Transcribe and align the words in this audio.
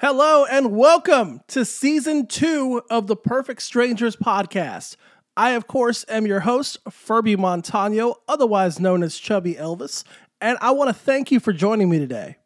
Hello 0.00 0.46
and 0.46 0.74
welcome 0.74 1.42
to 1.48 1.62
season 1.62 2.26
two 2.26 2.80
of 2.88 3.06
the 3.06 3.16
Perfect 3.16 3.60
Strangers 3.60 4.16
podcast. 4.16 4.96
I, 5.36 5.50
of 5.50 5.66
course, 5.66 6.06
am 6.08 6.26
your 6.26 6.40
host, 6.40 6.78
Furby 6.88 7.36
Montano, 7.36 8.14
otherwise 8.26 8.80
known 8.80 9.02
as 9.02 9.18
Chubby 9.18 9.56
Elvis, 9.56 10.02
and 10.40 10.56
I 10.62 10.70
want 10.70 10.88
to 10.88 10.94
thank 10.94 11.30
you 11.30 11.38
for 11.38 11.52
joining 11.52 11.90
me 11.90 11.98
today. 11.98 12.36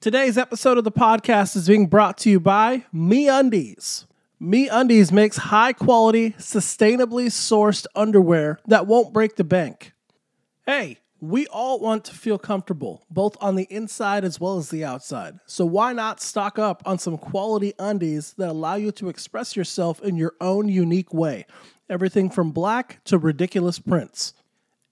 Today's 0.00 0.38
episode 0.38 0.78
of 0.78 0.84
the 0.84 0.92
podcast 0.92 1.56
is 1.56 1.66
being 1.66 1.88
brought 1.88 2.18
to 2.18 2.30
you 2.30 2.38
by 2.38 2.84
Me 2.92 3.28
Undies. 3.28 4.06
Me 4.38 4.68
Undies 4.68 5.10
makes 5.10 5.38
high 5.38 5.72
quality, 5.72 6.36
sustainably 6.38 7.26
sourced 7.26 7.84
underwear 7.96 8.60
that 8.68 8.86
won't 8.86 9.12
break 9.12 9.34
the 9.34 9.42
bank. 9.42 9.92
Hey, 10.66 10.98
we 11.22 11.46
all 11.46 11.78
want 11.78 12.04
to 12.04 12.14
feel 12.14 12.36
comfortable, 12.36 13.06
both 13.08 13.36
on 13.40 13.54
the 13.54 13.68
inside 13.70 14.24
as 14.24 14.40
well 14.40 14.58
as 14.58 14.70
the 14.70 14.84
outside. 14.84 15.38
So 15.46 15.64
why 15.64 15.92
not 15.92 16.20
stock 16.20 16.58
up 16.58 16.82
on 16.84 16.98
some 16.98 17.16
quality 17.16 17.74
undies 17.78 18.34
that 18.38 18.48
allow 18.48 18.74
you 18.74 18.90
to 18.90 19.08
express 19.08 19.54
yourself 19.54 20.02
in 20.02 20.16
your 20.16 20.34
own 20.40 20.68
unique 20.68 21.14
way? 21.14 21.46
Everything 21.88 22.28
from 22.28 22.50
black 22.50 23.04
to 23.04 23.18
ridiculous 23.18 23.78
prints. 23.78 24.34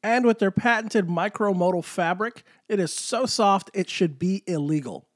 And 0.04 0.24
with 0.24 0.38
their 0.38 0.52
patented 0.52 1.08
micromodal 1.08 1.84
fabric, 1.84 2.44
it 2.68 2.78
is 2.78 2.92
so 2.92 3.26
soft 3.26 3.68
it 3.74 3.90
should 3.90 4.16
be 4.16 4.44
illegal. 4.46 5.08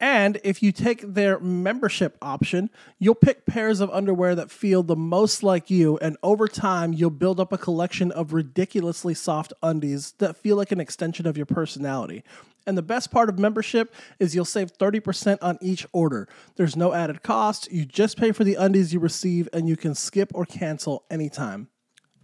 And 0.00 0.40
if 0.42 0.62
you 0.62 0.72
take 0.72 1.02
their 1.02 1.38
membership 1.38 2.16
option, 2.22 2.70
you'll 2.98 3.14
pick 3.14 3.44
pairs 3.44 3.80
of 3.80 3.90
underwear 3.90 4.34
that 4.34 4.50
feel 4.50 4.82
the 4.82 4.96
most 4.96 5.42
like 5.42 5.68
you, 5.70 5.98
and 5.98 6.16
over 6.22 6.48
time, 6.48 6.94
you'll 6.94 7.10
build 7.10 7.38
up 7.38 7.52
a 7.52 7.58
collection 7.58 8.10
of 8.10 8.32
ridiculously 8.32 9.12
soft 9.12 9.52
undies 9.62 10.12
that 10.18 10.38
feel 10.38 10.56
like 10.56 10.72
an 10.72 10.80
extension 10.80 11.26
of 11.26 11.36
your 11.36 11.44
personality. 11.44 12.24
And 12.66 12.78
the 12.78 12.82
best 12.82 13.10
part 13.10 13.28
of 13.28 13.38
membership 13.38 13.94
is 14.18 14.34
you'll 14.34 14.44
save 14.46 14.72
30% 14.72 15.38
on 15.42 15.58
each 15.60 15.86
order. 15.92 16.28
There's 16.56 16.76
no 16.76 16.94
added 16.94 17.22
cost, 17.22 17.70
you 17.70 17.84
just 17.84 18.16
pay 18.16 18.32
for 18.32 18.44
the 18.44 18.54
undies 18.54 18.94
you 18.94 19.00
receive, 19.00 19.50
and 19.52 19.68
you 19.68 19.76
can 19.76 19.94
skip 19.94 20.30
or 20.34 20.46
cancel 20.46 21.04
anytime. 21.10 21.68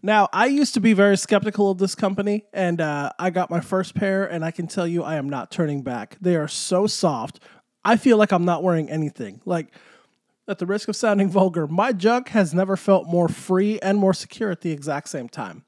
Now, 0.02 0.28
I 0.32 0.46
used 0.46 0.74
to 0.74 0.80
be 0.80 0.92
very 0.92 1.16
skeptical 1.16 1.70
of 1.70 1.78
this 1.78 1.94
company, 1.94 2.44
and 2.52 2.80
uh, 2.80 3.10
I 3.18 3.30
got 3.30 3.50
my 3.50 3.60
first 3.60 3.94
pair, 3.94 4.24
and 4.24 4.44
I 4.44 4.50
can 4.50 4.66
tell 4.66 4.86
you 4.86 5.02
I 5.02 5.16
am 5.16 5.28
not 5.28 5.50
turning 5.50 5.82
back. 5.82 6.16
They 6.20 6.36
are 6.36 6.46
so 6.46 6.86
soft. 6.86 7.40
I 7.86 7.96
feel 7.96 8.16
like 8.16 8.32
I'm 8.32 8.44
not 8.44 8.64
wearing 8.64 8.90
anything. 8.90 9.40
Like, 9.44 9.68
at 10.48 10.58
the 10.58 10.66
risk 10.66 10.88
of 10.88 10.96
sounding 10.96 11.30
vulgar, 11.38 11.68
my 11.68 11.92
junk 11.92 12.28
has 12.30 12.52
never 12.52 12.76
felt 12.76 13.06
more 13.06 13.28
free 13.28 13.78
and 13.80 13.96
more 13.96 14.12
secure 14.12 14.50
at 14.50 14.60
the 14.62 14.72
exact 14.72 15.08
same 15.08 15.28
time. 15.28 15.64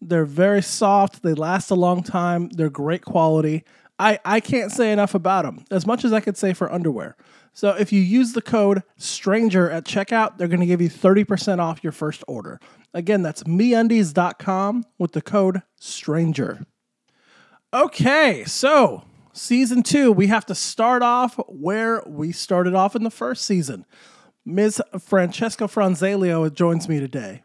They're 0.00 0.24
very 0.24 0.62
soft, 0.62 1.22
they 1.22 1.34
last 1.34 1.70
a 1.70 1.74
long 1.74 2.04
time, 2.04 2.50
they're 2.50 2.70
great 2.70 3.04
quality. 3.04 3.64
I, 3.98 4.20
I 4.24 4.40
can't 4.40 4.70
say 4.70 4.92
enough 4.92 5.14
about 5.14 5.44
them, 5.44 5.64
as 5.70 5.86
much 5.86 6.04
as 6.04 6.12
I 6.12 6.20
could 6.20 6.36
say 6.36 6.52
for 6.52 6.70
underwear. 6.70 7.16
So 7.52 7.70
if 7.70 7.92
you 7.92 8.00
use 8.00 8.34
the 8.34 8.42
code 8.42 8.82
STRANGER 8.98 9.70
at 9.70 9.84
checkout, 9.84 10.36
they're 10.36 10.48
going 10.48 10.60
to 10.60 10.66
give 10.66 10.82
you 10.82 10.90
30% 10.90 11.58
off 11.58 11.82
your 11.82 11.92
first 11.92 12.22
order. 12.28 12.60
Again, 12.92 13.22
that's 13.22 13.42
meundies.com 13.44 14.84
with 14.98 15.12
the 15.12 15.22
code 15.22 15.62
STRANGER. 15.80 16.66
Okay, 17.72 18.44
so 18.44 19.04
season 19.36 19.82
two, 19.82 20.10
we 20.10 20.26
have 20.28 20.46
to 20.46 20.54
start 20.54 21.02
off 21.02 21.38
where 21.48 22.02
we 22.06 22.32
started 22.32 22.74
off 22.74 22.96
in 22.96 23.04
the 23.04 23.10
first 23.10 23.44
season. 23.44 23.84
Ms. 24.44 24.80
Francesca 25.00 25.64
Fronzaglio 25.64 26.52
joins 26.52 26.88
me 26.88 27.00
today. 27.00 27.42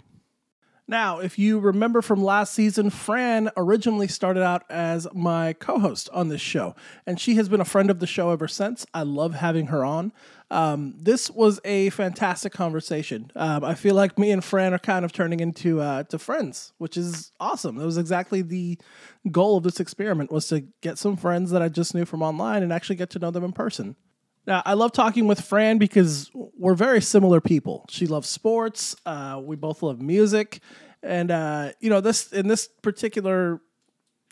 Now, 0.87 1.19
if 1.19 1.39
you 1.39 1.59
remember 1.59 2.01
from 2.01 2.23
last 2.23 2.53
season, 2.53 2.89
Fran 2.89 3.49
originally 3.55 4.07
started 4.07 4.43
out 4.43 4.63
as 4.69 5.07
my 5.13 5.53
co 5.53 5.79
host 5.79 6.09
on 6.11 6.27
this 6.27 6.41
show, 6.41 6.75
and 7.05 7.19
she 7.19 7.35
has 7.35 7.47
been 7.47 7.61
a 7.61 7.65
friend 7.65 7.89
of 7.89 7.99
the 7.99 8.07
show 8.07 8.31
ever 8.31 8.47
since. 8.47 8.85
I 8.93 9.03
love 9.03 9.35
having 9.35 9.67
her 9.67 9.85
on. 9.85 10.11
Um, 10.51 10.95
this 10.97 11.31
was 11.31 11.61
a 11.63 11.89
fantastic 11.91 12.51
conversation. 12.51 13.31
Um, 13.37 13.63
I 13.63 13.73
feel 13.73 13.95
like 13.95 14.19
me 14.19 14.31
and 14.31 14.43
Fran 14.43 14.73
are 14.73 14.79
kind 14.79 15.05
of 15.05 15.13
turning 15.13 15.39
into 15.39 15.79
uh, 15.79 16.03
to 16.03 16.19
friends, 16.19 16.73
which 16.77 16.97
is 16.97 17.31
awesome. 17.39 17.77
That 17.77 17.85
was 17.85 17.97
exactly 17.97 18.41
the 18.41 18.77
goal 19.31 19.55
of 19.57 19.63
this 19.63 19.79
experiment 19.79 20.29
was 20.29 20.47
to 20.49 20.65
get 20.81 20.97
some 20.97 21.15
friends 21.15 21.51
that 21.51 21.61
I 21.61 21.69
just 21.69 21.95
knew 21.95 22.03
from 22.03 22.21
online 22.21 22.63
and 22.63 22.73
actually 22.73 22.97
get 22.97 23.09
to 23.11 23.19
know 23.19 23.31
them 23.31 23.45
in 23.45 23.53
person. 23.53 23.95
Now, 24.45 24.61
I 24.65 24.73
love 24.73 24.91
talking 24.91 25.25
with 25.25 25.39
Fran 25.39 25.77
because 25.77 26.29
we're 26.33 26.75
very 26.75 27.01
similar 27.01 27.39
people. 27.39 27.85
She 27.89 28.05
loves 28.05 28.27
sports. 28.27 28.93
Uh, 29.05 29.39
we 29.41 29.55
both 29.55 29.81
love 29.81 30.01
music, 30.01 30.59
and 31.01 31.31
uh, 31.31 31.71
you 31.79 31.89
know 31.89 32.01
this 32.01 32.33
in 32.33 32.49
this 32.49 32.67
particular 32.81 33.61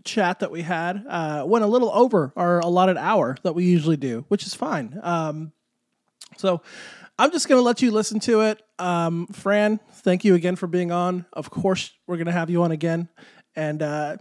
chat 0.03 0.39
that 0.39 0.51
we 0.51 0.63
had 0.63 1.05
uh, 1.07 1.43
went 1.45 1.63
a 1.63 1.67
little 1.67 1.91
over 1.93 2.33
our 2.35 2.59
allotted 2.59 2.97
hour 2.97 3.37
that 3.43 3.53
we 3.53 3.63
usually 3.63 3.97
do, 3.97 4.25
which 4.27 4.45
is 4.45 4.53
fine. 4.53 4.99
Um, 5.01 5.53
so 6.39 6.61
I'm 7.19 7.31
just 7.31 7.49
going 7.49 7.59
to 7.59 7.63
let 7.63 7.81
you 7.81 7.91
listen 7.91 8.19
to 8.21 8.41
it. 8.41 8.61
Um, 8.79 9.27
Fran, 9.27 9.79
thank 9.91 10.23
you 10.23 10.35
again 10.35 10.55
for 10.55 10.67
being 10.67 10.89
on. 10.89 11.25
Of 11.33 11.49
course, 11.49 11.91
we're 12.07 12.15
going 12.15 12.27
to 12.27 12.31
have 12.31 12.49
you 12.49 12.63
on 12.63 12.71
again. 12.71 13.09
And 13.57 13.83
uh, 13.83 14.17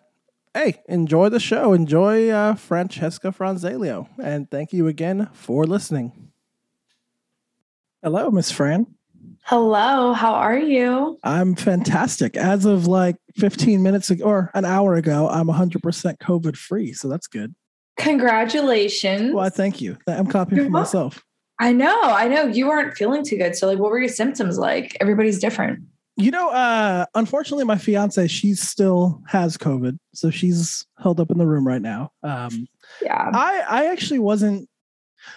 hey, 0.52 0.82
enjoy 0.88 1.28
the 1.28 1.38
show. 1.38 1.72
Enjoy 1.72 2.28
uh, 2.28 2.56
Francesca 2.56 3.28
Fronzaglio. 3.28 4.08
And 4.20 4.50
thank 4.50 4.72
you 4.72 4.88
again 4.88 5.30
for 5.32 5.64
listening. 5.64 6.30
Hello, 8.02 8.32
Miss 8.32 8.50
Fran. 8.50 8.86
Hello, 9.44 10.12
how 10.12 10.34
are 10.34 10.58
you? 10.58 11.20
I'm 11.22 11.54
fantastic. 11.54 12.36
As 12.36 12.64
of 12.64 12.88
like 12.88 13.16
15 13.36 13.80
minutes 13.80 14.10
ago 14.10 14.24
or 14.24 14.50
an 14.54 14.64
hour 14.64 14.94
ago, 14.94 15.28
I'm 15.28 15.46
100% 15.46 16.18
COVID 16.18 16.56
free. 16.56 16.92
So 16.92 17.08
that's 17.08 17.28
good. 17.28 17.54
Congratulations. 17.96 19.32
Well, 19.32 19.48
thank 19.50 19.80
you. 19.80 19.96
I'm 20.08 20.26
copying 20.26 20.64
for 20.64 20.70
myself. 20.70 21.24
I 21.60 21.72
know, 21.72 22.00
I 22.02 22.28
know. 22.28 22.46
You 22.46 22.68
weren't 22.68 22.96
feeling 22.96 23.24
too 23.24 23.36
good. 23.36 23.56
So, 23.56 23.66
like, 23.66 23.78
what 23.78 23.90
were 23.90 23.98
your 23.98 24.08
symptoms 24.08 24.58
like? 24.58 24.96
Everybody's 25.00 25.38
different. 25.38 25.80
You 26.16 26.32
know, 26.32 26.48
uh, 26.50 27.06
unfortunately, 27.14 27.64
my 27.64 27.78
fiance, 27.78 28.26
she 28.26 28.54
still 28.54 29.22
has 29.28 29.56
COVID. 29.56 29.98
So 30.14 30.30
she's 30.30 30.84
held 30.98 31.20
up 31.20 31.30
in 31.30 31.38
the 31.38 31.46
room 31.46 31.66
right 31.66 31.80
now. 31.80 32.10
Um, 32.24 32.66
yeah. 33.00 33.30
I, 33.32 33.64
I 33.68 33.86
actually 33.86 34.18
wasn't. 34.18 34.68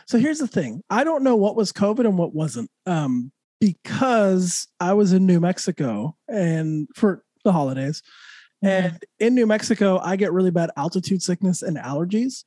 So 0.07 0.17
here's 0.17 0.39
the 0.39 0.47
thing 0.47 0.81
I 0.89 1.03
don't 1.03 1.23
know 1.23 1.35
what 1.35 1.55
was 1.55 1.71
COVID 1.71 2.05
and 2.05 2.17
what 2.17 2.33
wasn't. 2.33 2.71
Um, 2.87 3.31
because 3.59 4.67
I 4.79 4.93
was 4.93 5.13
in 5.13 5.27
New 5.27 5.39
Mexico 5.39 6.17
and 6.27 6.87
for 6.95 7.23
the 7.45 7.51
holidays. 7.51 8.01
Mm-hmm. 8.65 8.87
And 8.87 9.03
in 9.19 9.35
New 9.35 9.45
Mexico, 9.45 9.99
I 9.99 10.15
get 10.15 10.33
really 10.33 10.51
bad 10.51 10.71
altitude 10.77 11.21
sickness 11.21 11.61
and 11.61 11.77
allergies. 11.77 12.43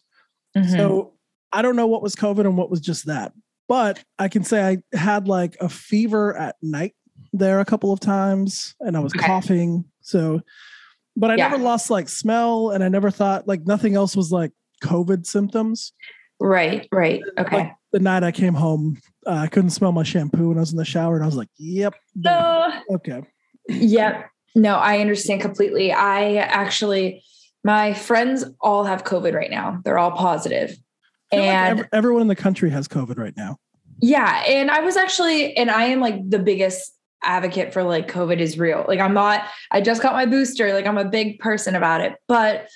Mm-hmm. 0.56 0.77
So 0.77 1.12
I 1.53 1.62
don't 1.62 1.77
know 1.77 1.87
what 1.87 2.03
was 2.03 2.17
COVID 2.17 2.41
and 2.41 2.59
what 2.59 2.69
was 2.69 2.81
just 2.81 3.06
that. 3.06 3.33
But 3.69 4.05
I 4.19 4.29
can 4.29 4.45
say 4.45 4.63
I 4.63 4.97
had 4.97 5.29
like 5.29 5.57
a 5.61 5.69
fever 5.69 6.37
at 6.37 6.57
night 6.63 6.95
there 7.33 7.61
a 7.61 7.65
couple 7.65 7.93
of 7.93 8.01
times 8.01 8.75
and 8.81 8.97
I 8.97 9.01
was 9.01 9.15
okay. 9.15 9.27
coughing. 9.27 9.85
So, 10.03 10.43
but 11.17 11.31
I 11.31 11.37
yeah. 11.37 11.49
never 11.49 11.63
lost 11.63 11.91
like 11.91 12.09
smell 12.09 12.71
and 12.71 12.85
I 12.85 12.89
never 12.89 13.11
thought 13.11 13.49
like 13.49 13.67
nothing 13.67 13.95
else 13.95 14.15
was 14.15 14.31
like 14.31 14.53
COVID 14.83 15.27
symptoms. 15.27 15.93
Right, 16.41 16.89
right. 16.93 17.23
Okay. 17.39 17.57
Like, 17.57 17.73
the 17.93 18.01
night 18.01 18.25
I 18.25 18.33
came 18.33 18.55
home, 18.55 19.01
uh, 19.27 19.31
I 19.31 19.47
couldn't 19.47 19.71
smell 19.71 19.93
my 19.93 20.03
shampoo 20.03 20.49
when 20.49 20.59
I 20.59 20.61
was 20.61 20.73
in 20.73 20.77
the 20.77 20.85
shower 20.85 21.15
and 21.15 21.23
I 21.23 21.27
was 21.27 21.37
like, 21.37 21.49
yep. 21.57 21.95
Uh, 22.27 22.81
okay. 22.95 23.23
Yep. 23.69 24.29
No, 24.57 24.75
I 24.75 24.99
understand 24.99 25.41
completely. 25.41 25.93
I 25.93 26.37
actually, 26.37 27.23
my 27.63 27.95
friends 27.95 28.45
all 28.61 28.85
have 28.85 29.05
COVID 29.05 29.33
right 29.33 29.51
now. 29.51 29.81
They're 29.85 29.99
all 29.99 30.11
positive 30.11 30.77
and 31.41 31.78
like 31.78 31.89
everyone 31.93 32.22
in 32.22 32.28
the 32.28 32.37
country 32.37 32.71
has 32.71 32.89
COVID 32.89 33.19
right 33.19 33.37
now. 33.37 33.59
Yeah. 34.00 34.43
And 34.47 34.71
I 34.71 34.81
was 34.81 34.97
actually, 34.97 35.56
and 35.56 35.71
I 35.71 35.84
am 35.84 36.00
like 36.00 36.28
the 36.28 36.39
biggest 36.39 36.93
advocate 37.22 37.72
for 37.72 37.83
like 37.83 38.11
COVID 38.11 38.39
is 38.39 38.59
real. 38.59 38.84
Like 38.87 39.00
I'm 39.00 39.15
not, 39.15 39.44
I 39.71 39.81
just 39.81 40.03
got 40.03 40.12
my 40.12 40.27
booster. 40.27 40.73
Like 40.75 40.87
I'm 40.87 40.99
a 40.99 41.05
big 41.05 41.39
person 41.39 41.75
about 41.75 42.00
it. 42.00 42.17
But 42.28 42.69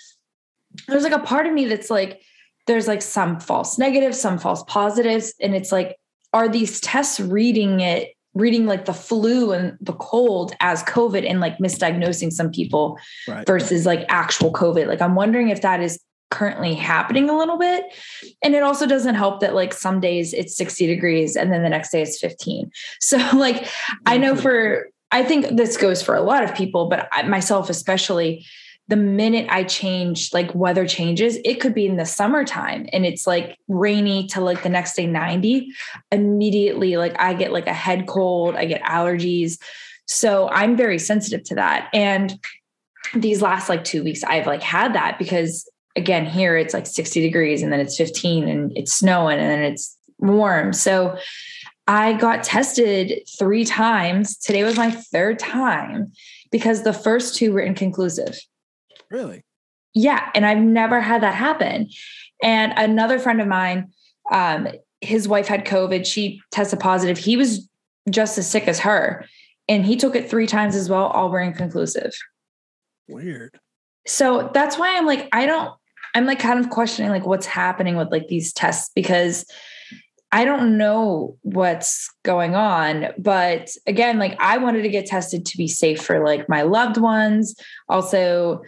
there's 0.86 1.02
like 1.02 1.12
a 1.12 1.18
part 1.18 1.46
of 1.46 1.52
me 1.52 1.66
that's 1.66 1.90
like, 1.90 2.22
there's 2.66 2.86
like 2.86 3.02
some 3.02 3.40
false 3.40 3.78
negatives, 3.78 4.20
some 4.20 4.38
false 4.38 4.62
positives. 4.64 5.34
And 5.40 5.54
it's 5.54 5.72
like, 5.72 5.96
are 6.32 6.48
these 6.48 6.80
tests 6.80 7.18
reading 7.18 7.80
it, 7.80 8.10
reading 8.34 8.66
like 8.66 8.84
the 8.84 8.94
flu 8.94 9.52
and 9.52 9.76
the 9.80 9.94
cold 9.94 10.54
as 10.60 10.82
COVID 10.84 11.28
and 11.28 11.40
like 11.40 11.58
misdiagnosing 11.58 12.30
some 12.32 12.50
people 12.50 12.98
right. 13.26 13.46
versus 13.46 13.86
like 13.86 14.04
actual 14.08 14.52
COVID? 14.52 14.86
Like 14.86 15.00
I'm 15.00 15.14
wondering 15.14 15.48
if 15.48 15.62
that 15.62 15.82
is 15.82 15.98
currently 16.30 16.74
happening 16.74 17.30
a 17.30 17.38
little 17.38 17.58
bit. 17.58 17.84
And 18.42 18.54
it 18.54 18.62
also 18.62 18.86
doesn't 18.86 19.14
help 19.14 19.40
that 19.40 19.54
like 19.54 19.72
some 19.72 20.00
days 20.00 20.34
it's 20.34 20.56
60 20.56 20.86
degrees 20.86 21.36
and 21.36 21.52
then 21.52 21.62
the 21.62 21.68
next 21.68 21.90
day 21.90 22.02
it's 22.02 22.18
15. 22.18 22.70
So 23.00 23.16
like 23.34 23.68
I 24.06 24.18
know 24.18 24.32
mm-hmm. 24.32 24.42
for 24.42 24.88
I 25.10 25.22
think 25.22 25.56
this 25.56 25.76
goes 25.76 26.02
for 26.02 26.14
a 26.14 26.20
lot 26.20 26.44
of 26.44 26.54
people, 26.54 26.88
but 26.88 27.08
I, 27.12 27.22
myself 27.22 27.70
especially, 27.70 28.44
the 28.88 28.96
minute 28.96 29.46
I 29.50 29.64
change, 29.64 30.32
like 30.32 30.54
weather 30.54 30.86
changes, 30.86 31.38
it 31.44 31.60
could 31.60 31.74
be 31.74 31.86
in 31.86 31.96
the 31.96 32.06
summertime 32.06 32.86
and 32.92 33.04
it's 33.04 33.26
like 33.26 33.56
rainy 33.68 34.26
to 34.28 34.40
like 34.40 34.62
the 34.62 34.70
next 34.70 34.96
day 34.96 35.06
90. 35.06 35.68
Immediately, 36.10 36.96
like 36.96 37.18
I 37.20 37.34
get 37.34 37.52
like 37.52 37.66
a 37.66 37.74
head 37.74 38.06
cold, 38.06 38.56
I 38.56 38.64
get 38.64 38.82
allergies. 38.82 39.58
So 40.06 40.48
I'm 40.48 40.76
very 40.76 40.98
sensitive 40.98 41.44
to 41.44 41.54
that. 41.56 41.90
And 41.92 42.38
these 43.14 43.42
last 43.42 43.68
like 43.68 43.84
two 43.84 44.02
weeks, 44.02 44.24
I've 44.24 44.46
like 44.46 44.62
had 44.62 44.94
that 44.94 45.18
because 45.18 45.68
again, 45.98 46.24
here 46.24 46.56
it's 46.56 46.72
like 46.72 46.86
60 46.86 47.20
degrees 47.20 47.62
and 47.62 47.72
then 47.72 47.80
it's 47.80 47.96
15 47.96 48.48
and 48.48 48.72
it's 48.76 48.94
snowing 48.94 49.38
and 49.38 49.50
then 49.50 49.62
it's 49.62 49.96
warm. 50.18 50.72
So 50.72 51.18
I 51.86 52.12
got 52.14 52.44
tested 52.44 53.28
three 53.38 53.64
times. 53.64 54.38
Today 54.38 54.62
was 54.62 54.76
my 54.76 54.90
third 54.90 55.38
time 55.38 56.12
because 56.50 56.84
the 56.84 56.92
first 56.92 57.36
two 57.36 57.52
were 57.52 57.60
inconclusive. 57.60 58.38
Really? 59.10 59.42
Yeah. 59.94 60.30
And 60.34 60.46
I've 60.46 60.58
never 60.58 61.00
had 61.00 61.22
that 61.22 61.34
happen. 61.34 61.88
And 62.42 62.72
another 62.76 63.18
friend 63.18 63.40
of 63.40 63.48
mine, 63.48 63.92
um, 64.30 64.68
his 65.00 65.26
wife 65.26 65.48
had 65.48 65.64
COVID. 65.64 66.06
She 66.06 66.40
tested 66.52 66.78
positive. 66.78 67.18
He 67.18 67.36
was 67.36 67.68
just 68.10 68.38
as 68.38 68.48
sick 68.48 68.68
as 68.68 68.80
her. 68.80 69.24
And 69.66 69.84
he 69.84 69.96
took 69.96 70.14
it 70.14 70.30
three 70.30 70.46
times 70.46 70.76
as 70.76 70.88
well, 70.88 71.06
all 71.06 71.30
were 71.30 71.40
inconclusive. 71.40 72.12
Weird. 73.08 73.58
So 74.06 74.50
that's 74.54 74.78
why 74.78 74.96
I'm 74.96 75.06
like, 75.06 75.28
I 75.32 75.46
don't, 75.46 75.74
I'm 76.18 76.26
like 76.26 76.40
kind 76.40 76.58
of 76.58 76.68
questioning 76.70 77.12
like 77.12 77.24
what's 77.24 77.46
happening 77.46 77.96
with 77.96 78.10
like 78.10 78.26
these 78.26 78.52
tests 78.52 78.90
because 78.92 79.46
I 80.32 80.44
don't 80.44 80.76
know 80.76 81.38
what's 81.42 82.10
going 82.24 82.56
on. 82.56 83.06
But 83.16 83.70
again, 83.86 84.18
like 84.18 84.36
I 84.40 84.58
wanted 84.58 84.82
to 84.82 84.88
get 84.88 85.06
tested 85.06 85.46
to 85.46 85.56
be 85.56 85.68
safe 85.68 86.02
for 86.02 86.24
like 86.24 86.48
my 86.48 86.62
loved 86.62 86.96
ones. 86.98 87.54
Also, 87.88 88.62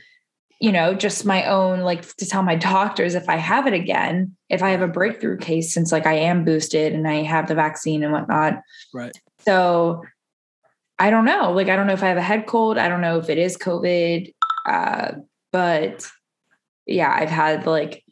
you 0.61 0.71
know, 0.71 0.95
just 0.95 1.27
my 1.27 1.45
own, 1.47 1.81
like 1.81 2.03
to 2.19 2.27
tell 2.27 2.45
my 2.45 2.55
doctors 2.55 3.17
if 3.17 3.29
I 3.29 3.37
have 3.37 3.67
it 3.67 3.75
again, 3.75 4.37
if 4.49 4.63
I 4.63 4.71
have 4.71 4.83
a 4.83 4.89
breakthrough 4.89 5.37
case, 5.37 5.75
since 5.75 5.91
like 5.91 6.07
I 6.07 6.15
am 6.15 6.45
boosted 6.45 6.93
and 6.93 7.09
I 7.09 7.23
have 7.23 7.49
the 7.49 7.57
vaccine 7.57 8.05
and 8.05 8.13
whatnot. 8.13 8.61
Right. 8.95 9.13
So 9.45 10.05
I 11.01 11.11
don't 11.11 11.25
know. 11.25 11.51
Like, 11.51 11.69
I 11.69 11.75
don't 11.75 11.89
know 11.89 11.95
if 11.95 12.05
I 12.05 12.09
have 12.09 12.17
a 12.17 12.23
head 12.23 12.47
cold. 12.47 12.79
I 12.79 12.89
don't 12.89 13.01
know 13.01 13.19
if 13.19 13.29
it 13.29 13.39
is 13.39 13.57
COVID. 13.57 14.33
Uh, 14.67 15.13
but 15.51 16.09
yeah, 16.91 17.15
I've 17.15 17.31
had 17.31 17.67
like 17.67 18.05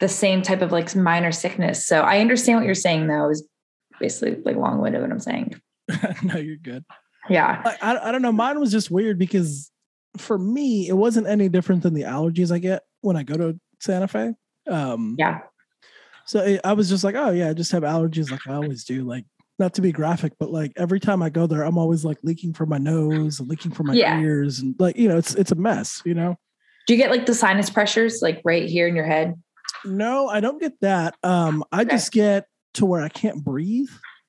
the 0.00 0.08
same 0.08 0.42
type 0.42 0.62
of 0.62 0.72
like 0.72 0.94
minor 0.94 1.32
sickness. 1.32 1.86
So 1.86 2.02
I 2.02 2.18
understand 2.20 2.58
what 2.58 2.66
you're 2.66 2.74
saying 2.74 3.06
though, 3.06 3.30
is 3.30 3.46
basically 4.00 4.42
like 4.44 4.56
long 4.56 4.80
winded 4.80 5.02
what 5.02 5.10
I'm 5.10 5.20
saying. 5.20 5.60
no, 6.22 6.36
you're 6.36 6.56
good. 6.56 6.84
Yeah. 7.28 7.62
I, 7.64 7.94
I, 7.94 8.08
I 8.08 8.12
don't 8.12 8.22
know. 8.22 8.32
Mine 8.32 8.60
was 8.60 8.70
just 8.70 8.90
weird 8.90 9.18
because 9.18 9.70
for 10.16 10.38
me, 10.38 10.88
it 10.88 10.96
wasn't 10.96 11.26
any 11.26 11.48
different 11.48 11.82
than 11.82 11.94
the 11.94 12.02
allergies 12.02 12.52
I 12.52 12.58
get 12.58 12.82
when 13.00 13.16
I 13.16 13.22
go 13.22 13.36
to 13.36 13.58
Santa 13.80 14.08
Fe. 14.08 14.34
Um, 14.68 15.16
yeah. 15.18 15.40
So 16.26 16.40
it, 16.40 16.60
I 16.64 16.72
was 16.72 16.88
just 16.88 17.04
like, 17.04 17.14
oh 17.14 17.30
yeah, 17.30 17.48
I 17.50 17.54
just 17.54 17.72
have 17.72 17.82
allergies 17.84 18.30
like 18.30 18.46
I 18.48 18.54
always 18.54 18.84
do. 18.84 19.04
Like 19.04 19.24
not 19.58 19.74
to 19.74 19.80
be 19.80 19.92
graphic, 19.92 20.32
but 20.38 20.50
like 20.50 20.72
every 20.76 21.00
time 21.00 21.22
I 21.22 21.30
go 21.30 21.46
there, 21.46 21.62
I'm 21.62 21.78
always 21.78 22.04
like 22.04 22.18
leaking 22.22 22.52
from 22.52 22.68
my 22.68 22.78
nose 22.78 23.40
and 23.40 23.48
leaking 23.48 23.70
from 23.72 23.86
my 23.86 23.94
Yeah. 23.94 24.18
ears, 24.20 24.58
and 24.58 24.74
like 24.78 24.96
you 24.96 25.08
know, 25.08 25.16
it's 25.16 25.34
it's 25.34 25.52
a 25.52 25.56
mess. 25.56 26.02
You 26.04 26.14
know. 26.14 26.36
Do 26.86 26.94
you 26.94 26.98
get 26.98 27.10
like 27.10 27.26
the 27.26 27.34
sinus 27.34 27.68
pressures 27.70 28.20
like 28.22 28.40
right 28.44 28.68
here 28.68 28.86
in 28.86 28.94
your 28.96 29.04
head? 29.06 29.34
No, 29.84 30.28
I 30.28 30.40
don't 30.40 30.60
get 30.60 30.80
that. 30.80 31.14
Um, 31.22 31.64
I 31.72 31.82
Okay. 31.82 31.90
just 31.90 32.12
get 32.12 32.46
to 32.74 32.86
where 32.86 33.02
I 33.02 33.08
can't 33.08 33.42
breathe. 33.44 33.88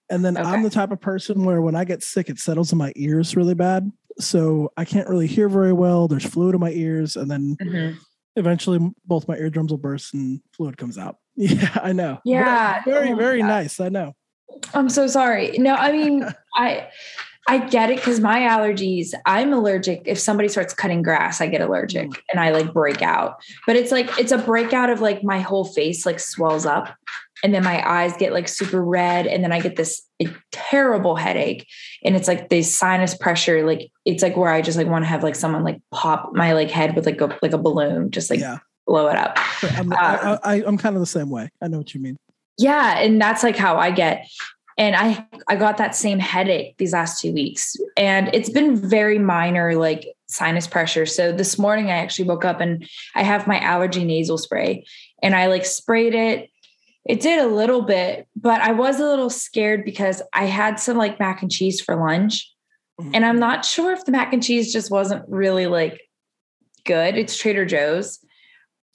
And 0.10 0.24
then 0.24 0.38
I'm 0.38 0.64
the 0.64 0.70
type 0.70 0.92
of 0.92 1.02
person 1.02 1.44
where 1.44 1.62
when 1.62 1.76
I 1.76 1.84
get 1.84 2.02
sick, 2.02 2.30
it 2.30 2.40
settles 2.40 2.72
in 2.72 2.78
my 2.78 2.94
ears 2.96 3.36
really 3.36 3.54
bad. 3.54 3.92
So 4.20 4.72
I 4.78 4.86
can't 4.86 5.08
really 5.10 5.28
hear 5.28 5.50
very 5.50 5.74
well. 5.74 6.08
There's 6.08 6.26
fluid 6.26 6.56
in 6.56 6.62
my 6.62 6.72
ears. 6.72 7.16
And 7.16 7.30
then 7.30 7.58
Mm-hmm. 7.62 7.98
eventually 8.36 8.80
both 9.06 9.28
my 9.28 9.36
eardrums 9.36 9.72
will 9.72 9.78
burst 9.78 10.14
and 10.14 10.42
fluid 10.56 10.78
comes 10.78 10.98
out. 10.98 11.18
Yeah, 11.36 11.70
I 11.84 11.94
know. 11.94 12.18
Yeah. 12.26 12.82
Very, 12.84 13.12
Oh 13.12 13.16
very 13.16 13.44
nice. 13.44 13.80
I 13.80 13.90
know. 13.90 14.14
I'm 14.74 14.90
so 14.90 15.06
sorry. 15.06 15.58
No, 15.60 15.76
I 15.76 15.92
mean, 15.92 16.24
I 16.56 16.88
I 17.48 17.60
get 17.60 17.90
it 17.90 17.98
because 17.98 18.20
my 18.20 18.42
allergies, 18.42 19.14
I'm 19.26 19.54
allergic. 19.54 20.02
If 20.06 20.20
somebody 20.20 20.50
starts 20.50 20.74
cutting 20.74 21.02
grass, 21.02 21.40
I 21.40 21.48
get 21.48 21.62
allergic 21.62 22.10
Mm. 22.10 22.18
and 22.32 22.40
I 22.40 22.50
like 22.52 22.74
break 22.74 23.02
out. 23.02 23.38
But 23.66 23.76
it's 23.78 23.92
like 23.92 24.10
it's 24.20 24.32
a 24.32 24.38
breakout 24.38 24.90
of 24.90 25.00
like 25.00 25.24
my 25.24 25.40
whole 25.40 25.66
face 25.66 26.06
like 26.06 26.20
swells 26.20 26.66
up 26.66 26.94
and 27.44 27.54
then 27.54 27.64
my 27.64 27.88
eyes 27.88 28.14
get 28.18 28.34
like 28.34 28.48
super 28.48 28.84
red 28.84 29.28
and 29.28 29.44
then 29.44 29.52
I 29.52 29.62
get 29.62 29.76
this 29.76 30.02
terrible 30.52 31.16
headache 31.16 31.68
and 32.04 32.16
it's 32.16 32.28
like 32.28 32.50
this 32.50 32.76
sinus 32.78 33.16
pressure 33.16 33.66
like 33.66 33.92
it's 34.06 34.24
like 34.24 34.36
where 34.36 34.52
I 34.52 34.62
just 34.62 34.78
like 34.78 34.88
want 34.88 35.04
to 35.04 35.10
have 35.10 35.24
like 35.24 35.36
someone 35.36 35.64
like 35.64 35.80
pop 35.92 36.32
my 36.34 36.54
like 36.54 36.72
head 36.72 36.96
with 36.96 37.06
like 37.06 37.22
a 37.22 37.38
like 37.42 37.54
a 37.54 37.58
balloon 37.58 38.12
just 38.12 38.30
like 38.30 38.40
yeah. 38.40 38.58
blow 38.86 39.08
it 39.08 39.16
up. 39.16 39.38
I'm, 39.78 39.92
uh, 39.94 39.96
I, 39.98 40.40
I, 40.44 40.64
I'm 40.66 40.78
kind 40.78 40.96
of 40.96 41.00
the 41.00 41.06
same 41.06 41.30
way. 41.30 41.50
I 41.62 41.68
know 41.68 41.78
what 41.78 41.94
you 41.94 42.02
mean. 42.02 42.18
Yeah, 42.58 42.98
and 42.98 43.22
that's 43.22 43.44
like 43.44 43.56
how 43.56 43.78
I 43.78 43.92
get. 43.92 44.28
And 44.78 44.96
I 44.96 45.26
I 45.48 45.56
got 45.56 45.78
that 45.78 45.96
same 45.96 46.20
headache 46.20 46.76
these 46.78 46.94
last 46.94 47.22
two 47.22 47.34
weeks, 47.34 47.76
and 47.96 48.30
it's 48.34 48.50
been 48.50 48.76
very 48.76 49.18
minor, 49.18 49.76
like 49.76 50.08
sinus 50.28 50.68
pressure. 50.68 51.06
So 51.06 51.32
this 51.32 51.58
morning 51.58 51.88
I 51.88 51.98
actually 51.98 52.28
woke 52.28 52.46
up 52.46 52.60
and 52.60 52.88
I 53.16 53.24
have 53.24 53.48
my 53.48 53.60
allergy 53.60 54.04
nasal 54.04 54.38
spray, 54.38 54.86
and 55.24 55.36
I 55.36 55.48
like 55.48 55.66
sprayed 55.66 56.14
it. 56.14 56.50
It 57.06 57.22
did 57.22 57.40
a 57.40 57.48
little 57.48 57.82
bit, 57.82 58.28
but 58.36 58.62
I 58.62 58.74
was 58.74 59.00
a 59.00 59.06
little 59.06 59.30
scared 59.30 59.86
because 59.86 60.22
I 60.34 60.46
had 60.46 60.80
some 60.80 60.98
like 60.98 61.20
mac 61.20 61.42
and 61.42 61.52
cheese 61.52 61.82
for 61.82 61.96
lunch, 61.96 62.54
mm-hmm. 63.00 63.12
and 63.16 63.26
I'm 63.26 63.40
not 63.40 63.66
sure 63.66 63.94
if 63.94 64.06
the 64.06 64.12
mac 64.12 64.32
and 64.32 64.44
cheese 64.44 64.72
just 64.72 64.92
wasn't 64.92 65.28
really 65.28 65.68
like 65.68 66.00
good. 66.86 67.18
It's 67.18 67.38
Trader 67.38 67.66
Joe's 67.66 68.20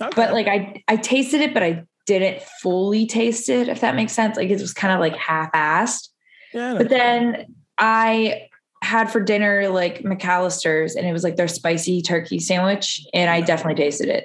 Okay. 0.02 0.12
but 0.16 0.32
like 0.32 0.48
I 0.48 0.82
I 0.88 0.96
tasted 0.96 1.40
it, 1.40 1.54
but 1.54 1.62
I 1.62 1.84
didn't 2.06 2.42
fully 2.60 3.06
taste 3.06 3.48
it, 3.48 3.68
if 3.68 3.80
that 3.80 3.94
makes 3.94 4.12
sense. 4.12 4.36
Like 4.36 4.50
it 4.50 4.60
was 4.60 4.74
kind 4.74 4.92
of 4.92 5.00
like 5.00 5.16
half-assed. 5.16 6.08
yeah, 6.52 6.74
But 6.76 6.88
then 6.88 7.54
I 7.78 8.48
had 8.82 9.10
for 9.10 9.20
dinner 9.20 9.68
like 9.68 10.02
McAlister's 10.02 10.96
and 10.96 11.06
it 11.06 11.12
was 11.12 11.22
like 11.22 11.36
their 11.36 11.48
spicy 11.48 12.02
turkey 12.02 12.40
sandwich. 12.40 13.06
And 13.14 13.30
I 13.30 13.40
definitely 13.40 13.82
tasted 13.82 14.08
it. 14.08 14.24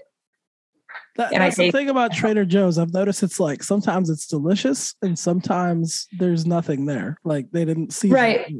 That, 1.17 1.33
and 1.33 1.41
I 1.41 1.47
that's 1.47 1.57
the 1.57 1.71
thing 1.71 1.89
about 1.89 2.13
Trader 2.13 2.45
Joe's. 2.45 2.77
I've 2.77 2.93
noticed 2.93 3.23
it's 3.23 3.39
like 3.39 3.63
sometimes 3.63 4.09
it's 4.09 4.27
delicious 4.27 4.93
and 5.01 5.17
sometimes 5.17 6.07
there's 6.19 6.45
nothing 6.45 6.85
there. 6.85 7.17
Like 7.23 7.51
they 7.51 7.65
didn't 7.65 7.91
see 7.91 8.09
Right. 8.09 8.53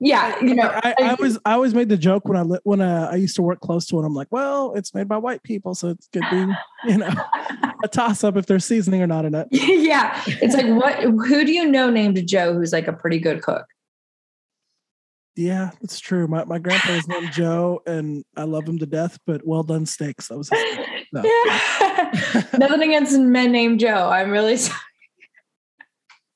Yeah. 0.00 0.38
You 0.40 0.54
know, 0.54 0.70
I, 0.72 0.94
I 1.00 1.10
always 1.10 1.38
I 1.44 1.52
always 1.52 1.74
made 1.74 1.88
the 1.88 1.96
joke 1.96 2.28
when 2.28 2.36
I 2.36 2.42
li- 2.42 2.60
when 2.62 2.80
uh, 2.80 3.08
I 3.10 3.16
used 3.16 3.36
to 3.36 3.42
work 3.42 3.60
close 3.60 3.86
to 3.86 4.00
it. 4.00 4.04
I'm 4.04 4.14
like, 4.14 4.28
well, 4.30 4.72
it's 4.74 4.94
made 4.94 5.08
by 5.08 5.16
white 5.16 5.42
people, 5.42 5.74
so 5.74 5.88
it's 5.88 6.08
could 6.12 6.24
be 6.30 6.46
you 6.90 6.98
know 6.98 7.10
a 7.84 7.88
toss 7.88 8.22
up 8.22 8.36
if 8.36 8.46
they're 8.46 8.60
seasoning 8.60 9.02
or 9.02 9.06
not 9.06 9.24
in 9.24 9.34
it. 9.34 9.48
yeah. 9.50 10.22
It's 10.26 10.54
like 10.54 10.66
what 10.66 11.02
who 11.02 11.44
do 11.44 11.52
you 11.52 11.66
know 11.66 11.90
named 11.90 12.24
Joe 12.28 12.54
who's 12.54 12.72
like 12.72 12.86
a 12.86 12.92
pretty 12.92 13.18
good 13.18 13.42
cook? 13.42 13.66
Yeah, 15.34 15.70
that's 15.80 16.00
true. 16.00 16.26
My 16.26 16.44
my 16.44 16.58
grandpa 16.58 16.94
was 16.94 17.06
named 17.06 17.32
Joe, 17.32 17.80
and 17.86 18.24
I 18.36 18.42
love 18.42 18.68
him 18.68 18.78
to 18.78 18.86
death. 18.86 19.18
But 19.24 19.46
well 19.46 19.62
done 19.62 19.86
steaks. 19.86 20.28
That 20.28 20.38
was 20.38 20.48
his. 20.48 20.78
No. 21.12 21.22
Yeah. 21.24 22.44
Nothing 22.58 22.82
against 22.82 23.18
men 23.18 23.52
named 23.52 23.80
Joe. 23.80 24.10
I'm 24.10 24.30
really 24.30 24.56
sorry. 24.56 24.78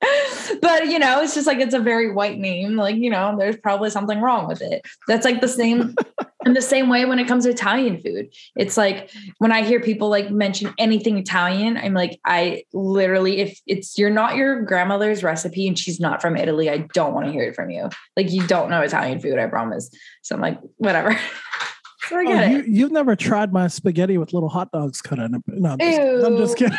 but 0.61 0.87
you 0.87 0.99
know, 0.99 1.21
it's 1.23 1.35
just 1.35 1.47
like 1.47 1.59
it's 1.59 1.75
a 1.75 1.79
very 1.79 2.13
white 2.13 2.39
name. 2.39 2.77
Like, 2.77 2.97
you 2.97 3.11
know, 3.11 3.37
there's 3.39 3.57
probably 3.57 3.91
something 3.91 4.21
wrong 4.21 4.49
with 4.49 4.61
it. 4.61 4.85
That's 5.07 5.25
like 5.25 5.41
the 5.41 5.49
same 5.49 5.95
in 6.47 6.55
the 6.55 6.63
same 6.63 6.89
way 6.89 7.05
when 7.05 7.19
it 7.19 7.29
comes 7.29 7.45
to 7.45 7.51
Italian 7.51 8.01
food. 8.01 8.33
It's 8.57 8.77
like 8.77 9.11
when 9.39 9.53
I 9.53 9.63
hear 9.63 9.81
people 9.81 10.09
like 10.09 10.31
mention 10.31 10.75
anything 10.79 11.19
Italian, 11.19 11.77
I'm 11.77 11.95
like, 11.95 12.19
I 12.25 12.65
literally, 12.73 13.39
if 13.39 13.61
it's 13.67 13.97
you're 13.97 14.11
not 14.11 14.35
your 14.37 14.63
grandmother's 14.63 15.23
recipe 15.23 15.69
and 15.69 15.79
she's 15.79 16.01
not 16.01 16.21
from 16.21 16.37
Italy, 16.37 16.69
I 16.69 16.79
don't 16.95 17.15
want 17.15 17.27
to 17.27 17.33
hear 17.33 17.45
it 17.45 17.55
from 17.55 17.71
you. 17.71 17.89
Like 18.17 18.31
you 18.33 18.47
don't 18.47 18.71
know 18.71 18.81
Italian 18.81 19.21
food, 19.21 19.39
I 19.39 19.47
promise. 19.47 19.91
So 20.23 20.35
I'm 20.35 20.41
like, 20.41 20.59
whatever. 20.79 21.13
so 22.09 22.19
I 22.19 22.25
Oh, 22.25 22.25
get 22.25 22.51
you 22.51 22.59
it. 22.59 22.67
you've 22.67 22.93
never 22.93 23.15
tried 23.15 23.53
my 23.53 23.69
spaghetti 23.69 24.19
with 24.19 24.33
little 24.33 24.49
hot 24.49 24.73
dogs 24.73 25.01
cut 25.01 25.21
in 25.21 25.35
it? 25.37 25.43
No, 25.47 25.71
I'm 25.71 25.79
just, 25.79 26.01
I'm 26.27 26.37
just 26.37 26.57
kidding. 26.57 26.77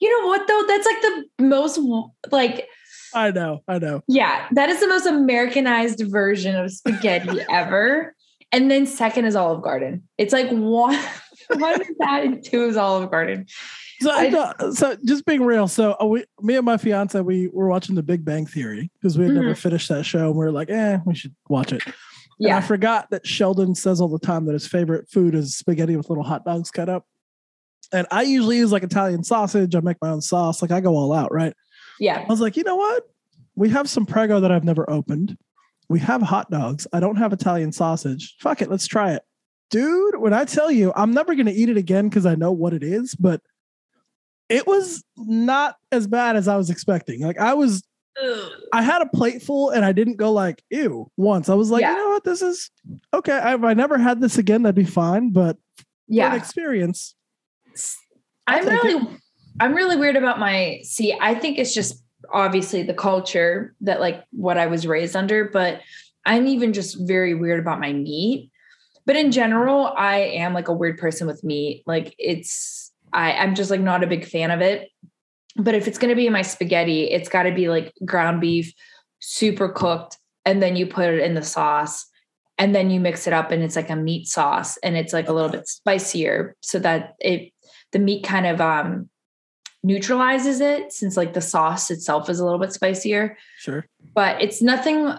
You 0.00 0.20
know 0.20 0.26
what 0.26 0.46
though? 0.48 0.64
That's 0.66 0.86
like 0.86 1.00
the 1.02 1.44
most 1.44 1.78
like 2.30 2.66
I 3.14 3.30
know, 3.32 3.60
I 3.66 3.78
know. 3.78 4.02
yeah, 4.08 4.46
that 4.52 4.68
is 4.70 4.80
the 4.80 4.86
most 4.86 5.06
Americanized 5.06 6.02
version 6.06 6.56
of 6.56 6.72
spaghetti 6.72 7.40
ever. 7.50 8.14
And 8.52 8.70
then 8.70 8.86
second 8.86 9.26
is 9.26 9.36
Olive 9.36 9.62
Garden. 9.62 10.08
It's 10.18 10.32
like 10.32 10.48
one 10.50 10.96
one 11.56 11.80
is 11.80 11.88
that 11.98 12.24
and 12.24 12.44
two 12.44 12.64
is 12.64 12.76
Olive 12.76 13.10
Garden. 13.10 13.46
So, 14.00 14.10
I- 14.10 14.28
no, 14.28 14.70
so 14.72 14.96
just 15.04 15.26
being 15.26 15.42
real. 15.42 15.68
So 15.68 15.94
uh, 16.00 16.06
we, 16.06 16.24
me 16.40 16.56
and 16.56 16.64
my 16.64 16.78
fiance, 16.78 17.20
we 17.20 17.48
were 17.48 17.68
watching 17.68 17.94
The 17.94 18.02
Big 18.02 18.24
Bang 18.24 18.46
Theory 18.46 18.90
because 18.94 19.18
we 19.18 19.26
had 19.26 19.34
never 19.34 19.54
finished 19.54 19.88
that 19.90 20.04
show, 20.04 20.28
and 20.28 20.34
we 20.36 20.44
were 20.46 20.52
like, 20.52 20.70
eh, 20.70 20.98
we 21.04 21.14
should 21.14 21.34
watch 21.50 21.72
it. 21.72 21.82
And 22.38 22.52
I 22.54 22.60
forgot 22.62 23.10
that 23.10 23.26
Sheldon 23.26 23.74
says 23.74 24.00
all 24.00 24.08
the 24.08 24.18
time 24.18 24.46
that 24.46 24.54
his 24.54 24.66
favorite 24.66 25.10
food 25.10 25.34
is 25.34 25.54
spaghetti 25.54 25.96
with 25.96 26.08
little 26.08 26.24
hot 26.24 26.46
dogs 26.46 26.70
cut 26.70 26.88
up. 26.88 27.04
And 27.92 28.06
I 28.10 28.22
usually 28.22 28.56
use 28.58 28.70
like 28.72 28.82
Italian 28.82 29.24
sausage. 29.24 29.74
I 29.74 29.80
make 29.80 29.96
my 30.00 30.10
own 30.10 30.20
sauce. 30.20 30.62
Like 30.62 30.70
I 30.70 30.80
go 30.80 30.96
all 30.96 31.12
out, 31.12 31.32
right? 31.32 31.54
Yeah. 31.98 32.20
I 32.20 32.24
was 32.30 32.40
like, 32.40 32.56
you 32.56 32.62
know 32.64 32.76
what? 32.76 33.04
We 33.56 33.68
have 33.70 33.88
some 33.88 34.06
Prego 34.06 34.40
that 34.40 34.52
I've 34.52 34.64
never 34.64 34.88
opened. 34.88 35.36
We 35.88 35.98
have 36.00 36.22
hot 36.22 36.50
dogs. 36.50 36.86
I 36.92 37.00
don't 37.00 37.16
have 37.16 37.32
Italian 37.32 37.72
sausage. 37.72 38.36
Fuck 38.40 38.62
it, 38.62 38.70
let's 38.70 38.86
try 38.86 39.12
it. 39.12 39.22
Dude, 39.70 40.18
when 40.20 40.32
I 40.32 40.44
tell 40.44 40.70
you, 40.70 40.92
I'm 40.94 41.12
never 41.12 41.34
going 41.34 41.46
to 41.46 41.52
eat 41.52 41.68
it 41.68 41.76
again 41.76 42.08
because 42.08 42.26
I 42.26 42.36
know 42.36 42.52
what 42.52 42.72
it 42.72 42.82
is, 42.82 43.14
but 43.14 43.40
it 44.48 44.66
was 44.66 45.04
not 45.16 45.76
as 45.92 46.06
bad 46.06 46.36
as 46.36 46.48
I 46.48 46.56
was 46.56 46.70
expecting. 46.70 47.20
Like 47.22 47.38
I 47.38 47.54
was, 47.54 47.82
I 48.72 48.82
had 48.82 49.02
a 49.02 49.06
plate 49.06 49.42
full 49.42 49.70
and 49.70 49.84
I 49.84 49.92
didn't 49.92 50.16
go 50.16 50.32
like, 50.32 50.62
ew, 50.70 51.10
once. 51.16 51.48
I 51.48 51.54
was 51.54 51.70
like, 51.70 51.82
Yeah. 51.82 51.92
you 51.92 51.98
know 51.98 52.08
what? 52.10 52.24
This 52.24 52.42
is 52.42 52.70
okay. 53.14 53.32
I- 53.38 53.54
If 53.54 53.62
I 53.64 53.74
never 53.74 53.98
had 53.98 54.20
this 54.20 54.38
again, 54.38 54.62
that'd 54.62 54.74
be 54.74 54.84
fine. 54.84 55.30
But 55.30 55.56
an 55.78 55.84
Yeah. 56.08 56.34
experience, 56.34 57.14
I'm 58.46 58.64
take 58.64 58.72
it. 58.72 58.84
really 58.84 59.20
I'm 59.60 59.74
really 59.74 59.96
weird 59.96 60.16
about 60.16 60.38
my 60.38 60.80
see, 60.82 61.16
I 61.20 61.34
think 61.34 61.58
it's 61.58 61.74
just 61.74 62.02
obviously 62.32 62.82
the 62.82 62.94
culture 62.94 63.74
that 63.82 64.00
like 64.00 64.24
what 64.30 64.58
I 64.58 64.66
was 64.66 64.86
raised 64.86 65.16
under, 65.16 65.44
but 65.44 65.80
I'm 66.24 66.46
even 66.46 66.72
just 66.72 66.96
very 67.00 67.34
weird 67.34 67.60
about 67.60 67.80
my 67.80 67.92
meat. 67.92 68.50
But 69.06 69.16
in 69.16 69.32
general, 69.32 69.92
I 69.96 70.18
am 70.18 70.54
like 70.54 70.68
a 70.68 70.72
weird 70.72 70.98
person 70.98 71.26
with 71.26 71.44
meat. 71.44 71.82
Like 71.86 72.14
it's 72.18 72.92
I, 73.12 73.32
I'm 73.32 73.54
just 73.54 73.70
like 73.70 73.80
not 73.80 74.04
a 74.04 74.06
big 74.06 74.24
fan 74.24 74.50
of 74.50 74.60
it. 74.60 74.88
But 75.56 75.74
if 75.74 75.88
it's 75.88 75.98
gonna 75.98 76.16
be 76.16 76.26
in 76.26 76.32
my 76.32 76.42
spaghetti, 76.42 77.04
it's 77.04 77.28
gotta 77.28 77.52
be 77.52 77.68
like 77.68 77.92
ground 78.04 78.40
beef, 78.40 78.72
super 79.18 79.68
cooked, 79.68 80.16
and 80.44 80.62
then 80.62 80.76
you 80.76 80.86
put 80.86 81.12
it 81.12 81.20
in 81.20 81.34
the 81.34 81.42
sauce 81.42 82.06
and 82.56 82.74
then 82.74 82.90
you 82.90 83.00
mix 83.00 83.26
it 83.26 83.32
up 83.32 83.50
and 83.50 83.62
it's 83.62 83.74
like 83.74 83.90
a 83.90 83.96
meat 83.96 84.26
sauce 84.26 84.76
and 84.78 84.96
it's 84.96 85.12
like 85.12 85.28
a 85.28 85.32
little 85.32 85.50
bit 85.50 85.66
spicier 85.66 86.54
so 86.60 86.78
that 86.78 87.14
it 87.18 87.52
the 87.92 87.98
meat 87.98 88.24
kind 88.24 88.46
of 88.46 88.60
um 88.60 89.08
neutralizes 89.82 90.60
it 90.60 90.92
since 90.92 91.16
like 91.16 91.32
the 91.32 91.40
sauce 91.40 91.90
itself 91.90 92.28
is 92.28 92.38
a 92.38 92.44
little 92.44 92.58
bit 92.58 92.72
spicier 92.72 93.36
Sure. 93.58 93.86
but 94.14 94.40
it's 94.42 94.60
nothing 94.60 95.14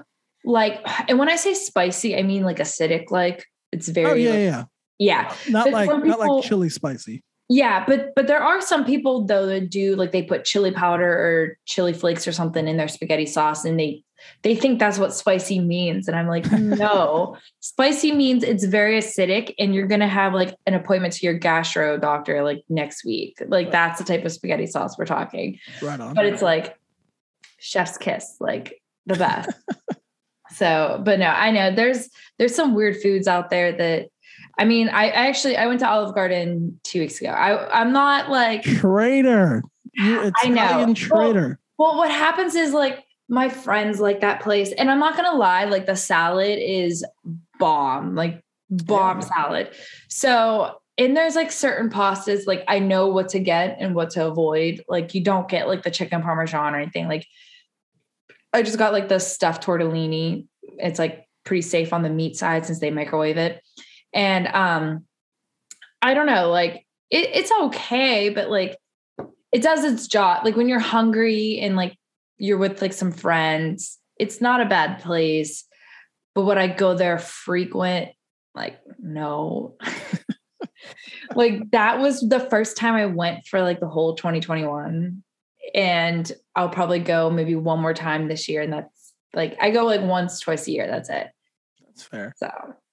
like 0.46 0.80
and 1.10 1.18
when 1.18 1.30
i 1.30 1.36
say 1.36 1.54
spicy 1.56 2.16
i 2.16 2.22
mean 2.22 2.44
like 2.44 2.58
acidic 2.58 3.10
like 3.10 3.46
it's 3.72 3.88
very 3.90 4.10
Oh 4.12 4.14
yeah, 4.14 4.30
like- 4.30 4.40
yeah. 4.40 4.64
yeah 5.00 5.36
Not 5.50 5.66
But 5.66 5.74
like 5.74 5.90
some 5.90 6.08
not 6.08 6.20
like 6.20 6.44
chili 6.44 6.70
spicy. 6.70 7.24
yeah 7.50 7.84
but 7.88 8.10
but 8.16 8.28
there 8.28 8.42
are 8.42 8.62
some 8.62 8.86
people 8.86 9.26
though 9.26 9.48
that 9.48 9.70
do 9.72 9.96
like 9.96 10.12
they 10.12 10.22
put 10.24 10.46
chili 10.46 10.72
powder 10.72 11.10
or 11.12 11.58
chili 11.66 11.94
flakes 11.94 12.28
or 12.28 12.32
something 12.32 12.68
in 12.68 12.78
their 12.78 12.88
spaghetti 12.88 13.26
sauce 13.26 13.66
and 13.66 13.80
they 13.80 14.04
they 14.44 14.56
think 14.56 14.80
that's 14.80 14.98
what 14.98 15.14
spicy 15.14 15.60
means 15.60 16.08
and 16.08 16.18
i'm 16.18 16.28
like 16.28 16.50
no 16.52 17.38
spicy 17.60 18.12
means 18.12 18.44
it's 18.44 18.64
very 18.66 18.98
acidic 18.98 19.54
and 19.60 19.74
you're 19.76 19.88
gonna 19.88 20.08
have 20.08 20.34
like 20.34 20.56
an 20.66 20.74
appointment 20.74 21.14
to 21.14 21.26
your 21.26 21.34
gastro 21.34 21.98
doctor 21.98 22.44
like 22.44 22.64
next 22.70 23.06
week 23.06 23.42
like 23.48 23.72
that's 23.72 24.00
the 24.00 24.06
type 24.06 24.24
of 24.26 24.32
spaghetti 24.32 24.66
sauce 24.68 24.98
we're 24.98 25.06
talking 25.06 25.58
Right 25.82 26.00
on. 26.00 26.14
but 26.14 26.26
it's 26.26 26.42
like 26.42 26.78
chef's 27.60 27.98
kiss 27.98 28.38
like 28.40 28.82
the 29.06 29.16
best 29.16 29.50
so 30.52 31.02
but 31.06 31.20
no 31.20 31.28
i 31.28 31.52
know 31.52 31.74
there's 31.74 32.10
there's 32.38 32.54
some 32.56 32.74
weird 32.76 32.98
foods 32.98 33.28
out 33.28 33.50
there 33.50 33.72
that 33.72 34.08
i 34.60 34.66
mean 34.66 34.90
i, 34.90 35.06
I 35.06 35.28
actually 35.28 35.56
i 35.58 35.66
went 35.68 35.80
to 35.80 35.88
olive 35.90 36.14
garden 36.14 36.80
two 36.84 37.00
weeks 37.00 37.22
ago 37.22 37.30
i 37.30 37.80
i'm 37.80 37.94
not 37.94 38.30
like 38.30 38.64
traitor. 38.64 39.64
You 39.94 40.32
I 40.44 40.48
know. 40.50 40.64
Italian 40.64 40.88
Well- 40.88 40.96
traitor. 40.96 41.60
well 41.78 41.98
what 41.98 42.12
happens 42.12 42.56
is 42.56 42.74
like 42.74 43.04
my 43.32 43.48
friends 43.48 44.00
like 44.02 44.20
that 44.20 44.42
place. 44.42 44.72
And 44.74 44.92
i'm 44.92 45.00
not 45.00 45.16
gonna 45.16 45.36
lie 45.38 45.64
like 45.64 45.86
the 45.88 45.96
salad 45.96 46.60
is 46.62 47.04
bomb 47.58 48.14
like 48.14 48.44
bomb 48.70 49.22
Yeah. 49.22 49.26
salad. 49.36 49.70
So 50.10 50.78
and 50.98 51.16
there's 51.16 51.36
like 51.36 51.52
certain 51.52 51.90
pastas 51.90 52.46
like 52.46 52.64
i 52.68 52.78
know 52.78 53.08
what 53.08 53.30
to 53.30 53.40
get 53.40 53.78
and 53.80 53.96
what 53.96 54.12
to 54.12 54.28
avoid. 54.28 54.84
Like 54.90 55.16
you 55.16 55.24
don't 55.24 55.48
get 55.48 55.68
like 55.68 55.82
the 55.84 55.90
chicken 55.92 56.22
parmesan 56.22 56.76
or 56.76 56.80
anything. 56.80 57.08
Like 57.08 57.26
i 58.54 58.62
just 58.62 58.78
got 58.78 58.92
like 58.94 59.08
the 59.08 59.20
stuffed 59.20 59.66
tortellini. 59.66 60.46
It's 60.78 61.00
like 61.00 61.26
pretty 61.46 61.62
safe 61.62 61.94
on 61.94 62.04
the 62.04 62.10
meat 62.10 62.36
side 62.36 62.66
since 62.66 62.80
they 62.80 62.92
microwave 62.92 63.38
it. 63.38 63.64
And 64.14 64.48
um 64.48 65.06
i 66.02 66.14
don't 66.14 66.26
know 66.26 66.50
like 66.50 66.86
it, 67.10 67.30
it's 67.34 67.52
okay 67.52 68.30
but 68.30 68.50
like 68.50 68.78
it 69.54 69.62
does 69.62 69.84
its 69.86 70.08
job. 70.08 70.44
Like 70.46 70.58
when 70.58 70.68
you're 70.68 70.80
hungry 70.80 71.60
and 71.60 71.76
like 71.78 71.96
you're 72.42 72.58
with 72.58 72.82
like 72.82 72.94
some 72.94 73.12
friends 73.12 74.00
it's 74.18 74.42
not 74.42 74.62
a 74.62 74.66
bad 74.66 75.00
place 75.02 75.66
but 76.34 76.44
would 76.44 76.58
i 76.58 76.68
go 76.68 76.96
there 76.96 77.20
frequent? 77.20 78.10
Like 78.56 78.80
no. 79.00 79.76
Like 81.36 81.72
that 81.72 82.00
was 82.00 82.20
the 82.22 82.40
first 82.40 82.76
time 82.76 82.96
i 82.96 83.06
went 83.06 83.46
for 83.46 83.62
like 83.62 83.80
the 83.80 83.88
whole 83.88 84.16
2021 84.16 85.24
and 85.76 86.32
i'll 86.56 86.70
probably 86.70 87.00
go 87.00 87.30
maybe 87.30 87.56
one 87.56 87.80
more 87.80 87.94
time 87.94 88.28
this 88.28 88.50
year 88.50 88.62
and 88.62 88.74
that's 88.74 89.14
like 89.34 89.56
i 89.62 89.70
go 89.70 89.86
like 89.86 90.02
once 90.02 90.40
twice 90.40 90.68
a 90.68 90.72
year 90.72 90.88
that's 90.88 91.10
it. 91.10 91.28
That's 91.86 92.04
fair. 92.04 92.34
so 92.36 92.50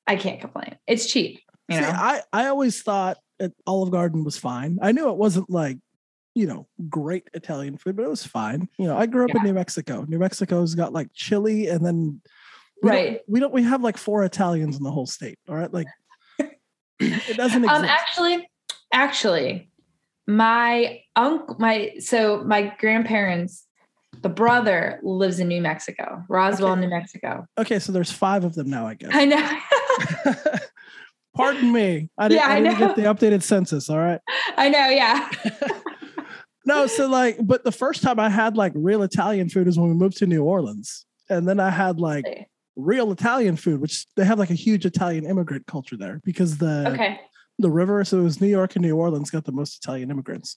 i 0.06 0.16
can't 0.16 0.40
complain. 0.40 0.76
It's 0.86 1.06
cheap 1.06 1.40
you 1.68 1.76
See, 1.76 1.82
know? 1.82 1.88
I, 1.88 2.22
I 2.32 2.46
always 2.46 2.82
thought 2.82 3.18
Olive 3.66 3.90
Garden 3.90 4.24
was 4.24 4.36
fine. 4.36 4.78
I 4.80 4.92
knew 4.92 5.08
it 5.10 5.16
wasn't 5.16 5.50
like, 5.50 5.78
you 6.38 6.46
know, 6.46 6.66
great 6.88 7.28
Italian 7.34 7.76
food, 7.76 7.96
but 7.96 8.04
it 8.04 8.08
was 8.08 8.24
fine. 8.24 8.68
You 8.78 8.86
know, 8.86 8.96
I 8.96 9.06
grew 9.06 9.24
up 9.24 9.34
in 9.34 9.42
New 9.42 9.52
Mexico. 9.54 10.04
New 10.08 10.18
Mexico's 10.18 10.74
got 10.74 10.92
like 10.92 11.08
chili 11.14 11.66
and 11.68 11.84
then 11.84 12.20
we 12.82 12.90
don't- 12.90 12.96
Right. 12.98 13.20
we 13.28 13.40
don't 13.40 13.52
we 13.52 13.62
have 13.64 13.82
like 13.82 13.96
four 13.98 14.22
Italians 14.24 14.76
in 14.76 14.82
the 14.84 14.90
whole 14.92 15.06
state. 15.06 15.38
All 15.48 15.56
right. 15.56 15.72
Like 15.72 15.88
it 17.00 17.36
doesn't 17.36 17.64
exist. 17.64 17.80
Um, 17.80 17.84
actually, 17.84 18.48
actually, 18.92 19.70
my 20.28 21.00
uncle, 21.16 21.56
my 21.58 21.92
so 21.98 22.42
my 22.44 22.72
grandparents, 22.78 23.66
the 24.22 24.28
brother 24.28 25.00
lives 25.02 25.40
in 25.40 25.48
New 25.48 25.60
Mexico, 25.62 26.22
Roswell, 26.28 26.72
Okay. 26.72 26.80
New 26.82 26.88
Mexico. 26.90 27.46
okay, 27.58 27.78
so 27.78 27.92
there's 27.92 28.10
five 28.12 28.44
of 28.44 28.54
them 28.54 28.68
now, 28.70 28.86
I 28.86 28.94
guess. 28.94 29.10
I 29.12 29.24
know, 29.24 29.58
Pardon 31.36 31.72
me. 31.72 32.10
I 32.18 32.28
didn't, 32.28 32.40
Yeah, 32.40 32.48
I 32.48 32.56
I 32.56 32.60
didn't 32.62 32.78
get 32.78 32.96
the 32.96 33.02
updated 33.02 33.42
census. 33.42 33.88
All 33.88 33.98
right. 33.98 34.20
I 34.56 34.68
know, 34.68 34.88
yeah. 34.88 35.30
No, 36.68 36.86
so 36.86 37.08
like, 37.08 37.38
but 37.40 37.64
the 37.64 37.72
first 37.72 38.02
time 38.02 38.20
I 38.20 38.28
had 38.28 38.56
like 38.56 38.72
real 38.74 39.02
Italian 39.02 39.48
food 39.48 39.66
is 39.68 39.78
when 39.78 39.88
we 39.88 39.94
moved 39.94 40.18
to 40.18 40.26
New 40.26 40.44
Orleans. 40.44 41.06
And 41.30 41.48
then 41.48 41.58
I 41.60 41.70
had 41.70 41.98
like 41.98 42.26
real 42.76 43.10
Italian 43.10 43.56
food, 43.56 43.80
which 43.80 44.06
they 44.16 44.24
have 44.24 44.38
like 44.38 44.50
a 44.50 44.54
huge 44.54 44.84
Italian 44.86 45.24
immigrant 45.24 45.66
culture 45.66 45.96
there 45.96 46.20
because 46.24 46.58
the 46.58 46.90
Okay. 46.92 47.20
the 47.58 47.70
river, 47.70 48.04
so 48.04 48.20
it 48.20 48.22
was 48.22 48.40
New 48.40 48.48
York 48.48 48.76
and 48.76 48.84
New 48.84 48.96
Orleans 48.96 49.30
got 49.30 49.44
the 49.44 49.52
most 49.52 49.78
Italian 49.82 50.10
immigrants. 50.10 50.56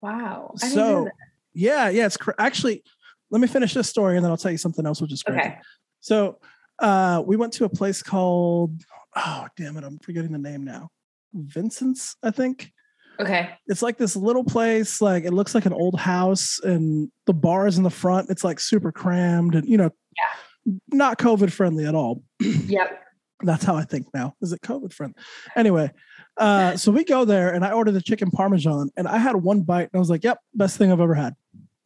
Wow. 0.00 0.54
I 0.62 0.68
So 0.68 1.08
yeah, 1.52 1.88
yeah, 1.88 2.06
it's 2.06 2.16
cr- 2.16 2.32
actually. 2.38 2.82
Let 3.30 3.40
me 3.40 3.48
finish 3.48 3.74
this 3.74 3.88
story 3.88 4.16
and 4.16 4.24
then 4.24 4.30
I'll 4.30 4.36
tell 4.36 4.52
you 4.52 4.58
something 4.58 4.86
else, 4.86 5.00
which 5.00 5.12
is 5.12 5.22
crazy. 5.22 5.40
okay. 5.40 5.58
So 6.00 6.38
uh, 6.78 7.22
we 7.26 7.36
went 7.36 7.52
to 7.54 7.64
a 7.64 7.68
place 7.68 8.02
called 8.02 8.82
oh 9.16 9.48
damn 9.56 9.76
it, 9.76 9.84
I'm 9.84 9.98
forgetting 9.98 10.32
the 10.32 10.38
name 10.38 10.64
now. 10.64 10.90
Vincent's, 11.34 12.16
I 12.22 12.30
think. 12.30 12.72
Okay. 13.20 13.50
It's 13.66 13.82
like 13.82 13.96
this 13.96 14.16
little 14.16 14.44
place, 14.44 15.00
like 15.00 15.24
it 15.24 15.32
looks 15.32 15.54
like 15.54 15.66
an 15.66 15.72
old 15.72 15.98
house, 15.98 16.58
and 16.62 17.10
the 17.26 17.34
bar 17.34 17.66
is 17.66 17.78
in 17.78 17.84
the 17.84 17.90
front. 17.90 18.30
It's 18.30 18.44
like 18.44 18.58
super 18.60 18.92
crammed 18.92 19.54
and 19.54 19.68
you 19.68 19.76
know, 19.76 19.90
yeah. 20.16 20.72
not 20.92 21.18
COVID 21.18 21.52
friendly 21.52 21.86
at 21.86 21.94
all. 21.94 22.22
Yep. 22.42 23.00
That's 23.42 23.64
how 23.64 23.76
I 23.76 23.82
think 23.82 24.06
now. 24.14 24.34
Is 24.40 24.52
it 24.52 24.62
COVID 24.62 24.92
friendly? 24.92 25.16
Anyway, 25.56 25.90
uh, 26.36 26.76
so 26.76 26.90
we 26.90 27.04
go 27.04 27.24
there 27.24 27.52
and 27.52 27.64
I 27.64 27.72
ordered 27.72 27.92
the 27.92 28.00
chicken 28.00 28.30
parmesan 28.30 28.90
and 28.96 29.06
I 29.06 29.18
had 29.18 29.36
one 29.36 29.62
bite 29.62 29.82
and 29.82 29.90
I 29.94 29.98
was 29.98 30.08
like, 30.08 30.24
yep, 30.24 30.38
best 30.54 30.78
thing 30.78 30.90
I've 30.90 31.00
ever 31.00 31.14
had. 31.14 31.34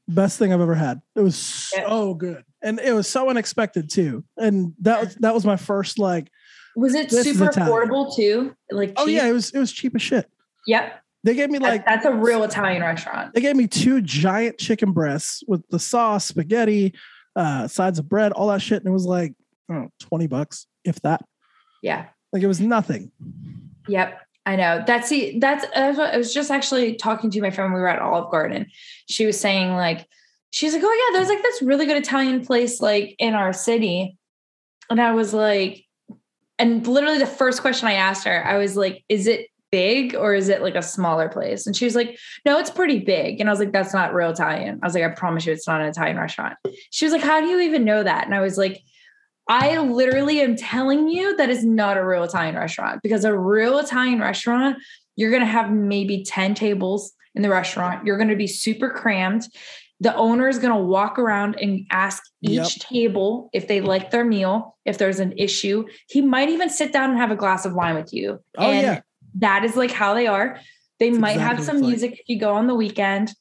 Best 0.06 0.38
thing 0.38 0.52
I've 0.52 0.60
ever 0.60 0.74
had. 0.74 1.00
It 1.16 1.20
was 1.20 1.36
so 1.36 2.14
good. 2.14 2.44
And 2.62 2.78
it 2.78 2.92
was 2.92 3.08
so 3.08 3.28
unexpected 3.28 3.90
too. 3.90 4.24
And 4.36 4.74
that 4.80 5.00
was 5.00 5.14
that 5.16 5.34
was 5.34 5.44
my 5.44 5.56
first 5.56 5.98
like, 5.98 6.30
Was 6.76 6.94
it 6.94 7.10
super 7.10 7.46
affordable 7.46 8.14
too? 8.14 8.54
Like, 8.70 8.92
oh 8.96 9.06
yeah, 9.06 9.26
it 9.26 9.32
was 9.32 9.50
it 9.50 9.58
was 9.58 9.72
cheap 9.72 9.94
as 9.96 10.02
shit. 10.02 10.30
Yep. 10.66 11.02
They 11.28 11.34
gave 11.34 11.50
me 11.50 11.58
like 11.58 11.84
that's 11.84 12.06
a 12.06 12.10
real 12.10 12.42
Italian 12.42 12.80
restaurant. 12.80 13.34
they 13.34 13.42
gave 13.42 13.54
me 13.54 13.66
two 13.66 14.00
giant 14.00 14.56
chicken 14.56 14.92
breasts 14.92 15.42
with 15.46 15.62
the 15.68 15.78
sauce, 15.78 16.24
spaghetti, 16.24 16.94
uh, 17.36 17.68
sides 17.68 17.98
of 17.98 18.08
bread, 18.08 18.32
all 18.32 18.48
that 18.48 18.62
shit. 18.62 18.78
And 18.78 18.86
it 18.86 18.92
was 18.92 19.04
like, 19.04 19.34
I 19.68 19.74
don't 19.74 19.82
know, 19.82 19.90
20 20.00 20.26
bucks, 20.26 20.66
if 20.86 21.02
that. 21.02 21.22
Yeah. 21.82 22.06
Like 22.32 22.42
it 22.42 22.46
was 22.46 22.62
nothing. 22.62 23.12
Yep. 23.88 24.18
I 24.46 24.56
know. 24.56 24.82
That's 24.86 25.10
the 25.10 25.38
that's, 25.38 25.66
that's 25.74 25.98
I 25.98 26.16
was 26.16 26.32
just 26.32 26.50
actually 26.50 26.94
talking 26.94 27.30
to 27.30 27.42
my 27.42 27.50
friend. 27.50 27.74
We 27.74 27.80
were 27.80 27.88
at 27.88 28.00
Olive 28.00 28.30
Garden. 28.30 28.68
She 29.10 29.26
was 29.26 29.38
saying 29.38 29.76
like, 29.76 30.06
she's 30.50 30.72
like, 30.72 30.82
oh 30.82 31.10
yeah, 31.12 31.18
there's 31.18 31.28
like 31.28 31.42
this 31.42 31.60
really 31.60 31.84
good 31.84 31.98
Italian 31.98 32.46
place 32.46 32.80
like 32.80 33.16
in 33.18 33.34
our 33.34 33.52
city. 33.52 34.16
And 34.88 34.98
I 34.98 35.12
was 35.12 35.34
like, 35.34 35.84
and 36.58 36.86
literally 36.86 37.18
the 37.18 37.26
first 37.26 37.60
question 37.60 37.86
I 37.86 37.94
asked 37.94 38.24
her, 38.24 38.42
I 38.46 38.56
was 38.56 38.78
like, 38.78 39.04
is 39.10 39.26
it 39.26 39.48
big 39.70 40.14
or 40.14 40.34
is 40.34 40.48
it 40.48 40.62
like 40.62 40.74
a 40.74 40.82
smaller 40.82 41.28
place? 41.28 41.66
And 41.66 41.76
she 41.76 41.84
was 41.84 41.94
like, 41.94 42.18
no, 42.44 42.58
it's 42.58 42.70
pretty 42.70 43.00
big. 43.00 43.40
And 43.40 43.48
I 43.48 43.52
was 43.52 43.60
like, 43.60 43.72
that's 43.72 43.94
not 43.94 44.14
real 44.14 44.30
Italian. 44.30 44.80
I 44.82 44.86
was 44.86 44.94
like, 44.94 45.04
I 45.04 45.08
promise 45.08 45.46
you, 45.46 45.52
it's 45.52 45.66
not 45.66 45.80
an 45.80 45.88
Italian 45.88 46.18
restaurant. 46.18 46.56
She 46.90 47.04
was 47.04 47.12
like, 47.12 47.22
how 47.22 47.40
do 47.40 47.46
you 47.46 47.60
even 47.60 47.84
know 47.84 48.02
that? 48.02 48.24
And 48.24 48.34
I 48.34 48.40
was 48.40 48.58
like, 48.58 48.80
I 49.48 49.78
literally 49.78 50.40
am 50.40 50.56
telling 50.56 51.08
you 51.08 51.36
that 51.36 51.48
is 51.48 51.64
not 51.64 51.96
a 51.96 52.04
real 52.04 52.24
Italian 52.24 52.54
restaurant 52.54 53.00
because 53.02 53.24
a 53.24 53.36
real 53.36 53.78
Italian 53.78 54.20
restaurant, 54.20 54.76
you're 55.16 55.30
going 55.30 55.42
to 55.42 55.46
have 55.46 55.70
maybe 55.70 56.22
10 56.22 56.54
tables 56.54 57.12
in 57.34 57.42
the 57.42 57.48
restaurant. 57.48 58.06
You're 58.06 58.18
going 58.18 58.28
to 58.28 58.36
be 58.36 58.46
super 58.46 58.90
crammed. 58.90 59.48
The 60.00 60.14
owner 60.14 60.48
is 60.48 60.58
going 60.58 60.72
to 60.72 60.80
walk 60.80 61.18
around 61.18 61.56
and 61.60 61.86
ask 61.90 62.22
each 62.42 62.52
Yep. 62.52 62.68
table 62.78 63.50
if 63.52 63.66
they 63.66 63.80
like 63.80 64.10
their 64.10 64.24
meal, 64.24 64.76
if 64.84 64.98
there's 64.98 65.18
an 65.18 65.32
issue. 65.36 65.86
He 66.08 66.20
might 66.20 66.50
even 66.50 66.68
sit 66.68 66.92
down 66.92 67.10
and 67.10 67.18
have 67.18 67.30
a 67.30 67.36
glass 67.36 67.64
of 67.64 67.74
wine 67.74 67.96
with 67.96 68.12
you. 68.12 68.38
Oh, 68.56 68.70
and 68.70 68.82
yeah. 68.82 69.00
That 69.36 69.64
is 69.64 69.76
like 69.76 69.90
how 69.90 70.14
they 70.14 70.26
are. 70.26 70.58
They 70.98 71.10
That's 71.10 71.20
might 71.20 71.32
exactly 71.32 71.56
have 71.56 71.64
some 71.64 71.76
it's 71.76 71.82
like. 71.82 71.90
music 71.90 72.12
if 72.20 72.28
you 72.28 72.38
go 72.38 72.54
on 72.54 72.66
the 72.66 72.74
weekend. 72.74 73.32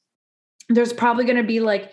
There's 0.68 0.92
probably 0.92 1.24
going 1.24 1.38
to 1.38 1.42
be 1.42 1.60
like 1.60 1.92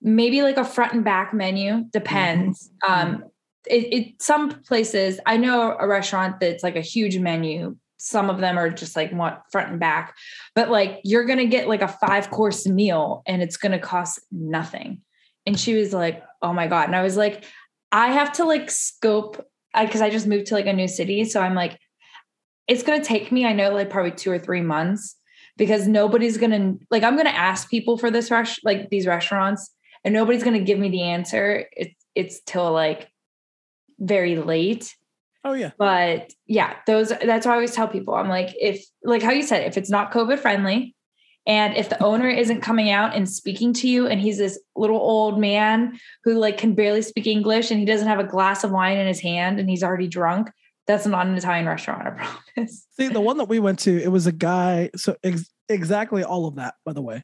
maybe 0.00 0.42
like 0.42 0.56
a 0.56 0.64
front 0.64 0.94
and 0.94 1.04
back 1.04 1.34
menu, 1.34 1.84
depends. 1.92 2.70
Mm-hmm. 2.84 2.92
Um, 2.92 3.24
it, 3.66 3.92
it 3.92 4.22
some 4.22 4.50
places 4.62 5.20
I 5.26 5.36
know 5.36 5.76
a 5.78 5.86
restaurant 5.86 6.40
that's 6.40 6.62
like 6.62 6.76
a 6.76 6.80
huge 6.80 7.18
menu 7.18 7.76
some 8.02 8.28
of 8.28 8.40
them 8.40 8.58
are 8.58 8.68
just 8.68 8.96
like 8.96 9.12
want 9.12 9.38
front 9.52 9.70
and 9.70 9.78
back, 9.78 10.16
but 10.56 10.68
like 10.68 11.00
you're 11.04 11.24
gonna 11.24 11.46
get 11.46 11.68
like 11.68 11.82
a 11.82 11.88
five 11.88 12.30
course 12.30 12.66
meal 12.66 13.22
and 13.26 13.40
it's 13.40 13.56
gonna 13.56 13.78
cost 13.78 14.18
nothing. 14.32 15.00
And 15.46 15.58
she 15.58 15.74
was 15.74 15.92
like, 15.92 16.20
oh 16.42 16.52
my 16.52 16.66
God. 16.66 16.86
And 16.86 16.96
I 16.96 17.02
was 17.02 17.16
like, 17.16 17.44
I 17.92 18.08
have 18.08 18.32
to 18.34 18.44
like 18.44 18.72
scope 18.72 19.46
because 19.80 20.00
I, 20.00 20.06
I 20.06 20.10
just 20.10 20.26
moved 20.26 20.46
to 20.46 20.54
like 20.54 20.66
a 20.66 20.72
new 20.72 20.88
city. 20.88 21.24
So 21.24 21.40
I'm 21.40 21.54
like, 21.54 21.78
it's 22.72 22.82
gonna 22.82 23.04
take 23.04 23.30
me, 23.30 23.44
I 23.44 23.52
know, 23.52 23.70
like 23.70 23.90
probably 23.90 24.12
two 24.12 24.30
or 24.30 24.38
three 24.38 24.62
months 24.62 25.16
because 25.58 25.86
nobody's 25.86 26.38
gonna 26.38 26.74
like 26.90 27.02
I'm 27.02 27.18
gonna 27.18 27.28
ask 27.28 27.68
people 27.68 27.98
for 27.98 28.10
this 28.10 28.30
rush 28.30 28.58
like 28.64 28.88
these 28.88 29.06
restaurants 29.06 29.70
and 30.04 30.14
nobody's 30.14 30.42
gonna 30.42 30.60
give 30.60 30.78
me 30.78 30.88
the 30.88 31.02
answer. 31.02 31.66
It's 31.72 31.94
it's 32.14 32.40
till 32.40 32.72
like 32.72 33.10
very 33.98 34.36
late. 34.36 34.96
Oh 35.44 35.52
yeah. 35.52 35.72
But 35.76 36.32
yeah, 36.46 36.76
those 36.86 37.10
that's 37.10 37.44
why 37.44 37.52
I 37.52 37.56
always 37.56 37.74
tell 37.74 37.88
people. 37.88 38.14
I'm 38.14 38.30
like, 38.30 38.54
if 38.58 38.82
like 39.04 39.22
how 39.22 39.32
you 39.32 39.42
said, 39.42 39.66
if 39.66 39.76
it's 39.76 39.90
not 39.90 40.10
COVID 40.10 40.38
friendly, 40.38 40.94
and 41.46 41.76
if 41.76 41.90
the 41.90 42.02
owner 42.02 42.30
isn't 42.30 42.62
coming 42.62 42.88
out 42.88 43.14
and 43.14 43.28
speaking 43.28 43.74
to 43.74 43.88
you, 43.88 44.06
and 44.06 44.18
he's 44.18 44.38
this 44.38 44.58
little 44.76 44.96
old 44.96 45.38
man 45.38 45.98
who 46.24 46.38
like 46.38 46.56
can 46.56 46.74
barely 46.74 47.02
speak 47.02 47.26
English 47.26 47.70
and 47.70 47.78
he 47.78 47.84
doesn't 47.84 48.08
have 48.08 48.20
a 48.20 48.24
glass 48.24 48.64
of 48.64 48.70
wine 48.70 48.96
in 48.96 49.06
his 49.06 49.20
hand 49.20 49.60
and 49.60 49.68
he's 49.68 49.82
already 49.82 50.08
drunk, 50.08 50.48
that's 50.86 51.06
not 51.06 51.26
an 51.26 51.36
Italian 51.36 51.66
restaurant, 51.66 52.06
I 52.06 52.10
promise. 52.10 52.86
See, 52.96 53.08
the 53.08 53.20
one 53.20 53.36
that 53.38 53.48
we 53.48 53.60
went 53.60 53.78
to, 53.80 54.02
it 54.02 54.08
was 54.08 54.26
a 54.26 54.32
guy. 54.32 54.90
So 54.96 55.16
ex- 55.22 55.50
exactly 55.68 56.24
all 56.24 56.46
of 56.46 56.56
that, 56.56 56.74
by 56.84 56.92
the 56.92 57.02
way. 57.02 57.22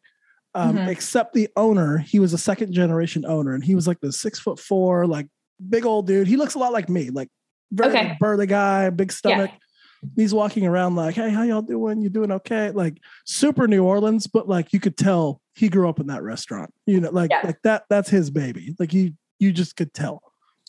Um, 0.55 0.77
mm-hmm. 0.77 0.89
Except 0.89 1.35
the 1.35 1.49
owner, 1.57 1.99
he 1.99 2.19
was 2.19 2.33
a 2.33 2.39
second 2.39 2.73
generation 2.73 3.25
owner, 3.27 3.55
and 3.55 3.63
he 3.63 3.75
was 3.75 3.87
like 3.87 4.01
the 4.01 4.13
six 4.13 4.39
foot 4.39 4.59
four, 4.59 5.07
like 5.07 5.29
big 5.69 5.85
old 5.85 6.07
dude. 6.07 6.27
He 6.27 6.37
looks 6.37 6.55
a 6.55 6.59
lot 6.59 6.73
like 6.73 6.89
me, 6.89 7.11
like 7.11 7.29
very 7.71 7.91
okay. 7.91 8.17
burly 8.19 8.47
guy, 8.47 8.91
big 8.91 9.13
stomach. 9.13 9.51
Yeah. 9.53 10.09
He's 10.17 10.33
walking 10.33 10.65
around 10.67 10.97
like, 10.97 11.17
"Hey, 11.17 11.31
how 11.31 11.43
y'all 11.43 11.61
doing? 11.61 12.01
You 12.01 12.09
doing 12.09 12.31
okay?" 12.31 12.71
Like 12.71 12.99
super 13.27 13.69
New 13.69 13.85
Orleans, 13.85 14.27
but 14.27 14.49
like 14.49 14.73
you 14.73 14.81
could 14.81 14.97
tell 14.97 15.41
he 15.55 15.69
grew 15.69 15.89
up 15.89 16.01
in 16.01 16.07
that 16.07 16.23
restaurant. 16.23 16.73
You 16.87 17.01
know, 17.01 17.11
like 17.11 17.31
yeah. 17.31 17.41
like 17.45 17.61
that. 17.65 17.85
That's 17.91 18.09
his 18.09 18.31
baby. 18.31 18.75
Like 18.79 18.95
you, 18.95 19.13
you 19.39 19.53
just 19.53 19.77
could 19.77 19.93
tell. 19.93 20.23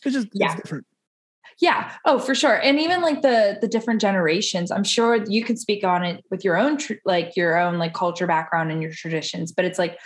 It's 0.04 0.14
just 0.14 0.28
yeah. 0.32 0.52
it's 0.52 0.62
different. 0.62 0.86
Yeah. 1.60 1.92
Oh, 2.06 2.18
for 2.18 2.34
sure. 2.34 2.54
And 2.54 2.80
even 2.80 3.02
like 3.02 3.20
the 3.22 3.58
the 3.60 3.68
different 3.68 4.00
generations, 4.00 4.70
I'm 4.70 4.84
sure 4.84 5.22
you 5.28 5.44
can 5.44 5.56
speak 5.56 5.84
on 5.84 6.04
it 6.04 6.24
with 6.30 6.44
your 6.44 6.56
own 6.56 6.78
tr- 6.78 6.94
like 7.04 7.36
your 7.36 7.58
own 7.58 7.78
like 7.78 7.92
culture 7.92 8.26
background 8.26 8.72
and 8.72 8.82
your 8.82 8.92
traditions, 8.92 9.52
but 9.52 9.64
it's 9.64 9.78
like 9.78 9.98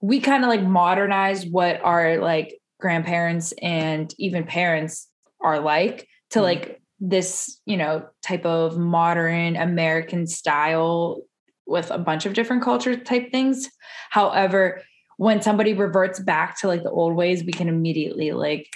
we 0.00 0.20
kind 0.20 0.44
of 0.44 0.48
like 0.48 0.62
modernize 0.62 1.46
what 1.46 1.80
our 1.82 2.18
like 2.18 2.58
grandparents 2.80 3.52
and 3.60 4.14
even 4.18 4.44
parents 4.44 5.08
are 5.40 5.60
like 5.60 6.06
to 6.30 6.38
mm-hmm. 6.38 6.44
like 6.44 6.82
this, 7.00 7.60
you 7.66 7.76
know, 7.76 8.06
type 8.22 8.46
of 8.46 8.78
modern 8.78 9.56
American 9.56 10.26
style 10.26 11.22
with 11.66 11.90
a 11.90 11.98
bunch 11.98 12.26
of 12.26 12.34
different 12.34 12.62
culture 12.62 12.96
type 12.96 13.32
things. 13.32 13.68
However, 14.10 14.82
when 15.16 15.42
somebody 15.42 15.74
reverts 15.74 16.20
back 16.20 16.58
to 16.60 16.68
like 16.68 16.82
the 16.82 16.90
old 16.90 17.14
ways, 17.14 17.44
we 17.44 17.52
can 17.52 17.68
immediately 17.68 18.32
like, 18.32 18.68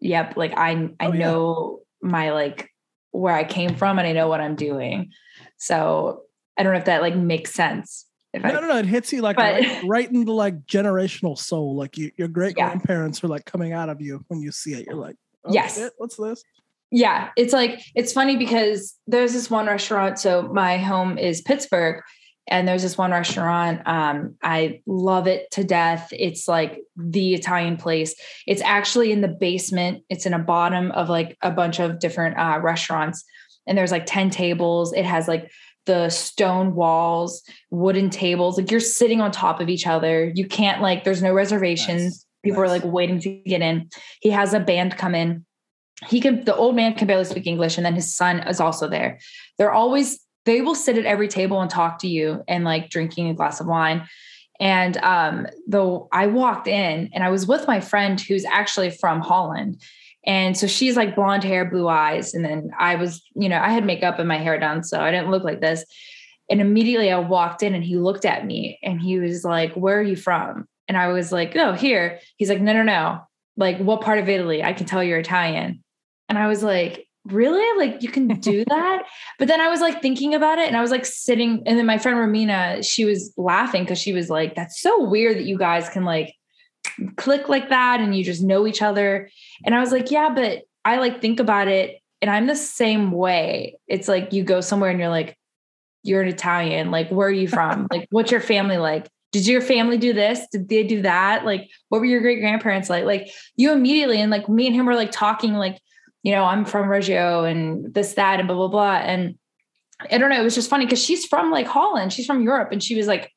yep, 0.00 0.36
like 0.36 0.52
I 0.56 0.90
I 1.00 1.06
oh, 1.06 1.10
know 1.10 1.80
yeah. 2.02 2.08
my 2.08 2.32
like 2.32 2.70
where 3.10 3.34
I 3.34 3.44
came 3.44 3.74
from 3.74 3.98
and 3.98 4.06
I 4.06 4.12
know 4.12 4.28
what 4.28 4.40
I'm 4.40 4.56
doing. 4.56 5.12
So 5.56 6.22
I 6.56 6.62
don't 6.62 6.72
know 6.72 6.78
if 6.78 6.84
that 6.86 7.02
like 7.02 7.16
makes 7.16 7.52
sense. 7.52 8.06
If 8.32 8.42
no, 8.42 8.50
I, 8.50 8.52
no, 8.52 8.60
no, 8.60 8.76
it 8.78 8.86
hits 8.86 9.12
you 9.12 9.22
like 9.22 9.36
but, 9.36 9.60
right, 9.60 9.84
right 9.86 10.10
in 10.10 10.24
the 10.24 10.32
like 10.32 10.66
generational 10.66 11.38
soul. 11.38 11.76
Like 11.76 11.96
you, 11.96 12.10
your 12.16 12.28
great 12.28 12.54
grandparents 12.54 13.20
yeah. 13.22 13.26
are 13.26 13.30
like 13.30 13.44
coming 13.46 13.72
out 13.72 13.88
of 13.88 14.00
you 14.00 14.24
when 14.28 14.42
you 14.42 14.52
see 14.52 14.74
it. 14.74 14.86
You're 14.86 14.96
like, 14.96 15.16
oh, 15.44 15.52
yes, 15.52 15.76
shit, 15.76 15.92
what's 15.96 16.16
this? 16.16 16.42
yeah, 16.90 17.30
it's 17.36 17.52
like 17.52 17.82
it's 17.94 18.12
funny 18.12 18.36
because 18.36 18.96
there's 19.06 19.32
this 19.32 19.50
one 19.50 19.66
restaurant. 19.66 20.18
So 20.18 20.42
my 20.42 20.78
home 20.78 21.18
is 21.18 21.40
Pittsburgh, 21.40 22.02
and 22.48 22.66
there's 22.66 22.82
this 22.82 22.96
one 22.96 23.10
restaurant. 23.10 23.86
Um, 23.86 24.36
I 24.42 24.80
love 24.86 25.26
it 25.26 25.50
to 25.52 25.64
death. 25.64 26.08
It's 26.12 26.46
like 26.46 26.80
the 26.96 27.34
Italian 27.34 27.76
place. 27.76 28.14
It's 28.46 28.62
actually 28.62 29.12
in 29.12 29.20
the 29.20 29.28
basement. 29.28 30.04
It's 30.08 30.26
in 30.26 30.34
a 30.34 30.38
bottom 30.38 30.92
of 30.92 31.08
like 31.08 31.36
a 31.42 31.50
bunch 31.50 31.80
of 31.80 31.98
different 31.98 32.38
uh, 32.38 32.60
restaurants, 32.62 33.24
and 33.66 33.76
there's 33.76 33.92
like 33.92 34.06
ten 34.06 34.30
tables. 34.30 34.92
It 34.92 35.04
has 35.04 35.26
like 35.26 35.50
the 35.86 36.08
stone 36.08 36.74
walls, 36.74 37.42
wooden 37.70 38.10
tables. 38.10 38.58
Like 38.58 38.70
you're 38.70 38.80
sitting 38.80 39.20
on 39.20 39.30
top 39.32 39.60
of 39.60 39.68
each 39.68 39.86
other. 39.86 40.32
You 40.34 40.46
can't 40.46 40.80
like. 40.80 41.04
There's 41.04 41.22
no 41.22 41.34
reservations. 41.34 42.02
Nice. 42.02 42.26
People 42.44 42.62
nice. 42.62 42.70
are 42.70 42.74
like 42.74 42.84
waiting 42.84 43.20
to 43.20 43.30
get 43.44 43.60
in. 43.60 43.88
He 44.20 44.30
has 44.30 44.54
a 44.54 44.60
band 44.60 44.96
come 44.96 45.14
in 45.14 45.44
he 46.04 46.20
can 46.20 46.44
the 46.44 46.54
old 46.54 46.76
man 46.76 46.92
can 46.92 47.06
barely 47.06 47.24
speak 47.24 47.46
english 47.46 47.78
and 47.78 47.86
then 47.86 47.94
his 47.94 48.14
son 48.14 48.40
is 48.40 48.60
also 48.60 48.86
there 48.86 49.18
they're 49.56 49.72
always 49.72 50.20
they 50.46 50.62
will 50.62 50.74
sit 50.74 50.96
at 50.96 51.04
every 51.04 51.28
table 51.28 51.60
and 51.60 51.70
talk 51.70 51.98
to 51.98 52.08
you 52.08 52.42
and 52.48 52.64
like 52.64 52.88
drinking 52.88 53.28
a 53.28 53.34
glass 53.34 53.60
of 53.60 53.66
wine. 53.66 54.08
And 54.58 54.96
um 54.98 55.46
though 55.66 56.08
i 56.12 56.26
walked 56.26 56.66
in 56.66 57.10
and 57.12 57.22
i 57.22 57.28
was 57.28 57.46
with 57.46 57.66
my 57.66 57.80
friend 57.80 58.18
who's 58.18 58.46
actually 58.46 58.90
from 58.90 59.20
holland. 59.20 59.82
And 60.24 60.56
so 60.56 60.66
she's 60.66 60.96
like 60.96 61.14
blonde 61.14 61.44
hair 61.44 61.68
blue 61.68 61.88
eyes. 61.88 62.32
And 62.32 62.44
then 62.44 62.70
i 62.78 62.94
was 62.94 63.22
you 63.34 63.50
know 63.50 63.58
i 63.58 63.68
had 63.68 63.84
makeup 63.84 64.18
and 64.18 64.28
my 64.28 64.38
hair 64.38 64.58
done 64.58 64.82
so 64.82 65.00
i 65.00 65.10
didn't 65.10 65.30
look 65.30 65.44
like 65.44 65.60
this. 65.60 65.84
And 66.48 66.60
immediately 66.60 67.10
i 67.12 67.18
walked 67.18 67.62
in 67.62 67.74
and 67.74 67.84
he 67.84 67.96
looked 67.96 68.24
at 68.24 68.46
me 68.46 68.78
and 68.82 69.00
he 69.00 69.18
was 69.18 69.44
like 69.44 69.74
where 69.74 69.98
are 69.98 70.02
you 70.02 70.16
from? 70.16 70.66
And 70.88 70.96
i 70.96 71.08
was 71.08 71.32
like 71.32 71.54
oh 71.56 71.72
here. 71.72 72.20
He's 72.36 72.48
like 72.48 72.62
no 72.62 72.72
no 72.72 72.82
no. 72.82 73.20
Like 73.58 73.78
what 73.78 74.00
part 74.00 74.20
of 74.20 74.28
italy? 74.28 74.62
I 74.62 74.72
can 74.72 74.86
tell 74.86 75.02
you're 75.02 75.18
italian. 75.18 75.82
And 76.28 76.38
I 76.38 76.48
was 76.48 76.62
like, 76.62 77.05
really? 77.32 77.64
Like 77.78 78.02
you 78.02 78.08
can 78.08 78.28
do 78.40 78.64
that? 78.68 79.02
but 79.38 79.48
then 79.48 79.60
I 79.60 79.68
was 79.68 79.80
like 79.80 80.00
thinking 80.02 80.34
about 80.34 80.58
it 80.58 80.68
and 80.68 80.76
I 80.76 80.80
was 80.80 80.90
like 80.90 81.06
sitting, 81.06 81.62
and 81.66 81.78
then 81.78 81.86
my 81.86 81.98
friend 81.98 82.18
Romina, 82.18 82.84
she 82.84 83.04
was 83.04 83.32
laughing 83.36 83.84
because 83.84 83.98
she 83.98 84.12
was 84.12 84.30
like, 84.30 84.54
that's 84.54 84.80
so 84.80 85.04
weird 85.04 85.36
that 85.36 85.44
you 85.44 85.58
guys 85.58 85.88
can 85.88 86.04
like 86.04 86.34
click 87.16 87.48
like 87.48 87.68
that 87.68 88.00
and 88.00 88.16
you 88.16 88.24
just 88.24 88.42
know 88.42 88.66
each 88.66 88.82
other. 88.82 89.28
And 89.64 89.74
I 89.74 89.80
was 89.80 89.92
like, 89.92 90.10
yeah, 90.10 90.30
but 90.34 90.62
I 90.84 90.98
like 90.98 91.20
think 91.20 91.40
about 91.40 91.68
it 91.68 92.00
and 92.22 92.30
I'm 92.30 92.46
the 92.46 92.56
same 92.56 93.12
way. 93.12 93.78
It's 93.86 94.08
like 94.08 94.32
you 94.32 94.44
go 94.44 94.60
somewhere 94.60 94.90
and 94.90 94.98
you're 94.98 95.08
like, 95.08 95.36
you're 96.02 96.22
an 96.22 96.28
Italian. 96.28 96.90
Like, 96.90 97.10
where 97.10 97.28
are 97.28 97.32
you 97.32 97.48
from? 97.48 97.88
like, 97.92 98.06
what's 98.10 98.30
your 98.30 98.40
family 98.40 98.78
like? 98.78 99.08
Did 99.32 99.46
your 99.46 99.60
family 99.60 99.98
do 99.98 100.12
this? 100.12 100.46
Did 100.50 100.68
they 100.68 100.84
do 100.84 101.02
that? 101.02 101.44
Like, 101.44 101.68
what 101.88 101.98
were 101.98 102.06
your 102.06 102.20
great 102.20 102.40
grandparents 102.40 102.88
like? 102.88 103.04
Like, 103.04 103.28
you 103.56 103.72
immediately, 103.72 104.20
and 104.20 104.30
like 104.30 104.48
me 104.48 104.66
and 104.66 104.74
him 104.74 104.86
were 104.86 104.94
like 104.94 105.10
talking, 105.10 105.54
like, 105.54 105.78
you 106.26 106.32
know, 106.32 106.42
I'm 106.42 106.64
from 106.64 106.88
Reggio 106.88 107.44
and 107.44 107.94
this, 107.94 108.14
that, 108.14 108.40
and 108.40 108.48
blah, 108.48 108.56
blah, 108.56 108.66
blah. 108.66 108.96
And 108.96 109.38
I 110.10 110.18
don't 110.18 110.28
know, 110.28 110.40
it 110.40 110.42
was 110.42 110.56
just 110.56 110.68
funny 110.68 110.84
because 110.84 111.00
she's 111.00 111.24
from 111.24 111.52
like 111.52 111.68
Holland, 111.68 112.12
she's 112.12 112.26
from 112.26 112.42
Europe. 112.42 112.70
And 112.72 112.82
she 112.82 112.96
was 112.96 113.06
like, 113.06 113.30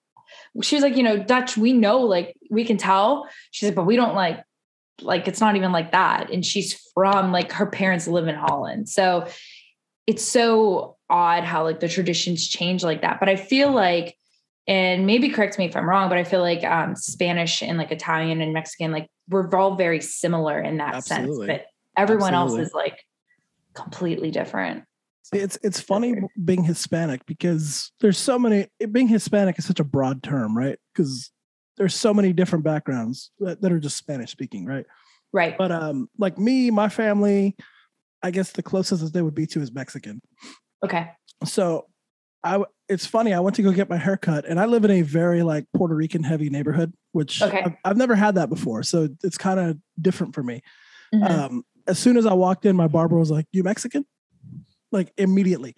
she 0.64 0.76
was 0.76 0.82
like, 0.82 0.98
you 0.98 1.04
know, 1.04 1.22
Dutch, 1.22 1.56
we 1.56 1.72
know, 1.72 2.00
like, 2.00 2.36
we 2.50 2.66
can 2.66 2.78
tell. 2.78 3.30
She's 3.52 3.70
like, 3.70 3.76
but 3.76 3.86
we 3.86 3.96
don't 3.96 4.16
like, 4.16 4.44
like, 5.02 5.28
it's 5.28 5.40
not 5.40 5.56
even 5.56 5.72
like 5.72 5.92
that. 5.92 6.32
And 6.32 6.44
she's 6.44 6.74
from 6.96 7.32
like 7.32 7.52
her 7.52 7.68
parents 7.68 8.08
live 8.08 8.28
in 8.28 8.34
Holland. 8.34 8.90
So 8.90 9.28
it's 10.08 10.24
so 10.24 10.98
odd 11.12 11.44
how 11.44 11.66
like 11.66 11.82
the 11.82 11.90
traditions 11.90 12.48
change 12.48 12.84
like 12.84 13.04
that. 13.04 13.20
But 13.20 13.30
I 13.30 13.36
feel 13.36 13.72
like, 13.72 14.18
and 14.66 15.06
maybe 15.06 15.30
correct 15.30 15.60
me 15.60 15.66
if 15.66 15.76
I'm 15.76 15.88
wrong, 15.88 16.10
but 16.10 16.18
I 16.18 16.24
feel 16.24 16.42
like 16.42 16.64
um, 16.64 16.96
Spanish 16.96 17.62
and 17.62 17.78
like 17.78 17.92
Italian 17.92 18.42
and 18.42 18.52
Mexican, 18.52 18.92
like 18.92 19.12
we're 19.28 19.48
all 19.56 19.76
very 19.76 20.02
similar 20.02 20.60
in 20.60 20.78
that 20.78 20.96
Absolutely. 20.96 21.46
sense. 21.46 21.60
But 21.60 21.68
everyone 22.00 22.34
Absolutely. 22.34 22.60
else 22.60 22.68
is 22.70 22.74
like 22.74 23.00
completely 23.74 24.32
different. 24.32 24.84
It's 25.32 25.60
it's 25.62 25.80
funny 25.80 26.16
being 26.44 26.64
Hispanic 26.64 27.26
because 27.26 27.92
there's 28.00 28.18
so 28.18 28.40
many. 28.40 28.68
Being 28.92 29.08
Hispanic 29.08 29.60
is 29.60 29.66
such 29.66 29.80
a 29.80 29.84
broad 29.84 30.24
term, 30.24 30.58
right? 30.58 30.80
Because 30.94 31.32
there's 31.78 31.96
so 31.96 32.14
many 32.14 32.34
different 32.34 32.64
backgrounds 32.64 33.32
that, 33.40 33.62
that 33.62 33.72
are 33.72 33.80
just 33.80 33.98
Spanish 33.98 34.32
speaking, 34.32 34.66
right? 34.66 34.86
Right. 35.32 35.58
But 35.58 35.72
um, 35.72 36.10
like 36.18 36.38
me, 36.38 36.72
my 36.72 36.90
family, 36.90 37.56
I 38.24 38.32
guess 38.32 38.52
the 38.52 38.64
closest 38.64 39.04
that 39.04 39.14
they 39.14 39.22
would 39.22 39.36
be 39.36 39.46
to 39.48 39.62
is 39.62 39.72
Mexican. 39.72 40.22
Okay. 40.84 41.12
So 41.46 41.86
I 42.44 42.64
it's 42.88 43.06
funny. 43.06 43.34
I 43.34 43.40
went 43.40 43.56
to 43.58 43.62
go 43.62 43.72
get 43.72 43.90
my 43.90 43.98
haircut, 43.98 44.46
and 44.46 44.60
I 44.60 44.66
live 44.66 44.84
in 44.84 44.92
a 44.92 45.02
very 45.02 45.44
like 45.44 45.66
Puerto 45.76 45.96
Rican 45.96 46.24
heavy 46.24 46.50
neighborhood, 46.50 46.94
which 47.12 47.42
okay. 47.42 47.62
I've, 47.62 47.76
I've 47.86 47.98
never 47.98 48.16
had 48.16 48.36
that 48.36 48.50
before, 48.50 48.84
so 48.84 49.10
it's 49.24 49.38
kind 49.38 49.60
of 49.60 49.78
different 50.02 50.34
for 50.34 50.42
me. 50.42 50.62
Mm-hmm. 51.14 51.24
Um, 51.24 51.64
as 51.90 52.00
soon 52.00 52.18
as 52.18 52.26
I 52.26 52.34
walked 52.34 52.66
in, 52.66 52.76
my 52.76 52.88
barber 52.88 53.18
was 53.18 53.32
like, 53.32 53.46
"You 53.52 53.64
Mexican?" 53.64 54.06
Like 54.92 55.12
immediately. 55.18 55.76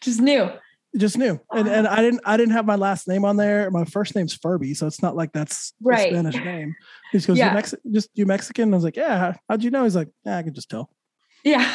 Just 0.00 0.20
knew. 0.20 0.50
Just 0.96 1.18
knew, 1.18 1.40
and 1.52 1.66
and 1.66 1.88
I 1.88 2.02
didn't 2.02 2.20
I 2.24 2.36
didn't 2.36 2.52
have 2.52 2.66
my 2.66 2.76
last 2.76 3.08
name 3.08 3.24
on 3.24 3.36
there. 3.36 3.68
My 3.72 3.84
first 3.84 4.14
name's 4.14 4.32
Furby, 4.32 4.74
so 4.74 4.86
it's 4.86 5.02
not 5.02 5.16
like 5.16 5.32
that's 5.32 5.72
right. 5.82 6.06
a 6.06 6.10
Spanish 6.10 6.36
name. 6.36 6.72
He 7.10 7.18
just 7.18 7.26
goes, 7.26 7.36
yeah. 7.36 7.48
you 7.48 7.54
Mex- 7.54 7.74
just 7.90 8.10
you 8.14 8.26
Mexican? 8.26 8.72
I 8.72 8.76
was 8.76 8.84
like, 8.84 8.96
yeah. 8.96 9.34
How'd 9.48 9.64
you 9.64 9.72
know? 9.72 9.82
He's 9.82 9.96
like, 9.96 10.08
yeah, 10.24 10.38
I 10.38 10.44
could 10.44 10.54
just 10.54 10.70
tell. 10.70 10.90
Yeah, 11.42 11.68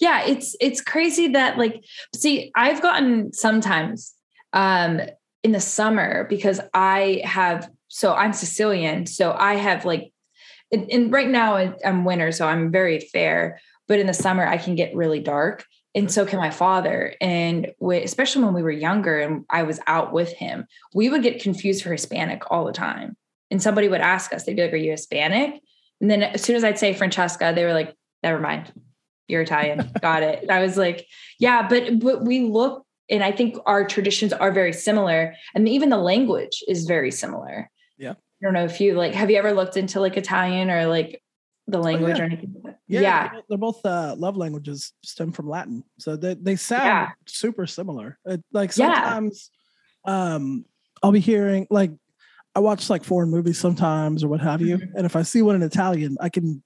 yeah. 0.00 0.24
It's 0.26 0.54
it's 0.60 0.80
crazy 0.80 1.26
that 1.28 1.58
like, 1.58 1.84
see, 2.14 2.52
I've 2.54 2.80
gotten 2.80 3.32
sometimes 3.32 4.14
um 4.52 5.00
in 5.42 5.50
the 5.50 5.60
summer 5.60 6.26
because 6.28 6.60
I 6.72 7.22
have 7.24 7.68
so 7.88 8.14
I'm 8.14 8.32
Sicilian, 8.32 9.06
so 9.06 9.34
I 9.36 9.54
have 9.54 9.84
like 9.84 10.12
and 10.72 11.12
right 11.12 11.28
now 11.28 11.56
I'm 11.84 12.04
winter, 12.04 12.32
so 12.32 12.46
I'm 12.46 12.70
very 12.70 13.00
fair. 13.00 13.60
But 13.88 13.98
in 13.98 14.06
the 14.06 14.14
summer, 14.14 14.46
I 14.46 14.56
can 14.56 14.74
get 14.76 14.94
really 14.94 15.20
dark. 15.20 15.64
and 15.94 16.10
so 16.10 16.24
can 16.24 16.38
my 16.38 16.50
father. 16.50 17.14
And 17.20 17.72
we, 17.80 18.02
especially 18.02 18.44
when 18.44 18.54
we 18.54 18.62
were 18.62 18.70
younger 18.70 19.18
and 19.18 19.44
I 19.50 19.64
was 19.64 19.80
out 19.86 20.12
with 20.12 20.32
him, 20.32 20.66
we 20.94 21.08
would 21.08 21.22
get 21.22 21.42
confused 21.42 21.82
for 21.82 21.90
Hispanic 21.90 22.50
all 22.50 22.64
the 22.64 22.72
time. 22.72 23.16
And 23.50 23.60
somebody 23.60 23.88
would 23.88 24.00
ask 24.00 24.32
us, 24.32 24.44
they'd 24.44 24.54
be 24.54 24.62
like, 24.62 24.72
Are 24.72 24.76
you 24.76 24.92
Hispanic? 24.92 25.60
And 26.00 26.08
then 26.10 26.22
as 26.22 26.42
soon 26.42 26.56
as 26.56 26.62
I'd 26.64 26.78
say 26.78 26.94
Francesca, 26.94 27.52
they 27.54 27.64
were 27.64 27.72
like, 27.74 27.94
Never 28.22 28.38
mind, 28.38 28.72
you're 29.26 29.42
Italian. 29.42 29.90
Got 30.00 30.22
it. 30.22 30.42
And 30.42 30.50
I 30.52 30.60
was 30.60 30.76
like, 30.76 31.06
Yeah, 31.40 31.66
but 31.68 31.98
but 31.98 32.24
we 32.24 32.40
look, 32.44 32.86
and 33.10 33.24
I 33.24 33.32
think 33.32 33.56
our 33.66 33.84
traditions 33.84 34.32
are 34.32 34.52
very 34.52 34.72
similar. 34.72 35.34
And 35.54 35.68
even 35.68 35.88
the 35.88 35.96
language 35.98 36.62
is 36.68 36.84
very 36.84 37.10
similar. 37.10 37.68
Yeah. 37.98 38.14
I 38.40 38.46
don't 38.46 38.54
know 38.54 38.64
if 38.64 38.80
you 38.80 38.94
like, 38.94 39.14
have 39.14 39.30
you 39.30 39.36
ever 39.36 39.52
looked 39.52 39.76
into 39.76 40.00
like 40.00 40.16
Italian 40.16 40.70
or 40.70 40.86
like 40.86 41.22
the 41.66 41.78
language 41.78 42.14
Oh, 42.14 42.16
yeah. 42.16 42.22
or 42.22 42.24
anything? 42.26 42.54
Yeah, 42.88 43.00
yeah. 43.00 43.28
they're 43.28 43.30
both- 43.32 43.44
they're 43.48 43.58
both 43.58 43.86
uh, 43.86 44.14
love 44.18 44.36
languages 44.36 44.92
stem 45.04 45.30
from 45.32 45.48
Latin, 45.48 45.84
so 45.98 46.16
they 46.16 46.34
they 46.34 46.56
sound 46.56 46.84
Yeah. 46.84 47.08
super 47.26 47.66
similar. 47.66 48.18
It, 48.24 48.42
like 48.52 48.76
Yeah. 48.76 48.94
sometimes, 48.94 49.50
um, 50.04 50.64
I'll 51.02 51.12
be 51.12 51.20
hearing 51.20 51.66
like 51.70 51.92
I 52.54 52.60
watch 52.60 52.90
like 52.90 53.04
foreign 53.04 53.30
movies 53.30 53.58
sometimes 53.58 54.24
or 54.24 54.28
what 54.28 54.40
have 54.40 54.60
you, 54.60 54.78
Mhm. 54.78 54.92
and 54.96 55.06
if 55.06 55.14
I 55.16 55.22
see 55.22 55.42
one 55.42 55.54
in 55.54 55.62
Italian, 55.62 56.16
I 56.20 56.30
can 56.30 56.62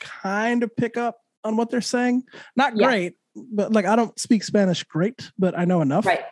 kind 0.00 0.62
of 0.62 0.74
pick 0.76 0.96
up 0.96 1.18
on 1.44 1.56
what 1.56 1.70
they're 1.70 1.80
saying. 1.80 2.24
Not 2.56 2.74
great, 2.74 3.14
but 3.36 3.72
like 3.72 3.84
I 3.84 3.94
don't 3.96 4.18
speak 4.18 4.42
Spanish 4.42 4.82
great, 4.84 5.30
but 5.38 5.56
I 5.56 5.64
know 5.66 5.80
enough. 5.82 6.06
Right. 6.06 6.24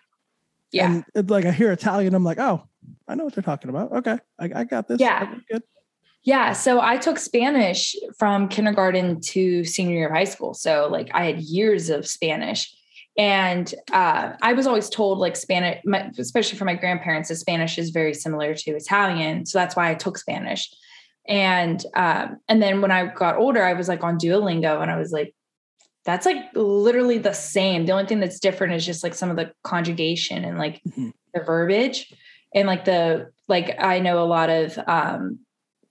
Yeah. 0.72 0.90
And 0.92 1.04
it, 1.14 1.30
like 1.30 1.44
I 1.44 1.52
hear 1.52 1.70
Italian, 1.70 2.14
I'm 2.14 2.24
like, 2.24 2.38
oh, 2.40 2.66
I 3.08 3.14
know 3.14 3.24
what 3.24 3.34
they're 3.34 3.42
talking 3.42 3.70
about. 3.70 3.92
Okay, 3.92 4.18
I, 4.38 4.50
I 4.54 4.64
got 4.64 4.88
this. 4.88 5.00
Yeah. 5.00 5.34
Good. 5.50 5.62
Yeah. 6.24 6.52
So 6.54 6.80
I 6.80 6.96
took 6.96 7.18
Spanish 7.18 7.94
from 8.18 8.48
kindergarten 8.48 9.20
to 9.20 9.64
senior 9.64 9.94
year 9.96 10.06
of 10.08 10.12
high 10.12 10.24
school. 10.24 10.54
So 10.54 10.88
like 10.90 11.08
I 11.14 11.24
had 11.24 11.40
years 11.40 11.88
of 11.88 12.06
Spanish. 12.06 12.72
And 13.18 13.72
uh, 13.92 14.32
I 14.42 14.52
was 14.52 14.66
always 14.66 14.90
told 14.90 15.18
like 15.18 15.36
Spanish, 15.36 15.80
my, 15.86 16.10
especially 16.18 16.58
for 16.58 16.64
my 16.66 16.74
grandparents, 16.74 17.28
that 17.30 17.36
Spanish 17.36 17.78
is 17.78 17.90
very 17.90 18.12
similar 18.12 18.54
to 18.54 18.70
Italian. 18.76 19.46
So 19.46 19.58
that's 19.58 19.74
why 19.76 19.90
I 19.90 19.94
took 19.94 20.18
Spanish. 20.18 20.68
And 21.26 21.82
um, 21.94 22.38
and 22.48 22.60
then 22.62 22.82
when 22.82 22.90
I 22.90 23.06
got 23.06 23.36
older, 23.36 23.64
I 23.64 23.72
was 23.72 23.88
like 23.88 24.04
on 24.04 24.18
Duolingo, 24.18 24.82
and 24.82 24.90
I 24.90 24.96
was 24.96 25.12
like, 25.12 25.34
that's 26.04 26.26
like 26.26 26.36
literally 26.54 27.18
the 27.18 27.32
same. 27.32 27.86
The 27.86 27.92
only 27.92 28.06
thing 28.06 28.20
that's 28.20 28.38
different 28.38 28.74
is 28.74 28.84
just 28.84 29.02
like 29.02 29.14
some 29.14 29.30
of 29.30 29.36
the 29.36 29.50
conjugation 29.64 30.44
and 30.44 30.58
like 30.58 30.82
Mhm. 30.86 31.12
the 31.34 31.40
verbiage 31.42 32.12
and 32.56 32.66
like 32.66 32.84
the 32.86 33.30
like 33.46 33.76
I 33.78 34.00
know 34.00 34.20
a 34.20 34.26
lot 34.26 34.50
of 34.50 34.76
um 34.88 35.38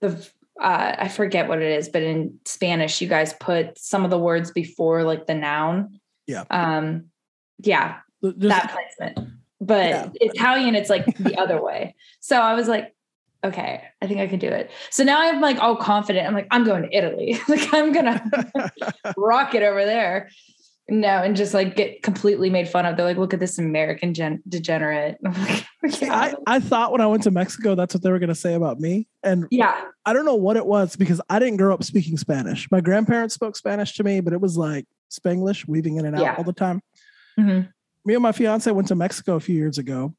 the 0.01 0.09
uh 0.61 0.95
I 0.97 1.07
forget 1.07 1.47
what 1.47 1.61
it 1.61 1.71
is, 1.71 1.87
but 1.87 2.01
in 2.03 2.39
Spanish 2.45 2.99
you 2.99 3.07
guys 3.07 3.33
put 3.39 3.77
some 3.77 4.03
of 4.03 4.09
the 4.09 4.19
words 4.19 4.51
before 4.51 5.03
like 5.03 5.27
the 5.27 5.35
noun. 5.35 5.99
Yeah. 6.27 6.43
Um 6.49 7.05
yeah, 7.59 7.99
Just- 8.23 8.39
that 8.39 8.71
placement. 8.73 9.29
But 9.61 9.89
Yeah. 9.89 10.09
Italian 10.15 10.75
it's 10.75 10.89
like 10.89 11.05
the 11.17 11.37
other 11.41 11.61
way. 11.61 11.95
So 12.19 12.41
I 12.41 12.55
was 12.55 12.67
like 12.67 12.91
okay, 13.43 13.83
I 14.01 14.07
think 14.07 14.19
I 14.19 14.25
can 14.25 14.39
do 14.39 14.47
it. 14.47 14.71
So 14.89 15.03
now 15.03 15.21
I'm 15.21 15.39
like 15.39 15.59
all 15.59 15.75
confident. 15.75 16.27
I'm 16.27 16.33
like 16.33 16.47
I'm 16.49 16.63
going 16.63 16.81
to 16.81 16.97
Italy. 16.97 17.39
like 17.47 17.71
I'm 17.73 17.91
going 17.93 18.05
to 18.05 19.13
rock 19.17 19.53
it 19.53 19.61
over 19.61 19.85
there. 19.85 20.31
No, 20.87 21.07
and 21.07 21.35
just 21.35 21.53
like 21.55 21.75
get 21.75 22.03
completely 22.03 22.49
made 22.51 22.69
fun 22.69 22.85
of. 22.85 22.95
They're 22.95 23.05
like, 23.07 23.17
look 23.17 23.33
at 23.33 23.39
this 23.39 23.57
American 23.57 24.13
gen- 24.13 24.43
degenerate. 24.47 25.17
Like, 25.83 26.01
I, 26.01 26.33
I 26.47 26.59
thought 26.59 26.91
when 26.91 27.01
I 27.01 27.05
went 27.05 27.21
to 27.23 27.31
Mexico, 27.31 27.75
that's 27.75 27.93
what 27.93 28.01
they 28.01 28.09
were 28.09 28.17
going 28.17 28.29
to 28.29 28.33
say 28.33 28.55
about 28.55 28.79
me. 28.79 29.07
And 29.21 29.45
yeah. 29.51 29.81
I 30.03 30.13
don't 30.13 30.25
know 30.25 30.33
what 30.33 30.57
it 30.57 30.65
was 30.65 30.95
because 30.95 31.21
I 31.29 31.37
didn't 31.37 31.57
grow 31.57 31.75
up 31.75 31.83
speaking 31.83 32.17
Spanish. 32.17 32.67
My 32.71 32.81
grandparents 32.81 33.35
spoke 33.35 33.55
Spanish 33.55 33.93
to 33.97 34.03
me, 34.03 34.19
but 34.19 34.33
it 34.33 34.41
was 34.41 34.57
like 34.57 34.87
Spanglish, 35.11 35.67
weaving 35.67 35.97
in 35.97 36.05
and 36.07 36.15
out 36.15 36.21
Yeah. 36.23 36.35
all 36.39 36.43
the 36.43 36.53
time. 36.53 36.81
Mhm. 37.39 37.69
Me 38.03 38.13
and 38.15 38.23
my 38.23 38.31
fiance 38.31 38.71
went 38.71 38.87
to 38.87 38.95
Mexico 38.95 39.35
a 39.35 39.39
few 39.39 39.55
years 39.55 39.77
ago. 39.77 40.15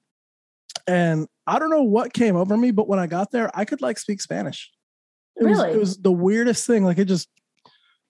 And 0.87 1.27
I 1.49 1.59
don't 1.59 1.71
know 1.71 1.83
what 1.83 2.13
came 2.13 2.37
over 2.37 2.57
me, 2.57 2.71
but 2.71 2.87
when 2.87 3.01
I 3.01 3.09
got 3.09 3.33
there, 3.33 3.51
I 3.53 3.65
could 3.65 3.81
like 3.83 3.99
speak 3.99 4.21
Spanish. 4.21 4.71
It 5.35 5.47
was 5.47 5.59
Really? 5.59 5.73
it 5.73 5.79
was 5.81 5.97
the 5.99 6.13
weirdest 6.13 6.65
thing. 6.65 6.85
Like 6.85 6.99
it 6.99 7.07
just 7.07 7.29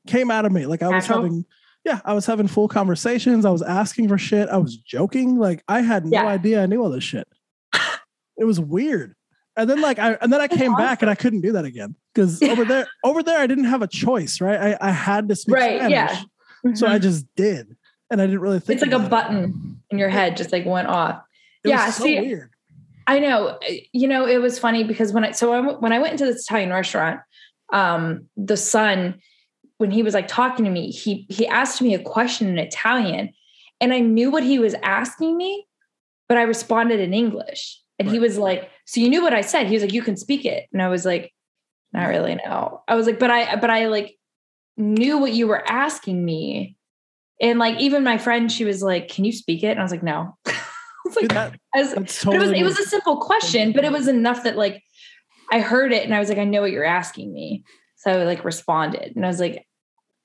came 0.06 0.30
out 0.30 0.44
of 0.44 0.52
me. 0.52 0.66
Like 0.66 0.82
I 0.82 0.88
was 0.88 1.04
Natural? 1.08 1.22
having 1.22 1.44
yeah, 1.86 2.00
I 2.04 2.14
was 2.14 2.26
having 2.26 2.48
full 2.48 2.66
conversations. 2.66 3.44
I 3.44 3.50
was 3.50 3.62
asking 3.62 4.08
for 4.08 4.18
shit. 4.18 4.48
I 4.48 4.56
was 4.56 4.76
joking. 4.76 5.38
Like 5.38 5.62
I 5.68 5.80
had 5.82 6.04
no 6.04 6.10
Yeah. 6.10 6.26
idea 6.26 6.60
I 6.62 6.66
knew 6.66 6.82
all 6.82 6.90
this 6.90 7.04
shit. 7.04 7.28
it 8.36 8.44
was 8.44 8.58
weird. 8.58 9.14
And 9.56 9.70
then 9.70 9.80
like 9.80 9.98
I 10.00 10.14
and 10.20 10.32
then 10.32 10.40
I 10.40 10.48
came 10.48 10.74
back 10.74 11.00
and 11.02 11.10
I 11.10 11.14
couldn't 11.14 11.40
do 11.42 11.52
that 11.52 11.64
again. 11.64 11.94
Because 12.12 12.42
over 12.42 12.64
there, 12.64 12.86
over 13.04 13.22
there 13.22 13.38
I 13.38 13.46
didn't 13.46 13.64
have 13.64 13.82
a 13.82 13.86
choice, 13.86 14.40
right? 14.40 14.76
I, 14.80 14.88
I 14.88 14.90
had 14.90 15.28
to 15.28 15.36
speak 15.36 15.54
Right, 15.54 15.78
Spanish. 15.78 15.90
yeah. 16.64 16.74
So. 16.74 16.88
I 16.88 16.98
just 16.98 17.24
did. 17.36 17.76
And 18.10 18.20
I 18.20 18.26
didn't 18.26 18.40
really 18.40 18.58
think 18.60 18.80
it's 18.80 18.82
like 18.90 18.92
a 18.92 18.96
about 19.04 19.06
it. 19.06 19.10
button 19.10 19.80
in 19.90 19.98
your 19.98 20.08
head 20.08 20.36
just 20.36 20.50
like 20.52 20.66
went 20.66 20.88
off. 20.88 21.22
It 21.64 21.68
Yeah, 21.68 21.86
was 21.86 21.94
so 21.96 22.04
see, 22.04 22.20
weird. 22.20 22.50
I 23.06 23.20
know. 23.20 23.58
You 23.92 24.08
know, 24.08 24.26
it 24.26 24.38
was 24.38 24.58
funny 24.58 24.82
because 24.82 25.12
when 25.12 25.24
I 25.24 25.30
so 25.30 25.52
I, 25.52 25.60
when 25.74 25.92
I 25.92 26.00
went 26.00 26.12
into 26.12 26.24
this 26.26 26.42
Italian 26.42 26.70
restaurant, 26.70 27.20
um, 27.72 28.26
the 28.36 28.56
son, 28.56 29.20
when 29.78 29.90
he 29.90 30.02
was 30.02 30.14
like 30.14 30.28
talking 30.28 30.64
to 30.64 30.70
me, 30.70 30.90
he 30.90 31.26
he 31.28 31.46
asked 31.46 31.82
me 31.82 31.94
a 31.94 31.98
question 31.98 32.48
in 32.48 32.58
Italian, 32.58 33.32
and 33.80 33.92
I 33.92 34.00
knew 34.00 34.30
what 34.30 34.42
he 34.42 34.58
was 34.58 34.74
asking 34.82 35.36
me, 35.36 35.66
but 36.28 36.38
I 36.38 36.42
responded 36.42 37.00
in 37.00 37.14
English. 37.14 37.80
And 37.98 38.10
he 38.10 38.18
was 38.18 38.36
like, 38.36 38.70
"So 38.84 39.00
you 39.00 39.08
knew 39.08 39.22
what 39.22 39.34
I 39.34 39.40
said?" 39.40 39.66
He 39.66 39.74
was 39.74 39.82
like, 39.82 39.92
"You 39.92 40.02
can 40.02 40.16
speak 40.16 40.44
it," 40.44 40.66
and 40.72 40.82
I 40.82 40.88
was 40.88 41.04
like, 41.04 41.32
"Not 41.92 42.08
really, 42.08 42.34
no." 42.34 42.82
I 42.88 42.94
was 42.94 43.06
like, 43.06 43.18
"But 43.18 43.30
I, 43.30 43.56
but 43.56 43.70
I 43.70 43.86
like 43.86 44.18
knew 44.76 45.18
what 45.18 45.32
you 45.32 45.46
were 45.46 45.66
asking 45.70 46.22
me." 46.24 46.76
And 47.40 47.58
like 47.58 47.78
even 47.80 48.04
my 48.04 48.18
friend, 48.18 48.52
she 48.52 48.64
was 48.64 48.82
like, 48.82 49.08
"Can 49.08 49.24
you 49.24 49.32
speak 49.32 49.62
it?" 49.62 49.70
And 49.70 49.80
I 49.80 49.82
was 49.82 49.92
like, 49.92 50.02
"No." 50.02 50.36
Was 51.06 51.14
like, 51.14 51.28
that, 51.28 51.52
but 51.72 52.34
it 52.34 52.38
was 52.40 52.50
it 52.50 52.64
was 52.64 52.80
a 52.80 52.82
simple 52.82 53.18
question, 53.18 53.70
but 53.70 53.84
it 53.84 53.92
was 53.92 54.08
enough 54.08 54.42
that 54.42 54.56
like 54.56 54.82
I 55.50 55.60
heard 55.60 55.92
it 55.92 56.04
and 56.04 56.14
I 56.14 56.18
was 56.18 56.28
like, 56.28 56.38
I 56.38 56.44
know 56.44 56.62
what 56.62 56.70
you're 56.70 56.84
asking 56.84 57.32
me. 57.32 57.64
So 57.96 58.10
I 58.10 58.24
like 58.24 58.44
responded 58.44 59.14
and 59.16 59.24
I 59.24 59.28
was 59.28 59.40
like, 59.40 59.65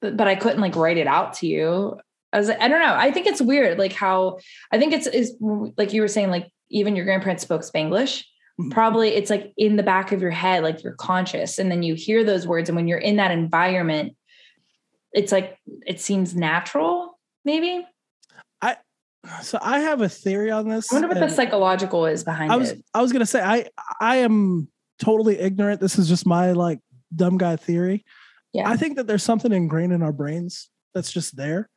but, 0.01 0.17
but 0.17 0.27
I 0.27 0.35
couldn't 0.35 0.61
like 0.61 0.75
write 0.75 0.97
it 0.97 1.07
out 1.07 1.33
to 1.35 1.47
you. 1.47 1.99
I 2.33 2.39
was 2.39 2.49
I 2.49 2.67
don't 2.67 2.79
know. 2.79 2.95
I 2.95 3.11
think 3.11 3.27
it's 3.27 3.41
weird, 3.41 3.77
like 3.77 3.93
how 3.93 4.39
I 4.71 4.79
think 4.79 4.93
it's 4.93 5.07
is 5.07 5.35
like 5.77 5.93
you 5.93 6.01
were 6.01 6.07
saying, 6.07 6.29
like 6.29 6.51
even 6.69 6.95
your 6.95 7.05
grandparents 7.05 7.43
spoke 7.43 7.61
Spanglish. 7.61 8.23
Mhm. 8.59 8.71
Probably 8.71 9.09
it's 9.09 9.29
like 9.29 9.53
in 9.57 9.75
the 9.75 9.83
back 9.83 10.11
of 10.11 10.21
your 10.21 10.31
head, 10.31 10.63
like 10.63 10.83
you're 10.83 10.93
conscious, 10.93 11.59
and 11.59 11.69
then 11.69 11.83
you 11.83 11.93
hear 11.93 12.23
those 12.23 12.47
words, 12.47 12.69
and 12.69 12.75
when 12.75 12.87
you're 12.87 12.97
in 12.97 13.17
that 13.17 13.31
environment, 13.31 14.15
it's 15.13 15.31
like 15.31 15.57
it 15.85 15.99
seems 15.99 16.35
natural, 16.35 17.19
maybe. 17.43 17.85
I 18.61 18.77
so 19.41 19.59
I 19.61 19.79
have 19.79 20.01
a 20.01 20.09
theory 20.09 20.51
on 20.51 20.69
this. 20.69 20.91
I 20.91 20.95
wonder 20.95 21.09
what 21.09 21.19
the 21.19 21.29
psychological 21.29 22.05
is 22.05 22.23
behind 22.23 22.51
I 22.51 22.55
was 22.55 22.71
it. 22.71 22.83
I 22.93 23.01
was 23.01 23.11
gonna 23.11 23.25
say 23.25 23.41
I 23.41 23.67
I 23.99 24.17
am 24.17 24.69
totally 24.99 25.37
ignorant. 25.37 25.81
This 25.81 25.99
is 25.99 26.07
just 26.07 26.25
my 26.25 26.53
like 26.53 26.79
dumb 27.13 27.37
guy 27.37 27.57
theory. 27.57 28.05
Yeah. 28.53 28.69
I 28.69 28.77
think 28.77 28.97
that 28.97 29.07
there's 29.07 29.23
something 29.23 29.51
ingrained 29.51 29.93
in 29.93 30.01
our 30.03 30.11
brains 30.11 30.69
that's 30.93 31.11
just 31.11 31.35
there. 31.37 31.69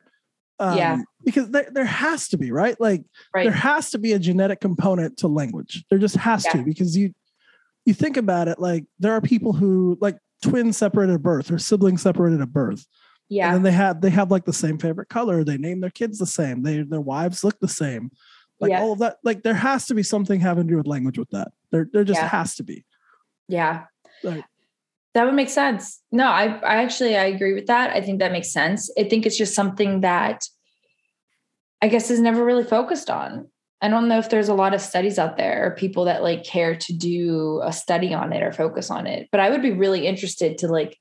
Um, 0.59 0.77
Yeah. 0.77 0.97
Because 1.23 1.49
there, 1.49 1.69
there 1.71 1.85
has 1.85 2.27
to 2.29 2.37
be, 2.37 2.51
right? 2.51 2.79
Like 2.79 3.03
Right. 3.33 3.43
there 3.43 3.51
has 3.53 3.91
to 3.91 3.97
be 3.97 4.13
a 4.13 4.19
genetic 4.19 4.59
component 4.61 5.17
to 5.17 5.27
language. 5.27 5.85
There 5.89 5.99
just 5.99 6.15
has 6.17 6.45
Yeah. 6.45 6.51
to 6.53 6.63
because 6.63 6.95
you 6.97 7.13
you 7.85 7.93
think 7.93 8.17
about 8.17 8.47
it 8.47 8.57
like 8.59 8.83
there 8.97 9.11
are 9.13 9.21
people 9.21 9.53
who 9.53 9.95
like 10.01 10.17
twins 10.41 10.75
separated 10.75 11.13
at 11.13 11.21
birth 11.21 11.51
or 11.51 11.59
siblings 11.59 12.01
separated 12.01 12.41
at 12.41 12.51
birth. 12.51 12.85
Yeah. 13.29 13.47
And 13.47 13.55
then 13.57 13.63
they 13.63 13.71
have 13.71 14.01
they 14.01 14.09
have 14.09 14.31
like 14.31 14.45
the 14.45 14.53
same 14.53 14.77
favorite 14.79 15.07
color. 15.09 15.43
They 15.43 15.57
name 15.57 15.81
their 15.81 15.91
kids 15.91 16.17
the 16.17 16.25
same. 16.25 16.63
They 16.63 16.81
their 16.81 17.01
wives 17.01 17.43
look 17.43 17.59
the 17.59 17.67
same. 17.67 18.11
Like 18.59 18.71
Yeah. 18.71 18.81
all 18.81 18.93
of 18.93 18.99
that. 18.99 19.17
Like 19.23 19.43
there 19.43 19.53
has 19.53 19.85
to 19.87 19.93
be 19.95 20.03
something 20.03 20.39
having 20.39 20.67
to 20.67 20.71
do 20.73 20.77
with 20.77 20.87
language 20.87 21.19
with 21.19 21.29
that. 21.29 21.51
There 21.71 21.87
there 21.93 22.03
just 22.03 22.19
Yeah. 22.21 22.27
has 22.29 22.55
to 22.55 22.63
be. 22.63 22.85
Yeah. 23.47 23.85
Right. 24.23 24.43
That 25.15 25.25
would 25.25 25.33
make 25.33 25.49
sense. 25.49 26.01
No, 26.11 26.27
I 26.27 26.59
I 26.59 26.83
actually 26.83 27.15
I 27.15 27.25
agree 27.25 27.53
with 27.53 27.67
that. 27.67 27.95
I 27.95 28.01
think 28.01 28.19
that 28.19 28.33
makes 28.33 28.51
sense. 28.51 28.91
I 28.99 29.05
think 29.05 29.25
it's 29.25 29.37
just 29.37 29.55
something 29.55 30.01
that 30.01 30.43
I 31.81 31.87
guess 31.87 32.11
is 32.11 32.19
never 32.19 32.43
really 32.43 32.65
focused 32.65 33.09
on. 33.09 33.47
I 33.81 33.87
don't 33.87 34.07
know 34.07 34.19
if 34.19 34.29
there's 34.29 34.49
a 34.49 34.53
lot 34.53 34.73
of 34.73 34.81
studies 34.81 35.17
out 35.17 35.37
there 35.37 35.65
or 35.65 35.75
people 35.75 36.05
that 36.05 36.21
like 36.21 36.43
care 36.43 36.75
to 36.75 36.93
do 36.93 37.61
a 37.63 37.71
study 37.71 38.13
on 38.13 38.33
it 38.33 38.43
or 38.43 38.51
focus 38.51 38.91
on 38.91 39.07
it. 39.07 39.29
But 39.31 39.39
I 39.39 39.49
would 39.49 39.61
be 39.61 39.71
really 39.71 40.05
interested 40.05 40.57
to 40.59 40.67
like 40.67 40.97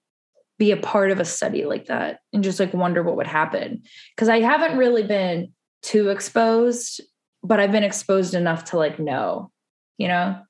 be 0.59 0.71
a 0.71 0.77
part 0.77 1.11
of 1.11 1.19
a 1.19 1.25
study 1.25 1.65
like 1.65 1.87
that 1.87 2.21
and 2.33 2.45
just 2.45 2.61
like 2.61 2.73
wonder 2.73 3.03
what 3.03 3.17
would 3.17 3.27
happen. 3.27 3.83
Cause 4.17 4.29
I 4.29 4.41
haven't 4.41 4.79
really 4.79 5.03
been 5.03 5.53
too 5.83 6.11
exposed, 6.11 7.01
but 7.43 7.59
I've 7.59 7.73
been 7.73 7.83
exposed 7.83 8.35
enough 8.35 8.65
to 8.67 8.77
like 8.77 9.01
know, 9.01 9.51
you 9.99 10.07
know? 10.07 10.41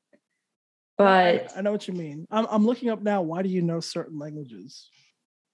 But 0.97 1.53
I, 1.55 1.59
I 1.59 1.61
know 1.63 1.73
what 1.73 1.89
you 1.89 1.95
mean. 1.95 2.27
I'm 2.31 2.47
I'm 2.51 2.65
looking 2.67 2.89
up 2.91 3.03
now. 3.03 3.23
Why 3.23 3.43
do 3.43 3.49
you 3.49 3.63
know 3.63 3.81
certain 3.81 4.19
languages? 4.19 4.89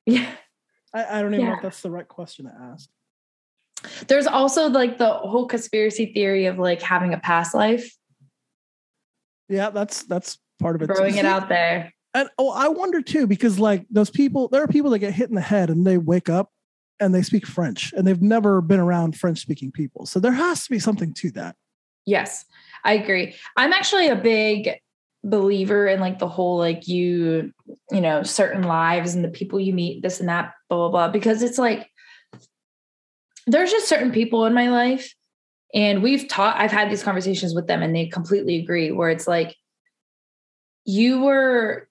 yeah. 0.07 0.31
I, 0.93 1.19
I 1.19 1.23
don't 1.23 1.35
even 1.35 1.47
know 1.47 1.55
if 1.55 1.63
that's 1.63 1.83
the 1.83 1.91
right 1.91 2.09
question 2.09 2.47
to 2.47 2.53
ask. 2.73 2.89
There's 4.09 4.27
also 4.27 4.69
like 4.69 4.99
the 4.99 5.09
whole 5.09 5.47
conspiracy 5.47 6.13
theory 6.13 6.47
of 6.47 6.59
like 6.59 6.83
having 6.83 7.15
a 7.15 7.19
past 7.19 7.55
life, 7.55 7.97
Yeah, 9.49 9.71
that's 9.71 10.03
that's 10.03 10.39
part 10.61 10.77
of 10.77 10.83
it. 10.83 10.95
too. 10.95 11.03
it 11.05 11.25
out 11.25 11.49
there. 11.49 11.93
And 12.13 12.29
oh, 12.39 12.51
I 12.51 12.69
wonder 12.69 13.01
too, 13.01 13.27
because 13.27 13.59
like 13.59 13.87
those 13.89 14.11
people, 14.11 14.49
there 14.49 14.63
are 14.63 14.69
people 14.69 14.91
that 14.91 14.99
get 14.99 15.15
hit 15.15 15.29
in 15.29 15.37
the 15.37 15.41
head 15.41 15.71
and 15.71 15.87
they 15.87 15.97
wake 15.97 16.29
up 16.29 16.51
and 16.99 17.15
they 17.15 17.23
speak 17.23 17.47
French 17.47 17.93
and 17.97 18.07
they've 18.07 18.21
never 18.21 18.61
been 18.61 18.81
around 18.81 19.17
French 19.17 19.39
speaking 19.39 19.71
people. 19.71 20.07
So 20.07 20.19
there 20.19 20.33
has 20.33 20.65
to 20.65 20.71
be 20.71 20.81
something 20.81 21.15
to 21.15 21.31
that. 21.33 21.57
Yes, 22.05 22.45
I 22.85 22.95
agree. 22.95 23.35
I'm 23.57 23.73
actually 23.73 24.09
a 24.09 24.17
big 24.17 24.71
believer 25.23 25.87
in 25.87 26.01
like 26.01 26.19
the 26.19 26.29
whole 26.29 26.59
like 26.59 26.89
you, 26.89 27.53
you 27.91 28.01
know, 28.01 28.23
certain 28.23 28.63
lives 28.63 29.15
and 29.15 29.25
the 29.25 29.29
people 29.29 29.61
you 29.61 29.73
meet, 29.73 30.03
this 30.03 30.21
and 30.21 30.29
that, 30.29 30.53
blah, 30.69 30.79
blah, 30.79 30.89
blah. 30.89 31.09
Because 31.09 31.43
it's 31.43 31.59
like 31.59 31.89
there's 33.47 33.71
just 33.71 33.89
certain 33.89 34.13
people 34.13 34.47
in 34.47 34.55
my 34.55 34.69
life. 34.69 35.15
And 35.73 36.03
we've 36.03 36.27
taught, 36.27 36.57
I've 36.59 36.73
had 36.73 36.91
these 36.91 37.03
conversations 37.03 37.55
with 37.55 37.67
them 37.67 37.83
and 37.83 37.95
they 37.95 38.07
completely 38.07 38.57
agree 38.57 38.91
where 38.91 39.11
it's 39.11 39.29
like, 39.29 39.55
you 40.85 41.21
were 41.23 41.89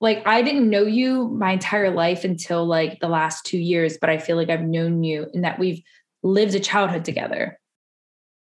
like, 0.00 0.26
I 0.26 0.42
didn't 0.42 0.68
know 0.68 0.82
you 0.82 1.28
my 1.28 1.52
entire 1.52 1.90
life 1.90 2.24
until 2.24 2.66
like 2.66 3.00
the 3.00 3.08
last 3.08 3.46
two 3.46 3.58
years, 3.58 3.96
but 3.98 4.10
I 4.10 4.18
feel 4.18 4.36
like 4.36 4.50
I've 4.50 4.62
known 4.62 5.02
you 5.02 5.28
and 5.32 5.44
that 5.44 5.58
we've 5.58 5.80
lived 6.22 6.54
a 6.54 6.60
childhood 6.60 7.04
together 7.04 7.58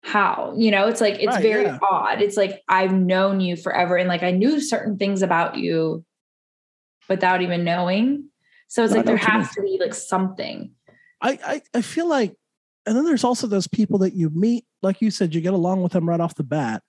how 0.04 0.54
you 0.58 0.72
know 0.72 0.88
it's 0.88 1.00
like 1.00 1.16
it's 1.16 1.28
right, 1.28 1.42
very 1.42 1.64
yeah. 1.64 1.78
odd. 1.90 2.22
It's 2.22 2.38
like 2.38 2.62
i've 2.68 2.94
known 2.94 3.40
you 3.40 3.56
forever 3.56 3.98
and 3.98 4.10
like 4.10 4.24
i 4.24 4.32
knew 4.32 4.60
certain 4.60 4.98
things 4.98 5.22
about 5.22 5.58
you 5.58 6.04
without 7.08 7.42
even 7.42 7.64
knowing. 7.64 8.30
So 8.68 8.84
it's 8.84 8.94
no, 8.94 8.98
like 8.98 9.06
there 9.06 9.18
has 9.18 9.52
to 9.52 9.62
be 9.62 9.78
like 9.80 9.94
something. 9.94 10.72
I, 11.22 11.40
I 11.46 11.62
i 11.76 11.82
feel 11.82 12.08
like 12.08 12.36
and 12.88 12.96
then 12.96 13.06
there's 13.06 13.24
also 13.24 13.46
those 13.46 13.68
people 13.68 14.00
that 14.00 14.14
you 14.14 14.32
meet 14.32 14.66
like 14.82 15.02
you 15.02 15.12
said 15.12 15.36
you 15.36 15.42
get 15.42 15.54
along 15.54 15.84
with 15.84 15.92
them 15.92 16.10
right 16.10 16.20
off 16.20 16.34
the 16.34 16.44
bat 16.44 16.82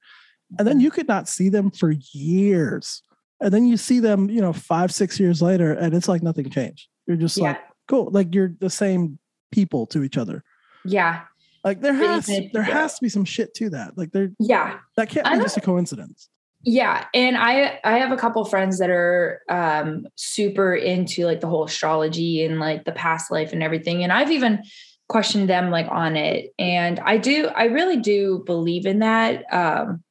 and 0.59 0.67
then 0.67 0.77
mm-hmm. 0.77 0.85
you 0.85 0.91
could 0.91 1.07
not 1.07 1.29
see 1.29 1.51
them 1.51 1.71
for 1.71 1.93
years 2.13 3.03
and 3.43 3.53
then 3.53 3.67
you 3.67 3.77
see 3.77 4.01
them 4.01 4.31
you 4.31 4.41
know 4.41 4.55
five 4.55 4.91
six 4.91 5.21
years 5.21 5.43
later 5.43 5.75
and 5.75 5.93
it's 5.93 6.09
like 6.09 6.23
nothing 6.23 6.49
changed. 6.49 6.89
You're 7.07 7.19
just 7.19 7.37
yeah. 7.37 7.45
like 7.45 7.61
cool 7.89 8.09
like 8.11 8.35
you're 8.35 8.55
the 8.59 8.71
same 8.71 9.19
people 9.51 9.87
to 9.89 10.03
each 10.03 10.17
other. 10.17 10.43
Yeah 10.87 11.25
like 11.65 11.81
there 11.81 11.95
has 11.95 12.27
there 12.27 12.63
has 12.63 12.95
to 12.95 13.03
be 13.03 13.09
some 13.09 13.25
shit 13.25 13.55
to 13.55 13.71
that. 13.71 13.97
Like 13.97 14.13
there 14.13 14.31
yeah. 14.39 14.79
That 14.97 15.09
can't 15.09 15.31
be 15.31 15.39
just 15.39 15.57
a 15.57 15.61
coincidence. 15.61 16.29
Yeah, 16.65 17.07
and 17.13 17.37
I 17.37 17.81
I 17.85 17.99
have 17.99 18.13
a 18.13 18.17
couple 18.17 18.45
friends 18.45 18.79
that 18.79 18.91
are 18.91 19.43
um 19.49 20.07
super 20.17 20.75
into 20.75 21.25
like 21.27 21.41
the 21.41 21.49
whole 21.49 21.65
astrology 21.65 22.45
and 22.45 22.61
like 22.61 22.85
the 22.85 22.93
past 22.93 23.31
life 23.31 23.53
and 23.53 23.63
everything 23.63 24.03
and 24.03 24.13
I've 24.13 24.31
even 24.31 24.63
questioned 25.09 25.49
them 25.49 25.71
like 25.71 25.89
on 25.91 26.17
it 26.17 26.53
and 26.59 26.99
I 27.01 27.19
do 27.19 27.49
I 27.49 27.65
really 27.65 27.99
do 27.99 28.43
believe 28.47 28.87
in 28.87 29.01
that 29.01 29.45
um 29.53 30.03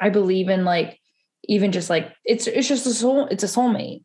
I 0.00 0.10
believe 0.10 0.48
in 0.48 0.64
like 0.64 1.00
even 1.44 1.72
just 1.72 1.90
like 1.90 2.12
it's 2.24 2.46
it's 2.46 2.68
just 2.68 2.86
a 2.86 2.94
soul 2.94 3.26
it's 3.26 3.42
a 3.42 3.46
soulmate 3.46 4.04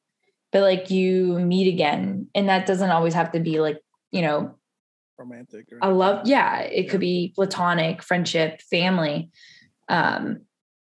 but 0.52 0.62
like 0.62 0.90
you 0.90 1.38
meet 1.40 1.72
again 1.72 2.28
and 2.34 2.50
that 2.50 2.66
doesn't 2.66 2.90
always 2.90 3.14
have 3.14 3.34
to 3.34 3.40
be 3.40 3.60
like 3.60 3.78
you 4.12 4.22
know 4.22 4.56
romantic 5.20 5.68
or 5.72 5.80
I 5.82 5.90
love 5.90 6.28
yeah, 6.28 6.62
it 6.62 6.86
yeah. 6.86 6.92
could 6.92 7.00
be 7.00 7.34
platonic, 7.36 8.02
friendship, 8.02 8.62
family. 8.62 9.30
Um, 9.88 10.42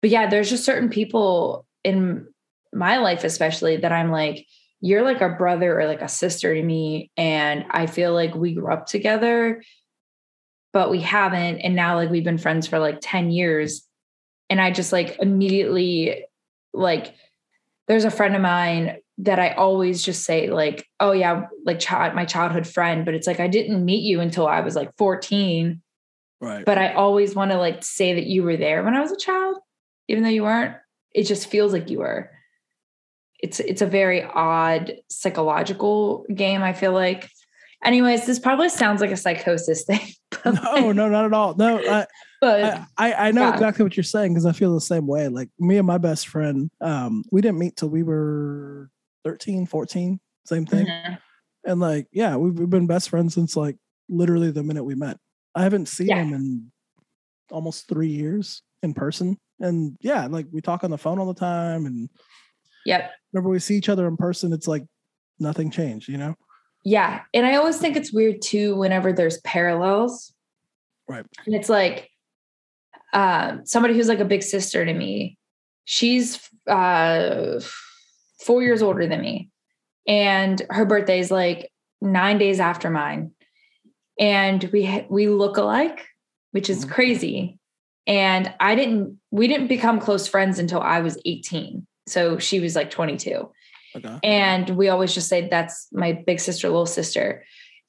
but 0.01 0.11
yeah, 0.11 0.29
there's 0.29 0.51
just 0.51 0.65
certain 0.65 0.91
people 0.91 1.67
in 1.83 2.27
my 2.73 2.99
life, 2.99 3.25
especially 3.25 3.79
that 3.79 3.93
I'm 3.93 4.11
like, 4.11 4.47
you're 4.81 5.03
like 5.03 5.21
a 5.21 5.31
brother 5.31 5.81
or 5.81 5.87
like 5.87 6.03
a 6.03 6.09
sister 6.09 6.55
to 6.55 6.63
me. 6.63 7.11
And 7.17 7.65
I 7.71 7.87
feel 7.87 8.13
like 8.13 8.35
we 8.35 8.55
grew 8.55 8.73
up 8.73 8.87
together, 8.87 9.63
but 10.73 10.91
we 10.91 11.01
haven't. 11.01 11.61
And 11.61 11.75
now 11.75 11.97
like 11.97 12.11
we've 12.11 12.25
been 12.25 12.39
friends 12.39 12.69
for 12.69 12.79
like 12.79 12.99
10 13.01 13.31
years. 13.31 13.83
And 14.51 14.61
I 14.61 14.71
just 14.71 14.93
like 14.93 15.17
immediately 15.21 16.25
like 16.73 17.15
there's 17.89 18.05
a 18.05 18.11
friend 18.11 18.37
of 18.37 18.43
mine 18.43 18.99
that 19.19 19.41
I 19.41 19.51
always 19.51 20.03
just 20.03 20.25
say 20.25 20.49
like, 20.49 20.87
oh 21.01 21.13
yeah, 21.13 21.47
like 21.65 21.81
child, 21.81 22.15
my 22.15 22.25
childhood 22.25 22.67
friend, 22.67 23.05
but 23.05 23.15
it's 23.15 23.27
like 23.27 23.41
I 23.41 23.49
didn't 23.49 23.85
meet 23.85 24.03
you 24.03 24.21
until 24.21 24.47
I 24.47 24.61
was 24.61 24.77
like 24.77 24.97
14. 24.97 25.83
Right. 26.41 26.65
But 26.65 26.79
I 26.79 26.93
always 26.93 27.35
want 27.35 27.51
to 27.51 27.59
like 27.59 27.85
say 27.85 28.15
that 28.15 28.27
you 28.27 28.45
were 28.45 28.57
there 28.57 28.85
when 28.85 28.95
I 28.95 29.01
was 29.01 29.11
a 29.11 29.17
child, 29.17 29.59
even 30.07 30.23
though 30.23 30.31
you 30.31 30.45
weren't. 30.45 30.77
It 31.13 31.25
just 31.25 31.51
feels 31.51 31.73
like 31.73 31.91
you 31.91 31.99
were. 31.99 32.31
It's 33.41 33.59
it's 33.61 33.83
a 33.83 33.87
very 33.87 34.23
odd 34.23 34.95
psychological 35.09 36.25
game, 36.33 36.63
I 36.63 36.73
feel 36.73 36.93
like. 36.93 37.29
Anyways, 37.85 38.27
this 38.27 38.39
probably 38.39 38.69
sounds 38.69 39.01
like 39.01 39.11
a 39.11 39.17
psychosis 39.17 39.85
thing. 39.87 40.07
no, 40.45 40.93
no, 40.93 41.09
not 41.09 41.25
at 41.25 41.33
all. 41.33 41.55
No, 41.57 41.79
I, 41.79 42.07
but 42.41 42.83
I, 42.97 43.13
I 43.15 43.31
know 43.33 43.43
yeah. 43.43 43.55
exactly 43.55 43.83
what 43.83 43.97
you're 43.97 44.05
saying 44.05 44.35
because 44.35 44.47
I 44.47 44.53
feel 44.53 44.75
the 44.75 44.81
same 44.81 45.09
way. 45.09 45.27
Like 45.29 45.49
me 45.59 45.77
and 45.77 45.87
my 45.87 45.99
best 45.99 46.29
friend, 46.29 46.71
um, 46.81 47.25
we 47.33 47.41
didn't 47.41 47.59
meet 47.59 47.77
till 47.77 47.89
we 47.89 48.03
were 48.05 48.91
13, 49.25 49.67
14, 49.67 50.21
same 50.45 50.67
thing. 50.67 50.87
Mm-hmm. 50.87 51.15
And 51.65 51.81
like, 51.81 52.07
yeah, 52.13 52.37
we've, 52.37 52.59
we've 52.59 52.71
been 52.71 52.87
best 52.87 53.11
friends 53.11 53.35
since 53.35 53.57
like 53.57 53.77
literally 54.09 54.51
the 54.51 54.63
minute 54.63 54.85
we 54.85 54.95
met. 54.95 55.19
I 55.55 55.63
haven't 55.63 55.87
seen 55.87 56.09
yeah. 56.09 56.23
him 56.23 56.33
in 56.33 56.73
almost 57.51 57.89
three 57.89 58.09
years 58.09 58.63
in 58.83 58.95
person. 58.95 59.39
And 59.61 59.97
yeah, 60.01 60.27
like 60.27 60.47
we 60.53 60.61
talk 60.61 60.85
on 60.85 60.91
the 60.91 60.99
phone 60.99 61.19
all 61.19 61.27
the 61.27 61.39
time. 61.39 61.87
And 61.87 62.09
yep. 62.87 63.13
Whenever 63.31 63.49
we 63.51 63.59
see 63.59 63.77
each 63.77 63.89
other 63.89 64.07
in 64.07 64.17
person, 64.17 64.53
it's 64.53 64.69
like 64.69 64.85
nothing 65.39 65.71
changed, 65.71 66.09
you 66.09 66.17
know? 66.17 66.35
Yeah. 66.85 67.23
And 67.35 67.45
I 67.45 67.57
always 67.57 67.79
think 67.79 67.97
it's 67.97 68.13
weird 68.13 68.41
too, 68.41 68.77
whenever 68.77 69.13
there's 69.13 69.41
parallels. 69.41 70.33
Right. 71.09 71.27
And 71.45 71.55
it's 71.55 71.69
like 71.69 72.11
um, 73.13 73.67
somebody 73.67 73.95
who's 73.95 74.09
like 74.09 74.21
a 74.21 74.25
big 74.25 74.43
sister 74.43 74.85
to 74.85 74.95
me. 74.95 75.37
She's 75.85 76.39
uh 76.67 77.61
four 78.39 78.63
years 78.63 78.83
older 78.83 79.07
than 79.07 79.21
me. 79.21 79.51
And 80.07 80.61
her 80.71 80.87
birthday 80.87 81.21
is 81.21 81.31
like 81.31 81.71
nine 82.01 82.39
days 82.39 82.61
after 82.61 82.91
mine. 82.91 83.33
And 84.19 84.69
we 84.73 85.07
we 85.09 85.29
look 85.29 85.57
alike, 85.57 86.07
which 86.53 86.71
is 86.71 86.85
mm-hmm. 86.85 86.95
crazy. 86.95 87.59
And 88.07 88.53
I 88.59 88.75
didn't 88.75 89.19
we 89.31 89.49
didn't 89.49 89.69
become 89.69 90.01
close 90.01 90.27
friends 90.27 90.59
until 90.59 90.81
I 90.81 91.01
was 91.01 91.21
18. 91.25 91.87
So 92.07 92.39
she 92.39 92.59
was 92.59 92.75
like 92.75 92.91
22. 92.91 93.51
Okay. 93.97 94.19
And 94.23 94.71
we 94.71 94.89
always 94.89 95.15
just 95.15 95.29
say 95.29 95.49
that's 95.49 95.89
my 95.93 96.13
big 96.13 96.41
sister, 96.41 96.69
little 96.69 96.87
sister. 96.87 97.45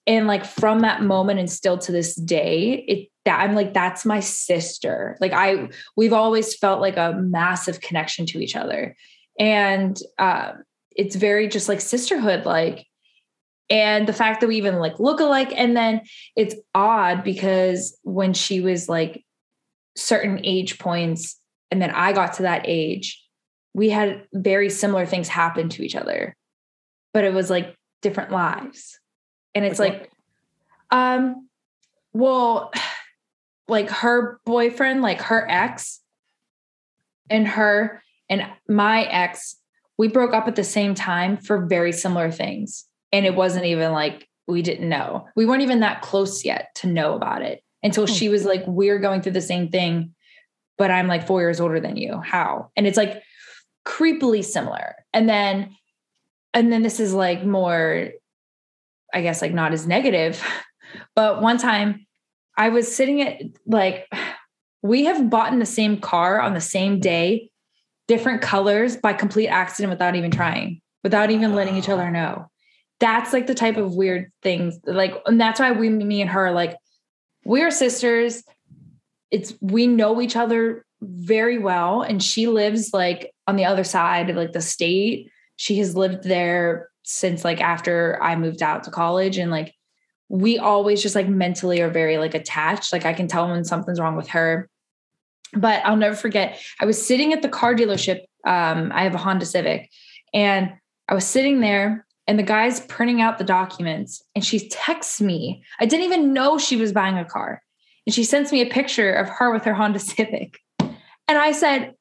And 0.07 0.27
like 0.27 0.45
from 0.45 0.79
that 0.81 1.03
moment 1.03 1.39
and 1.39 1.49
still 1.49 1.77
to 1.77 1.91
this 1.91 2.15
day, 2.15 2.85
it 2.87 3.09
that 3.25 3.41
I'm 3.41 3.55
like, 3.55 3.73
that's 3.73 4.05
my 4.05 4.19
sister. 4.19 5.17
Like 5.21 5.33
I 5.33 5.69
we've 5.95 6.13
always 6.13 6.55
felt 6.55 6.81
like 6.81 6.97
a 6.97 7.13
massive 7.13 7.79
connection 7.79 8.25
to 8.27 8.39
each 8.39 8.55
other 8.55 8.95
and 9.39 9.97
uh, 10.19 10.51
it's 10.95 11.15
very 11.15 11.47
just 11.47 11.67
like 11.67 11.81
sisterhood 11.81 12.45
like 12.45 12.85
and 13.71 14.07
the 14.07 14.13
fact 14.13 14.41
that 14.41 14.47
we 14.47 14.57
even 14.57 14.79
like 14.79 14.99
look 14.99 15.19
alike. 15.19 15.53
And 15.55 15.77
then 15.77 16.01
it's 16.35 16.55
odd 16.73 17.23
because 17.23 17.97
when 18.03 18.33
she 18.33 18.61
was 18.61 18.89
like 18.89 19.23
certain 19.95 20.41
age 20.43 20.79
points 20.79 21.37
and 21.71 21.81
then 21.81 21.91
i 21.91 22.13
got 22.13 22.33
to 22.33 22.43
that 22.43 22.61
age 22.65 23.21
we 23.73 23.89
had 23.89 24.23
very 24.31 24.69
similar 24.69 25.05
things 25.05 25.27
happen 25.27 25.67
to 25.67 25.83
each 25.83 25.95
other 25.95 26.37
but 27.13 27.25
it 27.25 27.33
was 27.33 27.49
like 27.49 27.75
different 28.01 28.31
lives. 28.31 28.99
And 29.55 29.65
it's 29.65 29.79
like, 29.79 29.99
like 29.99 30.11
um 30.91 31.49
well 32.13 32.71
like 33.67 33.89
her 33.89 34.39
boyfriend 34.45 35.01
like 35.01 35.21
her 35.21 35.45
ex 35.47 35.99
and 37.29 37.47
her 37.47 38.01
and 38.29 38.45
my 38.67 39.03
ex, 39.03 39.55
we 39.97 40.07
broke 40.07 40.33
up 40.33 40.47
at 40.47 40.55
the 40.55 40.63
same 40.63 40.95
time 40.95 41.37
for 41.37 41.65
very 41.65 41.91
similar 41.91 42.31
things. 42.31 42.85
And 43.11 43.25
it 43.25 43.35
wasn't 43.35 43.65
even 43.65 43.91
like 43.91 44.27
we 44.47 44.61
didn't 44.61 44.87
know. 44.87 45.27
We 45.35 45.45
weren't 45.45 45.61
even 45.61 45.81
that 45.81 46.01
close 46.01 46.45
yet 46.45 46.69
to 46.75 46.87
know 46.87 47.15
about 47.15 47.41
it 47.41 47.63
until 47.83 48.07
hmm. 48.07 48.13
she 48.13 48.29
was 48.29 48.45
like, 48.45 48.63
We're 48.65 48.99
going 48.99 49.21
through 49.21 49.33
the 49.33 49.41
same 49.41 49.69
thing, 49.69 50.15
but 50.77 50.91
I'm 50.91 51.07
like 51.07 51.27
four 51.27 51.41
years 51.41 51.59
older 51.59 51.79
than 51.79 51.97
you. 51.97 52.19
How? 52.19 52.71
And 52.75 52.87
it's 52.87 52.97
like 52.97 53.21
creepily 53.85 54.43
similar. 54.43 54.95
And 55.13 55.27
then, 55.27 55.75
and 56.53 56.71
then 56.71 56.83
this 56.83 56.99
is 56.99 57.13
like 57.13 57.43
more, 57.43 58.09
I 59.13 59.21
guess, 59.21 59.41
like 59.41 59.53
not 59.53 59.73
as 59.73 59.87
negative. 59.87 60.43
But 61.15 61.43
one 61.43 61.59
time 61.59 62.07
I 62.57 62.69
was 62.69 62.93
sitting 62.93 63.21
at 63.21 63.39
like, 63.67 64.11
we 64.81 65.05
have 65.05 65.29
bought 65.29 65.53
in 65.53 65.59
the 65.59 65.65
same 65.67 65.99
car 65.99 66.41
on 66.41 66.55
the 66.55 66.61
same 66.61 66.99
day 66.99 67.51
different 68.09 68.41
colors 68.41 68.97
by 68.97 69.13
complete 69.13 69.47
accident 69.47 69.91
without 69.91 70.15
even 70.15 70.31
trying, 70.31 70.81
without 71.03 71.29
even 71.29 71.53
letting 71.53 71.77
each 71.77 71.87
other 71.87 72.09
know. 72.09 72.47
That's 72.99 73.31
like 73.31 73.45
the 73.45 73.53
type 73.53 73.77
of 73.77 73.93
weird 73.93 74.31
things 74.41 74.79
like, 74.83 75.13
and 75.27 75.39
that's 75.39 75.59
why 75.59 75.71
we, 75.71 75.89
me 75.89 76.19
and 76.19 76.29
her, 76.31 76.51
like, 76.51 76.75
we're 77.45 77.69
sisters. 77.69 78.43
It's, 79.29 79.53
we 79.61 79.85
know 79.85 80.19
each 80.21 80.35
other 80.35 80.85
very 81.01 81.59
well. 81.59 82.01
And 82.01 82.21
she 82.21 82.47
lives 82.47 82.93
like 82.93 83.31
on 83.47 83.55
the 83.57 83.65
other 83.65 83.83
side 83.83 84.31
of 84.31 84.35
like 84.35 84.53
the 84.53 84.59
state. 84.59 85.29
She 85.55 85.77
has 85.77 85.95
lived 85.95 86.23
there 86.23 86.89
since 87.03 87.45
like 87.45 87.61
after 87.61 88.17
I 88.23 88.35
moved 88.35 88.63
out 88.63 88.83
to 88.85 88.91
college. 88.91 89.37
And 89.37 89.51
like, 89.51 89.75
we 90.29 90.57
always 90.57 91.01
just 91.03 91.15
like 91.15 91.29
mentally 91.29 91.79
are 91.81 91.91
very 91.91 92.17
like 92.17 92.33
attached. 92.33 92.91
Like 92.91 93.05
I 93.05 93.13
can 93.13 93.27
tell 93.27 93.47
when 93.47 93.63
something's 93.63 93.99
wrong 93.99 94.15
with 94.15 94.29
her 94.29 94.67
but 95.53 95.85
I'll 95.85 95.97
never 95.97 96.15
forget. 96.15 96.59
I 96.79 96.85
was 96.85 97.03
sitting 97.05 97.33
at 97.33 97.41
the 97.41 97.49
car 97.49 97.75
dealership. 97.75 98.21
Um, 98.45 98.91
I 98.93 99.03
have 99.03 99.15
a 99.15 99.17
Honda 99.17 99.45
Civic, 99.45 99.89
and 100.33 100.71
I 101.07 101.13
was 101.13 101.25
sitting 101.25 101.59
there, 101.61 102.05
and 102.29 102.37
the 102.37 102.43
guy's 102.43 102.81
printing 102.81 103.21
out 103.21 103.39
the 103.39 103.43
documents 103.43 104.23
and 104.35 104.45
she 104.45 104.69
texts 104.69 105.19
me. 105.19 105.63
I 105.79 105.87
didn't 105.87 106.05
even 106.05 106.31
know 106.31 106.59
she 106.59 106.75
was 106.75 106.93
buying 106.93 107.17
a 107.17 107.25
car. 107.25 107.59
And 108.05 108.13
she 108.13 108.23
sends 108.23 108.51
me 108.51 108.61
a 108.61 108.67
picture 108.67 109.11
of 109.11 109.27
her 109.27 109.51
with 109.51 109.63
her 109.63 109.73
Honda 109.73 109.97
Civic. 109.99 110.59
And 110.79 110.91
I 111.27 111.51
said, 111.51 111.95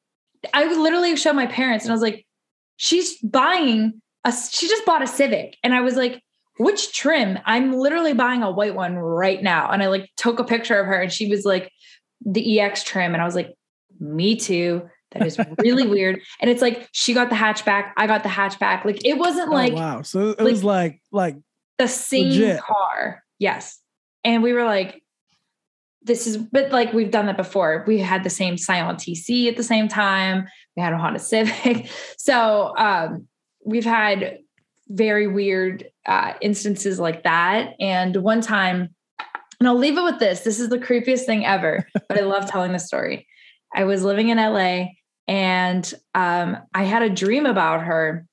I 0.53 0.71
literally 0.71 1.15
showed 1.15 1.33
my 1.33 1.47
parents 1.47 1.83
and 1.83 1.91
I 1.91 1.95
was 1.95 2.03
like, 2.03 2.27
she's 2.77 3.17
buying 3.23 3.99
a, 4.23 4.31
she 4.31 4.67
just 4.67 4.85
bought 4.85 5.01
a 5.01 5.07
Civic. 5.07 5.57
And 5.63 5.73
I 5.73 5.81
was 5.81 5.95
like, 5.95 6.21
which 6.59 6.93
trim? 6.95 7.39
I'm 7.45 7.73
literally 7.73 8.13
buying 8.13 8.43
a 8.43 8.51
white 8.51 8.75
one 8.75 8.97
right 8.99 9.41
now. 9.41 9.71
And 9.71 9.81
I 9.81 9.87
like 9.87 10.11
took 10.15 10.37
a 10.37 10.43
picture 10.43 10.79
of 10.79 10.85
her 10.85 11.01
and 11.01 11.11
she 11.11 11.27
was 11.27 11.43
like, 11.43 11.71
the 12.25 12.59
EX 12.59 12.83
trim. 12.83 13.13
And 13.13 13.21
I 13.21 13.25
was 13.25 13.35
like, 13.35 13.55
me 13.99 14.35
too. 14.35 14.89
That 15.11 15.25
is 15.25 15.39
really 15.59 15.87
weird. 15.87 16.21
And 16.39 16.49
it's 16.49 16.61
like 16.61 16.87
she 16.91 17.13
got 17.13 17.29
the 17.29 17.35
hatchback, 17.35 17.91
I 17.97 18.07
got 18.07 18.23
the 18.23 18.29
hatchback. 18.29 18.85
Like 18.85 19.03
it 19.05 19.17
wasn't 19.17 19.51
like 19.51 19.73
oh, 19.73 19.75
wow. 19.75 20.01
So 20.01 20.29
it 20.29 20.39
like, 20.39 20.51
was 20.51 20.63
like 20.63 21.01
like 21.11 21.37
the 21.77 21.87
same 21.87 22.29
legit. 22.29 22.61
car. 22.61 23.23
Yes. 23.39 23.79
And 24.23 24.43
we 24.43 24.53
were 24.53 24.65
like, 24.65 25.03
this 26.03 26.27
is 26.27 26.37
but 26.37 26.71
like 26.71 26.93
we've 26.93 27.11
done 27.11 27.25
that 27.25 27.37
before. 27.37 27.83
We 27.87 27.99
had 27.99 28.23
the 28.23 28.29
same 28.29 28.57
Scion 28.57 28.95
TC 28.95 29.47
at 29.47 29.57
the 29.57 29.63
same 29.63 29.87
time. 29.87 30.47
We 30.77 30.83
had 30.83 30.93
a 30.93 30.97
Honda 30.97 31.19
Civic. 31.19 31.89
So 32.17 32.73
um 32.77 33.27
we've 33.65 33.85
had 33.85 34.39
very 34.89 35.27
weird 35.27 35.85
uh, 36.05 36.33
instances 36.41 36.99
like 36.99 37.23
that. 37.23 37.75
And 37.79 38.15
one 38.17 38.41
time, 38.41 38.95
and 39.59 39.67
I'll 39.67 39.77
leave 39.77 39.97
it 39.97 40.03
with 40.03 40.19
this. 40.19 40.41
This 40.41 40.59
is 40.59 40.69
the 40.69 40.77
creepiest 40.77 41.25
thing 41.25 41.45
ever, 41.45 41.87
but 42.07 42.17
I 42.17 42.21
love 42.21 42.49
telling 42.49 42.71
the 42.71 42.79
story. 42.79 43.27
I 43.73 43.83
was 43.83 44.03
living 44.03 44.29
in 44.29 44.37
LA 44.37 44.85
and 45.27 45.93
um, 46.15 46.57
I 46.73 46.83
had 46.83 47.03
a 47.03 47.09
dream 47.09 47.45
about 47.45 47.83
her. 47.83 48.25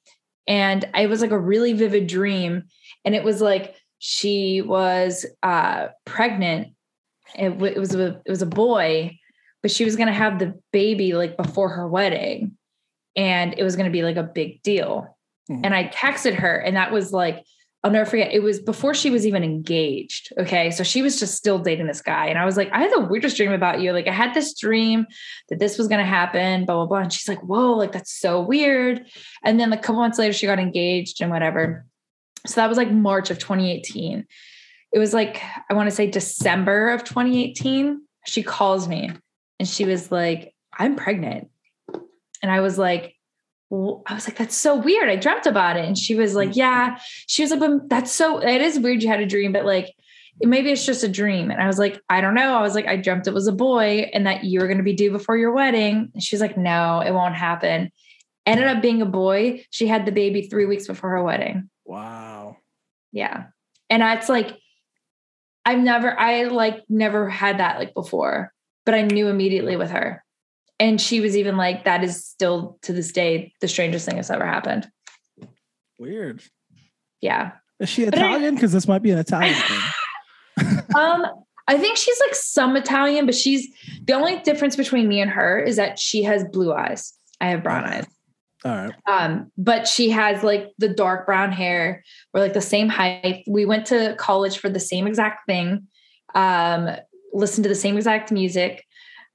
And 0.49 0.89
it 0.97 1.09
was 1.09 1.21
like 1.21 1.33
a 1.33 1.39
really 1.39 1.73
vivid 1.73 2.07
dream. 2.07 2.65
And 3.05 3.15
it 3.15 3.25
was 3.25 3.41
like 3.41 3.75
she 3.99 4.63
was 4.63 5.27
uh, 5.43 5.89
pregnant. 6.05 6.69
It, 7.35 7.51
w- 7.51 7.73
it 7.75 7.79
was 7.79 7.95
a, 7.95 8.21
it 8.25 8.31
was 8.31 8.43
a 8.43 8.47
boy, 8.47 9.19
but 9.63 9.71
she 9.71 9.85
was 9.85 9.97
going 9.97 10.07
to 10.07 10.13
have 10.13 10.39
the 10.39 10.55
baby 10.73 11.13
like 11.13 11.37
before 11.37 11.71
her 11.71 11.89
wedding, 11.89 12.57
and 13.17 13.55
it 13.59 13.65
was 13.65 13.75
going 13.75 13.87
to 13.87 13.93
be 13.93 14.03
like 14.03 14.17
a 14.17 14.23
big 14.23 14.63
deal. 14.63 15.17
Mm-hmm. 15.51 15.65
And 15.65 15.75
I 15.75 15.89
texted 15.89 16.37
her, 16.37 16.57
and 16.57 16.77
that 16.77 16.93
was 16.93 17.13
like 17.13 17.45
I'll 17.87 17.93
never 17.93 18.11
forget. 18.11 18.33
It 18.33 18.43
was 18.43 18.59
before 18.59 18.95
she 18.95 19.11
was 19.11 19.25
even 19.25 19.45
engaged. 19.45 20.33
Okay. 20.41 20.73
So 20.73 20.83
she 20.83 21.03
was 21.03 21.21
just 21.21 21.37
still 21.37 21.61
dating 21.61 21.87
this 21.87 22.03
guy. 22.03 22.27
And 22.27 22.37
I 22.37 22.45
was 22.45 22.57
like, 22.57 22.69
I 22.73 22.81
had 22.81 22.91
the 22.91 23.07
weirdest 23.09 23.37
dream 23.37 23.53
about 23.53 23.81
you. 23.81 23.93
Like, 23.93 24.09
I 24.09 24.13
had 24.13 24.35
this 24.35 24.59
dream 24.59 25.07
that 25.51 25.61
this 25.61 25.79
was 25.79 25.87
going 25.87 26.01
to 26.01 26.05
happen, 26.05 26.65
blah, 26.65 26.75
blah, 26.75 26.87
blah. 26.87 26.99
And 26.99 27.13
she's 27.13 27.29
like, 27.29 27.45
whoa, 27.45 27.75
like, 27.77 27.93
that's 27.93 28.13
so 28.13 28.41
weird. 28.41 29.07
And 29.45 29.61
then 29.61 29.73
a 29.73 29.77
couple 29.77 30.01
months 30.01 30.19
later, 30.19 30.33
she 30.33 30.47
got 30.47 30.59
engaged 30.59 31.21
and 31.21 31.31
whatever. 31.31 31.87
So 32.45 32.57
that 32.57 32.69
was 32.69 32.77
like 32.77 32.91
March 32.91 33.31
of 33.31 33.39
2018. 33.39 34.27
It 34.93 34.99
was 34.99 35.15
like, 35.15 35.41
I 35.71 35.75
want 35.75 35.89
to 35.89 35.95
say 35.95 36.11
December 36.11 36.91
of 36.91 37.05
2018. 37.05 38.03
She 38.27 38.43
calls 38.43 38.89
me 38.89 39.13
and 39.61 39.69
she 39.69 39.85
was 39.85 40.11
like, 40.11 40.53
I'm 40.77 40.97
pregnant. 40.97 41.51
And 42.43 42.51
I 42.51 42.63
was 42.63 42.79
like, 42.79 43.16
I 43.73 44.15
was 44.15 44.29
like, 44.29 44.37
that's 44.37 44.57
so 44.57 44.77
weird. 44.77 45.09
I 45.09 45.17
dreamt 45.17 45.47
about 45.47 45.77
it. 45.77 45.85
And 45.85 45.99
she 45.99 46.15
was 46.15 46.35
like, 46.35 46.51
mm. 46.51 46.57
yeah. 46.57 46.99
She 47.27 47.43
was 47.43 47.51
like, 47.51 47.61
that's 47.89 48.13
so, 48.13 48.39
it 48.39 48.61
is 48.61 48.79
weird 48.79 49.03
you 49.03 49.09
had 49.09 49.21
a 49.21 49.27
dream, 49.27 49.53
but 49.53 49.65
like, 49.65 49.93
maybe 50.41 50.71
it's 50.71 50.87
just 50.87 51.03
a 51.03 51.09
dream. 51.09 51.51
And 51.51 51.61
I 51.61 51.67
was 51.67 51.79
like, 51.79 52.01
I 52.09 52.21
don't 52.21 52.35
know. 52.35 52.57
I 52.57 52.63
was 52.63 52.75
like, 52.75 52.87
I 52.87 52.97
dreamt 52.97 53.27
it 53.27 53.35
was 53.35 53.49
a 53.49 53.53
boy 53.53 54.11
and 54.13 54.27
that 54.27 54.45
you 54.45 54.61
were 54.61 54.67
going 54.67 54.79
to 54.79 54.85
be 54.85 54.93
due 54.93 55.11
before 55.11 55.37
your 55.37 55.53
wedding. 55.53 56.11
And 56.13 56.23
she's 56.23 56.41
like, 56.41 56.57
no, 56.57 57.01
it 57.01 57.13
won't 57.13 57.35
happen. 57.35 57.91
Ended 58.45 58.69
up 58.69 58.83
being 58.83 59.03
a 59.03 59.07
boy. 59.07 59.65
She 59.71 59.89
had 59.89 60.07
the 60.07 60.13
baby 60.13 60.43
three 60.43 60.67
weeks 60.67 60.87
before 60.87 61.11
her 61.11 61.23
wedding. 61.25 61.69
Wow. 61.85 62.59
Yeah. 63.13 63.47
And 63.91 64.03
it's 64.03 64.29
like, 64.29 64.57
I've 65.65 65.81
never, 65.81 66.19
I 66.19 66.45
like 66.45 66.85
never 66.89 67.29
had 67.29 67.59
that 67.59 67.79
like 67.79 67.95
before, 67.95 68.53
but 68.85 68.95
I 68.95 69.03
knew 69.03 69.27
immediately 69.27 69.77
with 69.77 69.91
her 69.91 70.23
and 70.79 71.01
she 71.01 71.21
was 71.21 71.37
even 71.37 71.57
like, 71.57 71.85
that 71.85 72.05
is 72.05 72.25
still 72.25 72.79
to 72.83 72.93
this 72.93 73.13
day 73.13 73.53
the 73.61 73.69
strangest 73.69 74.07
thing 74.07 74.17
that's 74.17 74.31
ever 74.31 74.47
happened. 74.47 74.89
Weird. 75.99 76.43
Yeah. 77.21 77.53
Is 77.81 77.89
she 77.89 78.05
Italian? 78.05 78.55
Because 78.55 78.73
this 78.73 78.87
might 78.87 79.03
be 79.03 79.11
an 79.11 79.19
Italian 79.19 79.55
thing. 79.55 79.81
um, 80.97 81.27
I 81.69 81.79
think 81.79 81.97
she's 81.97 82.19
like 82.21 82.35
some 82.35 82.77
Italian, 82.77 83.27
but 83.27 83.35
she's 83.35 83.69
the 84.05 84.13
only 84.13 84.39
difference 84.41 84.77
between 84.77 85.09
me 85.09 85.21
and 85.21 85.31
her 85.31 85.59
is 85.59 85.77
that 85.77 85.99
she 85.99 86.23
has 86.23 86.45
blue 86.45 86.73
eyes. 86.73 87.13
I 87.41 87.49
have 87.49 87.63
brown 87.63 87.85
eyes. 87.85 88.07
All 88.65 88.73
right. 88.73 88.93
Um, 89.07 89.53
but 89.59 89.87
she 89.87 90.11
has 90.11 90.43
like 90.43 90.73
the 90.79 90.89
dark 90.89 91.27
brown 91.27 91.53
hair. 91.53 92.03
We're 92.33 92.41
like 92.41 92.55
the 92.55 92.61
same 92.61 92.89
height. 92.89 93.45
We 93.47 93.67
went 93.67 93.87
to 93.87 94.15
college 94.19 94.59
for 94.59 94.69
the 94.69 94.81
same 94.81 95.07
exact 95.07 95.47
thing. 95.47 95.89
Um, 96.35 96.91
listened 97.33 97.65
to 97.65 97.69
the 97.69 97.75
same 97.75 97.97
exact 97.97 98.33
music. 98.33 98.85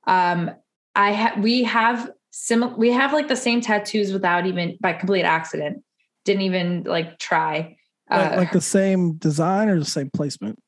Um, 0.07 0.51
I 0.95 1.11
have 1.11 1.43
we 1.43 1.63
have 1.63 2.11
similar 2.31 2.75
we 2.75 2.91
have 2.91 3.13
like 3.13 3.27
the 3.27 3.35
same 3.35 3.61
tattoos 3.61 4.11
without 4.11 4.45
even 4.45 4.77
by 4.81 4.93
complete 4.93 5.23
accident. 5.23 5.83
Didn't 6.25 6.43
even 6.43 6.83
like 6.83 7.17
try. 7.19 7.77
Like, 8.09 8.31
uh, 8.33 8.35
like 8.37 8.51
the 8.51 8.61
same 8.61 9.13
design 9.13 9.69
or 9.69 9.79
the 9.79 9.85
same 9.85 10.09
placement? 10.13 10.59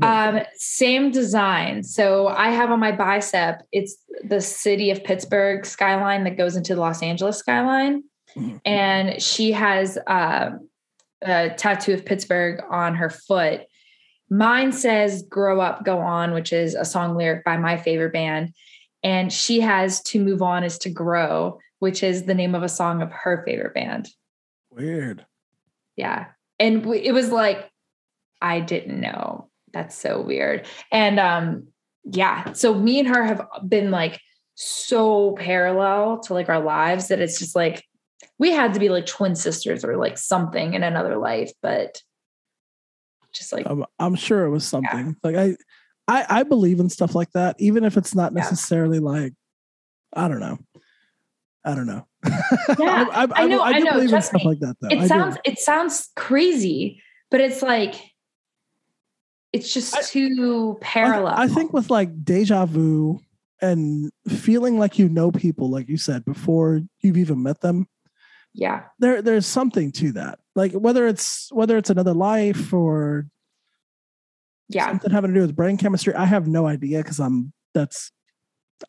Um, 0.00 0.40
same 0.54 1.10
design. 1.10 1.82
So 1.82 2.28
I 2.28 2.50
have 2.50 2.70
on 2.70 2.80
my 2.80 2.92
bicep, 2.92 3.62
it's 3.72 3.96
the 4.24 4.40
city 4.40 4.90
of 4.90 5.04
Pittsburgh 5.04 5.66
skyline 5.66 6.24
that 6.24 6.38
goes 6.38 6.56
into 6.56 6.74
the 6.74 6.80
Los 6.80 7.02
Angeles 7.02 7.38
skyline. 7.38 8.04
Mm-hmm. 8.34 8.56
And 8.64 9.22
she 9.22 9.52
has 9.52 9.98
uh, 10.06 10.52
a 11.20 11.50
tattoo 11.50 11.92
of 11.92 12.06
Pittsburgh 12.06 12.62
on 12.70 12.94
her 12.94 13.10
foot. 13.10 13.62
Mine 14.30 14.72
says 14.72 15.24
Grow 15.28 15.60
Up, 15.60 15.84
Go 15.84 15.98
On, 15.98 16.32
which 16.32 16.54
is 16.54 16.74
a 16.74 16.86
song 16.86 17.14
lyric 17.14 17.44
by 17.44 17.58
my 17.58 17.76
favorite 17.76 18.14
band 18.14 18.54
and 19.02 19.32
she 19.32 19.60
has 19.60 20.02
to 20.02 20.22
move 20.22 20.42
on 20.42 20.64
is 20.64 20.78
to 20.78 20.90
grow 20.90 21.58
which 21.82 22.04
is 22.04 22.26
the 22.26 22.34
name 22.34 22.54
of 22.54 22.62
a 22.62 22.68
song 22.68 23.02
of 23.02 23.10
her 23.10 23.42
favorite 23.44 23.74
band. 23.74 24.08
Weird. 24.70 25.26
Yeah. 25.96 26.26
And 26.60 26.86
it 26.86 27.10
was 27.10 27.32
like 27.32 27.68
i 28.40 28.60
didn't 28.60 29.00
know. 29.00 29.48
That's 29.72 29.98
so 29.98 30.20
weird. 30.20 30.68
And 30.92 31.18
um 31.18 31.66
yeah. 32.04 32.52
So 32.52 32.72
me 32.72 33.00
and 33.00 33.08
her 33.08 33.24
have 33.24 33.44
been 33.66 33.90
like 33.90 34.20
so 34.54 35.32
parallel 35.32 36.20
to 36.20 36.34
like 36.34 36.48
our 36.48 36.60
lives 36.60 37.08
that 37.08 37.20
it's 37.20 37.40
just 37.40 37.56
like 37.56 37.84
we 38.38 38.52
had 38.52 38.74
to 38.74 38.80
be 38.80 38.88
like 38.88 39.06
twin 39.06 39.34
sisters 39.34 39.84
or 39.84 39.96
like 39.96 40.18
something 40.18 40.74
in 40.74 40.84
another 40.84 41.16
life 41.16 41.50
but 41.62 42.00
just 43.32 43.52
like 43.52 43.66
i'm, 43.66 43.84
I'm 43.98 44.14
sure 44.14 44.44
it 44.44 44.50
was 44.50 44.64
something. 44.64 45.06
Yeah. 45.24 45.30
like 45.30 45.36
i 45.36 45.56
I, 46.08 46.26
I 46.28 46.42
believe 46.42 46.80
in 46.80 46.88
stuff 46.88 47.14
like 47.14 47.30
that, 47.32 47.56
even 47.58 47.84
if 47.84 47.96
it's 47.96 48.14
not 48.14 48.32
necessarily 48.32 48.98
yeah. 48.98 49.04
like, 49.04 49.32
I 50.12 50.28
don't 50.28 50.40
know. 50.40 50.58
I 51.64 51.74
don't 51.74 51.86
know. 51.86 52.06
Yeah, 52.78 53.06
I, 53.12 53.24
I, 53.24 53.28
I, 53.34 53.46
know. 53.46 53.60
I, 53.60 53.70
I 53.70 53.78
know. 53.78 53.92
believe 53.92 54.12
in 54.12 54.22
stuff 54.22 54.42
me. 54.42 54.48
like 54.48 54.60
that, 54.60 54.76
though. 54.80 54.88
It 54.88 55.08
sounds 55.08 55.36
it 55.44 55.58
sounds 55.58 56.10
crazy, 56.16 57.02
but 57.30 57.40
it's 57.40 57.62
like 57.62 57.94
it's 59.52 59.72
just 59.72 60.10
too 60.10 60.78
parallel. 60.80 61.34
I, 61.36 61.46
think 61.48 61.72
with 61.72 61.90
like 61.90 62.24
deja 62.24 62.66
vu 62.66 63.20
and 63.60 64.10
feeling 64.28 64.78
like 64.78 64.98
you 64.98 65.08
know 65.08 65.30
people, 65.30 65.70
like 65.70 65.88
you 65.88 65.96
said 65.96 66.24
before 66.24 66.80
you've 67.00 67.18
even 67.18 67.42
met 67.42 67.60
them. 67.60 67.86
Yeah, 68.54 68.84
there 68.98 69.20
there's 69.20 69.46
something 69.46 69.92
to 69.92 70.12
that. 70.12 70.38
Like 70.54 70.72
whether 70.72 71.06
it's 71.06 71.50
whether 71.52 71.76
it's 71.76 71.90
another 71.90 72.14
life 72.14 72.72
or 72.72 73.26
yeah. 74.68 74.88
Something 74.88 75.10
having 75.10 75.32
to 75.32 75.34
do 75.34 75.46
with 75.46 75.56
brain 75.56 75.76
chemistry? 75.76 76.14
I 76.14 76.24
have 76.24 76.46
no 76.46 76.66
idea 76.66 76.98
because 76.98 77.20
i'm 77.20 77.52
that's 77.74 78.10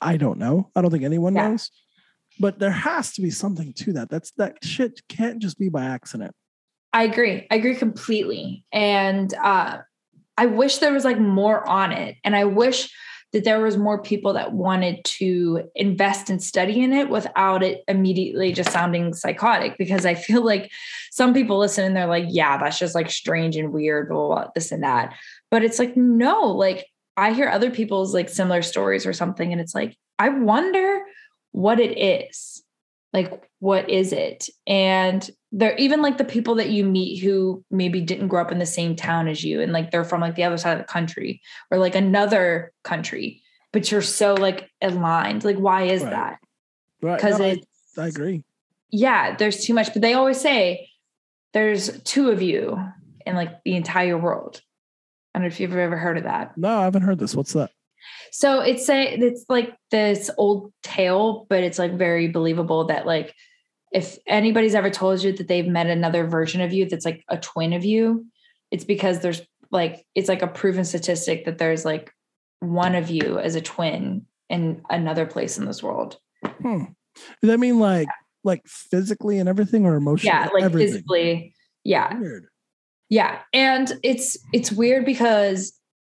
i 0.01 0.17
don't 0.17 0.39
know. 0.39 0.69
I 0.75 0.81
don't 0.81 0.91
think 0.91 1.03
anyone 1.03 1.35
yeah. 1.35 1.49
knows. 1.49 1.71
But 2.39 2.57
there 2.59 2.71
has 2.71 3.13
to 3.13 3.21
be 3.21 3.29
something 3.29 3.73
to 3.73 3.93
that. 3.93 4.09
That's 4.09 4.31
that 4.37 4.57
shit 4.63 5.01
can't 5.07 5.39
just 5.39 5.59
be 5.59 5.69
by 5.69 5.85
accident. 5.85 6.33
I 6.91 7.03
agree. 7.03 7.47
I 7.51 7.55
agree 7.55 7.75
completely. 7.75 8.65
And 8.71 9.33
uh 9.35 9.79
i 10.37 10.47
wish 10.47 10.79
there 10.79 10.93
was 10.93 11.05
like 11.05 11.19
more 11.19 11.67
on 11.67 11.91
it. 11.91 12.17
And 12.23 12.35
i 12.35 12.45
wish 12.45 12.91
that 13.33 13.43
there 13.45 13.61
was 13.61 13.77
more 13.77 13.99
people 13.99 14.33
that 14.33 14.53
wanted 14.53 15.03
to 15.03 15.67
invest 15.73 16.29
and 16.29 16.41
study 16.41 16.81
in 16.81 16.93
it 16.93 17.09
without 17.09 17.63
it 17.63 17.83
immediately 17.87 18.53
just 18.53 18.71
sounding 18.71 19.13
psychotic. 19.13 19.77
Because 19.77 20.05
i 20.05 20.13
feel 20.15 20.45
like 20.45 20.71
some 21.11 21.33
people 21.33 21.59
listen 21.59 21.85
and 21.85 21.95
they're 21.95 22.07
like 22.07 22.25
yeah 22.29 22.57
that's 22.57 22.79
just 22.79 22.95
like 22.95 23.09
strange 23.11 23.55
and 23.55 23.71
weird 23.71 24.09
blah, 24.09 24.27
blah, 24.27 24.35
blah, 24.35 24.51
this 24.55 24.71
and 24.71 24.83
that 24.83 25.15
but 25.53 25.63
it's 25.63 25.77
like, 25.77 25.95
no, 25.95 26.47
like 26.47 26.87
I 27.15 27.31
hear 27.31 27.47
other 27.47 27.69
people's 27.69 28.11
like 28.11 28.27
similar 28.27 28.63
stories 28.63 29.05
or 29.05 29.13
something. 29.13 29.51
And 29.51 29.61
it's 29.61 29.75
like, 29.75 29.95
I 30.17 30.29
wonder 30.29 31.03
what 31.51 31.79
it 31.79 31.95
is. 31.95 32.63
Like, 33.13 33.47
what 33.59 33.87
is 33.87 34.13
it? 34.13 34.49
And 34.65 35.29
they're 35.51 35.75
even 35.75 36.01
like 36.01 36.17
the 36.17 36.25
people 36.25 36.55
that 36.55 36.71
you 36.71 36.83
meet 36.83 37.19
who 37.19 37.63
maybe 37.69 38.01
didn't 38.01 38.29
grow 38.29 38.41
up 38.41 38.51
in 38.51 38.57
the 38.57 38.65
same 38.65 38.95
town 38.95 39.27
as 39.27 39.43
you 39.43 39.61
and 39.61 39.71
like 39.71 39.91
they're 39.91 40.03
from 40.03 40.21
like 40.21 40.33
the 40.33 40.43
other 40.43 40.57
side 40.57 40.71
of 40.71 40.79
the 40.79 40.91
country 40.91 41.39
or 41.69 41.77
like 41.77 41.93
another 41.93 42.73
country, 42.83 43.39
but 43.71 43.91
you're 43.91 44.01
so 44.01 44.33
like 44.33 44.71
aligned. 44.81 45.43
Like, 45.43 45.57
why 45.57 45.83
is 45.83 46.01
right. 46.01 46.09
that? 46.09 46.39
Right. 46.99 47.17
Because 47.17 47.37
no, 47.37 47.45
I, 47.45 47.61
I 47.99 48.07
agree. 48.07 48.43
Yeah, 48.89 49.35
there's 49.35 49.63
too 49.63 49.75
much. 49.75 49.93
But 49.93 50.01
they 50.01 50.15
always 50.15 50.41
say 50.41 50.89
there's 51.53 52.01
two 52.01 52.31
of 52.31 52.41
you 52.41 52.83
in 53.27 53.35
like 53.35 53.61
the 53.63 53.75
entire 53.75 54.17
world. 54.17 54.59
I 55.33 55.39
don't 55.39 55.43
know 55.43 55.47
if 55.47 55.59
you've 55.59 55.75
ever 55.75 55.97
heard 55.97 56.17
of 56.17 56.23
that. 56.23 56.57
No, 56.57 56.79
I 56.79 56.83
haven't 56.83 57.01
heard 57.01 57.19
this. 57.19 57.35
What's 57.35 57.53
that? 57.53 57.71
So 58.31 58.59
it's 58.59 58.89
a 58.89 59.13
it's 59.13 59.45
like 59.49 59.75
this 59.91 60.29
old 60.37 60.73
tale, 60.83 61.45
but 61.49 61.63
it's 61.63 61.79
like 61.79 61.93
very 61.93 62.27
believable 62.27 62.85
that 62.85 63.05
like 63.05 63.33
if 63.91 64.17
anybody's 64.27 64.75
ever 64.75 64.89
told 64.89 65.23
you 65.23 65.31
that 65.33 65.47
they've 65.47 65.67
met 65.67 65.87
another 65.87 66.25
version 66.25 66.61
of 66.61 66.73
you 66.73 66.87
that's 66.89 67.05
like 67.05 67.23
a 67.29 67.37
twin 67.37 67.73
of 67.73 67.85
you, 67.85 68.25
it's 68.71 68.83
because 68.83 69.19
there's 69.19 69.41
like 69.71 70.05
it's 70.15 70.29
like 70.29 70.41
a 70.41 70.47
proven 70.47 70.83
statistic 70.83 71.45
that 71.45 71.57
there's 71.57 71.85
like 71.85 72.11
one 72.59 72.95
of 72.95 73.09
you 73.09 73.39
as 73.39 73.55
a 73.55 73.61
twin 73.61 74.25
in 74.49 74.81
another 74.89 75.25
place 75.25 75.57
in 75.57 75.65
this 75.65 75.81
world. 75.81 76.17
Hmm. 76.61 76.85
Does 77.41 77.49
that 77.49 77.59
mean 77.59 77.79
like 77.79 78.07
like 78.43 78.61
physically 78.65 79.39
and 79.39 79.47
everything 79.47 79.85
or 79.85 79.95
emotionally? 79.95 80.35
Yeah, 80.35 80.49
like 80.53 80.63
everything? 80.63 80.87
physically. 80.87 81.55
Yeah. 81.83 82.17
Weird. 82.17 82.47
Yeah. 83.09 83.39
And 83.53 83.91
it's 84.03 84.37
it's 84.53 84.71
weird 84.71 85.05
because 85.05 85.73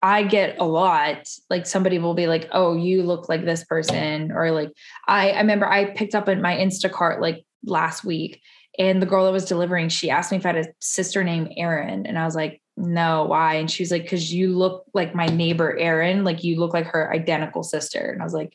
I 0.03 0.23
get 0.23 0.57
a 0.59 0.65
lot 0.65 1.29
like 1.49 1.65
somebody 1.65 1.97
will 1.97 2.13
be 2.13 2.27
like, 2.27 2.49
"Oh, 2.51 2.75
you 2.75 3.03
look 3.03 3.29
like 3.29 3.45
this 3.45 3.63
person," 3.63 4.33
or 4.33 4.51
like 4.51 4.69
I 5.07 5.31
I 5.31 5.39
remember 5.39 5.65
I 5.65 5.91
picked 5.95 6.13
up 6.13 6.27
in 6.27 6.41
my 6.41 6.55
Instacart 6.55 7.21
like 7.21 7.45
last 7.65 8.03
week, 8.03 8.41
and 8.77 9.01
the 9.01 9.05
girl 9.05 9.25
that 9.25 9.31
was 9.31 9.45
delivering, 9.45 9.87
she 9.87 10.09
asked 10.09 10.31
me 10.31 10.37
if 10.37 10.45
I 10.45 10.49
had 10.49 10.65
a 10.65 10.73
sister 10.81 11.23
named 11.23 11.53
Erin, 11.57 12.05
and 12.05 12.19
I 12.19 12.25
was 12.25 12.35
like, 12.35 12.61
"No, 12.75 13.23
why?" 13.25 13.55
And 13.55 13.71
she 13.71 13.81
was 13.81 13.91
like, 13.91 14.07
"Cause 14.07 14.29
you 14.29 14.57
look 14.57 14.83
like 14.93 15.15
my 15.15 15.27
neighbor 15.27 15.77
Erin, 15.77 16.25
like 16.25 16.43
you 16.43 16.59
look 16.59 16.73
like 16.73 16.87
her 16.87 17.11
identical 17.13 17.63
sister," 17.63 18.11
and 18.11 18.21
I 18.21 18.25
was 18.25 18.33
like, 18.33 18.53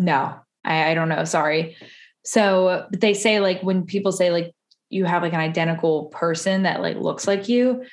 "No, 0.00 0.34
I, 0.64 0.90
I 0.90 0.94
don't 0.94 1.08
know, 1.08 1.24
sorry." 1.24 1.76
So 2.24 2.86
they 2.92 3.14
say 3.14 3.38
like 3.40 3.62
when 3.62 3.84
people 3.84 4.10
say 4.12 4.30
like 4.32 4.52
you 4.90 5.04
have 5.04 5.22
like 5.22 5.32
an 5.32 5.40
identical 5.40 6.06
person 6.06 6.62
that 6.62 6.80
like 6.80 6.96
looks 6.96 7.26
like 7.26 7.48
you 7.48 7.84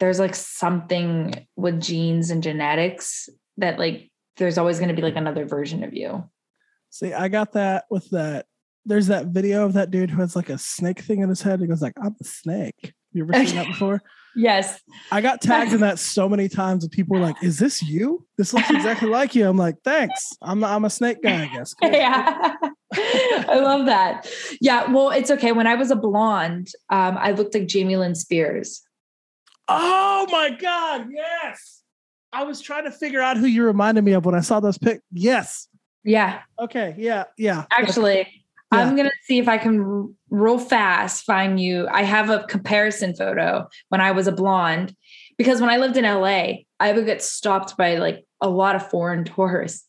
there's 0.00 0.18
like 0.18 0.34
something 0.34 1.46
with 1.56 1.80
genes 1.80 2.30
and 2.30 2.42
genetics 2.42 3.28
that 3.58 3.78
like 3.78 4.10
there's 4.38 4.58
always 4.58 4.78
going 4.78 4.88
to 4.88 4.94
be 4.94 5.02
like 5.02 5.16
another 5.16 5.44
version 5.44 5.84
of 5.84 5.94
you. 5.94 6.24
See, 6.88 7.12
I 7.12 7.28
got 7.28 7.52
that 7.52 7.84
with 7.90 8.08
that. 8.10 8.46
There's 8.86 9.08
that 9.08 9.26
video 9.26 9.66
of 9.66 9.74
that 9.74 9.90
dude 9.90 10.10
who 10.10 10.20
has 10.22 10.34
like 10.34 10.48
a 10.48 10.58
snake 10.58 11.00
thing 11.00 11.20
in 11.20 11.28
his 11.28 11.42
head. 11.42 11.60
He 11.60 11.66
goes 11.66 11.82
like, 11.82 11.92
"I'm 12.02 12.16
a 12.18 12.24
snake." 12.24 12.94
You 13.12 13.24
ever 13.24 13.46
seen 13.46 13.56
that 13.56 13.66
before? 13.68 14.00
Yes. 14.34 14.80
I 15.12 15.20
got 15.20 15.42
tagged 15.42 15.74
in 15.74 15.80
that 15.82 15.98
so 15.98 16.28
many 16.28 16.48
times, 16.48 16.82
and 16.82 16.90
people 16.90 17.16
were 17.16 17.22
like, 17.22 17.42
"Is 17.42 17.58
this 17.58 17.82
you? 17.82 18.26
This 18.38 18.54
looks 18.54 18.70
exactly 18.70 19.08
like 19.08 19.34
you." 19.34 19.46
I'm 19.46 19.58
like, 19.58 19.76
"Thanks. 19.84 20.32
I'm 20.40 20.64
I'm 20.64 20.86
a 20.86 20.90
snake 20.90 21.22
guy, 21.22 21.44
I 21.44 21.46
guess." 21.54 21.74
Cool. 21.74 21.90
Yeah. 21.94 22.54
I 22.94 23.60
love 23.62 23.86
that. 23.86 24.28
Yeah. 24.60 24.90
Well, 24.90 25.10
it's 25.10 25.30
okay. 25.30 25.52
When 25.52 25.66
I 25.66 25.74
was 25.74 25.90
a 25.90 25.96
blonde, 25.96 26.70
um, 26.90 27.16
I 27.18 27.32
looked 27.32 27.54
like 27.54 27.66
Jamie 27.68 27.96
Lynn 27.96 28.14
Spears. 28.14 28.82
Oh 29.68 30.26
my 30.30 30.50
god, 30.50 31.08
yes. 31.12 31.82
I 32.32 32.42
was 32.44 32.60
trying 32.60 32.84
to 32.84 32.90
figure 32.90 33.20
out 33.20 33.36
who 33.36 33.46
you 33.46 33.64
reminded 33.64 34.04
me 34.04 34.12
of 34.12 34.24
when 34.24 34.34
I 34.34 34.40
saw 34.40 34.60
those 34.60 34.78
pics. 34.78 35.02
Yes. 35.12 35.68
Yeah. 36.04 36.40
Okay. 36.58 36.94
Yeah. 36.98 37.24
Yeah. 37.36 37.64
Actually, 37.70 38.18
Yeah. 38.72 38.78
I'm 38.80 38.96
going 38.96 39.08
to 39.08 39.14
see 39.24 39.38
if 39.38 39.48
I 39.48 39.58
can 39.58 40.14
real 40.30 40.58
fast 40.58 41.24
find 41.24 41.60
you. 41.60 41.88
I 41.90 42.02
have 42.02 42.30
a 42.30 42.44
comparison 42.44 43.14
photo 43.14 43.68
when 43.88 44.00
I 44.00 44.12
was 44.12 44.26
a 44.26 44.32
blonde 44.32 44.94
because 45.38 45.60
when 45.60 45.70
I 45.70 45.76
lived 45.76 45.96
in 45.96 46.04
LA, 46.04 46.62
I 46.78 46.92
would 46.92 47.04
get 47.06 47.22
stopped 47.22 47.76
by 47.76 47.96
like 47.96 48.24
a 48.40 48.48
lot 48.48 48.76
of 48.76 48.88
foreign 48.88 49.24
tourists 49.24 49.86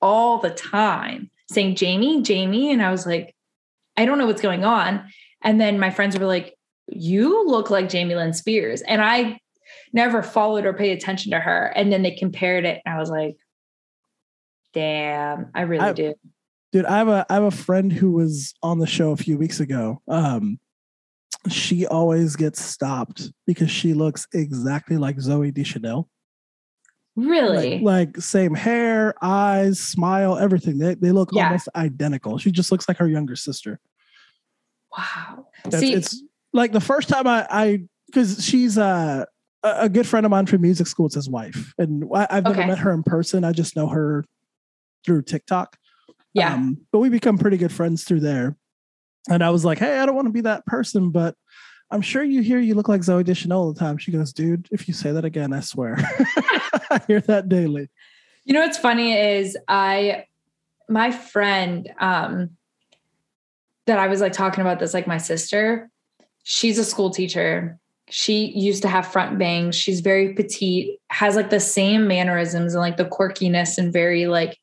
all 0.00 0.38
the 0.38 0.50
time 0.50 1.30
saying, 1.50 1.76
Jamie, 1.76 2.22
Jamie. 2.22 2.72
And 2.72 2.82
I 2.82 2.90
was 2.90 3.06
like, 3.06 3.34
I 3.96 4.04
don't 4.04 4.18
know 4.18 4.26
what's 4.26 4.42
going 4.42 4.64
on. 4.64 5.08
And 5.42 5.60
then 5.60 5.78
my 5.78 5.90
friends 5.90 6.18
were 6.18 6.26
like, 6.26 6.54
You 6.88 7.46
look 7.46 7.70
like 7.70 7.88
Jamie 7.88 8.14
Lynn 8.14 8.32
Spears. 8.32 8.82
And 8.82 9.02
I 9.02 9.38
never 9.92 10.22
followed 10.22 10.66
or 10.66 10.72
paid 10.72 10.92
attention 10.92 11.32
to 11.32 11.38
her. 11.40 11.72
And 11.74 11.92
then 11.92 12.02
they 12.02 12.12
compared 12.12 12.64
it. 12.64 12.80
And 12.84 12.94
I 12.94 12.98
was 12.98 13.10
like, 13.10 13.36
Damn, 14.74 15.50
I 15.54 15.62
really 15.62 15.84
I- 15.84 15.92
do. 15.92 16.14
Dude, 16.70 16.84
I 16.84 16.98
have 16.98 17.08
a 17.08 17.24
I 17.30 17.34
have 17.34 17.44
a 17.44 17.50
friend 17.50 17.90
who 17.90 18.12
was 18.12 18.52
on 18.62 18.78
the 18.78 18.86
show 18.86 19.12
a 19.12 19.16
few 19.16 19.38
weeks 19.38 19.58
ago. 19.58 20.02
Um 20.06 20.58
she 21.48 21.86
always 21.86 22.36
gets 22.36 22.62
stopped 22.62 23.32
because 23.46 23.70
she 23.70 23.94
looks 23.94 24.26
exactly 24.34 24.98
like 24.98 25.16
Zooey 25.16 25.54
Deschanel. 25.54 26.10
Really? 27.18 27.80
Like, 27.80 28.14
like 28.14 28.16
same 28.18 28.54
hair, 28.54 29.14
eyes, 29.22 29.80
smile, 29.80 30.38
everything. 30.38 30.78
They 30.78 30.94
they 30.94 31.10
look 31.10 31.30
Yeah. 31.32 31.46
almost 31.46 31.68
identical. 31.74 32.38
She 32.38 32.52
just 32.52 32.70
looks 32.70 32.88
like 32.88 32.98
her 32.98 33.08
younger 33.08 33.34
sister. 33.36 33.80
wow. 34.96 35.46
That's, 35.64 35.80
See, 35.80 35.92
it's 35.92 36.22
like 36.52 36.72
the 36.72 36.80
first 36.80 37.08
time 37.08 37.26
I 37.26 37.46
I 37.50 37.80
because 38.06 38.44
she's 38.44 38.78
uh, 38.78 39.24
a 39.62 39.68
a 39.80 39.88
good 39.88 40.06
friend 40.06 40.24
of 40.24 40.30
mine 40.30 40.46
from 40.46 40.62
music 40.62 40.86
school. 40.86 41.06
It's 41.06 41.14
his 41.16 41.28
wife, 41.28 41.74
and 41.78 42.04
I, 42.14 42.26
I've 42.30 42.44
never 42.44 42.60
Okay. 42.60 42.68
met 42.68 42.78
her 42.78 42.92
in 42.92 43.02
person. 43.02 43.44
I 43.44 43.52
just 43.52 43.74
know 43.76 43.88
her 43.88 44.24
through 45.04 45.22
TikTok. 45.22 45.76
yeah. 46.34 46.54
Um, 46.54 46.78
but 46.92 47.00
we 47.00 47.08
become 47.08 47.36
pretty 47.38 47.56
good 47.56 47.72
friends 47.72 48.04
through 48.04 48.20
there. 48.20 48.56
And 49.30 49.42
I 49.44 49.50
was 49.50 49.64
like, 49.64 49.78
hey, 49.78 49.98
I 49.98 50.06
don't 50.06 50.14
want 50.14 50.26
to 50.26 50.32
be 50.32 50.40
that 50.42 50.64
person, 50.66 51.10
but 51.10 51.34
I'm 51.90 52.02
sure 52.02 52.22
you 52.22 52.42
hear 52.42 52.58
you 52.58 52.74
look 52.74 52.88
like 52.88 53.00
Zooey 53.00 53.24
Deschanel 53.24 53.60
all 53.60 53.72
the 53.72 53.78
time. 53.78 53.96
She 53.96 54.12
goes, 54.12 54.32
dude, 54.32 54.68
if 54.70 54.88
you 54.88 54.94
say 54.94 55.10
that 55.12 55.24
again, 55.24 55.52
I 55.52 55.60
swear. 55.60 55.96
I 56.90 57.00
hear 57.06 57.20
that 57.22 57.48
daily. 57.48 57.88
You 58.44 58.54
know 58.54 58.60
what's 58.60 58.78
funny 58.78 59.12
is 59.12 59.56
I 59.68 60.26
my 60.88 61.10
friend 61.10 61.90
um 61.98 62.50
that 63.86 63.98
I 63.98 64.06
was 64.08 64.20
like 64.20 64.32
talking 64.32 64.60
about 64.60 64.78
this 64.78 64.92
like 64.92 65.06
my 65.06 65.18
sister, 65.18 65.90
she's 66.44 66.78
a 66.78 66.84
school 66.84 67.10
teacher. 67.10 67.78
She 68.10 68.46
used 68.46 68.82
to 68.82 68.88
have 68.88 69.06
front 69.06 69.38
bangs. 69.38 69.76
She's 69.76 70.00
very 70.00 70.34
petite, 70.34 70.98
has 71.10 71.36
like 71.36 71.50
the 71.50 71.60
same 71.60 72.06
mannerisms 72.06 72.74
and 72.74 72.80
like 72.80 72.96
the 72.96 73.04
quirkiness 73.04 73.76
and 73.76 73.92
very 73.92 74.26
like 74.26 74.58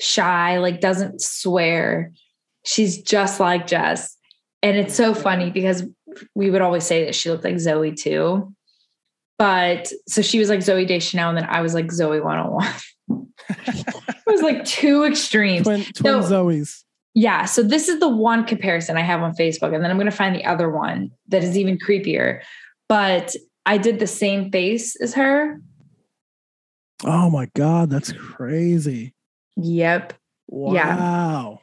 shy, 0.00 0.58
like 0.58 0.80
doesn't 0.80 1.20
swear. 1.20 2.12
She's 2.64 3.00
just 3.02 3.40
like 3.40 3.66
Jess. 3.66 4.16
And 4.62 4.76
it's 4.76 4.94
so 4.94 5.12
funny 5.12 5.50
because 5.50 5.84
we 6.34 6.50
would 6.50 6.62
always 6.62 6.84
say 6.84 7.04
that 7.04 7.14
she 7.14 7.30
looked 7.30 7.44
like 7.44 7.58
Zoe 7.58 7.92
too. 7.92 8.54
But 9.38 9.90
so 10.06 10.22
she 10.22 10.38
was 10.38 10.48
like 10.48 10.60
Zooey 10.60 10.86
Deschanel, 10.86 11.30
and 11.30 11.38
then 11.38 11.46
I 11.48 11.62
was 11.62 11.74
like 11.74 11.86
Zoey 11.86 12.22
101. 12.22 12.72
it 13.48 14.22
was 14.26 14.42
like 14.42 14.64
two 14.64 15.04
extremes. 15.04 15.64
Twin, 15.64 15.84
twin 15.94 16.22
So- 16.22 16.44
Zoes. 16.44 16.84
Yeah. 17.14 17.44
So 17.44 17.62
this 17.62 17.88
is 17.88 18.00
the 18.00 18.08
one 18.08 18.44
comparison 18.44 18.96
I 18.96 19.02
have 19.02 19.20
on 19.20 19.34
Facebook. 19.34 19.74
And 19.74 19.84
then 19.84 19.90
I'm 19.90 19.98
going 19.98 20.10
to 20.10 20.16
find 20.16 20.34
the 20.34 20.44
other 20.46 20.70
one 20.70 21.10
that 21.28 21.44
is 21.44 21.58
even 21.58 21.76
creepier. 21.78 22.40
But 22.88 23.34
I 23.66 23.76
did 23.78 23.98
the 23.98 24.06
same 24.06 24.50
face 24.50 24.96
as 24.96 25.12
her. 25.14 25.60
Oh 27.04 27.28
my 27.30 27.50
God, 27.54 27.90
that's 27.90 28.12
crazy. 28.12 29.12
Yep. 29.56 30.14
Yeah. 30.50 30.96
Wow. 30.96 31.60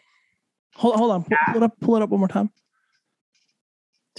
Hold, 0.75 0.95
hold 0.95 1.11
on. 1.11 1.23
Pull, 1.23 1.37
pull 1.47 1.55
it 1.55 1.63
up. 1.63 1.79
Pull 1.79 1.95
it 1.95 2.01
up 2.03 2.09
one 2.09 2.19
more 2.19 2.27
time. 2.27 2.51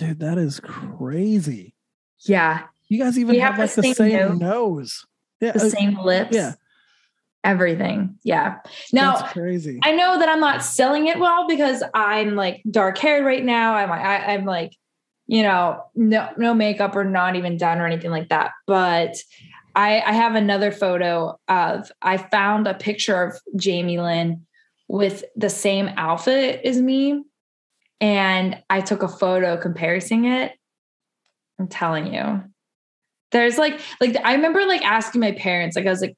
Dude, 0.00 0.20
that 0.20 0.38
is 0.38 0.60
crazy. 0.60 1.74
Yeah. 2.20 2.62
You 2.88 2.98
guys 2.98 3.18
even 3.18 3.38
have, 3.38 3.56
have 3.56 3.58
like 3.58 3.74
the 3.74 3.82
same 3.82 3.94
same 3.94 4.38
nose. 4.38 4.40
nose. 4.40 5.06
Yeah. 5.42 5.52
The 5.52 5.66
uh, 5.66 5.68
same 5.68 5.98
lips. 5.98 6.34
yeah. 6.34 6.54
Everything. 7.44 8.18
Yeah. 8.24 8.60
Now, 8.94 9.16
that's 9.16 9.32
crazy. 9.34 9.78
I 9.82 9.92
know 9.92 10.18
that 10.18 10.26
I'm 10.26 10.40
not 10.40 10.64
selling 10.64 11.06
it 11.06 11.18
well 11.18 11.46
because 11.46 11.82
I'm 11.92 12.34
like 12.34 12.62
dark 12.70 12.96
haired 12.96 13.26
right 13.26 13.44
now. 13.44 13.74
I'm 13.74 13.90
like, 13.90 14.00
I, 14.00 14.32
I'm 14.32 14.46
like, 14.46 14.72
you 15.26 15.42
know, 15.42 15.82
no, 15.94 16.30
no 16.38 16.54
makeup 16.54 16.96
or 16.96 17.04
not 17.04 17.36
even 17.36 17.58
done 17.58 17.78
or 17.78 17.86
anything 17.86 18.10
like 18.10 18.30
that. 18.30 18.52
But 18.66 19.16
I, 19.74 20.00
I 20.00 20.12
have 20.12 20.34
another 20.34 20.72
photo 20.72 21.38
of, 21.46 21.92
I 22.00 22.16
found 22.16 22.66
a 22.66 22.72
picture 22.74 23.22
of 23.22 23.38
Jamie 23.54 24.00
Lynn 24.00 24.46
with 24.88 25.24
the 25.36 25.50
same 25.50 25.90
outfit 25.98 26.64
as 26.64 26.80
me. 26.80 27.22
And 28.00 28.62
I 28.70 28.80
took 28.80 29.02
a 29.02 29.08
photo 29.08 29.56
comparing 29.56 30.24
it. 30.24 30.52
I'm 31.58 31.68
telling 31.68 32.12
you, 32.14 32.42
there's 33.32 33.58
like, 33.58 33.80
like, 34.00 34.16
I 34.24 34.34
remember 34.34 34.64
like 34.66 34.82
asking 34.82 35.20
my 35.20 35.32
parents, 35.32 35.76
like, 35.76 35.86
I 35.86 35.90
was 35.90 36.00
like, 36.00 36.16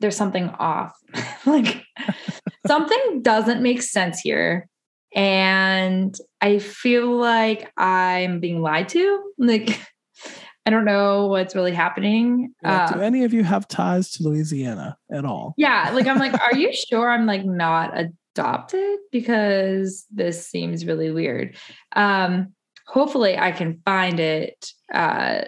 there's 0.00 0.16
something 0.16 0.48
off. 0.50 0.92
like 1.46 1.82
something 2.66 3.22
doesn't 3.22 3.62
make 3.62 3.82
sense 3.82 4.20
here. 4.20 4.68
And 5.14 6.14
I 6.40 6.58
feel 6.58 7.16
like 7.16 7.72
I'm 7.78 8.40
being 8.40 8.60
lied 8.60 8.88
to. 8.90 9.22
Like, 9.38 9.80
I 10.66 10.70
don't 10.70 10.84
know 10.84 11.26
what's 11.26 11.54
really 11.54 11.72
happening. 11.74 12.52
Yeah, 12.62 12.84
Uh, 12.84 12.92
do 12.94 13.00
any 13.00 13.24
of 13.24 13.32
you 13.32 13.44
have 13.44 13.68
ties 13.68 14.10
to 14.12 14.24
Louisiana 14.24 14.96
at 15.12 15.24
all? 15.24 15.54
yeah. 15.56 15.90
Like, 15.94 16.06
I'm 16.06 16.18
like, 16.18 16.34
are 16.40 16.56
you 16.56 16.72
sure 16.74 17.10
I'm 17.10 17.26
like 17.26 17.44
not 17.44 17.94
adopted? 18.34 18.98
Because 19.10 20.06
this 20.10 20.46
seems 20.46 20.86
really 20.86 21.10
weird. 21.10 21.56
Um, 21.94 22.54
hopefully 22.86 23.38
I 23.38 23.52
can 23.52 23.80
find 23.84 24.20
it 24.20 24.70
uh 24.92 25.42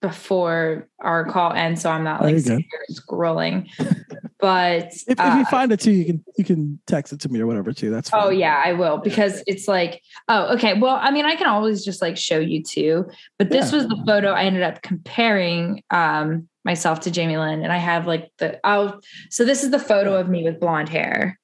before 0.00 0.88
our 1.00 1.24
call 1.24 1.52
ends 1.52 1.82
so 1.82 1.90
I'm 1.90 2.04
not 2.04 2.22
like 2.22 2.38
sitting 2.38 2.64
here 2.70 2.84
scrolling. 2.92 3.68
but 4.38 4.92
If, 4.92 5.04
if 5.08 5.18
uh, 5.18 5.34
you 5.38 5.44
find 5.46 5.72
it 5.72 5.80
too, 5.80 5.90
you 5.90 6.04
can 6.04 6.24
you 6.36 6.44
can 6.44 6.78
text 6.86 7.12
it 7.12 7.20
to 7.20 7.28
me 7.28 7.40
or 7.40 7.46
whatever 7.48 7.72
too. 7.72 7.90
That's 7.90 8.10
fine. 8.10 8.22
Oh 8.22 8.30
yeah, 8.30 8.62
I 8.64 8.74
will 8.74 8.98
because 8.98 9.42
it's 9.48 9.66
like, 9.66 10.00
oh, 10.28 10.54
okay. 10.54 10.78
Well, 10.78 10.96
I 11.00 11.10
mean, 11.10 11.24
I 11.24 11.34
can 11.34 11.48
always 11.48 11.84
just 11.84 12.00
like 12.00 12.16
show 12.16 12.38
you 12.38 12.62
too, 12.62 13.06
but 13.38 13.50
this 13.50 13.72
Yeah. 13.72 13.78
was 13.78 13.88
the 13.88 14.00
photo 14.06 14.30
I 14.30 14.44
ended 14.44 14.62
up 14.62 14.82
comparing 14.82 15.82
um 15.90 16.48
myself 16.64 17.00
to 17.00 17.10
Jamie 17.10 17.36
Lynn, 17.38 17.64
and 17.64 17.72
I 17.72 17.78
have 17.78 18.06
like 18.06 18.30
the 18.38 18.60
oh, 18.62 19.00
so 19.30 19.44
this 19.44 19.64
is 19.64 19.72
the 19.72 19.80
photo 19.80 20.14
of 20.14 20.28
me 20.28 20.44
with 20.44 20.60
blonde 20.60 20.88
hair, 20.88 21.40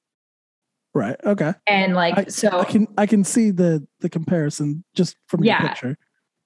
Right. 0.95 1.17
Okay. 1.25 1.53
and 1.67 1.95
like 1.95 2.17
I, 2.17 2.25
so 2.27 2.61
I 2.61 2.65
can 2.65 2.87
I 2.97 3.07
can 3.07 3.25
see 3.25 3.51
the 3.51 3.85
the 4.01 4.09
comparison 4.09 4.85
just 4.95 5.17
from 5.27 5.43
your 5.43 5.59
picture. 5.59 5.99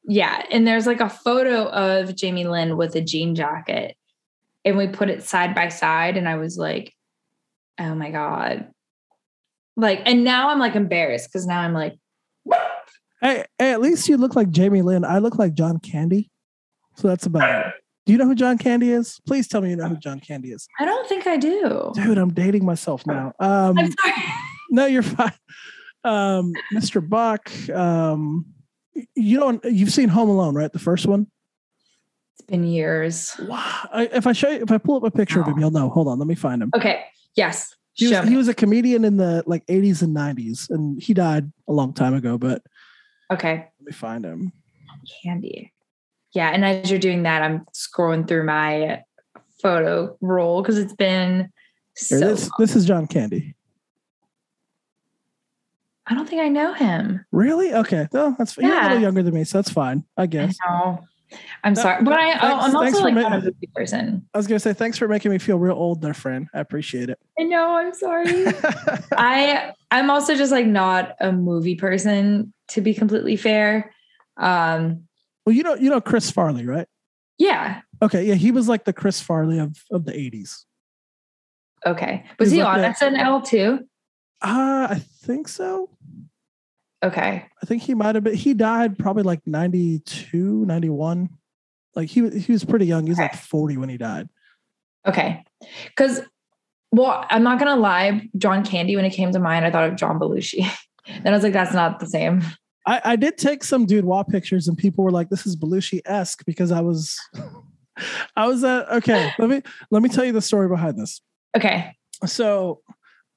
yeah, 0.07 0.43
and 0.51 0.67
there's 0.67 0.87
like 0.87 1.01
a 1.01 1.11
photo 1.11 1.67
of 1.67 2.17
Jamie 2.17 2.47
Lynn 2.47 2.79
with 2.79 2.95
a 2.97 3.03
jean 3.03 3.35
jacket, 3.35 3.95
and 4.65 4.79
we 4.79 4.89
put 4.89 5.11
it 5.11 5.23
side 5.23 5.55
by 5.55 5.69
side, 5.69 6.17
and 6.17 6.27
I 6.27 6.37
was 6.37 6.57
like, 6.57 6.95
oh 7.79 7.95
my 7.95 8.11
god, 8.11 8.69
like, 9.77 10.01
and 10.07 10.25
now 10.25 10.49
I'm 10.49 10.59
like 10.59 10.75
embarrassed 10.77 11.29
because 11.29 11.47
now 11.47 11.61
I'm 11.61 11.75
like. 11.75 11.95
Hey, 13.21 13.45
hey, 13.59 13.73
at 13.73 13.81
least 13.81 14.09
you 14.09 14.17
look 14.17 14.37
like 14.37 14.51
Jamie 14.51 14.81
Lynn. 14.81 15.05
I 15.05 15.19
look 15.19 15.39
like 15.39 15.55
John 15.55 15.81
Candy. 15.81 16.31
So 16.95 17.09
that's 17.09 17.27
about 17.27 17.67
it. 17.67 17.75
Do 18.09 18.13
you 18.13 18.19
know 18.19 18.25
who 18.25 18.35
John 18.35 18.57
Candy 18.57 18.91
is? 18.91 19.21
Please 19.27 19.47
tell 19.47 19.61
me 19.61 19.69
you 19.69 19.77
know 19.77 19.87
who 19.87 19.99
John 19.99 20.19
Candy 20.19 20.53
is. 20.53 20.67
I 20.81 20.87
don't 20.87 21.07
think 21.07 21.27
I 21.27 21.37
do. 21.37 21.93
Dude, 21.93 22.17
I'm 22.17 22.33
dating 22.33 22.65
myself 22.65 23.07
now. 23.07 23.35
Um, 23.39 23.77
I'm 23.77 23.93
sorry. 23.93 24.15
no, 24.71 24.87
you're 24.87 25.03
fine. 25.03 25.35
Um, 26.05 26.55
Mr. 26.73 27.07
Buck. 27.07 27.53
Um, 27.69 28.47
you 29.15 29.39
don't. 29.39 29.63
You've 29.63 29.93
seen 29.93 30.09
Home 30.09 30.31
Alone, 30.31 30.55
right? 30.55 30.73
The 30.73 30.79
first 30.79 31.05
one. 31.05 31.27
It's 32.33 32.47
been 32.47 32.65
years. 32.65 33.39
Wow. 33.41 33.89
I, 33.93 34.07
if 34.07 34.27
I 34.27 34.33
show 34.33 34.49
you, 34.49 34.63
if 34.63 34.73
I 34.73 34.79
pull 34.79 34.97
up 34.97 35.03
a 35.03 35.11
picture 35.11 35.43
of 35.43 35.47
him, 35.47 35.59
you'll 35.59 35.71
know. 35.71 35.91
Hold 35.91 36.09
on, 36.09 36.19
let 36.19 36.29
me 36.29 36.35
find 36.35 36.63
him. 36.63 36.71
Okay. 36.75 37.05
Yes. 37.37 37.77
He 37.93 38.09
was, 38.09 38.27
he 38.27 38.39
was 38.39 38.49
a 38.49 38.55
comedian 38.55 39.05
in 39.05 39.19
the 39.19 39.45
like 39.47 39.67
80s 39.67 40.01
and 40.01 40.17
90s, 40.17 40.71
and 40.71 41.03
he 41.03 41.13
died 41.13 41.53
a 41.69 41.73
long 41.75 41.93
time 41.93 42.15
ago. 42.15 42.39
But 42.39 42.63
okay. 43.31 43.69
let 43.81 43.87
me 43.87 43.93
find 43.93 44.25
him. 44.25 44.53
Candy. 45.23 45.75
Yeah. 46.35 46.51
And 46.51 46.65
as 46.65 46.91
you're 46.91 47.01
doing 47.01 47.23
that, 47.25 47.43
I'm 47.43 47.67
scrolling 47.75 48.27
through 48.29 48.45
my 48.45 49.03
photo 49.63 50.17
roll 50.21 50.63
because 50.63 50.79
it's 50.79 50.93
been 50.95 51.51
so. 51.95 52.19
this 52.19 52.51
this 52.59 52.77
is 52.77 52.87
John 52.87 53.07
Candy. 53.07 53.55
I 56.07 56.15
don't 56.15 56.29
think 56.29 56.41
I 56.41 56.49
know 56.49 56.73
him. 56.73 57.25
Really? 57.33 57.75
Okay. 57.75 58.09
No, 58.13 58.35
that's 58.39 58.57
you're 58.57 58.73
a 58.73 58.83
little 58.83 59.01
younger 59.01 59.23
than 59.23 59.35
me, 59.35 59.45
so 59.45 59.59
that's 59.59 59.71
fine. 59.71 60.05
I 60.17 60.23
I 60.23 60.27
guess. 60.27 60.57
know. 60.67 61.01
I'm 61.63 61.75
No, 61.75 61.83
sorry, 61.83 62.03
but 62.03 62.15
I, 62.15 62.39
thanks 62.39 62.75
also 62.75 63.03
like 63.03 63.13
not 63.13 63.33
a 63.33 63.41
movie 63.43 63.69
person. 63.75 64.27
I 64.33 64.39
was 64.39 64.47
gonna 64.47 64.61
say 64.61 64.73
thanks 64.73 64.97
for 64.97 65.07
making 65.09 65.31
me 65.31 65.37
feel 65.39 65.59
real 65.59 65.75
old 65.75 66.01
there, 66.01 66.15
friend. 66.15 66.49
I 66.55 66.61
appreciate 66.61 67.11
it. 67.11 67.19
I 67.39 67.43
know. 67.43 67.77
I'm 67.77 67.93
sorry. 67.93 68.47
I 69.13 69.73
I'm 69.91 70.09
also 70.09 70.35
just 70.35 70.53
like 70.53 70.67
not 70.67 71.17
a 71.21 71.31
movie 71.33 71.75
person 71.75 72.55
to 72.69 72.81
be 72.81 72.95
completely 72.95 73.37
fair. 73.37 73.93
Um. 74.39 75.08
Well, 75.49 75.57
you 75.57 75.63
know, 75.63 75.77
you 75.77 75.89
know 75.89 75.99
Chris 75.99 76.31
Farley, 76.31 76.67
right? 76.67 76.87
Yeah. 77.39 77.81
Okay, 78.03 78.23
yeah, 78.27 78.35
he 78.35 78.53
was 78.53 78.69
like 78.69 78.85
the 78.85 78.93
Chris 78.93 79.19
Farley 79.19 79.59
of 79.59 79.83
of 79.91 80.05
the 80.05 80.13
80s. 80.13 80.65
Okay. 81.87 82.27
Was 82.39 82.51
He's 82.51 82.59
he 82.59 82.63
like 82.63 82.85
on 82.85 83.15
SNL 83.15 83.47
too? 83.47 83.79
Uh, 84.43 84.89
I 84.91 85.03
think 85.23 85.49
so. 85.49 85.89
Okay. 87.03 87.47
I 87.63 87.67
think 87.67 87.83
he 87.83 87.95
might 87.95 88.15
have 88.15 88.25
been 88.25 88.35
he 88.35 88.53
died 88.53 88.99
probably 88.99 89.23
like 89.23 89.41
92, 89.47 90.67
91. 90.67 91.31
Like 91.95 92.11
he 92.11 92.21
was 92.21 92.35
he 92.35 92.53
was 92.53 92.63
pretty 92.63 92.85
young. 92.85 93.05
He 93.05 93.11
was 93.11 93.19
like 93.19 93.35
40 93.35 93.79
when 93.79 93.89
he 93.89 93.97
died. 93.97 94.29
Okay. 95.07 95.45
Because, 95.87 96.21
well, 96.93 97.25
I'm 97.31 97.43
not 97.43 97.59
going 97.59 97.75
to 97.75 97.81
lie, 97.81 98.29
John 98.37 98.67
Candy, 98.67 98.97
when 98.97 99.07
it 99.07 99.15
came 99.15 99.33
to 99.33 99.39
mind, 99.39 99.65
I 99.65 99.71
thought 99.71 99.89
of 99.89 99.97
John 99.97 100.19
Belushi. 100.19 100.71
then 101.07 101.29
I 101.29 101.31
was 101.31 101.43
like, 101.43 101.55
that's 101.55 101.73
not 101.73 102.01
the 102.01 102.07
same. 102.07 102.43
I, 102.89 103.01
I 103.05 103.17
did 103.17 103.37
take 103.37 103.63
some 103.63 103.87
dudoir 103.87 104.25
pictures 104.27 104.67
and 104.67 104.77
people 104.77 105.05
were 105.05 105.11
like, 105.11 105.29
this 105.29 105.47
is 105.47 105.57
Belushi 105.57 106.01
esque 106.07 106.45
because 106.47 106.73
I 106.73 106.81
was 106.81 107.21
I 108.37 108.47
was 108.47 108.65
at 108.65 108.91
okay, 108.91 109.31
let 109.39 109.51
me 109.51 109.63
let 109.91 110.03
me 110.03 110.09
tell 110.09 110.25
you 110.25 110.33
the 110.33 110.41
story 110.41 110.69
behind 110.69 110.99
this. 110.99 111.21
Okay. 111.57 111.95
So 112.25 112.81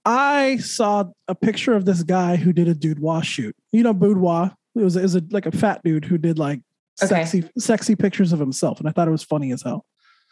I 0.06 0.58
saw 0.58 1.06
a 1.28 1.36
picture 1.36 1.74
of 1.74 1.86
this 1.86 2.02
guy 2.04 2.38
who 2.38 2.54
did 2.54 2.68
a 2.70 2.76
boudoir 2.76 3.24
shoot. 3.24 3.56
You 3.72 3.84
know, 3.84 3.94
boudoir. 3.94 4.56
It 4.74 4.84
was, 4.84 4.96
it 4.96 5.02
was 5.02 5.16
a, 5.16 5.24
like 5.32 5.46
a 5.46 5.52
fat 5.52 5.82
dude 5.84 6.06
who 6.06 6.18
did 6.18 6.40
like 6.40 6.62
Okay. 7.02 7.26
sexy 7.26 7.50
sexy 7.58 7.96
pictures 7.96 8.32
of 8.32 8.40
himself, 8.40 8.80
and 8.80 8.88
I 8.88 8.92
thought 8.92 9.08
it 9.08 9.12
was 9.12 9.24
funny 9.24 9.52
as 9.52 9.64
hell. 9.64 9.86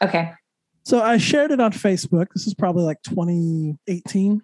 Okay. 0.04 0.32
So 0.84 1.02
I 1.02 1.18
shared 1.18 1.52
it 1.52 1.60
on 1.60 1.72
Facebook. 1.72 2.28
This 2.34 2.48
is 2.48 2.54
probably 2.54 2.84
like 2.84 3.02
2018, 3.04 4.42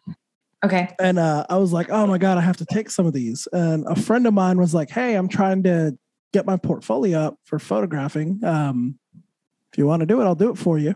Okay. 0.65 0.93
and 0.99 1.19
uh, 1.19 1.45
I 1.49 1.57
was 1.57 1.71
like, 1.71 1.89
"Oh 1.89 2.05
my 2.07 2.17
god, 2.17 2.37
I 2.37 2.41
have 2.41 2.57
to 2.57 2.65
take 2.65 2.89
some 2.89 3.05
of 3.05 3.13
these." 3.13 3.47
And 3.51 3.85
a 3.87 3.95
friend 3.95 4.27
of 4.27 4.33
mine 4.33 4.57
was 4.57 4.73
like, 4.73 4.89
"Hey, 4.89 5.15
I'm 5.15 5.27
trying 5.27 5.63
to 5.63 5.97
get 6.33 6.45
my 6.45 6.57
portfolio 6.57 7.19
up 7.19 7.39
for 7.45 7.59
photographing. 7.59 8.39
Um, 8.43 8.99
if 9.71 9.77
you 9.77 9.85
want 9.85 10.01
to 10.01 10.05
do 10.05 10.21
it, 10.21 10.25
I'll 10.25 10.35
do 10.35 10.51
it 10.51 10.57
for 10.57 10.77
you." 10.77 10.95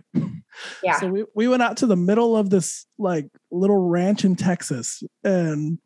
Yeah. 0.84 1.00
So 1.00 1.08
we, 1.08 1.26
we 1.36 1.48
went 1.48 1.62
out 1.62 1.78
to 1.78 1.86
the 1.86 1.96
middle 1.96 2.36
of 2.36 2.50
this 2.50 2.86
like 2.98 3.28
little 3.52 3.78
ranch 3.78 4.26
in 4.26 4.36
Texas 4.36 5.04
and 5.24 5.78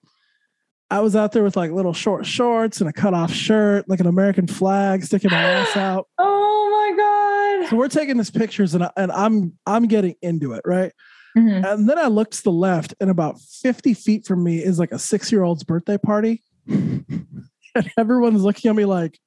I 0.94 1.00
was 1.00 1.16
out 1.16 1.32
there 1.32 1.44
with 1.44 1.56
like 1.56 1.72
little 1.72 1.94
short 1.94 2.24
shorts 2.24 2.80
and 2.80 2.88
a 2.88 2.94
cut 2.94 3.16
off 3.16 3.34
shirt, 3.34 3.90
like 3.90 4.00
an 4.00 4.06
American 4.06 4.46
flag 4.46 5.04
sticking 5.04 5.32
my 5.32 5.42
ass 5.42 5.76
out. 5.78 6.08
Oh 6.20 6.70
my 6.72 7.62
God. 7.64 7.70
So 7.72 7.78
we're 7.78 7.88
taking 7.88 8.18
these 8.18 8.30
pictures 8.30 8.76
and, 8.76 8.84
I, 8.84 8.92
and 8.96 9.12
I'm 9.12 9.58
I'm 9.66 9.88
getting 9.88 10.16
into 10.22 10.54
it, 10.54 10.62
right? 10.66 10.92
Mhm. 11.38 11.66
And 11.66 11.90
then 11.90 11.98
I 11.98 12.08
looked 12.08 12.34
to 12.34 12.44
the 12.44 12.52
left 12.52 12.94
and 13.00 13.10
about 13.10 13.40
50 13.42 13.94
feet 13.94 14.26
from 14.26 14.44
me 14.44 14.58
is 14.58 14.78
like 14.80 14.92
a 14.92 15.00
six 15.00 15.32
year 15.32 15.44
old's 15.44 15.64
birthday 15.64 15.98
party. 15.98 16.44
and 16.68 17.92
everyone's 17.98 18.44
looking 18.44 18.70
at 18.70 18.76
me 18.76 18.86
like, 18.86 19.20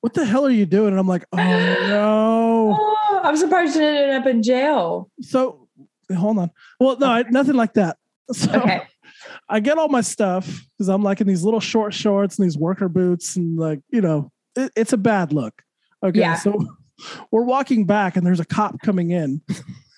what 0.00 0.14
the 0.14 0.24
hell 0.24 0.46
are 0.46 0.50
you 0.50 0.66
doing? 0.66 0.88
And 0.90 0.98
I'm 0.98 1.08
like, 1.08 1.24
oh 1.32 1.36
no. 1.36 2.88
Oh, 3.14 3.20
I'm 3.24 3.36
surprised 3.36 3.76
you 3.76 3.82
ended 3.84 4.16
up 4.16 4.26
in 4.26 4.42
jail. 4.42 5.10
So 5.20 5.68
hold 6.16 6.38
on. 6.38 6.50
Well, 6.80 6.96
no, 6.98 7.06
I, 7.08 7.22
nothing 7.30 7.54
like 7.54 7.74
that. 7.74 7.96
So 8.32 8.50
Okay. 8.52 8.82
I 9.48 9.60
get 9.60 9.78
all 9.78 9.88
my 9.88 10.00
stuff 10.00 10.46
because 10.78 10.88
I'm 10.88 11.02
like 11.02 11.20
in 11.20 11.26
these 11.26 11.44
little 11.44 11.60
short 11.60 11.92
shorts 11.94 12.38
and 12.38 12.44
these 12.46 12.56
worker 12.56 12.88
boots 12.88 13.36
and 13.36 13.56
like, 13.58 13.80
you 13.90 14.00
know, 14.00 14.32
it, 14.56 14.72
it's 14.74 14.92
a 14.92 14.96
bad 14.96 15.32
look. 15.32 15.62
Okay. 16.02 16.20
Yeah. 16.20 16.34
So 16.34 16.56
we're 17.30 17.44
walking 17.44 17.84
back 17.84 18.16
and 18.16 18.26
there's 18.26 18.40
a 18.40 18.44
cop 18.44 18.80
coming 18.82 19.10
in 19.10 19.42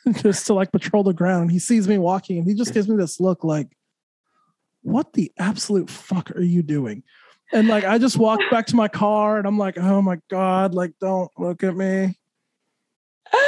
just 0.23 0.47
to 0.47 0.55
like 0.55 0.73
patrol 0.73 1.03
the 1.03 1.13
ground. 1.13 1.51
He 1.53 1.59
sees 1.59 1.89
me 1.89 1.99
walking 1.99 2.39
and 2.39 2.47
he 2.49 2.55
just 2.55 2.75
gives 2.75 2.89
me 2.89 2.97
this 2.97 3.21
look 3.21 3.45
like, 3.45 3.77
what 4.83 5.13
the 5.15 5.33
absolute 5.39 5.89
fuck 5.91 6.31
are 6.33 6.43
you 6.43 6.63
doing? 6.63 7.03
And 7.53 7.69
like, 7.69 7.85
I 7.85 7.99
just 7.99 8.17
walked 8.17 8.45
back 8.51 8.67
to 8.67 8.77
my 8.77 8.89
car 8.89 9.39
and 9.39 9.47
I'm 9.47 9.59
like, 9.59 9.79
oh 9.79 10.03
my 10.03 10.19
God, 10.31 10.75
like, 10.75 10.93
don't 11.01 11.31
look 11.39 11.63
at 11.63 11.77
me. 11.77 12.15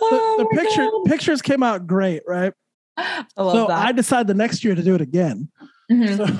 The, 0.00 0.06
Oh 0.10 0.34
the 0.38 0.44
my 0.56 0.62
picture 0.62 0.82
God. 0.90 1.04
pictures 1.06 1.42
came 1.42 1.62
out 1.62 1.86
great, 1.86 2.22
right? 2.26 2.52
I 2.96 3.24
love 3.36 3.52
so 3.52 3.68
I 3.68 3.86
that. 3.86 3.96
decided 3.96 4.26
the 4.28 4.34
next 4.34 4.64
year 4.64 4.74
to 4.74 4.82
do 4.82 4.94
it 4.94 5.00
again. 5.00 5.50
Mhm. 5.90 6.16
So, 6.16 6.38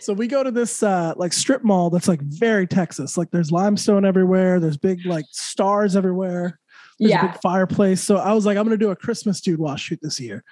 so 0.00 0.12
we 0.14 0.26
go 0.26 0.42
to 0.42 0.50
this 0.50 0.82
uh, 0.82 1.12
like 1.16 1.32
strip 1.32 1.62
mall 1.62 1.90
that's 1.90 2.08
like 2.08 2.20
very 2.22 2.66
Texas. 2.66 3.16
Like 3.16 3.30
there's 3.30 3.52
limestone 3.52 4.04
everywhere. 4.04 4.58
There's 4.58 4.76
big 4.78 5.04
like 5.06 5.26
stars 5.30 5.94
everywhere. 5.96 6.58
There's 6.98 7.10
a 7.10 7.14
Yeah. 7.14 7.26
big 7.32 7.40
fireplace. 7.40 8.02
So 8.02 8.16
I 8.16 8.32
was 8.32 8.44
like, 8.46 8.56
I'm 8.56 8.64
gonna 8.64 8.76
do 8.76 8.90
a 8.90 8.96
Christmas 8.96 9.40
dudoir 9.40 9.76
shoot 9.78 9.98
this 10.02 10.18
year. 10.20 10.44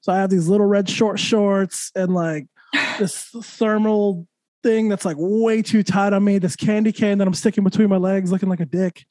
So 0.00 0.12
I 0.12 0.16
have 0.16 0.30
these 0.30 0.48
little 0.48 0.66
red 0.66 0.88
short 0.88 1.18
shorts 1.18 1.90
and 1.94 2.14
like 2.14 2.46
this 2.98 3.30
thermal 3.42 4.26
thing 4.62 4.88
that's 4.88 5.04
like 5.04 5.16
way 5.18 5.62
too 5.62 5.82
tight 5.82 6.12
on 6.12 6.24
me. 6.24 6.38
This 6.38 6.56
candy 6.56 6.92
cane 6.92 7.18
that 7.18 7.26
I'm 7.26 7.34
sticking 7.34 7.64
between 7.64 7.88
my 7.88 7.96
legs, 7.96 8.30
looking 8.32 8.48
like 8.48 8.60
a 8.60 8.66
dick. 8.66 9.04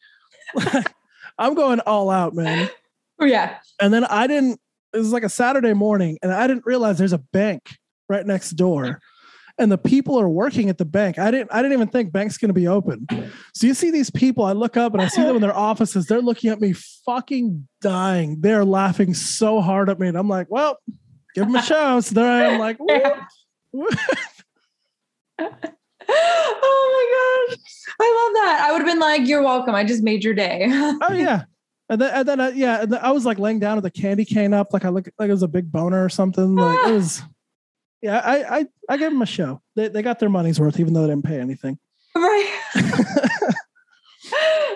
I'm 1.38 1.54
going 1.54 1.80
all 1.82 2.10
out, 2.10 2.34
man. 2.34 2.70
Oh, 3.20 3.26
yeah. 3.26 3.58
And 3.82 3.94
then 3.94 4.06
I 4.06 4.28
didn't, 4.28 4.60
it 4.94 4.98
was 4.98 5.12
like 5.12 5.24
a 5.24 5.30
Saturday 5.30 5.74
morning, 5.74 6.18
and 6.22 6.32
I 6.32 6.48
didn't 6.48 6.66
realize 6.66 6.98
there's 6.98 7.14
a 7.14 7.18
bank 7.18 7.78
right 8.10 8.26
next 8.26 8.52
door. 8.52 9.00
And 9.60 9.72
the 9.72 9.78
people 9.78 10.20
are 10.20 10.30
working 10.30 10.70
at 10.70 10.78
the 10.78 10.86
bank. 10.86 11.18
I 11.18 11.32
didn't 11.32 11.51
I 11.51 11.62
didn't 11.62 11.74
even 11.74 11.88
think 11.88 12.12
bank's 12.12 12.38
gonna 12.38 12.53
be 12.53 12.68
open. 12.68 13.08
So 13.53 13.66
you 13.66 13.74
see 13.74 13.89
these 13.89 14.12
people, 14.12 14.43
I 14.43 14.51
look 14.51 14.78
up 14.78 14.93
and 14.93 15.01
I 15.01 15.08
see 15.08 15.24
them 15.24 15.36
in 15.36 15.41
their 15.41 15.55
offices. 15.55 16.05
They're 16.05 16.22
looking 16.22 16.51
at 16.51 16.62
me 16.62 16.74
fucking 16.74 17.68
dying. 17.82 18.41
They're 18.41 18.66
laughing 18.66 19.14
so 19.14 19.60
hard 19.62 19.89
at 19.89 19.99
me. 19.99 20.08
And 20.08 20.18
I'm 20.18 20.30
like, 20.30 20.47
well, 20.49 20.78
give 21.34 21.45
them 21.45 21.55
a 21.55 21.64
show. 21.64 21.99
So 22.01 22.14
there 22.14 22.30
I 22.30 22.53
am, 22.53 22.60
like. 22.60 22.78
"Woo." 22.80 23.88
oh 26.10 27.47
my 27.49 27.55
gosh. 27.55 27.60
I 27.99 28.26
love 28.26 28.34
that. 28.36 28.66
I 28.68 28.72
would 28.72 28.80
have 28.80 28.88
been 28.88 28.99
like, 28.99 29.28
you're 29.28 29.43
welcome. 29.43 29.76
I 29.76 29.84
just 29.84 30.03
made 30.03 30.24
your 30.24 30.34
day. 30.34 30.68
oh 30.70 31.14
yeah. 31.14 31.43
And 31.89 32.01
then, 32.01 32.14
and 32.14 32.28
then 32.28 32.39
uh, 32.41 32.51
yeah, 32.53 32.82
and 32.82 32.91
then 32.91 32.99
I 33.01 33.12
was 33.12 33.26
like 33.26 33.39
laying 33.39 33.60
down 33.60 33.78
with 33.78 33.86
a 33.86 33.91
candy 33.91 34.26
cane 34.26 34.53
up, 34.53 34.74
like 34.74 34.84
I 34.84 34.89
look 34.89 35.08
like 35.18 35.30
it 35.30 35.32
was 35.32 35.43
a 35.43 35.47
big 35.47 35.72
boner 35.72 36.03
or 36.03 36.10
something. 36.10 36.55
Like 36.55 36.89
it 36.89 36.91
was, 36.91 37.22
yeah. 38.08 38.22
I 38.24 38.60
I 38.60 38.66
I 38.89 38.97
gave 38.97 39.12
them 39.12 39.22
a 39.22 39.26
show. 39.26 39.62
They 39.76 39.89
they 39.89 40.01
got 40.01 40.20
their 40.20 40.30
money's 40.30 40.60
worth, 40.60 40.80
even 40.80 40.93
though 40.93 41.01
they 41.01 41.10
didn't 41.10 41.26
pay 41.26 41.39
anything. 41.39 41.78
right. 42.16 42.60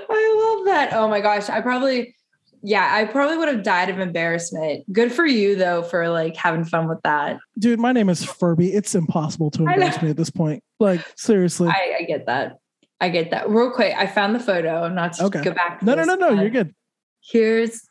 I 0.09 0.55
love 0.57 0.65
that. 0.65 0.89
Oh 0.93 1.07
my 1.07 1.21
gosh. 1.21 1.49
I 1.49 1.61
probably 1.61 2.15
yeah, 2.63 2.87
I 2.91 3.05
probably 3.05 3.37
would 3.37 3.47
have 3.47 3.63
died 3.63 3.89
of 3.89 3.99
embarrassment. 3.99 4.91
Good 4.93 5.11
for 5.11 5.25
you 5.25 5.55
though 5.55 5.81
for 5.81 6.09
like 6.09 6.35
having 6.35 6.63
fun 6.65 6.87
with 6.87 7.01
that. 7.03 7.39
Dude, 7.57 7.79
my 7.79 7.91
name 7.91 8.09
is 8.09 8.23
Furby. 8.23 8.73
It's 8.73 8.93
impossible 8.95 9.49
to 9.51 9.59
embarrass 9.63 10.01
me 10.01 10.09
at 10.09 10.17
this 10.17 10.29
point. 10.29 10.63
Like 10.79 11.01
seriously. 11.15 11.69
I, 11.69 11.97
I 11.99 12.03
get 12.03 12.25
that. 12.27 12.57
I 12.99 13.09
get 13.09 13.31
that. 13.31 13.49
Real 13.49 13.71
quick, 13.71 13.95
I 13.97 14.05
found 14.05 14.35
the 14.35 14.39
photo. 14.39 14.87
Not 14.89 15.13
to 15.13 15.25
Okay. 15.25 15.41
go 15.41 15.51
back. 15.53 15.79
to 15.79 15.85
no, 15.85 15.95
no, 15.95 15.97
this, 16.05 16.07
no, 16.07 16.15
no. 16.15 16.35
but 16.35 16.41
You're 16.41 16.49
good. 16.51 16.75
Here's 17.23 17.81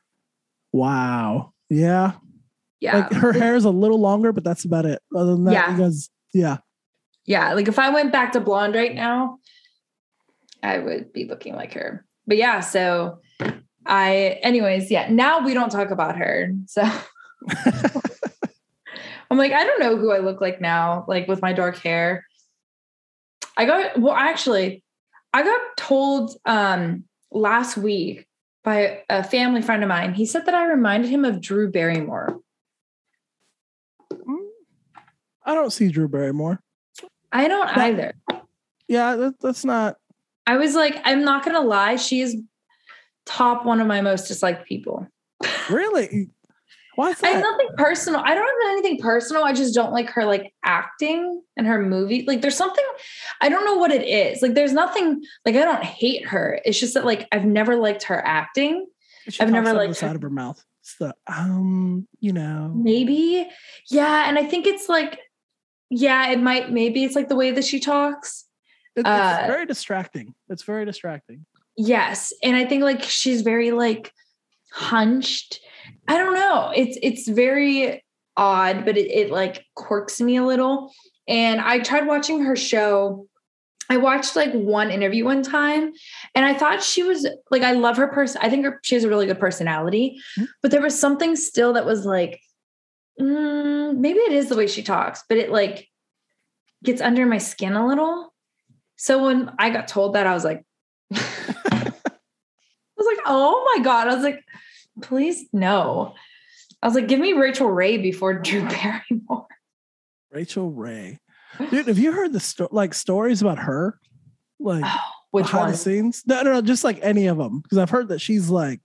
Wow. 0.73 1.53
Yeah. 1.69 2.13
Yeah. 2.81 2.97
Like 2.99 3.13
her 3.13 3.33
hair 3.33 3.55
is 3.57 3.65
a 3.65 3.71
little 3.71 4.01
longer, 4.01 4.33
but 4.33 4.45
that's 4.45 4.65
about 4.65 4.87
it. 4.87 5.01
Other 5.15 5.33
than 5.33 5.45
that, 5.45 5.53
Yeah. 5.53 5.79
guys, 5.79 6.09
yeah. 6.33 6.59
Yeah, 7.27 7.53
like 7.53 7.69
if 7.69 7.79
I 7.79 7.91
went 7.91 8.13
back 8.13 8.33
to 8.33 8.41
blonde 8.41 8.75
right 8.75 8.95
now, 8.95 9.39
I 10.63 10.79
would 10.79 11.13
be 11.13 11.25
looking 11.27 11.55
like 11.55 11.75
her. 11.75 12.05
But 12.27 12.39
yeah, 12.39 12.61
so 12.61 13.21
I, 13.87 14.39
anyways, 14.43 14.91
yeah, 14.91 15.09
now 15.11 15.45
we 15.45 15.55
don't 15.55 15.71
talk 15.71 15.91
about 15.91 16.17
her. 16.17 16.53
So 16.67 16.83
I'm 19.31 19.39
like, 19.39 19.53
I 19.53 19.65
don't 19.65 19.81
know 19.81 19.97
who 19.97 20.11
I 20.11 20.19
look 20.19 20.41
like 20.41 20.61
now, 20.61 21.05
like 21.07 21.29
with 21.29 21.41
my 21.43 21.53
dark 21.53 21.79
hair. 21.79 22.27
I 23.57 23.65
got, 23.65 24.01
well, 24.01 24.15
actually, 24.15 24.83
I 25.33 25.43
got 25.43 25.61
told 25.77 26.37
um 26.47 27.05
last 27.31 27.77
week 27.77 28.27
by 28.65 29.03
a 29.09 29.23
family 29.23 29.63
friend 29.63 29.83
of 29.83 29.89
mine. 29.89 30.15
He 30.15 30.27
said 30.27 30.47
that 30.47 30.55
I 30.55 30.67
reminded 30.67 31.11
him 31.11 31.25
of 31.25 31.41
Drew 31.41 31.71
Barrymore. 31.71 32.41
I 35.45 35.55
don't 35.55 35.73
see 35.73 35.89
Drew 35.89 36.09
Barrymore. 36.09 36.63
I 37.33 37.49
don't 37.49 37.67
That- 37.67 37.79
either. 37.79 38.15
Yeah, 38.89 39.15
that, 39.17 39.41
that's 39.41 39.65
not. 39.65 39.97
I 40.47 40.57
was 40.57 40.75
like, 40.75 41.01
I'm 41.05 41.23
not 41.25 41.45
gonna 41.45 41.61
lie, 41.61 41.97
she 41.97 42.21
is 42.21 42.37
top 43.25 43.65
one 43.65 43.81
of 43.81 43.87
my 43.87 44.01
most 44.01 44.27
disliked 44.27 44.67
people. 44.67 45.07
Really? 45.69 46.31
Why 46.97 47.15
I 47.23 47.29
have 47.29 47.43
nothing 47.43 47.69
personal. 47.77 48.21
I 48.21 48.35
don't 48.35 48.45
have 48.45 48.73
anything 48.73 48.99
personal. 48.99 49.45
I 49.45 49.53
just 49.55 49.75
don't 49.75 49.93
like 49.93 50.11
her 50.11 50.25
like 50.25 50.53
acting 50.65 51.41
and 51.57 51.67
her 51.67 51.81
movie. 51.81 52.25
Like 52.27 52.43
there's 52.43 52.57
something 52.57 52.85
I 53.41 53.49
don't 53.49 53.65
know 53.65 53.77
what 53.77 53.93
it 53.93 54.03
is. 54.03 54.43
Like 54.43 54.55
there's 54.55 54.73
nothing 54.73 55.23
like 55.47 55.55
I 55.55 55.65
don't 55.65 55.85
hate 55.85 56.27
her. 56.27 56.61
It's 56.65 56.79
just 56.81 56.95
that 56.95 57.07
like 57.07 57.27
I've 57.33 57.45
never 57.45 57.77
liked 57.77 58.03
her 58.05 58.21
acting. 58.27 58.87
She 59.29 59.41
I've 59.41 59.51
never 59.51 59.71
of 59.71 59.77
the 59.77 59.81
liked 59.85 59.97
side 59.97 60.11
her. 60.11 60.17
of 60.17 60.23
her 60.23 60.31
mouth. 60.31 60.63
It's 60.83 60.97
the 60.97 61.15
um, 61.27 62.07
you 62.19 62.33
know. 62.33 62.73
Maybe. 62.75 63.49
Yeah, 63.89 64.29
and 64.29 64.39
I 64.39 64.45
think 64.45 64.67
it's 64.67 64.89
like 64.89 65.21
yeah, 65.91 66.31
it 66.31 66.41
might 66.41 66.71
maybe 66.73 67.05
it's 67.05 67.15
like 67.17 67.29
the 67.29 67.37
way 67.37 67.51
that 67.51 67.65
she 67.65 67.81
talks. 67.81 68.47
It- 68.97 69.07
Uh, 69.07 69.37
it's 69.41 69.47
very 69.49 69.67
distracting. 69.67 70.35
It's 70.49 70.63
very 70.63 70.85
distracting. 70.85 71.45
Yes, 71.77 72.33
and 72.43 72.57
I 72.57 72.65
think 72.65 72.83
like 72.83 73.03
she's 73.03 73.43
very 73.43 73.71
like 73.71 74.13
hunched. 74.73 75.61
I 76.09 76.17
don't 76.19 76.35
know. 76.35 76.73
It's 76.75 76.99
it's 77.03 77.29
very 77.29 78.05
odd, 78.37 78.85
but 78.85 78.97
it, 78.97 79.11
it 79.11 79.31
like 79.31 79.65
quirks 79.75 80.21
me 80.21 80.37
a 80.37 80.45
little. 80.45 80.93
And 81.29 81.61
I 81.61 81.79
tried 81.81 82.07
watching 82.07 82.45
her 82.45 82.57
show. 82.57 83.27
I 83.89 83.97
watched 83.97 84.37
like 84.37 84.53
one 84.53 84.91
interview 84.91 85.25
one 85.25 85.43
time, 85.43 85.93
and 86.35 86.45
I 86.47 86.55
thought 86.55 86.83
she 86.83 87.03
was 87.03 87.27
like 87.51 87.63
I 87.63 87.73
love 87.73 87.97
her 87.97 88.09
person. 88.09 88.41
I 88.43 88.49
think 88.49 88.65
her, 88.65 88.79
she 88.83 88.95
has 88.95 89.05
a 89.05 89.09
really 89.09 89.27
good 89.27 89.41
personality, 89.41 90.21
Mhm. 90.39 90.47
but 90.63 90.71
there 90.71 90.81
was 90.83 90.99
something 90.99 91.35
still 91.37 91.73
that 91.73 91.87
was 91.87 92.05
like 92.07 92.41
mm, 93.21 93.97
maybe 93.99 94.19
it 94.19 94.33
is 94.33 94.49
the 94.49 94.57
way 94.57 94.67
she 94.67 94.83
talks, 94.83 95.25
but 95.29 95.39
it 95.39 95.51
like 95.51 95.89
gets 96.83 97.01
under 97.01 97.27
my 97.27 97.39
skin 97.39 97.75
a 97.75 97.87
little. 97.87 98.33
So 98.97 99.25
when 99.25 99.51
I 99.59 99.71
got 99.71 99.89
told 99.89 100.15
that, 100.15 100.27
I 100.27 100.35
was 100.35 100.45
like, 100.45 100.65
I 101.13 101.93
was 102.97 103.07
like, 103.17 103.25
oh 103.27 103.73
my 103.77 103.83
God. 103.85 104.09
I 104.09 104.15
was 104.15 104.25
like, 104.25 104.45
please 105.03 105.45
no. 105.53 106.15
I 106.83 106.87
was 106.87 106.95
like, 106.95 107.09
give 107.09 107.21
me 107.21 107.33
Rachael 107.35 107.69
Ray 107.71 107.99
before 107.99 108.35
Drew 108.41 108.67
Barrymore. 108.67 109.47
Rachael 110.31 110.71
Ray. 110.71 111.21
Dude, 111.71 111.89
have 111.89 111.99
you 111.99 112.13
heard 112.13 112.33
the 112.33 112.41
sto- 112.41 112.69
like 112.71 112.95
stories 112.95 113.43
about 113.43 113.59
her? 113.59 113.99
Like 114.59 114.85
Oh, 114.87 114.99
which 115.31 115.47
behind 115.47 115.63
one? 115.65 115.71
the 115.73 115.77
scenes? 115.79 116.23
No, 116.27 116.43
no, 116.43 116.53
no, 116.53 116.63
just 116.63 116.85
like 116.85 116.99
any 117.03 117.27
of 117.27 117.37
them. 117.39 117.61
Because 117.61 117.79
I've 117.79 117.91
heard 117.91 118.09
that 118.09 118.21
she's 118.21 118.49
like 118.51 118.81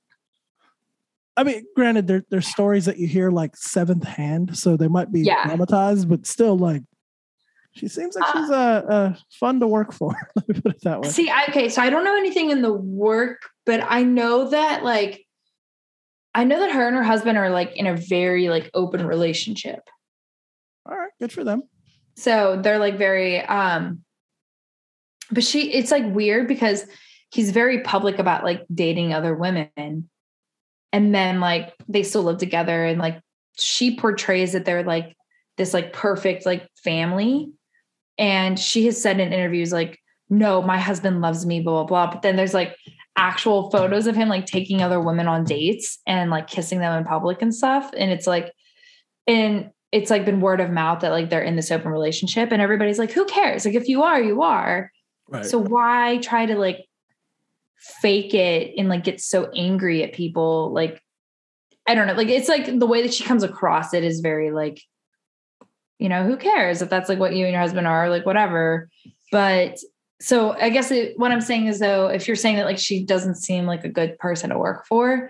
I 1.37 1.43
mean, 1.43 1.65
granted, 1.75 2.07
there, 2.07 2.23
there's 2.29 2.47
stories 2.47 2.85
that 2.85 2.97
you 2.97 3.07
hear 3.07 3.29
like 3.29 3.57
seventh 3.57 4.05
hand, 4.05 4.57
so 4.57 4.77
they 4.77 4.87
might 4.87 5.11
be 5.11 5.21
Yeah. 5.21 5.45
dramatized, 5.45 6.07
but 6.09 6.25
still, 6.25 6.57
like, 6.57 6.83
she 7.73 7.89
seems 7.89 8.15
like 8.15 8.25
Uh, 8.29 8.31
she's 8.41 8.49
uh, 8.51 8.81
uh, 8.89 9.15
fun 9.31 9.59
to 9.59 9.67
work 9.67 9.91
for. 9.91 10.15
Let 10.35 10.47
me 10.47 10.61
put 10.61 10.75
it 10.75 10.81
that 10.83 11.01
way. 11.01 11.09
See, 11.09 11.29
I, 11.29 11.43
okay, 11.49 11.67
so 11.67 11.81
I 11.81 11.89
don't 11.89 12.05
know 12.05 12.15
anything 12.15 12.49
in 12.49 12.61
the 12.61 12.71
work, 12.71 13.49
but 13.65 13.81
I 13.85 14.03
know 14.03 14.49
that 14.49 14.83
like 14.83 15.25
I 16.33 16.43
know 16.45 16.59
that 16.59 16.71
her 16.71 16.87
and 16.87 16.95
her 16.95 17.03
husband 17.03 17.37
are 17.37 17.49
like 17.49 17.75
in 17.75 17.85
a 17.85 17.95
very 17.95 18.47
like 18.49 18.69
open 18.73 19.05
relationship. 19.05 19.81
All 20.85 20.95
right, 20.95 21.11
good 21.19 21.33
for 21.33 21.43
them. 21.43 21.63
So 22.15 22.59
they're 22.61 22.79
like 22.79 22.97
very 22.97 23.41
um 23.41 24.03
but 25.31 25.43
she 25.43 25.73
it's 25.73 25.91
like 25.91 26.05
weird 26.05 26.47
because 26.47 26.85
he's 27.31 27.51
very 27.51 27.81
public 27.81 28.19
about 28.19 28.43
like 28.43 28.65
dating 28.73 29.13
other 29.13 29.35
women. 29.35 30.09
And 30.91 31.13
then 31.13 31.39
like 31.39 31.73
they 31.87 32.03
still 32.03 32.23
live 32.23 32.37
together 32.37 32.85
and 32.85 32.99
like 32.99 33.19
she 33.57 33.97
portrays 33.97 34.53
that 34.53 34.65
they're 34.65 34.83
like 34.83 35.15
this 35.57 35.73
like 35.73 35.93
perfect 35.93 36.45
like 36.45 36.67
family. 36.83 37.49
And 38.17 38.57
she 38.57 38.85
has 38.85 39.01
said 39.01 39.19
in 39.19 39.33
interviews 39.33 39.71
like 39.73 39.99
no, 40.29 40.61
my 40.61 40.79
husband 40.79 41.21
loves 41.21 41.45
me 41.45 41.61
blah 41.61 41.83
blah 41.83 42.05
blah, 42.05 42.13
but 42.13 42.21
then 42.21 42.35
there's 42.35 42.53
like 42.53 42.75
actual 43.15 43.69
photos 43.69 44.07
of 44.07 44.15
him 44.15 44.27
like 44.27 44.45
taking 44.45 44.81
other 44.81 44.99
women 44.99 45.27
on 45.27 45.43
dates 45.43 45.99
and 46.05 46.31
like 46.31 46.47
kissing 46.47 46.79
them 46.79 46.97
in 46.97 47.05
public 47.05 47.41
and 47.41 47.53
stuff. 47.53 47.89
And 47.95 48.11
it's 48.11 48.27
like 48.27 48.51
and 49.27 49.71
it's 49.91 50.09
like 50.09 50.25
been 50.25 50.41
word 50.41 50.59
of 50.59 50.71
mouth 50.71 51.01
that 51.01 51.11
like 51.11 51.29
they're 51.29 51.41
in 51.41 51.55
this 51.55 51.71
open 51.71 51.91
relationship. 51.91 52.51
And 52.51 52.61
everybody's 52.61 52.99
like 52.99 53.11
who 53.11 53.25
cares? 53.25 53.65
Like 53.65 53.75
if 53.75 53.87
you 53.87 54.03
are 54.03 54.21
you 54.21 54.41
are. 54.41 54.91
Right. 55.27 55.43
so 55.43 55.57
why 55.57 56.19
try 56.21 56.45
to 56.45 56.55
like 56.55 56.85
fake 58.01 58.33
it 58.33 58.73
and 58.77 58.89
like 58.89 59.03
get 59.03 59.21
so 59.21 59.49
angry 59.55 60.03
at 60.03 60.13
people 60.13 60.71
like 60.73 61.01
i 61.87 61.93
don't 61.93 62.07
know 62.07 62.13
like 62.13 62.29
it's 62.29 62.49
like 62.49 62.79
the 62.79 62.87
way 62.87 63.01
that 63.01 63.13
she 63.13 63.23
comes 63.23 63.43
across 63.43 63.93
it 63.93 64.03
is 64.03 64.21
very 64.21 64.51
like 64.51 64.81
you 65.99 66.09
know 66.09 66.25
who 66.25 66.35
cares 66.35 66.81
if 66.81 66.89
that's 66.89 67.09
like 67.09 67.19
what 67.19 67.35
you 67.35 67.45
and 67.45 67.53
your 67.53 67.61
husband 67.61 67.87
are 67.87 68.09
like 68.09 68.25
whatever. 68.25 68.89
But 69.31 69.79
so 70.21 70.51
i 70.53 70.69
guess 70.69 70.91
it, 70.91 71.13
what 71.17 71.31
i'm 71.31 71.41
saying 71.41 71.67
is 71.67 71.79
though 71.79 72.07
if 72.07 72.25
you're 72.27 72.35
saying 72.35 72.55
that 72.55 72.65
like 72.65 72.77
she 72.77 73.03
doesn't 73.03 73.35
seem 73.35 73.65
like 73.65 73.83
a 73.83 73.89
good 73.89 74.17
person 74.17 74.49
to 74.49 74.57
work 74.57 74.85
for 74.87 75.29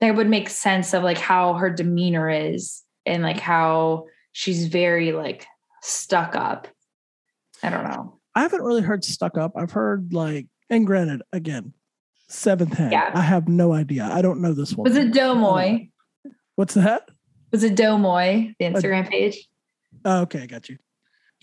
that 0.00 0.14
would 0.14 0.28
make 0.28 0.48
sense 0.48 0.94
of 0.94 1.02
like 1.02 1.18
how 1.18 1.54
her 1.54 1.70
demeanor 1.70 2.28
is 2.28 2.82
and 3.06 3.22
like 3.22 3.40
how 3.40 4.06
she's 4.32 4.66
very 4.66 5.12
like 5.12 5.46
stuck 5.82 6.34
up. 6.34 6.68
I 7.62 7.70
don't 7.70 7.84
know. 7.84 8.18
I 8.34 8.42
haven't 8.42 8.62
really 8.62 8.82
heard 8.82 9.04
stuck 9.04 9.38
up. 9.38 9.52
I've 9.56 9.70
heard 9.70 10.12
like, 10.12 10.46
and 10.74 10.86
granted, 10.86 11.22
again, 11.32 11.72
seventh 12.28 12.74
hand. 12.74 12.92
Yeah. 12.92 13.10
I 13.14 13.20
have 13.20 13.48
no 13.48 13.72
idea. 13.72 14.04
I 14.10 14.22
don't 14.22 14.40
know 14.40 14.52
this 14.52 14.74
one. 14.74 14.84
was 14.88 14.96
it 14.96 15.12
Deuxmoi 15.12 15.90
What's 16.56 16.74
that? 16.74 17.08
was 17.52 17.62
it 17.64 17.74
Deuxmoi 17.76 18.54
the 18.58 18.64
instagram 18.64 19.08
page 19.08 19.48
Oh, 20.04 20.22
okay, 20.22 20.42
I 20.42 20.46
got 20.46 20.68
you. 20.68 20.76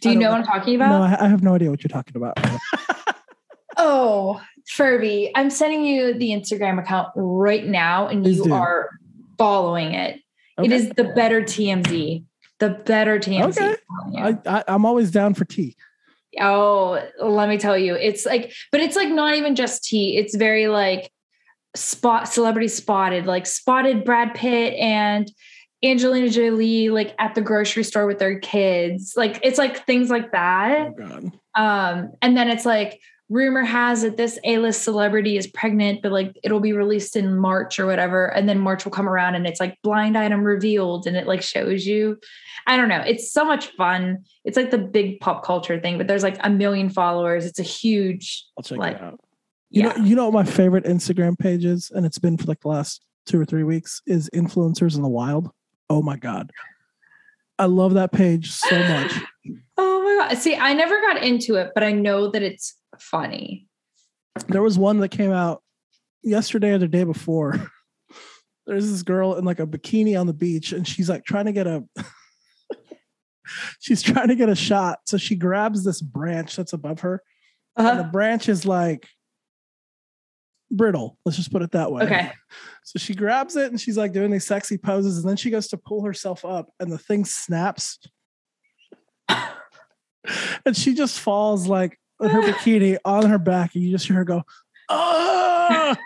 do 0.02 0.10
you 0.10 0.16
know 0.16 0.26
know. 0.26 0.32
what 0.32 0.40
i'm 0.42 0.46
talking 0.46 0.76
about 0.76 0.90
No, 0.90 1.04
I, 1.04 1.26
I 1.26 1.28
have 1.30 1.42
no 1.44 1.56
idea 1.56 1.70
what 1.70 1.84
you're 1.84 1.90
talking 1.90 2.16
about. 2.18 2.38
Oh, 3.78 4.42
Furby, 4.68 5.32
I'm 5.34 5.50
sending 5.50 5.86
you 5.86 6.14
the 6.14 6.30
Instagram 6.32 6.78
account 6.80 7.10
right 7.16 7.66
now, 7.66 8.08
and 8.08 8.24
Please 8.24 8.38
you 8.38 8.44
do. 8.46 8.54
are 8.54 8.90
following 9.38 9.94
it. 9.94 10.18
It 10.58 10.66
Okay. 10.66 10.76
is 10.76 10.90
the 10.90 11.06
better 11.16 11.42
TMZ. 11.42 12.24
The 12.60 12.70
better 12.70 13.18
TMZ. 13.18 13.58
Okay. 13.58 13.76
I, 14.18 14.38
I, 14.46 14.64
I'm 14.68 14.86
always 14.86 15.10
down 15.10 15.34
for 15.34 15.46
tea. 15.46 15.76
Oh, 16.40 17.02
let 17.22 17.50
me 17.50 17.58
tell 17.58 17.78
you, 17.78 17.96
it's 17.96 18.26
like, 18.26 18.54
but 18.72 18.82
it's 18.82 18.96
like 18.96 19.10
not 19.10 19.36
even 19.36 19.56
just 19.56 19.84
tea. 19.84 20.18
It's 20.18 20.36
very 20.36 20.68
like 20.68 21.12
spot 21.76 22.28
celebrity 22.28 22.68
spotted, 22.68 23.26
like 23.26 23.46
spotted 23.46 24.04
Brad 24.06 24.34
Pitt 24.34 24.74
and 24.76 25.32
Angelina 25.84 26.30
Jolie, 26.30 26.90
like 26.90 27.16
at 27.18 27.36
the 27.36 27.42
grocery 27.42 27.84
store 27.84 28.06
with 28.06 28.20
their 28.20 28.40
kids. 28.40 29.14
Like 29.18 29.40
it's 29.44 29.58
like 29.58 29.86
things 29.86 30.10
like 30.10 30.32
that. 30.32 30.88
Oh 30.88 30.94
god. 30.94 31.32
Um, 31.56 32.12
and 32.22 32.38
then 32.38 32.50
it's 32.50 32.66
like 32.66 33.02
rumor 33.32 33.64
has 33.64 34.04
it 34.04 34.18
this 34.18 34.38
A-list 34.44 34.84
celebrity 34.84 35.38
is 35.38 35.48
pregnant, 35.48 36.02
but 36.04 36.12
like 36.12 36.38
it'll 36.44 36.60
be 36.60 36.74
released 36.74 37.16
in 37.16 37.38
March 37.38 37.80
or 37.80 37.86
whatever. 37.86 38.26
And 38.26 38.48
then 38.48 38.60
March 38.60 38.84
will 38.84 38.92
come 38.92 39.08
around 39.08 39.36
and 39.36 39.48
it's 39.48 39.60
like 39.62 39.82
blind 39.84 40.18
item 40.18 40.44
revealed 40.44 41.08
and 41.08 41.16
it 41.16 41.26
like 41.26 41.42
shows 41.42 41.86
you. 41.86 42.18
I 42.68 42.76
don't 42.76 42.90
know. 42.90 43.00
It's 43.00 43.32
so 43.32 43.46
much 43.46 43.68
fun. 43.78 44.26
It's 44.44 44.58
like 44.58 44.70
the 44.70 44.78
big 44.78 45.22
pop 45.22 45.46
culture 45.46 45.80
thing, 45.80 45.98
but 45.98 46.08
there's 46.08 46.24
like 46.24 46.38
a 46.42 46.50
million 46.50 46.90
followers. 46.90 47.46
It's 47.46 47.58
a 47.58 47.64
huge 47.64 48.46
I'll 48.58 48.64
check 48.64 48.78
Like, 48.78 48.98
it 48.98 49.02
out. 49.02 49.20
You 49.70 49.84
yeah. 49.84 49.94
know, 49.94 50.04
you 50.04 50.16
know 50.18 50.30
what 50.30 50.46
my 50.46 50.52
favorite 50.52 50.84
Instagram 50.84 51.40
page 51.40 51.64
is, 51.64 51.90
and 51.96 52.06
it's 52.06 52.20
been 52.20 52.38
for 52.38 52.44
like 52.44 52.60
the 52.60 52.68
last 52.68 53.02
two 53.26 53.40
or 53.40 53.46
three 53.46 53.64
weeks, 53.64 54.02
is 54.06 54.30
influencers 54.36 54.98
in 54.98 55.02
the 55.02 55.10
wild. 55.10 55.50
Oh 55.90 56.02
my 56.02 56.18
god. 56.18 56.52
I 57.58 57.66
love 57.66 57.94
that 57.94 58.12
page 58.12 58.52
so 58.52 58.78
much. 58.78 59.14
Oh 59.78 60.04
my 60.04 60.28
god. 60.28 60.38
See, 60.38 60.56
I 60.56 60.74
never 60.74 61.02
got 61.02 61.24
into 61.24 61.56
it, 61.56 61.72
but 61.74 61.84
I 61.84 61.92
know 61.92 62.30
that 62.30 62.44
it's 62.44 62.76
funny. 63.02 63.68
there 64.48 64.62
was 64.62 64.78
one 64.78 65.00
that 65.00 65.10
came 65.10 65.32
out 65.32 65.62
yesterday 66.24 66.72
or 66.72 66.78
the 66.78 66.88
day 66.88 67.04
before 67.04 67.56
there's 68.68 68.90
this 68.90 69.02
girl 69.04 69.36
in 69.36 69.44
like 69.44 69.60
a 69.60 69.66
bikini 69.68 70.20
on 70.20 70.28
the 70.28 70.34
beach 70.34 70.72
and 70.72 70.88
she's 70.88 71.10
like 71.10 71.26
trying 71.26 71.46
to 71.46 71.52
get 71.52 71.66
a 71.68 71.84
she's 73.80 74.02
trying 74.02 74.28
to 74.30 74.36
get 74.36 74.48
a 74.50 74.56
shot. 74.56 75.00
So 75.06 75.18
she 75.18 75.36
grabs 75.36 75.84
this 75.84 76.00
branch 76.02 76.56
that's 76.56 76.74
above 76.74 77.02
her. 77.02 77.22
And 77.76 77.88
the 77.88 77.92
Uh-huh. 78.04 78.12
branch 78.12 78.48
is 78.48 78.66
like 78.66 79.08
brittle. 80.70 81.18
Let's 81.26 81.38
just 81.38 81.52
put 81.52 81.62
it 81.64 81.72
that 81.72 81.92
way. 81.92 82.04
Okay. 82.04 82.32
So 82.84 82.98
she 83.00 83.14
grabs 83.14 83.56
it 83.56 83.72
and 83.72 83.80
she's 83.80 83.98
like 83.98 84.12
doing 84.12 84.32
these 84.32 84.46
sexy 84.46 84.78
poses, 84.78 85.18
and 85.20 85.30
then 85.30 85.38
she 85.38 85.50
goes 85.52 85.68
to 85.70 85.78
pull 85.78 86.04
herself 86.04 86.44
up, 86.44 86.72
and 86.80 86.92
the 86.92 86.98
thing 86.98 87.24
snaps. 87.26 88.00
and 90.66 90.76
she 90.76 90.94
just 90.94 91.20
falls 91.20 91.68
like 91.68 91.98
her 92.30 92.42
bikini 92.54 92.98
on 93.06 93.26
her 93.26 93.40
back, 93.40 93.76
and 93.76 93.84
you 93.84 93.92
just 93.92 94.08
hear 94.08 94.18
her 94.18 94.24
go, 94.24 94.44
ah! 94.90 95.98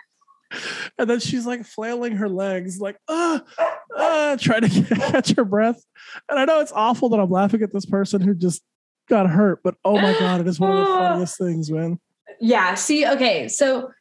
and 0.97 1.09
then 1.09 1.19
she's 1.19 1.45
like 1.45 1.65
flailing 1.65 2.15
her 2.17 2.29
legs, 2.29 2.79
like, 2.79 2.97
ah, 3.07 3.41
ah, 3.97 4.37
trying 4.39 4.61
to 4.61 4.69
get, 4.69 4.89
catch 5.11 5.31
her 5.35 5.45
breath. 5.45 5.83
And 6.29 6.39
I 6.39 6.45
know 6.45 6.61
it's 6.61 6.71
awful 6.71 7.09
that 7.09 7.19
I'm 7.19 7.29
laughing 7.29 7.61
at 7.61 7.73
this 7.73 7.85
person 7.85 8.21
who 8.21 8.33
just 8.33 8.63
got 9.09 9.29
hurt, 9.29 9.61
but 9.63 9.75
oh 9.83 9.99
my 9.99 10.13
God, 10.17 10.41
it 10.41 10.47
is 10.47 10.59
one 10.59 10.71
of 10.71 10.79
the 10.79 10.85
funniest 10.85 11.37
things, 11.37 11.71
man. 11.71 11.99
Yeah. 12.39 12.73
See, 12.75 13.07
okay. 13.07 13.47
So 13.47 13.91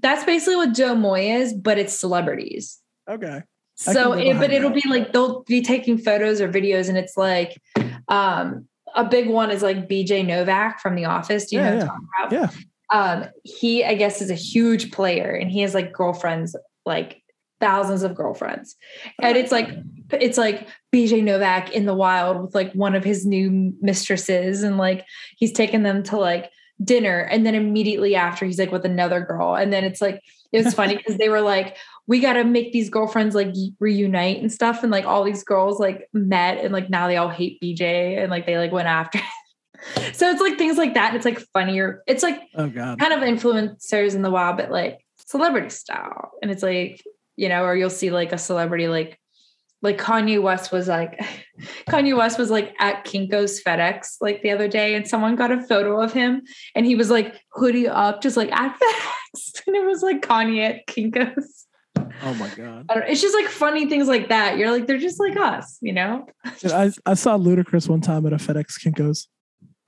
that's 0.00 0.24
basically 0.24 0.56
what 0.56 0.70
Deuxmoi 0.70 1.40
is, 1.40 1.54
but 1.54 1.78
it's 1.78 1.98
celebrities. 1.98 2.80
Okay. 3.08 3.42
So, 3.74 4.12
it, 4.12 4.38
but 4.38 4.52
it'll 4.52 4.70
that. 4.70 4.82
be 4.82 4.88
like 4.88 5.12
they'll 5.12 5.42
be 5.42 5.62
taking 5.62 5.98
photos 5.98 6.40
or 6.40 6.48
videos, 6.48 6.88
and 6.88 6.96
it's 6.96 7.16
like 7.16 7.60
um, 8.06 8.68
a 8.94 9.04
big 9.04 9.28
one 9.28 9.50
is 9.50 9.62
like 9.62 9.88
BJ 9.88 10.24
Novak 10.26 10.80
from 10.80 10.94
The 10.94 11.04
Office. 11.04 11.46
Do 11.46 11.56
you 11.56 11.62
Yeah, 11.62 11.70
know 11.70 11.76
yeah. 11.76 11.84
what 11.84 11.92
I'm 11.92 12.28
talking 12.28 12.38
about? 12.38 12.52
Yeah. 12.92 13.24
Um, 13.24 13.30
he, 13.44 13.84
I 13.84 13.94
guess, 13.94 14.20
is 14.20 14.30
a 14.30 14.34
huge 14.34 14.92
player, 14.92 15.30
and 15.30 15.50
he 15.50 15.60
has 15.60 15.74
like 15.74 15.92
girlfriends, 15.92 16.54
like 16.84 17.22
thousands 17.60 18.02
of 18.02 18.14
girlfriends, 18.14 18.76
and 19.20 19.36
it's 19.36 19.50
like 19.52 19.70
it's 20.10 20.36
like 20.36 20.68
BJ 20.92 21.22
Novak 21.22 21.72
in 21.72 21.86
the 21.86 21.94
wild 21.94 22.42
with 22.42 22.54
like 22.54 22.72
one 22.74 22.94
of 22.94 23.02
his 23.02 23.24
new 23.24 23.72
mistresses, 23.80 24.62
and 24.62 24.76
like 24.76 25.06
he's 25.38 25.52
taken 25.52 25.84
them 25.84 26.02
to 26.04 26.18
like 26.18 26.50
dinner, 26.84 27.20
and 27.20 27.46
then 27.46 27.54
immediately 27.54 28.14
after 28.14 28.44
he's 28.44 28.58
like 28.58 28.72
with 28.72 28.84
another 28.84 29.20
girl, 29.20 29.54
and 29.54 29.72
then 29.72 29.84
it's 29.84 30.02
like 30.02 30.20
it 30.52 30.62
was 30.62 30.74
funny 30.74 30.96
because 30.98 31.16
they 31.16 31.30
were 31.30 31.40
like, 31.40 31.78
we 32.06 32.20
got 32.20 32.34
to 32.34 32.44
make 32.44 32.72
these 32.72 32.90
girlfriends 32.90 33.34
like 33.34 33.54
reunite 33.78 34.40
and 34.40 34.50
stuff, 34.52 34.82
and 34.82 34.90
like 34.90 35.04
all 35.06 35.24
these 35.24 35.44
girls 35.44 35.78
like 35.78 36.08
met, 36.12 36.64
and 36.64 36.72
like 36.72 36.90
now 36.90 37.06
they 37.06 37.16
all 37.16 37.28
hate 37.28 37.60
BJ, 37.60 38.20
and 38.20 38.30
like 38.30 38.46
they 38.46 38.58
like 38.58 38.72
went 38.72 38.88
after. 38.88 39.20
so 40.12 40.30
it's 40.30 40.40
like 40.40 40.58
things 40.58 40.78
like 40.78 40.94
that. 40.94 41.14
It's 41.14 41.24
like 41.24 41.40
funnier. 41.52 42.02
It's 42.06 42.22
like 42.22 42.40
Oh 42.54 42.68
God. 42.68 42.98
kind 42.98 43.12
of 43.12 43.20
influencers 43.20 44.14
in 44.14 44.22
the 44.22 44.30
wild, 44.30 44.56
but 44.56 44.70
like 44.70 45.04
celebrity 45.26 45.70
style. 45.70 46.32
And 46.42 46.50
it's 46.50 46.62
like, 46.62 47.02
you 47.36 47.48
know, 47.48 47.64
or 47.64 47.74
you'll 47.74 47.90
see 47.90 48.10
like 48.10 48.32
a 48.32 48.38
celebrity 48.38 48.88
like 48.88 49.18
like 49.80 49.98
Kanye 49.98 50.40
West 50.40 50.70
was 50.70 50.86
like 50.86 51.18
Kanye 51.88 52.16
West 52.16 52.38
was 52.38 52.50
like 52.50 52.74
at 52.78 53.04
Kinko's 53.04 53.62
FedEx 53.62 54.16
like 54.20 54.42
the 54.42 54.50
other 54.50 54.68
day, 54.68 54.94
and 54.94 55.06
someone 55.06 55.36
got 55.36 55.50
a 55.50 55.60
photo 55.62 56.00
of 56.00 56.12
him 56.12 56.42
and 56.74 56.86
he 56.86 56.94
was 56.94 57.10
like 57.10 57.40
hoodie 57.50 57.88
up, 57.88 58.22
just 58.22 58.36
like 58.36 58.52
at 58.52 58.78
FedEx. 59.34 59.62
And 59.66 59.76
it 59.76 59.84
was 59.84 60.02
like 60.02 60.22
Kanye 60.22 60.68
at 60.68 60.86
Kinko's. 60.86 61.66
Oh 62.24 62.34
my 62.34 62.48
God. 62.50 62.86
I 62.88 62.94
don't, 62.94 63.08
it's 63.08 63.20
just 63.20 63.34
like 63.34 63.48
funny 63.48 63.88
things 63.88 64.08
like 64.08 64.28
that. 64.28 64.58
You're 64.58 64.70
like, 64.70 64.86
they're 64.86 64.98
just 64.98 65.20
like 65.20 65.36
us, 65.36 65.78
you 65.80 65.92
know? 65.92 66.26
Dude, 66.60 66.72
I, 66.72 66.92
I 67.04 67.14
saw 67.14 67.36
Ludacris 67.36 67.88
one 67.88 68.00
time 68.00 68.26
at 68.26 68.32
a 68.32 68.36
FedEx 68.36 68.78
Kinko's. 68.78 69.28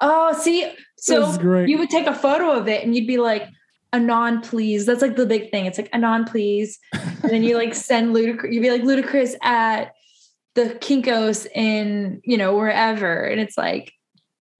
Oh, 0.01 0.33
see, 0.33 0.73
So 0.97 1.63
you 1.65 1.79
would 1.79 1.91
take 1.91 2.07
a 2.07 2.15
photo 2.15 2.53
of 2.53 2.69
it 2.69 2.85
and 2.85 2.95
you'd 2.95 3.07
be 3.07 3.19
like, 3.19 3.49
Anon, 3.93 4.41
please. 4.41 4.87
That's 4.87 5.03
like 5.03 5.17
the 5.17 5.27
big 5.27 5.51
thing. 5.51 5.67
It's 5.67 5.79
like 5.79 5.89
Anon, 5.93 6.25
please. 6.25 6.79
And 6.93 7.31
then 7.31 7.43
you 7.45 7.57
like 7.57 7.75
send 7.75 8.15
Ludacris, 8.15 8.53
you'd 8.53 8.63
be 8.63 8.71
like 8.71 8.83
Ludacris 8.83 9.35
at 9.43 9.93
the 10.55 10.77
Kinkos 10.81 11.47
in, 11.55 12.21
you 12.25 12.37
know, 12.37 12.57
wherever. 12.57 13.25
And 13.25 13.41
it's 13.41 13.57
like, 13.57 13.93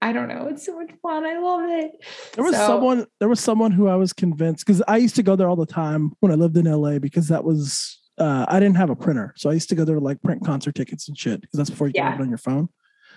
I 0.05 0.13
don't 0.13 0.27
know. 0.27 0.47
It's 0.47 0.63
so 0.65 0.75
much 0.79 0.91
fun. 1.01 1.25
I 1.25 1.39
love 1.39 1.61
it. 1.67 1.91
There 2.33 2.43
was 2.43 2.55
So- 2.55 2.67
someone. 2.67 3.05
There 3.19 3.27
was 3.29 3.39
someone 3.39 3.71
who 3.71 3.87
I 3.87 3.95
was 3.95 4.13
convinced 4.13 4.65
because 4.65 4.81
I 4.87 4.97
used 4.97 5.15
to 5.15 5.23
go 5.23 5.35
there 5.35 5.49
all 5.49 5.55
the 5.55 5.65
time 5.65 6.11
when 6.19 6.31
I 6.31 6.35
lived 6.35 6.55
in 6.57 6.65
LA 6.67 6.99
because 6.99 7.27
that 7.29 7.43
was 7.43 7.99
uh, 8.19 8.45
I 8.47 8.59
didn't 8.59 8.77
have 8.77 8.89
a 8.91 8.95
printer, 8.95 9.33
so 9.35 9.49
I 9.49 9.53
used 9.53 9.67
to 9.69 9.75
go 9.75 9.83
there 9.83 9.95
to 9.95 10.01
like 10.01 10.21
print 10.21 10.45
concert 10.45 10.75
tickets 10.75 11.07
and 11.09 11.17
shit 11.17 11.41
because 11.41 11.57
that's 11.57 11.69
before 11.71 11.87
you 11.87 11.93
can 11.93 12.03
Yeah. 12.03 12.15
it 12.15 12.21
on 12.21 12.29
your 12.29 12.37
phone. 12.37 12.69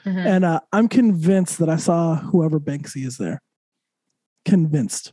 Mhm. 0.05 0.27
And 0.27 0.45
uh, 0.45 0.61
I'm 0.73 0.89
convinced 0.89 1.59
that 1.59 1.69
I 1.69 1.77
saw 1.77 2.17
whoever 2.17 2.59
Banksy 2.59 3.05
is 3.07 3.17
there. 3.19 3.41
Convinced 4.45 5.13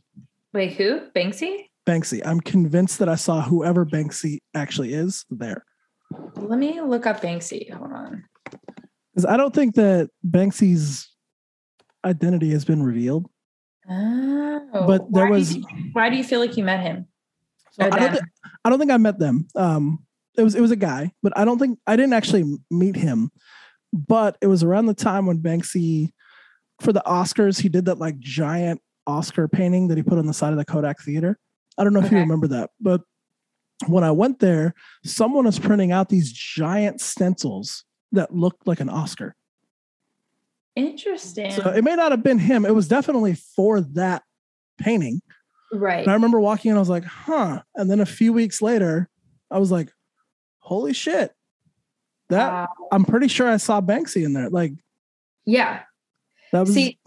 Wait, 0.54 0.72
who? 0.72 1.02
Banksy? 1.14 1.66
Banksy. 1.86 2.22
I'm 2.26 2.40
convinced 2.40 2.98
that 3.00 3.08
I 3.08 3.16
saw 3.16 3.42
whoever 3.42 3.84
Banksy 3.84 4.38
actually 4.54 4.94
is 4.94 5.24
there 5.30 5.64
Let 6.36 6.58
me 6.58 6.80
look 6.80 7.04
up 7.06 7.20
Banksy. 7.20 7.70
Hold 7.72 7.92
on. 7.92 8.24
because 9.14 9.26
I 9.26 9.36
don't 9.36 9.54
think 9.54 9.74
that 9.74 10.08
Banksy's 10.26 11.10
identity 12.06 12.50
has 12.52 12.64
been 12.64 12.82
revealed. 12.82 13.28
Oh, 13.88 14.60
But 14.86 15.12
there 15.12 15.24
why 15.24 15.28
do 15.28 15.32
was- 15.32 15.56
you, 15.56 15.64
why 15.92 16.10
do 16.10 16.16
you 16.16 16.24
feel 16.24 16.40
like 16.40 16.56
you 16.56 16.64
met 16.64 16.80
him? 16.80 17.06
So 17.72 17.84
I 17.84 17.90
don't, 17.90 18.12
thi- 18.14 18.20
I 18.64 18.70
don't 18.70 18.78
think 18.78 18.90
I 18.90 18.96
met 18.96 19.18
them. 19.18 19.46
Um, 19.54 20.04
it 20.38 20.42
was 20.42 20.54
it 20.54 20.60
was 20.60 20.70
a 20.70 20.76
guy, 20.76 21.12
but 21.22 21.36
I 21.36 21.44
don't 21.44 21.58
think 21.58 21.78
I 21.86 21.96
didn't 21.96 22.14
actually 22.14 22.44
meet 22.70 22.96
him. 22.96 23.30
But 23.92 24.36
it 24.40 24.46
was 24.46 24.62
around 24.62 24.86
the 24.86 24.94
time 24.94 25.26
when 25.26 25.38
Banksy, 25.40 26.12
for 26.80 26.92
the 26.92 27.02
Oscars, 27.06 27.60
he 27.60 27.68
did 27.68 27.84
that 27.86 27.98
like 27.98 28.18
giant 28.18 28.80
Oscar 29.06 29.46
painting 29.46 29.88
that 29.88 29.96
he 29.98 30.02
put 30.02 30.18
on 30.18 30.26
the 30.26 30.34
side 30.34 30.52
of 30.52 30.58
the 30.58 30.64
Kodak 30.64 31.00
Theater. 31.02 31.38
I 31.78 31.84
don't 31.84 31.92
know 31.92 32.00
if 32.00 32.10
you 32.10 32.18
remember 32.18 32.48
that, 32.48 32.70
but 32.80 33.02
when 33.86 34.04
I 34.04 34.10
went 34.10 34.38
there, 34.40 34.74
someone 35.04 35.44
was 35.44 35.58
printing 35.58 35.92
out 35.92 36.08
these 36.08 36.32
giant 36.32 37.00
stencils 37.02 37.84
that 38.12 38.34
looked 38.34 38.66
like 38.66 38.80
an 38.80 38.88
Oscar. 38.88 39.34
Interesting. 40.76 41.50
So 41.50 41.70
it 41.70 41.82
may 41.82 41.96
not 41.96 42.12
have 42.12 42.22
been 42.22 42.38
him. 42.38 42.66
It 42.66 42.74
was 42.74 42.86
definitely 42.86 43.34
for 43.34 43.80
that 43.80 44.22
painting. 44.78 45.22
right. 45.72 46.00
And 46.00 46.10
I 46.10 46.14
remember 46.14 46.38
walking 46.38 46.70
in, 46.70 46.76
I 46.76 46.80
was 46.80 46.90
like, 46.90 47.04
huh. 47.04 47.62
And 47.74 47.90
then 47.90 48.00
a 48.00 48.06
few 48.06 48.32
weeks 48.32 48.60
later, 48.60 49.08
I 49.50 49.58
was 49.58 49.72
like, 49.72 49.90
holy 50.58 50.92
shit. 50.92 51.32
That 52.28 52.52
Wow. 52.52 52.68
I'm 52.92 53.04
pretty 53.04 53.28
sure 53.28 53.48
I 53.48 53.56
saw 53.56 53.80
Banksy 53.80 54.24
in 54.24 54.32
there. 54.32 54.50
Like 54.50 54.72
yeah. 55.46 55.82
that 56.52 56.60
was 56.60 56.74
See, 56.74 56.98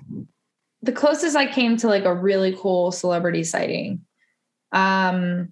the 0.81 0.93
closest 0.93 1.35
I 1.35 1.45
came 1.45 1.77
to 1.77 1.87
like 1.87 2.05
a 2.05 2.13
really 2.13 2.55
cool 2.57 2.91
celebrity 2.91 3.43
sighting 3.43 4.05
um 4.71 5.49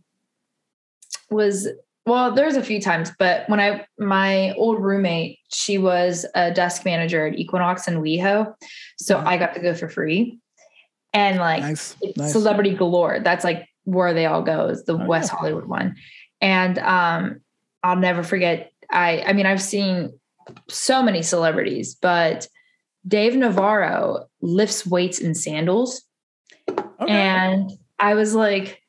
was 1.29 1.67
well, 2.07 2.31
there's 2.33 2.55
a 2.55 2.63
few 2.63 2.81
times, 2.81 3.11
but 3.19 3.47
when 3.49 3.59
I 3.59 3.85
my 3.99 4.53
old 4.53 4.81
roommate, 4.81 5.39
she 5.49 5.77
was 5.77 6.25
a 6.35 6.51
desk 6.51 6.85
manager 6.85 7.27
at 7.27 7.37
Equinox 7.37 7.87
and 7.87 7.97
WeHo. 8.01 8.53
So 8.97 9.17
Mhm. 9.17 9.25
I 9.25 9.37
got 9.37 9.53
to 9.55 9.59
go 9.59 9.73
for 9.73 9.89
free. 9.89 10.39
And 11.13 11.37
like 11.39 11.61
nice. 11.61 11.95
Nice. 12.15 12.31
celebrity 12.31 12.73
galore. 12.75 13.19
That's 13.19 13.43
like 13.43 13.67
where 13.83 14.13
they 14.13 14.25
all 14.25 14.41
go 14.41 14.67
is 14.67 14.83
the 14.85 14.93
Oh, 14.93 15.05
West 15.05 15.31
yeah. 15.31 15.37
Hollywood 15.37 15.65
one. 15.65 15.95
And 16.41 16.77
um 16.79 17.41
I'll 17.83 17.95
never 17.97 18.23
forget 18.23 18.71
I 18.91 19.23
I 19.25 19.33
mean 19.33 19.45
I've 19.45 19.61
seen 19.61 20.17
so 20.69 21.01
many 21.03 21.21
celebrities, 21.21 21.95
but 21.95 22.47
Dave 23.07 23.35
Navarro 23.35 24.27
lifts 24.41 24.85
weights 24.85 25.19
in 25.19 25.33
sandals. 25.35 26.03
Okay. 26.69 27.11
And 27.11 27.71
I 27.99 28.13
was 28.15 28.35
like, 28.35 28.81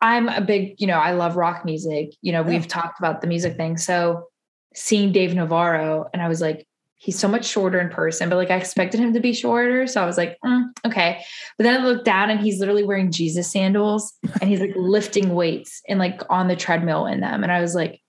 I'm 0.00 0.28
a 0.28 0.40
big, 0.40 0.74
you 0.78 0.86
know, 0.86 0.98
I 0.98 1.12
love 1.12 1.36
rock 1.36 1.64
music. 1.64 2.10
You 2.20 2.32
know, 2.32 2.42
Yeah. 2.42 2.48
we've 2.50 2.68
talked 2.68 2.98
about 2.98 3.20
the 3.20 3.26
music 3.26 3.56
thing. 3.56 3.76
So 3.78 4.26
seeing 4.74 5.12
Dave 5.12 5.34
Navarro, 5.34 6.06
and 6.12 6.20
I 6.20 6.28
was 6.28 6.40
like, 6.40 6.66
he's 6.96 7.18
so 7.18 7.28
much 7.28 7.44
shorter 7.44 7.78
in 7.80 7.90
person, 7.90 8.30
but 8.30 8.36
like 8.36 8.50
I 8.50 8.56
expected 8.56 8.98
him 8.98 9.12
to 9.12 9.20
be 9.20 9.34
shorter. 9.34 9.86
So 9.86 10.02
I 10.02 10.06
was 10.06 10.16
like, 10.16 10.38
mm, 10.44 10.64
okay. 10.86 11.22
But 11.58 11.64
then 11.64 11.78
I 11.80 11.84
looked 11.84 12.06
down 12.06 12.30
and 12.30 12.40
he's 12.40 12.58
literally 12.60 12.82
wearing 12.84 13.12
Jesus 13.12 13.50
sandals 13.50 14.14
and 14.40 14.48
he's 14.48 14.60
like 14.60 14.72
lifting 14.76 15.34
weights 15.34 15.82
and 15.86 15.98
like 15.98 16.22
on 16.30 16.48
the 16.48 16.56
treadmill 16.56 17.04
in 17.06 17.20
them. 17.20 17.42
And 17.42 17.52
I 17.52 17.60
was 17.60 17.74
like, 17.74 18.00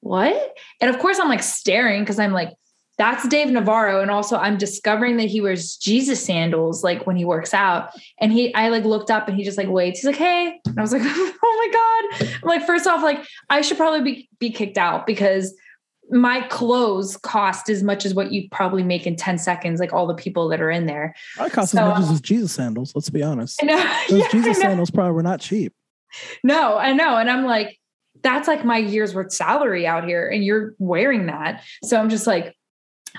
what? 0.00 0.54
And 0.80 0.90
of 0.94 1.00
course, 1.00 1.18
I'm 1.18 1.28
like 1.28 1.42
staring 1.42 2.02
because 2.02 2.18
I'm 2.18 2.32
like, 2.32 2.50
that's 2.98 3.26
Dave 3.28 3.50
Navarro. 3.50 4.00
And 4.02 4.10
also 4.10 4.36
I'm 4.36 4.58
discovering 4.58 5.16
that 5.16 5.28
he 5.28 5.40
wears 5.40 5.76
Jesus 5.76 6.22
sandals 6.22 6.84
like 6.84 7.06
when 7.06 7.16
he 7.16 7.24
works 7.24 7.54
out. 7.54 7.90
And 8.20 8.32
he 8.32 8.54
I 8.54 8.68
like 8.68 8.84
looked 8.84 9.10
up 9.10 9.28
and 9.28 9.36
he 9.36 9.44
just 9.44 9.58
like 9.58 9.68
waits. 9.68 10.00
He's 10.00 10.06
like, 10.06 10.16
hey. 10.16 10.60
And 10.66 10.78
I 10.78 10.82
was 10.82 10.92
like, 10.92 11.02
oh 11.04 12.12
my 12.20 12.20
God. 12.20 12.28
I'm 12.42 12.48
like, 12.48 12.66
first 12.66 12.86
off, 12.86 13.02
like 13.02 13.24
I 13.48 13.62
should 13.62 13.76
probably 13.76 14.02
be, 14.02 14.28
be 14.38 14.50
kicked 14.50 14.78
out 14.78 15.06
because 15.06 15.54
my 16.10 16.42
clothes 16.48 17.16
cost 17.16 17.70
as 17.70 17.82
much 17.82 18.04
as 18.04 18.12
what 18.12 18.32
you 18.32 18.48
probably 18.50 18.82
make 18.82 19.06
in 19.06 19.16
10 19.16 19.38
seconds, 19.38 19.80
like 19.80 19.92
all 19.92 20.06
the 20.06 20.14
people 20.14 20.48
that 20.48 20.60
are 20.60 20.70
in 20.70 20.86
there. 20.86 21.14
I 21.38 21.48
cost 21.48 21.72
so- 21.72 21.78
as 21.78 21.88
much 21.88 21.98
as 21.98 22.04
um, 22.04 22.10
his 22.10 22.20
Jesus 22.20 22.52
sandals, 22.52 22.94
let's 22.94 23.08
be 23.08 23.22
honest. 23.22 23.62
I 23.62 23.66
know. 23.66 23.96
Those 24.08 24.20
Yeah, 24.20 24.28
Jesus 24.28 24.58
sandals 24.58 24.90
probably 24.90 25.12
were 25.12 25.22
not 25.22 25.40
cheap. 25.40 25.72
No, 26.44 26.76
I 26.76 26.92
know. 26.92 27.16
And 27.16 27.30
I'm 27.30 27.44
like, 27.44 27.78
that's 28.22 28.46
like 28.46 28.64
my 28.64 28.76
year's 28.76 29.14
worth 29.14 29.32
salary 29.32 29.86
out 29.86 30.04
here. 30.04 30.28
And 30.28 30.44
you're 30.44 30.74
wearing 30.78 31.26
that. 31.26 31.62
So 31.84 31.98
I'm 31.98 32.10
just 32.10 32.26
like, 32.26 32.54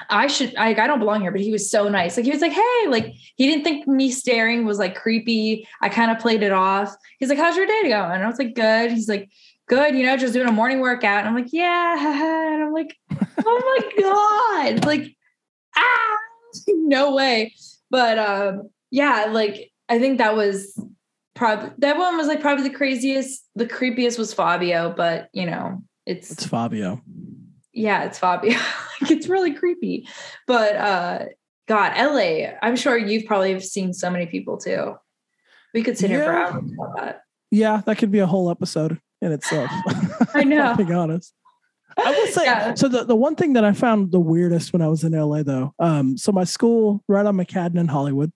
I 0.10 0.28
should, 0.28 0.56
I, 0.56 0.70
I 0.70 0.88
don't 0.88 1.00
belong 1.00 1.22
here, 1.22 1.32
but 1.32 1.42
he 1.42 1.52
was 1.52 1.70
so 1.70 1.88
nice. 1.90 2.18
Like 2.18 2.26
he 2.26 2.32
was 2.32 2.42
like, 2.42 2.52
Hey, 2.52 2.88
like 2.88 3.14
he 3.36 3.48
didn't 3.48 3.64
think 3.64 3.88
me 3.88 4.12
staring 4.12 4.66
was 4.66 4.80
like 4.80 4.96
creepy. 4.96 5.68
I 5.82 5.90
kind 5.90 6.12
of 6.12 6.20
played 6.20 6.44
it 6.44 6.52
off. 6.52 6.96
He's 7.20 7.30
like, 7.30 7.38
how's 7.38 7.56
your 7.56 7.68
day 7.68 7.84
going? 7.84 8.12
And 8.12 8.24
I 8.24 8.28
was 8.28 8.40
like, 8.40 8.56
good. 8.56 8.92
He's 8.92 9.10
like, 9.10 9.30
good, 9.68 9.96
you 9.96 10.06
know, 10.06 10.18
just 10.18 10.34
doing 10.34 10.48
a 10.48 10.52
morning 10.52 10.80
workout. 10.80 11.20
And 11.20 11.28
I'm 11.28 11.36
like, 11.36 11.54
yeah. 11.54 12.54
And 12.54 12.64
I'm 12.64 12.74
like, 12.74 12.96
oh 13.46 13.82
my 13.96 14.72
God. 14.78 14.86
Like, 14.86 15.16
ah, 15.76 16.18
no 16.68 17.16
way. 17.16 17.54
But 17.90 18.18
um, 18.18 18.70
yeah, 18.92 19.28
like 19.30 19.72
I 19.90 20.00
think 20.00 20.18
that 20.18 20.36
was 20.36 20.80
probably 21.36 21.72
that 21.80 21.98
one 21.98 22.18
was 22.18 22.28
like 22.28 22.42
probably 22.42 22.68
the 22.68 22.76
craziest. 22.76 23.48
The 23.56 23.66
creepiest 23.66 24.18
was 24.18 24.34
Fabio, 24.34 24.94
but 24.96 25.30
you 25.34 25.46
know, 25.46 25.84
it's 26.06 26.32
It's 26.32 26.46
Fabio. 26.46 27.02
Yeah, 27.74 28.04
it's 28.06 28.20
Fabio. 28.20 28.52
like 29.02 29.12
it's 29.12 29.28
really 29.28 29.54
creepy. 29.54 30.08
But 30.48 30.76
uh 30.76 31.26
God, 31.68 31.94
LA, 31.98 32.52
I'm 32.62 32.76
sure 32.76 32.98
you've 32.98 33.26
probably 33.26 33.60
seen 33.62 33.94
so 33.94 34.10
many 34.10 34.26
people 34.26 34.58
too. 34.58 34.96
We 35.74 35.82
could 35.82 35.98
sit 35.98 36.10
here 36.10 36.24
for 36.26 36.32
Yeah. 36.34 36.48
hours 36.50 36.72
about 36.74 36.96
that. 36.98 37.22
Yeah, 37.52 37.82
that 37.86 37.98
could 37.98 38.12
be 38.12 38.20
a 38.20 38.28
whole 38.28 38.50
episode 38.52 39.00
in 39.22 39.32
itself. 39.32 39.70
I 40.34 40.44
know. 40.44 40.76
Being 40.76 40.94
honest. 40.94 41.34
I 41.98 42.12
will 42.12 42.28
say 42.28 42.46
Yeah. 42.46 42.74
so 42.74 42.88
the, 42.88 43.04
the 43.06 43.16
one 43.16 43.36
thing 43.36 43.54
that 43.54 43.64
I 43.64 43.72
found 43.72 44.12
the 44.12 44.20
weirdest 44.20 44.74
when 44.74 44.82
I 44.82 44.88
was 44.88 45.04
in 45.04 45.14
LA 45.14 45.44
though, 45.44 45.74
um, 45.80 46.18
so 46.18 46.32
my 46.32 46.44
school 46.44 47.04
right 47.08 47.26
on 47.26 47.38
McCadden 47.38 47.78
in 47.78 47.88
Hollywood, 47.88 48.32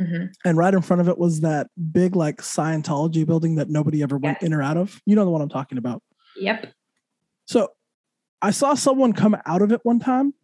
Mhm. 0.00 0.32
and 0.46 0.56
right 0.56 0.72
in 0.72 0.80
front 0.80 1.02
of 1.02 1.08
it 1.08 1.18
was 1.18 1.40
that 1.40 1.66
big 1.92 2.16
like 2.16 2.38
Scientology 2.38 3.26
building 3.26 3.56
that 3.56 3.68
nobody 3.68 4.02
ever 4.02 4.16
went 4.16 4.38
Yes. 4.40 4.46
in 4.46 4.54
or 4.54 4.62
out 4.62 4.78
of. 4.78 4.98
You 5.04 5.14
know 5.16 5.24
the 5.26 5.30
one 5.30 5.42
I'm 5.42 5.48
talking 5.50 5.76
about. 5.76 6.02
Yep. 6.36 6.72
So 7.46 7.68
I 8.42 8.50
saw 8.50 8.74
someone 8.74 9.12
come 9.12 9.36
out 9.46 9.62
of 9.62 9.72
it 9.72 9.80
one 9.84 9.98
time, 10.00 10.34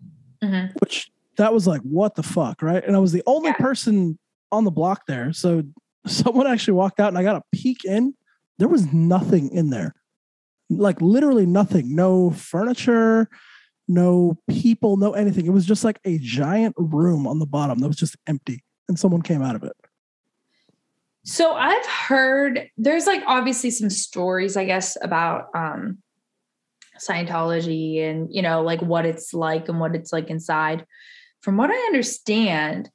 Mhm. 0.43 0.73
which 0.81 1.11
that 1.37 1.53
was 1.53 1.67
like, 1.67 1.81
what 1.83 2.15
the 2.15 2.23
fuck, 2.23 2.63
right? 2.63 2.85
And 2.85 2.95
I 2.97 2.99
was 2.99 3.13
the 3.13 3.23
only 3.27 3.49
Yeah. 3.51 3.57
person 3.57 4.19
on 4.53 4.65
the 4.65 4.71
block 4.71 5.07
there. 5.07 5.33
So 5.33 5.63
someone 6.07 6.47
actually 6.47 6.75
walked 6.75 7.01
out 7.01 7.09
and 7.09 7.19
I 7.19 7.23
got 7.23 7.37
a 7.37 7.43
peek 7.53 7.85
in. 7.85 8.15
There 8.59 8.69
was 8.69 8.93
nothing 8.93 9.51
in 9.51 9.71
there. 9.71 9.95
Like 10.71 11.01
literally 11.01 11.47
nothing. 11.47 11.95
No 11.95 12.31
furniture, 12.31 13.29
no 13.89 14.39
people, 14.49 14.97
no 14.97 15.13
anything. 15.13 15.47
It 15.47 15.53
was 15.53 15.67
just 15.67 15.85
like 15.85 16.01
a 16.05 16.19
giant 16.19 16.75
room 16.79 17.27
on 17.27 17.39
the 17.39 17.47
bottom 17.47 17.79
that 17.81 17.89
was 17.89 17.97
just 17.97 18.17
empty. 18.27 18.65
And 18.89 18.99
someone 18.99 19.23
came 19.23 19.43
out 19.43 19.57
of 19.57 19.63
it. 19.63 19.77
So 21.25 21.55
I've 21.55 21.87
heard 21.87 22.71
there's 22.77 23.07
like 23.07 23.23
obviously 23.27 23.71
some 23.71 23.91
stories, 23.91 24.57
I 24.57 24.65
guess, 24.65 24.97
about 25.03 25.49
um 25.55 25.99
Scientology 26.99 28.03
and 28.03 28.29
you 28.33 28.43
know, 28.43 28.63
like 28.63 28.81
what 28.83 29.07
it's 29.07 29.33
like 29.35 29.69
and 29.69 29.81
what 29.81 29.95
it's 29.95 30.13
like 30.13 30.29
inside. 30.31 30.85
From 31.43 31.57
what 31.57 31.71
I 31.71 31.77
understand, 31.87 32.91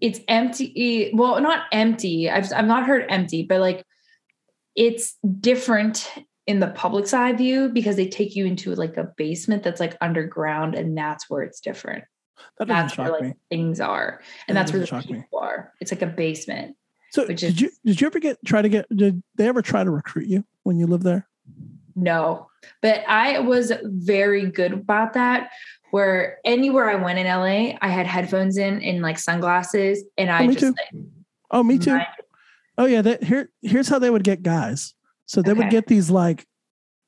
it's 0.00 0.20
empty. 0.28 1.10
Well, 1.14 1.40
not 1.40 1.64
empty. 1.72 2.30
I've 2.30 2.52
I've 2.52 2.66
not 2.66 2.86
heard 2.86 3.06
empty, 3.08 3.42
but 3.42 3.60
like 3.60 3.84
it's 4.74 5.16
different 5.40 6.10
in 6.46 6.58
the 6.60 6.68
public's 6.68 7.12
eye 7.12 7.32
view 7.32 7.68
because 7.68 7.96
they 7.96 8.08
take 8.08 8.34
you 8.34 8.46
into 8.46 8.74
like 8.74 8.96
a 8.96 9.08
basement 9.16 9.62
that's 9.62 9.78
like 9.80 9.96
underground 10.00 10.74
and 10.74 10.96
that's 10.96 11.30
where 11.30 11.42
it's 11.42 11.60
different. 11.60 12.04
That 12.58 12.66
doesn't 12.66 12.86
That's 12.86 12.98
where 12.98 13.06
shock 13.06 13.20
like 13.20 13.22
me. 13.22 13.34
things 13.50 13.80
are. 13.80 14.20
And 14.48 14.56
That 14.56 14.62
that's 14.62 14.72
where 14.72 14.80
the 14.80 14.86
shock 14.86 15.08
me. 15.08 15.18
people 15.20 15.38
are. 15.38 15.72
It's 15.80 15.92
like 15.92 16.02
a 16.02 16.06
basement. 16.06 16.76
So 17.12 17.26
did 17.26 17.60
you 17.60 17.70
did 17.84 18.00
you 18.00 18.06
ever 18.06 18.18
get 18.18 18.38
try 18.44 18.62
to 18.62 18.68
get 18.68 18.86
did 18.94 19.22
they 19.36 19.46
ever 19.46 19.62
try 19.62 19.84
to 19.84 19.90
recruit 19.90 20.26
you 20.26 20.44
when 20.64 20.78
you 20.78 20.86
lived 20.86 21.04
there? 21.04 21.28
No, 21.94 22.48
but 22.80 23.04
I 23.08 23.40
was 23.40 23.72
very 23.82 24.46
good 24.50 24.72
about 24.72 25.14
that. 25.14 25.50
Where 25.90 26.38
anywhere 26.44 26.88
I 26.88 26.94
went 26.94 27.18
in 27.18 27.26
LA, 27.26 27.76
I 27.82 27.88
had 27.88 28.06
headphones 28.06 28.56
in 28.56 28.82
and 28.82 29.02
like 29.02 29.18
sunglasses, 29.18 30.02
and 30.16 30.30
I 30.30 30.44
oh, 30.44 30.46
me 30.46 30.54
just 30.54 30.60
too. 30.60 30.70
like, 30.70 31.04
Oh, 31.50 31.62
me 31.62 31.78
too. 31.78 31.90
mind- 31.90 32.06
Oh 32.78 32.86
yeah, 32.86 33.02
that 33.02 33.22
here 33.22 33.50
here's 33.60 33.88
how 33.88 33.98
they 33.98 34.08
would 34.08 34.24
get 34.24 34.42
guys. 34.42 34.94
So 35.26 35.42
they 35.42 35.52
would 35.52 35.70
get 35.70 35.86
these 35.86 36.10
like 36.10 36.46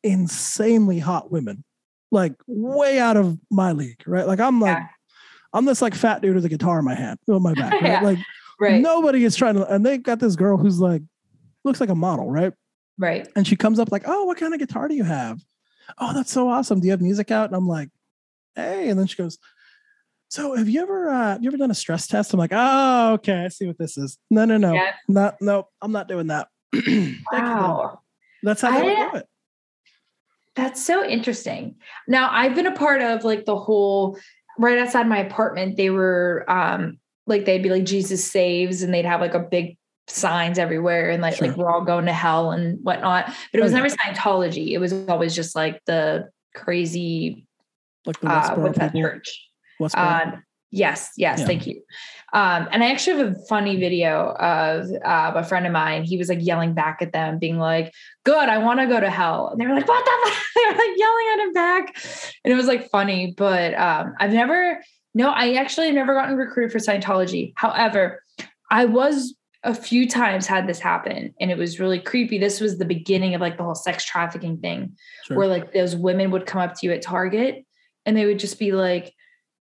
insanely 0.02 0.98
hot 0.98 1.32
women, 1.32 1.64
like 2.10 2.34
way 2.46 2.98
out 2.98 3.16
of 3.16 3.38
my 3.50 3.72
league, 3.72 4.02
right? 4.06 4.26
Like 4.26 4.40
I'm 4.40 4.60
like 4.60 4.76
Yeah. 4.76 4.86
I'm 5.54 5.64
this 5.64 5.80
like 5.80 5.94
fat 5.94 6.20
dude 6.20 6.34
with 6.34 6.44
a 6.44 6.48
guitar 6.48 6.78
in 6.80 6.84
my 6.84 6.94
hand, 6.94 7.18
on 7.28 7.42
my 7.42 7.54
back, 7.54 7.72
right? 7.80 7.82
Yeah. 7.84 8.00
Like 8.02 8.18
right, 8.60 8.80
nobody 8.80 9.24
is 9.24 9.34
trying 9.36 9.54
to, 9.54 9.66
and 9.72 9.84
they 9.84 9.98
got 9.98 10.20
this 10.20 10.36
girl 10.36 10.58
who's 10.58 10.78
like 10.80 11.02
looks 11.64 11.80
like 11.80 11.88
a 11.88 11.94
model, 11.94 12.30
right? 12.30 12.52
Right. 12.98 13.28
And 13.36 13.46
she 13.46 13.56
comes 13.56 13.78
up 13.78 13.90
like, 13.92 14.04
"Oh, 14.06 14.24
what 14.24 14.38
kind 14.38 14.52
of 14.54 14.60
guitar 14.60 14.88
do 14.88 14.94
you 14.94 15.04
have? 15.04 15.40
Oh, 15.98 16.12
that's 16.14 16.32
so 16.32 16.48
awesome. 16.48 16.80
Do 16.80 16.86
you 16.86 16.92
have 16.92 17.00
music 17.00 17.30
out?" 17.30 17.46
And 17.48 17.56
I'm 17.56 17.68
like, 17.68 17.90
"Hey," 18.54 18.88
and 18.88 18.98
then 18.98 19.06
she 19.06 19.16
goes. 19.16 19.38
So 20.28 20.56
have 20.56 20.68
you 20.68 20.82
ever 20.82 21.10
uh 21.10 21.32
have 21.34 21.44
you 21.44 21.48
ever 21.50 21.56
done 21.58 21.70
a 21.70 21.74
stress 21.74 22.08
test? 22.08 22.32
I'm 22.32 22.40
like, 22.40 22.50
oh, 22.52 23.12
okay, 23.14 23.44
I 23.44 23.48
see 23.48 23.68
what 23.68 23.78
this 23.78 23.96
is. 23.96 24.18
No, 24.32 24.44
no, 24.44 24.56
no, 24.56 24.72
Yeah. 24.74 24.90
not 25.06 25.36
no, 25.40 25.68
I'm 25.80 25.92
not 25.92 26.08
doing 26.08 26.26
that. 26.28 26.48
Thank 26.74 26.86
you, 26.88 27.14
though. 27.30 27.38
Wow, 27.38 28.00
That's 28.42 28.60
how 28.62 28.70
they 28.80 28.96
I- 28.96 29.10
do 29.10 29.16
it. 29.18 29.26
that's 30.56 30.84
so 30.84 31.04
interesting. 31.04 31.76
Now 32.08 32.30
I've 32.32 32.54
been 32.56 32.66
a 32.66 32.74
part 32.74 33.00
of 33.02 33.22
like 33.22 33.44
the 33.44 33.56
whole 33.56 34.18
right 34.58 34.78
outside 34.78 35.06
my 35.06 35.18
apartment. 35.18 35.76
They 35.76 35.90
were 35.90 36.44
um 36.48 36.98
like 37.28 37.44
they'd 37.44 37.62
be 37.62 37.70
like 37.70 37.84
Jesus 37.84 38.28
saves, 38.28 38.82
and 38.82 38.92
they'd 38.92 39.04
have 39.04 39.20
like 39.20 39.34
a 39.34 39.40
big 39.40 39.76
signs 40.06 40.58
everywhere, 40.58 41.10
and 41.10 41.22
like 41.22 41.36
Sure. 41.36 41.48
like 41.48 41.56
we're 41.56 41.70
all 41.70 41.84
going 41.84 42.06
to 42.06 42.12
hell 42.12 42.50
and 42.52 42.78
whatnot. 42.82 43.26
But 43.52 43.58
it 43.58 43.60
Oh, 43.60 43.64
was 43.64 43.72
never 43.72 43.88
Scientology. 43.88 44.72
It 44.72 44.78
was 44.78 44.92
always 45.08 45.34
just 45.34 45.54
like 45.56 45.80
the 45.86 46.28
crazy 46.54 47.46
Like 48.06 48.20
the 48.20 48.28
uh, 48.30 48.54
what's 48.56 48.78
that 48.78 48.92
church? 48.94 49.48
Westboro. 49.80 50.22
Um, 50.34 50.44
yes, 50.70 51.10
yes, 51.16 51.40
Yeah. 51.40 51.46
thank 51.46 51.66
you. 51.66 51.82
Um, 52.32 52.68
and 52.72 52.82
I 52.82 52.90
actually 52.90 53.18
have 53.18 53.36
a 53.36 53.46
funny 53.48 53.76
video 53.76 54.30
of 54.38 54.90
uh, 55.04 55.32
a 55.36 55.44
friend 55.44 55.66
of 55.66 55.72
mine. 55.72 56.02
He 56.04 56.16
was 56.16 56.28
like 56.28 56.40
yelling 56.42 56.74
back 56.74 56.98
at 57.00 57.12
them, 57.12 57.38
being 57.38 57.58
like, 57.58 57.92
"Good, 58.24 58.48
I 58.48 58.58
want 58.58 58.80
to 58.80 58.86
go 58.86 58.98
to 59.00 59.08
hell." 59.08 59.48
And 59.48 59.60
they 59.60 59.66
were 59.66 59.74
like, 59.74 59.86
"What 59.88 60.04
the?" 60.04 60.10
Fuck? 60.30 60.38
They 60.54 60.70
were 60.70 60.78
like 60.78 60.96
yelling 60.96 61.26
at 61.32 61.38
him 61.40 61.52
back, 61.52 61.96
and 62.44 62.52
it 62.52 62.56
was 62.56 62.66
like 62.66 62.88
funny. 62.90 63.34
But 63.36 63.74
um, 63.74 64.14
I've 64.20 64.32
never, 64.32 64.80
no, 65.14 65.30
I 65.30 65.54
actually 65.54 65.90
never 65.92 66.14
gotten 66.14 66.36
recruited 66.36 66.72
for 66.72 66.78
Scientology. 66.78 67.52
However, 67.56 68.22
I 68.70 68.84
was 68.86 69.34
a 69.64 69.74
few 69.74 70.08
times 70.08 70.46
had 70.46 70.66
this 70.68 70.78
happen, 70.78 71.34
and 71.40 71.50
it 71.50 71.58
was 71.58 71.80
really 71.80 71.98
creepy. 71.98 72.38
This 72.38 72.60
was 72.60 72.78
the 72.78 72.84
beginning 72.84 73.34
of 73.34 73.40
like 73.40 73.56
the 73.56 73.64
whole 73.64 73.74
sex 73.74 74.04
trafficking 74.04 74.58
thing 74.58 74.96
Sure. 75.26 75.38
where 75.38 75.48
like 75.48 75.72
those 75.72 75.96
women 75.96 76.30
would 76.30 76.46
come 76.46 76.60
up 76.60 76.74
to 76.74 76.86
you 76.86 76.92
at 76.92 77.02
Target 77.02 77.64
and 78.06 78.16
they 78.16 78.26
would 78.26 78.38
just 78.38 78.58
be 78.58 78.72
like, 78.72 79.12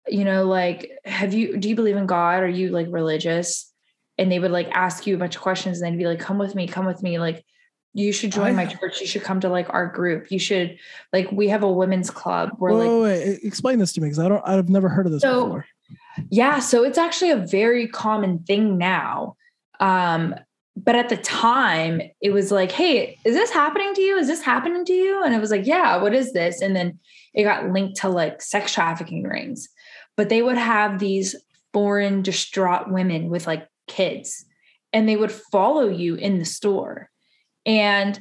you 0.08 0.24
know, 0.24 0.46
like, 0.46 0.92
have 1.06 1.34
you, 1.34 1.58
do 1.58 1.68
you 1.70 1.76
believe 1.76 1.98
in 1.98 2.06
God? 2.06 2.44
Are 2.44 2.48
you 2.48 2.70
like 2.70 2.88
religious? 2.90 3.72
And 4.18 4.32
they 4.32 4.40
would 4.40 4.52
like 4.52 4.70
ask 4.72 5.08
you 5.08 5.16
a 5.16 5.18
bunch 5.18 5.36
of 5.36 5.42
questions 5.42 5.82
and 5.82 5.92
they'd 5.94 5.98
be 5.98 6.08
like, 6.08 6.20
come 6.20 6.38
with 6.38 6.54
me, 6.56 6.68
come 6.68 6.86
with 6.86 7.02
me. 7.02 7.18
Like, 7.20 7.44
you 7.94 8.12
should 8.12 8.32
join 8.32 8.56
my 8.56 8.68
church. 8.68 9.02
You 9.02 9.08
should 9.08 9.24
come 9.24 9.40
to 9.40 9.50
like 9.50 9.74
our 9.74 9.88
group. 9.88 10.30
You 10.30 10.38
should, 10.38 10.78
like, 11.12 11.32
we 11.32 11.48
have 11.50 11.64
a 11.64 11.72
women's 11.72 12.12
club 12.12 12.52
where 12.60 12.74
wait, 12.74 12.80
like, 12.88 13.02
wait, 13.02 13.28
wait, 13.28 13.40
explain 13.44 13.80
this 13.80 13.94
to 13.94 14.02
me 14.02 14.06
because 14.08 14.20
I 14.20 14.30
don't. 14.30 14.44
I've 14.48 14.70
never 14.70 14.90
heard 14.90 15.08
of 15.08 15.12
this 15.12 15.24
So- 15.24 15.46
before. 15.46 15.66
Yeah, 16.30 16.60
so 16.60 16.84
it's 16.84 16.98
actually 17.00 17.32
a 17.32 17.38
very 17.38 17.88
common 17.88 18.40
thing 18.44 18.78
now. 18.78 19.38
Um, 19.80 20.36
but 20.76 20.96
at 20.96 21.10
the 21.10 21.18
time, 21.18 22.02
it 22.22 22.32
was 22.32 22.52
like, 22.52 22.72
hey, 22.72 23.18
is 23.26 23.36
this 23.36 23.52
happening 23.52 23.94
to 23.96 24.02
you? 24.02 24.18
Is 24.18 24.28
this 24.28 24.42
happening 24.42 24.86
to 24.86 24.94
you? 24.94 25.24
And 25.24 25.34
it 25.34 25.42
was 25.42 25.52
like, 25.52 25.66
yeah, 25.66 26.02
what 26.02 26.14
is 26.14 26.32
this? 26.32 26.62
And 26.62 26.76
then 26.76 27.00
it 27.34 27.44
got 27.44 27.70
linked 27.70 28.00
to 28.02 28.10
like 28.10 28.42
sex 28.42 28.74
trafficking 28.74 29.24
rings. 29.24 29.68
But 30.16 30.30
they 30.30 30.42
would 30.42 30.58
have 30.58 31.00
these 31.00 31.36
foreign 31.74 32.22
distraught 32.22 32.92
women 32.92 33.30
with 33.30 33.46
like 33.46 33.68
kids, 33.88 34.46
and 34.94 35.08
they 35.08 35.18
would 35.18 35.32
follow 35.32 35.88
you 35.88 36.16
in 36.16 36.40
the 36.40 36.46
store. 36.46 37.10
And 37.66 38.20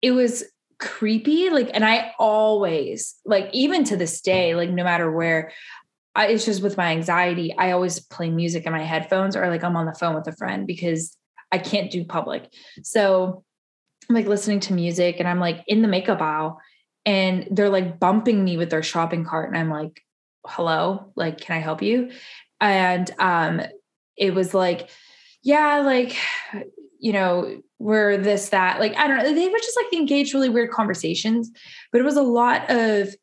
it 0.00 0.12
was 0.12 0.44
creepy. 0.78 1.50
Like, 1.50 1.70
and 1.72 1.84
I 1.84 2.12
always, 2.18 3.14
like, 3.24 3.48
even 3.52 3.84
to 3.84 3.96
this 3.96 4.20
day, 4.20 4.54
like, 4.54 4.70
no 4.70 4.82
matter 4.82 5.10
where, 5.12 5.52
I, 6.14 6.28
it's 6.28 6.44
just 6.44 6.62
with 6.62 6.76
my 6.76 6.92
anxiety, 6.92 7.54
I 7.56 7.70
always 7.70 8.00
play 8.00 8.30
music 8.30 8.66
in 8.66 8.72
my 8.72 8.82
headphones 8.82 9.36
or 9.36 9.48
like 9.48 9.64
I'm 9.64 9.76
on 9.76 9.86
the 9.86 9.94
phone 9.94 10.14
with 10.14 10.26
a 10.26 10.36
friend 10.36 10.66
because 10.66 11.16
I 11.50 11.58
can't 11.58 11.90
do 11.90 12.04
public. 12.04 12.52
So 12.82 13.44
I'm 14.08 14.14
like 14.14 14.26
listening 14.26 14.60
to 14.60 14.74
music 14.74 15.16
and 15.18 15.28
I'm 15.28 15.40
like 15.40 15.64
in 15.66 15.82
the 15.82 15.88
makeup 15.88 16.20
aisle 16.20 16.60
and 17.06 17.48
they're 17.50 17.70
like 17.70 17.98
bumping 17.98 18.44
me 18.44 18.56
with 18.56 18.70
their 18.70 18.82
shopping 18.82 19.24
cart. 19.24 19.48
And 19.48 19.58
I'm 19.58 19.70
like, 19.70 20.02
hello, 20.46 21.12
like, 21.16 21.40
can 21.40 21.56
I 21.56 21.60
help 21.60 21.82
you? 21.82 22.10
And 22.60 23.10
um, 23.18 23.62
it 24.16 24.34
was 24.34 24.54
like, 24.54 24.90
yeah, 25.42 25.80
like, 25.80 26.16
you 27.00 27.12
know, 27.12 27.60
we're 27.78 28.16
this, 28.18 28.50
that, 28.50 28.78
like, 28.78 28.96
I 28.96 29.08
don't 29.08 29.16
know. 29.16 29.34
They 29.34 29.48
were 29.48 29.58
just 29.58 29.76
like 29.82 29.92
engaged 29.92 30.34
really 30.34 30.48
weird 30.48 30.70
conversations, 30.70 31.50
but 31.90 32.00
it 32.00 32.04
was 32.04 32.16
a 32.16 32.22
lot 32.22 32.70
of 32.70 33.14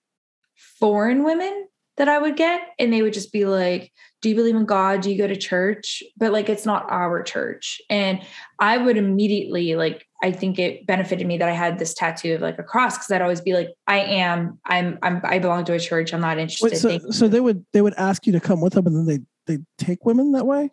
foreign 0.80 1.24
women 1.24 1.69
that 2.00 2.10
I 2.10 2.18
would 2.18 2.36
get, 2.36 2.62
and 2.80 2.92
they 2.92 3.02
would 3.04 3.14
just 3.14 3.32
be 3.32 3.46
like, 3.46 3.92
Do 4.22 4.30
you 4.30 4.36
believe 4.36 4.56
in 4.56 4.66
God? 4.66 5.02
Do 5.02 5.12
you 5.12 5.18
go 5.18 5.28
to 5.28 5.36
church? 5.36 6.02
But 6.18 6.32
like, 6.32 6.50
it's 6.50 6.66
not 6.66 6.90
our 6.90 7.22
church. 7.22 7.80
And 7.90 8.22
I 8.58 8.78
would 8.78 8.98
immediately, 8.98 9.76
like, 9.76 10.08
I 10.24 10.32
think 10.32 10.58
it 10.58 10.88
benefited 10.88 11.28
me 11.28 11.38
that 11.38 11.48
I 11.48 11.54
had 11.54 11.78
this 11.78 11.94
tattoo 11.94 12.36
of 12.36 12.42
like 12.42 12.58
a 12.58 12.64
cross 12.64 12.98
because 12.98 13.12
I'd 13.12 13.22
always 13.22 13.42
be 13.42 13.54
like, 13.54 13.70
I 13.86 14.00
am, 14.00 14.60
I'm, 14.66 14.98
I'm, 15.04 15.22
I 15.24 15.40
belong 15.40 15.66
to 15.66 15.74
a 15.74 15.80
church. 15.80 16.14
I'm 16.14 16.22
not 16.22 16.40
interested. 16.40 16.72
Wait, 16.72 16.78
so, 16.78 16.90
Thank 16.90 17.14
so 17.14 17.26
you." 17.26 17.32
they 17.32 17.40
would 17.40 17.66
they 17.74 17.82
would 17.82 17.94
ask 17.96 18.26
you 18.26 18.34
to 18.34 18.40
come 18.40 18.62
with 18.62 18.74
them, 18.74 18.88
and 18.88 18.96
then 18.96 19.06
they 19.46 19.56
they 19.56 19.64
take 19.78 20.06
women 20.06 20.32
that 20.32 20.48
way. 20.48 20.72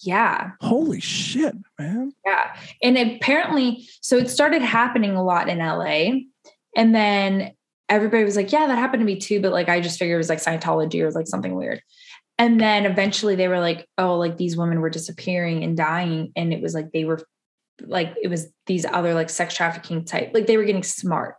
yeah. 0.00 0.52
Holy 0.60 1.00
shit, 1.00 1.54
man! 1.78 2.12
Yeah. 2.24 2.56
And 2.82 2.96
apparently, 2.96 3.88
so 4.00 4.16
it 4.16 4.30
started 4.30 4.62
happening 4.62 5.16
a 5.16 5.24
lot 5.24 5.48
in 5.48 5.58
LA. 5.58 6.20
And 6.76 6.94
then 6.94 7.52
everybody 7.88 8.24
was 8.24 8.36
like, 8.36 8.52
yeah, 8.52 8.66
that 8.66 8.78
happened 8.78 9.00
to 9.00 9.06
me 9.06 9.16
too. 9.16 9.40
But 9.40 9.52
like, 9.52 9.68
I 9.68 9.80
just 9.80 9.98
figured 9.98 10.16
it 10.16 10.18
was 10.18 10.28
like 10.28 10.42
Scientology 10.42 11.00
or 11.00 11.10
like 11.10 11.26
something 11.26 11.54
weird. 11.54 11.82
And 12.38 12.60
then 12.60 12.86
eventually 12.86 13.34
they 13.34 13.48
were 13.48 13.60
like, 13.60 13.88
oh, 13.98 14.16
like 14.16 14.36
these 14.36 14.56
women 14.56 14.80
were 14.80 14.90
disappearing 14.90 15.64
and 15.64 15.76
dying. 15.76 16.32
And 16.36 16.52
it 16.52 16.62
was 16.62 16.74
like 16.74 16.92
they 16.92 17.04
were 17.04 17.20
like, 17.80 18.14
it 18.22 18.28
was 18.28 18.46
these 18.66 18.84
other 18.84 19.14
like 19.14 19.30
sex 19.30 19.54
trafficking 19.54 20.04
type, 20.04 20.30
like 20.34 20.46
they 20.46 20.56
were 20.56 20.64
getting 20.64 20.84
smart. 20.84 21.36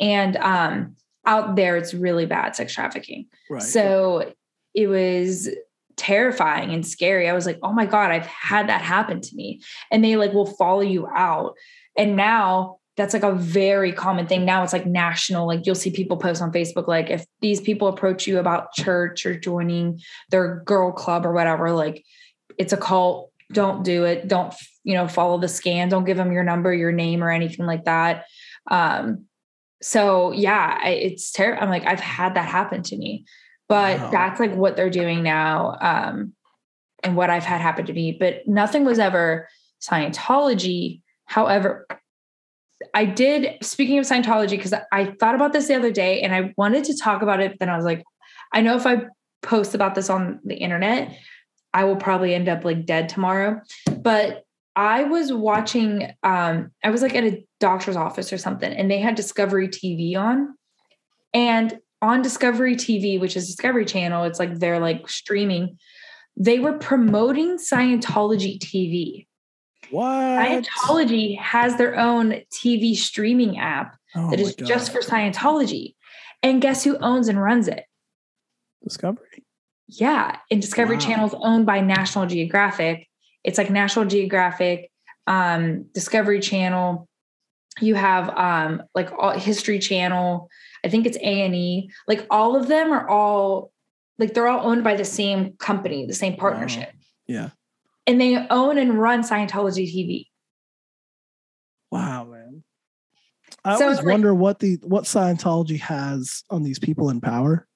And 0.00 0.36
um 0.36 0.96
out 1.26 1.56
there, 1.56 1.76
it's 1.76 1.94
really 1.94 2.26
bad 2.26 2.54
sex 2.54 2.74
trafficking. 2.74 3.26
Right. 3.50 3.62
So 3.62 4.34
it 4.74 4.86
was 4.86 5.48
terrifying 5.96 6.70
and 6.72 6.86
scary. 6.86 7.28
I 7.28 7.32
was 7.34 7.46
like, 7.46 7.58
oh 7.62 7.72
my 7.72 7.86
God, 7.86 8.10
I've 8.10 8.26
had 8.26 8.68
that 8.68 8.82
happen 8.82 9.20
to 9.20 9.36
me. 9.36 9.60
And 9.90 10.04
they 10.04 10.16
like 10.16 10.32
will 10.32 10.46
follow 10.46 10.80
you 10.80 11.06
out. 11.06 11.54
And 11.96 12.16
now 12.16 12.78
that's 12.96 13.12
like 13.12 13.24
a 13.24 13.34
very 13.34 13.92
common 13.92 14.26
thing. 14.26 14.44
Now 14.44 14.62
it's 14.62 14.72
like 14.72 14.86
national. 14.86 15.46
Like 15.46 15.66
you'll 15.66 15.74
see 15.74 15.90
people 15.90 16.16
post 16.16 16.40
on 16.40 16.52
Facebook, 16.52 16.86
like 16.86 17.10
if 17.10 17.24
these 17.40 17.60
people 17.60 17.88
approach 17.88 18.26
you 18.26 18.38
about 18.38 18.72
church 18.72 19.26
or 19.26 19.38
joining 19.38 20.00
their 20.30 20.62
girl 20.64 20.92
club 20.92 21.26
or 21.26 21.32
whatever, 21.32 21.72
like 21.72 22.04
it's 22.58 22.72
a 22.72 22.76
cult. 22.76 23.30
Don't 23.52 23.84
do 23.84 24.04
it. 24.04 24.28
Don't, 24.28 24.54
you 24.84 24.94
know, 24.94 25.06
follow 25.06 25.38
the 25.38 25.48
scan. 25.48 25.88
Don't 25.88 26.04
give 26.04 26.16
them 26.16 26.32
your 26.32 26.44
number, 26.44 26.72
your 26.72 26.92
name, 26.92 27.22
or 27.22 27.30
anything 27.30 27.66
like 27.66 27.84
that. 27.84 28.24
Um, 28.70 29.26
so 29.82 30.32
yeah, 30.32 30.78
I, 30.82 30.90
it's 30.90 31.30
terrible. 31.30 31.62
I'm 31.62 31.68
like, 31.68 31.86
I've 31.86 32.00
had 32.00 32.34
that 32.34 32.48
happen 32.48 32.82
to 32.84 32.96
me, 32.96 33.26
but 33.68 33.98
wow. 33.98 34.10
that's 34.10 34.40
like 34.40 34.54
what 34.54 34.76
they're 34.76 34.88
doing 34.88 35.22
now. 35.22 35.76
Um, 35.80 36.32
and 37.02 37.16
what 37.16 37.28
I've 37.28 37.44
had 37.44 37.60
happen 37.60 37.84
to 37.86 37.92
me, 37.92 38.16
but 38.18 38.46
nothing 38.48 38.84
was 38.84 38.98
ever 38.98 39.46
Scientology. 39.82 41.02
However, 41.26 41.86
I 42.92 43.04
did, 43.04 43.58
speaking 43.62 43.98
of 43.98 44.04
Scientology, 44.04 44.50
because 44.50 44.74
I 44.92 45.14
thought 45.18 45.34
about 45.34 45.52
this 45.52 45.68
the 45.68 45.74
other 45.74 45.92
day 45.92 46.22
and 46.22 46.34
I 46.34 46.52
wanted 46.56 46.84
to 46.84 46.96
talk 46.96 47.22
about 47.22 47.40
it. 47.40 47.58
Then 47.58 47.68
I 47.68 47.76
was 47.76 47.84
like, 47.84 48.02
I 48.52 48.60
know 48.60 48.76
if 48.76 48.86
I 48.86 49.04
post 49.42 49.74
about 49.74 49.94
this 49.94 50.10
on 50.10 50.40
the 50.44 50.56
internet, 50.56 51.16
I 51.72 51.84
will 51.84 51.96
probably 51.96 52.34
end 52.34 52.48
up 52.48 52.64
like 52.64 52.86
dead 52.86 53.08
tomorrow. 53.08 53.60
But 53.98 54.44
I 54.76 55.04
was 55.04 55.32
watching, 55.32 56.10
um, 56.22 56.70
I 56.82 56.90
was 56.90 57.02
like 57.02 57.14
at 57.14 57.24
a 57.24 57.46
doctor's 57.60 57.96
office 57.96 58.32
or 58.32 58.38
something, 58.38 58.72
and 58.72 58.90
they 58.90 58.98
had 58.98 59.14
Discovery 59.14 59.68
TV 59.68 60.16
on. 60.16 60.54
And 61.32 61.78
on 62.02 62.22
Discovery 62.22 62.76
TV, 62.76 63.20
which 63.20 63.36
is 63.36 63.46
Discovery 63.46 63.84
Channel, 63.84 64.24
it's 64.24 64.38
like 64.38 64.58
they're 64.58 64.80
like 64.80 65.08
streaming, 65.08 65.78
they 66.36 66.58
were 66.58 66.78
promoting 66.78 67.56
Scientology 67.56 68.58
TV. 68.58 69.26
What? 69.94 70.10
Scientology 70.10 71.38
has 71.38 71.76
their 71.76 71.96
own 71.96 72.40
TV 72.50 72.96
streaming 72.96 73.58
app 73.58 73.96
oh 74.16 74.28
that 74.30 74.40
is 74.40 74.56
God. 74.56 74.66
just 74.66 74.90
for 74.90 74.98
Scientology. 74.98 75.94
And 76.42 76.60
guess 76.60 76.82
who 76.82 76.98
owns 76.98 77.28
and 77.28 77.40
runs 77.40 77.68
it? 77.68 77.84
Discovery. 78.82 79.44
Yeah. 79.86 80.36
And 80.50 80.60
Discovery 80.60 80.96
wow. 80.96 81.02
Channel 81.02 81.26
is 81.28 81.34
owned 81.38 81.64
by 81.64 81.80
National 81.80 82.26
Geographic. 82.26 83.06
It's 83.44 83.56
like 83.56 83.70
National 83.70 84.04
Geographic, 84.04 84.90
um, 85.28 85.84
Discovery 85.94 86.40
Channel. 86.40 87.08
You 87.80 87.94
have 87.94 88.30
um, 88.30 88.82
like 88.96 89.12
all, 89.12 89.38
History 89.38 89.78
Channel. 89.78 90.50
I 90.84 90.88
think 90.88 91.06
it's 91.06 91.18
A 91.18 91.42
and 91.42 91.54
E. 91.54 91.88
Like 92.08 92.26
all 92.30 92.56
of 92.56 92.66
them 92.66 92.90
are 92.90 93.08
all 93.08 93.70
like 94.18 94.34
they're 94.34 94.48
all 94.48 94.66
owned 94.66 94.82
by 94.82 94.96
the 94.96 95.04
same 95.04 95.52
company, 95.58 96.04
the 96.04 96.14
same 96.14 96.34
partnership. 96.34 96.88
Wow. 96.88 96.98
Yeah 97.28 97.50
and 98.06 98.20
they 98.20 98.46
own 98.48 98.78
and 98.78 98.98
run 98.98 99.22
Scientology 99.22 99.86
TV. 99.86 100.26
Wow, 101.90 102.24
man. 102.24 102.64
I 103.64 103.78
so 103.78 103.84
always 103.84 104.02
wonder 104.02 104.32
like, 104.32 104.40
what 104.40 104.58
the 104.58 104.78
what 104.82 105.04
Scientology 105.04 105.80
has 105.80 106.42
on 106.50 106.62
these 106.62 106.78
people 106.78 107.10
in 107.10 107.20
power 107.20 107.66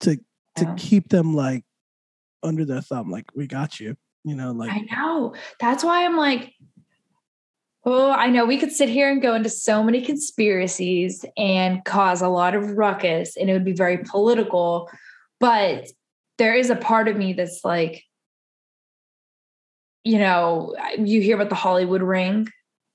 to 0.00 0.16
to 0.56 0.64
yeah. 0.64 0.74
keep 0.76 1.08
them 1.08 1.34
like 1.34 1.64
under 2.42 2.64
their 2.64 2.80
thumb. 2.80 3.10
Like, 3.10 3.26
we 3.34 3.46
got 3.46 3.80
you. 3.80 3.96
You 4.22 4.36
know, 4.36 4.52
like 4.52 4.70
I 4.70 4.80
know. 4.90 5.34
That's 5.60 5.84
why 5.84 6.04
I'm 6.04 6.16
like, 6.16 6.54
oh, 7.84 8.10
I 8.10 8.28
know 8.28 8.46
we 8.46 8.58
could 8.58 8.72
sit 8.72 8.88
here 8.88 9.10
and 9.10 9.20
go 9.20 9.34
into 9.34 9.50
so 9.50 9.82
many 9.82 10.00
conspiracies 10.00 11.24
and 11.36 11.84
cause 11.84 12.22
a 12.22 12.28
lot 12.28 12.54
of 12.54 12.70
ruckus 12.70 13.36
and 13.36 13.50
it 13.50 13.52
would 13.52 13.64
be 13.64 13.74
very 13.74 13.98
political. 13.98 14.90
But 15.40 15.88
there 16.38 16.54
is 16.54 16.70
a 16.70 16.76
part 16.76 17.08
of 17.08 17.16
me 17.16 17.34
that's 17.34 17.64
like, 17.64 18.04
you 20.04 20.18
know, 20.18 20.76
you 20.98 21.20
hear 21.20 21.34
about 21.34 21.48
the 21.48 21.54
Hollywood 21.54 22.02
ring. 22.02 22.48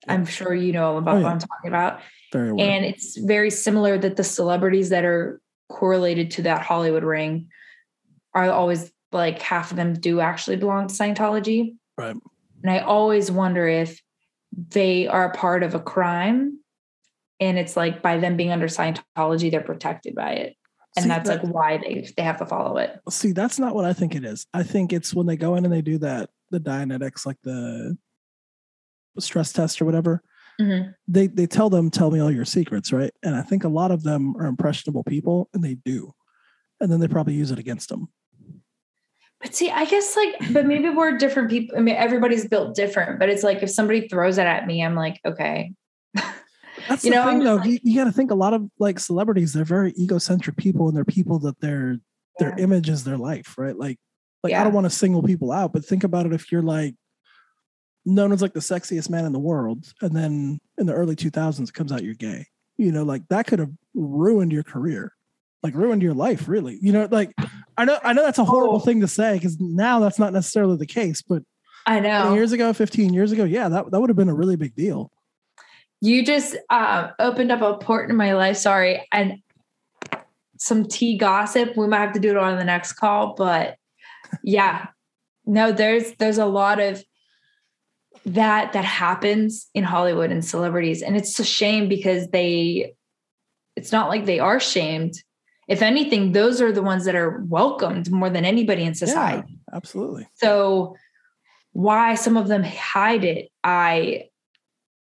I'm 0.08 0.26
sure 0.26 0.54
you 0.54 0.72
know 0.72 0.98
about 0.98 1.16
oh, 1.16 1.18
yeah. 1.18 1.24
what 1.24 1.32
I'm 1.34 1.40
talking 1.40 1.68
about. 1.68 2.02
Very 2.32 2.54
well. 2.54 2.66
And 2.66 2.86
it's 2.86 3.18
very 3.18 3.50
similar 3.50 3.98
that 3.98 4.16
the 4.16 4.24
celebrities 4.24 4.90
that 4.90 5.04
are 5.04 5.42
correlated 5.68 6.32
to 6.32 6.44
that 6.44 6.62
Hollywood 6.62 7.04
ring 7.04 7.50
are 8.34 8.50
always 8.52 8.92
like 9.12 9.42
half 9.42 9.72
of 9.72 9.78
them 9.78 9.94
do 9.94 10.20
actually 10.20 10.56
belong 10.56 10.88
to 10.88 10.94
Scientology. 10.94 11.76
Right. 11.98 12.16
And 12.64 12.72
I 12.72 12.80
always 12.80 13.32
wonder 13.32 13.68
if 13.68 14.02
they 14.56 15.08
are 15.08 15.32
a 15.32 15.34
part 15.34 15.64
of 15.64 15.76
a 15.76 15.80
crime 15.80 16.60
and 17.40 17.58
it's 17.58 17.76
like 17.76 18.02
by 18.02 18.18
them 18.18 18.38
being 18.38 18.52
under 18.52 18.68
Scientology, 18.68 19.50
they're 19.50 19.62
protected 19.62 20.16
by 20.16 20.34
it. 20.34 20.56
And 20.96 21.04
see, 21.04 21.10
that's 21.10 21.30
that, 21.30 21.44
like 21.44 21.54
why 21.54 21.78
they 21.78 22.10
they 22.18 22.24
have 22.24 22.38
to 22.38 22.46
follow 22.46 22.78
it. 22.78 23.00
See, 23.10 23.32
that's 23.32 23.60
not 23.60 23.76
what 23.76 23.86
I 23.86 23.94
think 23.94 24.16
it 24.16 24.26
is. 24.26 24.46
I 24.54 24.64
think 24.64 24.92
it's 24.92 25.14
when 25.14 25.28
they 25.28 25.38
go 25.38 25.56
in 25.56 25.64
and 25.64 25.74
they 25.74 25.82
do 25.82 26.00
that 26.00 26.32
the 26.52 26.60
Dianetics, 26.60 27.26
like 27.26 27.38
the 27.44 27.98
stress 29.18 29.52
test 29.52 29.82
or 29.82 29.86
whatever, 29.86 30.22
mm-hmm. 30.60 30.92
they 31.08 31.28
they 31.28 31.48
tell 31.48 31.70
them, 31.70 31.90
"Tell 31.90 32.12
me 32.12 32.20
all 32.20 32.32
your 32.32 32.46
secrets," 32.46 32.92
right? 32.92 33.12
And 33.24 33.36
I 33.36 33.42
think 33.42 33.64
a 33.64 33.70
lot 33.70 33.92
of 33.92 34.04
them 34.04 34.36
are 34.38 34.46
impressionable 34.46 35.04
people, 35.04 35.50
and 35.54 35.64
they 35.64 35.76
do, 35.76 36.14
and 36.80 36.92
then 36.92 37.00
they 37.00 37.08
probably 37.08 37.34
use 37.34 37.52
it 37.52 37.60
against 37.60 37.90
them. 37.90 38.10
But 39.42 39.56
see, 39.56 39.70
I 39.70 39.86
guess 39.86 40.18
like, 40.18 40.54
but 40.54 40.66
maybe 40.66 40.90
we're 40.90 41.18
different 41.18 41.50
people. 41.50 41.78
I 41.78 41.82
mean, 41.82 41.96
everybody's 41.96 42.48
built 42.48 42.76
different, 42.76 43.20
but 43.20 43.30
it's 43.30 43.44
like 43.44 43.64
if 43.64 43.70
somebody 43.70 44.08
throws 44.08 44.38
it 44.38 44.46
at 44.46 44.68
me, 44.68 44.84
I'm 44.84 44.96
like, 44.96 45.20
okay. 45.26 45.74
That's 46.88 47.06
you 47.06 47.12
the 47.12 47.18
know, 47.18 47.26
thing, 47.26 47.40
though. 47.40 47.56
Like, 47.56 47.70
you, 47.70 47.80
you 47.84 47.96
got 47.96 48.06
to 48.06 48.12
think 48.12 48.32
a 48.32 48.36
lot 48.36 48.54
of 48.54 48.70
like 48.80 49.00
celebrities. 49.00 49.54
They're 49.54 49.64
very 49.64 49.94
egocentric 49.98 50.58
people, 50.58 50.88
and 50.88 50.98
they're 50.98 51.06
people 51.06 51.40
that 51.40 51.60
their 51.62 52.00
their 52.38 52.54
yeah. 52.58 52.64
image 52.64 52.90
is 52.90 53.06
their 53.06 53.18
life, 53.18 53.56
right? 53.58 53.78
Like 53.78 53.98
like 54.44 54.52
yeah. 54.52 54.62
I 54.62 54.64
don't 54.64 54.74
want 54.74 54.86
to 54.86 54.90
single 54.90 55.24
people 55.24 55.52
out, 55.52 55.74
but 55.74 55.86
think 55.86 56.04
about 56.04 56.26
it 56.26 56.34
if 56.34 56.52
you're 56.52 56.62
like 56.62 56.96
known 58.06 58.32
as 58.32 58.42
like 58.42 58.54
the 58.54 58.60
sexiest 58.60 59.10
man 59.10 59.26
in 59.26 59.34
the 59.34 59.40
world, 59.40 59.92
and 60.02 60.16
then 60.16 60.60
in 60.78 60.86
the 60.86 60.94
early 60.94 61.16
2000s 61.16 61.68
it 61.68 61.74
comes 61.74 61.92
out 61.92 62.04
you're 62.04 62.14
gay. 62.14 62.48
You 62.78 62.92
know, 62.92 63.04
like 63.04 63.28
that 63.30 63.48
could 63.48 63.60
have 63.60 63.72
ruined 63.94 64.54
your 64.54 64.64
career, 64.64 65.14
like 65.64 65.76
ruined 65.76 66.02
your 66.02 66.14
life, 66.14 66.48
really. 66.48 66.80
You 66.82 66.94
know, 66.94 67.08
like 67.12 67.34
I 67.78 67.86
know 67.86 68.00
I 68.04 68.14
know 68.14 68.24
that's 68.24 68.40
a 68.40 68.46
horrible 68.46 68.78
oh. 68.78 68.80
thing 68.80 69.02
to 69.02 69.08
say 69.08 69.34
because 69.34 69.60
now 69.60 70.00
that's 70.00 70.20
not 70.20 70.34
necessarily 70.34 70.78
the 70.78 70.86
case, 70.86 71.22
but 71.22 71.44
I 71.86 72.00
know 72.00 72.34
years 72.34 72.52
ago, 72.52 72.72
15 72.72 73.14
years 73.14 73.32
ago, 73.32 73.44
yeah, 73.44 73.68
that, 73.70 73.92
that 73.92 74.00
would 74.00 74.10
have 74.10 74.18
been 74.18 74.30
a 74.30 74.34
really 74.34 74.56
big 74.56 74.76
deal. 74.76 75.12
You 76.02 76.24
just 76.24 76.56
uh, 76.70 77.10
opened 77.20 77.52
up 77.52 77.62
a 77.62 77.78
port 77.84 78.10
in 78.10 78.16
my 78.16 78.34
life. 78.34 78.58
Sorry. 78.58 79.08
And 79.12 79.42
some 80.58 80.86
tea 80.86 81.18
gossip. 81.18 81.76
We 81.76 81.88
might 81.88 82.00
have 82.00 82.14
to 82.14 82.20
do 82.20 82.30
it 82.30 82.38
on 82.38 82.58
the 82.58 82.64
next 82.64 82.94
call, 82.94 83.34
but 83.34 83.76
yeah. 84.44 84.88
No, 85.46 85.72
there's 85.72 86.14
there's 86.14 86.38
a 86.38 86.46
lot 86.46 86.80
of 86.80 87.04
that 88.26 88.74
that 88.74 88.86
happens 88.86 89.70
in 89.74 89.84
Hollywood 89.84 90.32
and 90.32 90.44
celebrities. 90.44 91.02
And 91.02 91.16
it's 91.16 91.40
a 91.40 91.44
shame 91.44 91.88
because 91.88 92.28
they 92.30 92.94
it's 93.76 93.92
not 93.92 94.10
like 94.10 94.26
they 94.26 94.40
are 94.40 94.60
shamed. 94.60 95.14
If 95.68 95.82
anything, 95.82 96.32
those 96.32 96.62
are 96.62 96.72
the 96.72 96.82
ones 96.82 97.06
that 97.06 97.16
are 97.16 97.44
welcomed 97.48 98.12
more 98.12 98.30
than 98.30 98.44
anybody 98.44 98.84
in 98.84 98.96
society. 98.96 99.48
Yeah, 99.48 99.76
absolutely. 99.78 100.28
So 100.36 100.96
why 101.74 102.16
some 102.16 102.38
of 102.38 102.48
them 102.48 102.64
hide 102.64 103.24
it, 103.24 103.50
I 103.64 104.30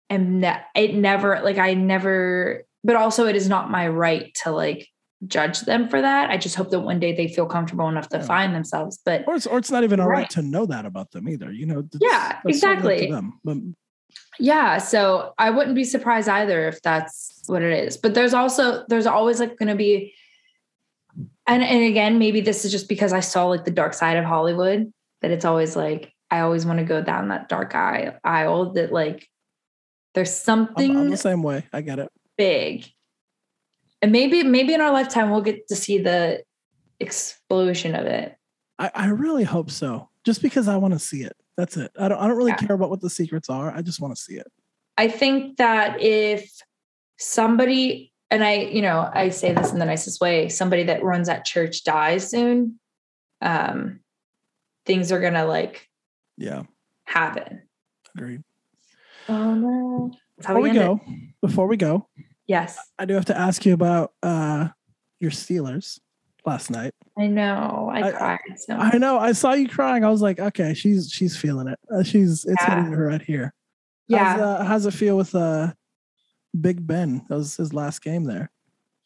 am 0.08 0.40
ne- 0.40 0.62
it 0.74 0.94
never 0.94 1.40
like 1.42 1.58
I 1.58 1.74
never 1.74 2.64
but 2.84 2.96
also 2.96 3.26
it 3.26 3.36
is 3.36 3.48
not 3.48 3.70
my 3.70 3.88
right 3.88 4.34
to 4.42 4.50
like 4.50 4.88
judge 5.26 5.60
them 5.60 5.88
for 5.88 6.00
that. 6.00 6.30
I 6.30 6.36
just 6.36 6.56
hope 6.56 6.70
that 6.70 6.80
one 6.80 6.98
day 6.98 7.14
they 7.14 7.28
feel 7.28 7.46
comfortable 7.46 7.88
enough 7.88 8.08
to 8.10 8.18
yeah. 8.18 8.24
find 8.24 8.54
themselves. 8.54 8.98
But 9.04 9.24
or 9.26 9.36
it's 9.36 9.46
or 9.46 9.58
it's 9.58 9.70
not 9.70 9.84
even 9.84 10.00
all 10.00 10.08
right, 10.08 10.18
right 10.18 10.30
to 10.30 10.42
know 10.42 10.66
that 10.66 10.86
about 10.86 11.10
them 11.12 11.28
either. 11.28 11.52
You 11.52 11.66
know, 11.66 11.88
yeah, 12.00 12.40
exactly. 12.46 13.10
Them. 13.10 13.38
But, 13.44 13.58
yeah, 14.38 14.78
so 14.78 15.34
I 15.38 15.50
wouldn't 15.50 15.74
be 15.74 15.84
surprised 15.84 16.28
either 16.28 16.68
if 16.68 16.82
that's 16.82 17.42
what 17.46 17.62
it 17.62 17.72
is. 17.84 17.96
But 17.96 18.14
there's 18.14 18.34
also 18.34 18.84
there's 18.88 19.06
always 19.06 19.40
like 19.40 19.56
going 19.58 19.68
to 19.68 19.74
be, 19.74 20.14
and 21.46 21.62
and 21.62 21.84
again 21.84 22.18
maybe 22.18 22.40
this 22.40 22.64
is 22.64 22.72
just 22.72 22.88
because 22.88 23.12
I 23.12 23.20
saw 23.20 23.46
like 23.46 23.64
the 23.64 23.70
dark 23.70 23.94
side 23.94 24.16
of 24.16 24.24
Hollywood 24.24 24.92
that 25.22 25.30
it's 25.30 25.44
always 25.44 25.76
like 25.76 26.12
I 26.30 26.40
always 26.40 26.66
want 26.66 26.78
to 26.78 26.84
go 26.84 27.02
down 27.02 27.28
that 27.28 27.48
dark 27.48 27.74
aisle 27.74 28.72
that 28.72 28.92
like 28.92 29.28
there's 30.14 30.34
something 30.34 30.90
I'm, 30.90 31.02
I'm 31.02 31.10
the 31.10 31.16
same 31.16 31.42
way. 31.42 31.66
I 31.72 31.80
get 31.80 31.98
it. 31.98 32.10
Big 32.36 32.90
and 34.02 34.12
maybe 34.12 34.42
maybe 34.42 34.74
in 34.74 34.80
our 34.80 34.92
lifetime 34.92 35.30
we'll 35.30 35.40
get 35.40 35.66
to 35.68 35.76
see 35.76 35.98
the 35.98 36.42
explosion 37.00 37.94
of 37.94 38.06
it. 38.06 38.36
I, 38.78 38.90
I 38.94 39.06
really 39.06 39.44
hope 39.44 39.70
so. 39.70 40.08
Just 40.24 40.42
because 40.42 40.68
I 40.68 40.76
want 40.76 40.92
to 40.94 41.00
see 41.00 41.22
it. 41.22 41.36
That's 41.56 41.76
it. 41.76 41.90
I 41.98 42.08
don't 42.08 42.18
I 42.18 42.26
don't 42.26 42.36
really 42.36 42.52
yeah. 42.52 42.56
care 42.66 42.76
about 42.76 42.90
what 42.90 43.00
the 43.00 43.10
secrets 43.10 43.48
are. 43.48 43.74
I 43.74 43.82
just 43.82 44.00
want 44.00 44.14
to 44.14 44.20
see 44.20 44.34
it. 44.34 44.46
I 44.98 45.08
think 45.08 45.56
that 45.56 46.00
if 46.00 46.50
somebody 47.18 48.12
and 48.30 48.42
I, 48.42 48.54
you 48.54 48.80
know, 48.82 49.10
I 49.12 49.28
say 49.28 49.52
this 49.52 49.72
in 49.72 49.78
the 49.78 49.84
nicest 49.84 50.20
way, 50.20 50.48
somebody 50.48 50.84
that 50.84 51.04
runs 51.04 51.26
that 51.28 51.44
church 51.44 51.84
dies 51.84 52.30
soon, 52.30 52.80
um, 53.42 54.00
things 54.86 55.12
are 55.12 55.20
gonna 55.20 55.44
like 55.44 55.88
Yeah. 56.36 56.62
happen. 57.04 57.62
Agreed. 58.16 58.42
Oh 59.28 59.54
no. 59.54 60.12
Before 60.38 60.60
we 60.60 60.70
it. 60.70 60.74
go, 60.74 61.00
before 61.40 61.66
we 61.66 61.76
go, 61.76 62.08
Yes. 62.46 62.78
I 62.98 63.04
do 63.04 63.14
have 63.14 63.24
to 63.26 63.36
ask 63.38 63.64
you 63.66 63.74
about 63.74 64.12
uh 64.22 64.68
your 65.20 65.30
Steelers 65.30 65.98
last 66.44 66.70
night. 66.70 66.92
I 67.18 67.26
know. 67.28 67.90
I, 67.92 68.08
I- 68.08 68.12
cried 68.12 68.38
so 68.56 68.74
I 68.76 68.98
know. 68.98 69.18
I 69.18 69.32
saw 69.32 69.52
you 69.52 69.68
crying. 69.68 70.04
I 70.04 70.08
was 70.10 70.22
like, 70.22 70.40
okay, 70.40 70.74
she's 70.74 71.10
she's 71.10 71.36
feeling 71.36 71.68
it. 71.68 71.78
Uh, 71.94 72.02
she's 72.02 72.44
it's 72.44 72.62
Yeah. 72.62 72.76
hitting 72.76 72.92
her 72.92 73.06
right 73.06 73.22
here. 73.22 73.54
yeah. 74.08 74.32
How's, 74.32 74.40
uh, 74.40 74.64
how's 74.64 74.86
it 74.86 74.94
feel 74.94 75.16
with 75.16 75.34
uh 75.34 75.72
Big 76.60 76.86
Ben? 76.86 77.24
That 77.28 77.36
was 77.36 77.56
his 77.56 77.72
last 77.72 78.02
game 78.02 78.24
there. 78.24 78.50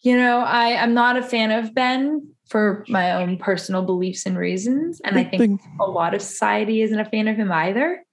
You 0.01 0.17
know, 0.17 0.39
I 0.41 0.77
I'm 0.83 0.95
not 0.95 1.17
a 1.17 1.23
fan 1.23 1.51
of 1.53 1.75
Ben 1.75 2.29
for 2.49 2.85
my 2.89 3.13
own 3.13 3.39
personal 3.39 3.83
beliefs 3.83 4.25
and 4.25 4.39
reasons, 4.39 5.01
and 5.05 5.19
I 5.19 5.25
think 5.25 5.41
thing. 5.41 5.61
a 5.81 5.85
lot 5.87 6.15
of 6.15 6.23
society 6.23 6.81
isn't 6.83 6.99
a 6.99 7.05
fan 7.05 7.29
of 7.29 7.37
him 7.37 7.51
either. 7.51 8.05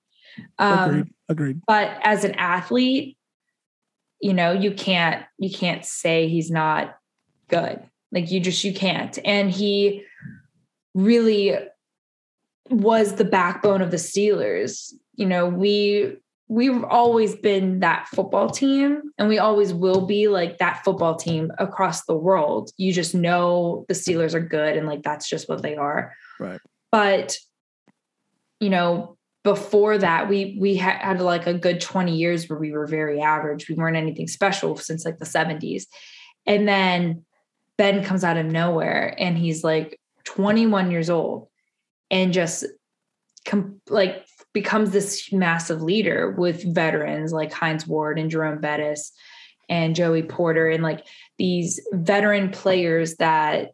Um, 0.58 0.90
Agreed. 0.90 1.14
Agreed. 1.30 1.62
but 1.68 1.92
as 2.04 2.24
an 2.24 2.34
athlete, 2.36 3.18
you 4.24 4.34
know, 4.34 4.54
you 4.54 4.72
can't 4.72 5.26
you 5.38 5.52
can't 5.52 5.84
say 5.84 6.30
he's 6.30 6.50
not 6.50 6.98
good. 7.50 7.84
Like 8.14 8.32
you 8.32 8.40
just 8.40 8.64
you 8.64 8.74
can't. 8.74 9.20
And 9.26 9.52
he 9.52 10.06
really 10.94 11.58
was 12.70 13.16
the 13.16 13.26
backbone 13.26 13.82
of 13.82 13.92
the 13.92 13.98
Steelers. 13.98 14.94
You 15.16 15.26
know, 15.26 15.48
we 15.48 16.16
we've 16.48 16.86
always 16.86 17.36
been 17.36 17.82
that 17.82 18.08
football 18.08 18.50
team 18.50 19.02
and 19.18 19.28
we 19.28 19.40
always 19.40 19.74
will 19.74 20.06
be 20.06 20.30
like 20.30 20.58
that 20.60 20.86
football 20.86 21.16
team 21.16 21.52
across 21.58 22.06
the 22.06 22.16
world. 22.16 22.72
You 22.78 22.94
just 22.94 23.14
know 23.14 23.84
the 23.90 23.94
Steelers 23.94 24.34
are 24.34 24.40
good 24.40 24.78
and 24.78 24.88
like 24.88 25.04
that's 25.04 25.28
just 25.28 25.50
what 25.50 25.62
they 25.62 25.76
are. 25.76 26.14
Right. 26.40 26.62
But 26.94 27.36
you 28.62 28.70
know, 28.70 29.18
before 29.44 29.98
that 29.98 30.30
we 30.30 30.58
we 30.60 30.76
had, 30.76 31.00
had 31.00 31.22
like 31.22 31.48
a 31.48 31.54
good 31.54 31.82
20 31.82 32.16
years 32.16 32.50
where 32.50 32.60
we 32.60 32.72
were 32.72 32.88
very 32.88 33.22
average. 33.22 33.68
We 33.68 33.76
weren't 33.76 33.98
anything 33.98 34.28
special 34.28 34.78
since 34.78 35.06
like 35.06 35.20
the 35.20 35.26
70s. 35.26 35.84
And 36.46 36.68
then 36.68 37.26
Ben 37.78 38.04
comes 38.04 38.24
out 38.24 38.38
of 38.38 38.46
nowhere 38.46 39.16
and 39.18 39.38
he's 39.38 39.64
like 39.64 40.00
21 40.26 40.92
years 40.92 41.10
old 41.10 41.48
and 42.10 42.32
just 42.32 42.66
com- 43.46 43.82
like 43.90 44.26
becomes 44.54 44.92
this 44.92 45.32
massive 45.34 45.82
leader 45.82 46.32
with 46.32 46.74
veterans 46.74 47.34
like 47.34 47.52
Hines 47.52 47.88
Ward 47.88 48.20
and 48.20 48.30
Jerome 48.30 48.62
Bettis 48.62 49.12
and 49.68 49.96
Joey 49.96 50.24
Porter 50.24 50.70
and 50.70 50.84
like 50.84 51.06
these 51.38 51.82
veteran 51.92 52.52
players 52.52 53.16
that 53.16 53.72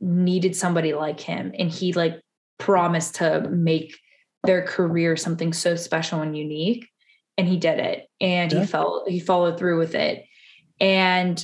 needed 0.00 0.56
somebody 0.56 0.94
like 0.94 1.20
him 1.20 1.52
and 1.56 1.70
he 1.70 1.92
like 1.92 2.20
promised 2.58 3.16
to 3.16 3.48
make 3.50 3.98
their 4.44 4.62
career 4.62 5.16
something 5.16 5.52
so 5.52 5.76
special 5.76 6.20
and 6.20 6.36
unique 6.36 6.88
and 7.38 7.48
he 7.48 7.56
did 7.56 7.78
it 7.78 8.08
and 8.20 8.52
Yeah. 8.52 8.60
he 8.60 8.66
felt 8.66 9.08
he 9.08 9.20
followed 9.20 9.58
through 9.58 9.78
with 9.78 9.94
it 9.94 10.24
and 10.80 11.42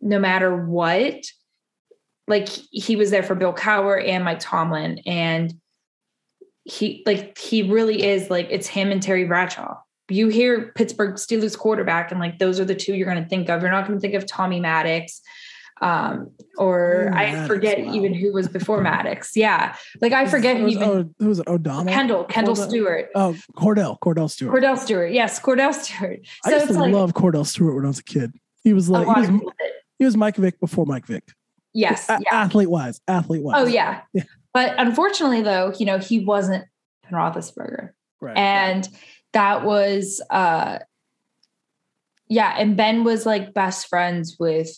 no 0.00 0.18
matter 0.18 0.64
what 0.66 1.24
like 2.26 2.48
he 2.48 2.96
was 2.96 3.10
there 3.10 3.22
for 3.22 3.34
Bill 3.34 3.52
Cowher 3.52 4.02
and 4.06 4.24
Mike 4.24 4.40
Tomlin 4.40 5.00
and 5.06 5.52
he 6.64 7.02
like 7.06 7.36
he 7.38 7.62
really 7.70 8.02
is 8.02 8.30
like 8.30 8.48
it's 8.50 8.66
him 8.66 8.90
and 8.90 9.02
Terry 9.02 9.24
Bradshaw. 9.24 9.76
You 10.08 10.28
hear 10.28 10.72
Pittsburgh 10.74 11.14
Steelers 11.14 11.56
quarterback 11.56 12.10
and 12.10 12.20
like 12.20 12.38
those 12.38 12.58
are 12.58 12.64
the 12.64 12.74
two 12.74 12.94
you're 12.94 13.10
going 13.10 13.22
to 13.22 13.28
think 13.28 13.48
of. 13.48 13.62
You're 13.62 13.70
not 13.70 13.86
going 13.86 13.98
to 13.98 14.00
think 14.00 14.14
of 14.14 14.26
Tommy 14.26 14.60
Maddox 14.60 15.20
um 15.80 16.30
or 16.56 17.10
Oh, 17.12 17.16
I 17.16 17.46
forget 17.48 17.84
wow. 17.84 17.92
even 17.94 18.14
who 18.14 18.32
was 18.32 18.48
before 18.48 18.80
Maddox. 18.80 19.36
Yeah. 19.36 19.74
Like 20.00 20.12
I 20.12 20.26
forget 20.26 20.56
Who 20.56 20.64
was, 20.64 20.74
even 20.74 20.88
oh, 20.88 21.10
who 21.18 21.28
was 21.28 21.40
it? 21.40 21.48
O'Donnell? 21.48 21.92
Kendall, 21.92 22.24
Kendall 22.24 22.54
Cordell? 22.54 22.68
Stewart. 22.68 23.08
Oh, 23.14 23.36
Cordell. 23.56 23.98
Cordell 23.98 24.30
Stewart. 24.30 24.54
Cordell 24.54 24.78
Stewart. 24.78 25.12
Yes, 25.12 25.40
Cordell 25.40 25.74
Stewart. 25.74 26.20
I 26.44 26.50
So 26.50 26.56
used 26.56 26.66
it's 26.66 26.74
to 26.76 26.80
like 26.80 26.92
love 26.92 27.12
Cordell 27.14 27.44
Stewart 27.46 27.74
when 27.74 27.84
I 27.84 27.88
was 27.88 27.98
a 27.98 28.04
kid. 28.04 28.32
He 28.62 28.72
was 28.72 28.88
like 28.88 29.04
he 29.06 29.32
was, 29.32 29.42
he 29.98 30.04
was 30.04 30.16
Mike 30.16 30.36
Vick 30.36 30.58
before 30.60 30.86
Mike 30.86 31.06
Vick. 31.06 31.24
Yes. 31.72 32.08
A- 32.08 32.20
Yeah. 32.24 32.34
Athlete 32.34 32.70
wise. 32.70 33.00
Athlete 33.08 33.42
wise. 33.42 33.56
Oh 33.58 33.66
yeah. 33.66 34.02
Yeah. 34.12 34.22
But 34.52 34.74
unfortunately 34.78 35.42
though, 35.42 35.72
you 35.78 35.86
know, 35.86 35.98
he 35.98 36.24
wasn't 36.24 36.64
Ben 37.02 37.12
Roethlisberger. 37.12 37.90
Right. 38.20 38.36
And 38.36 38.88
that 39.32 39.64
was 39.64 40.22
uh 40.30 40.78
yeah, 42.28 42.54
and 42.56 42.76
Ben 42.76 43.04
was 43.04 43.26
like 43.26 43.52
best 43.52 43.88
friends 43.88 44.36
with 44.38 44.70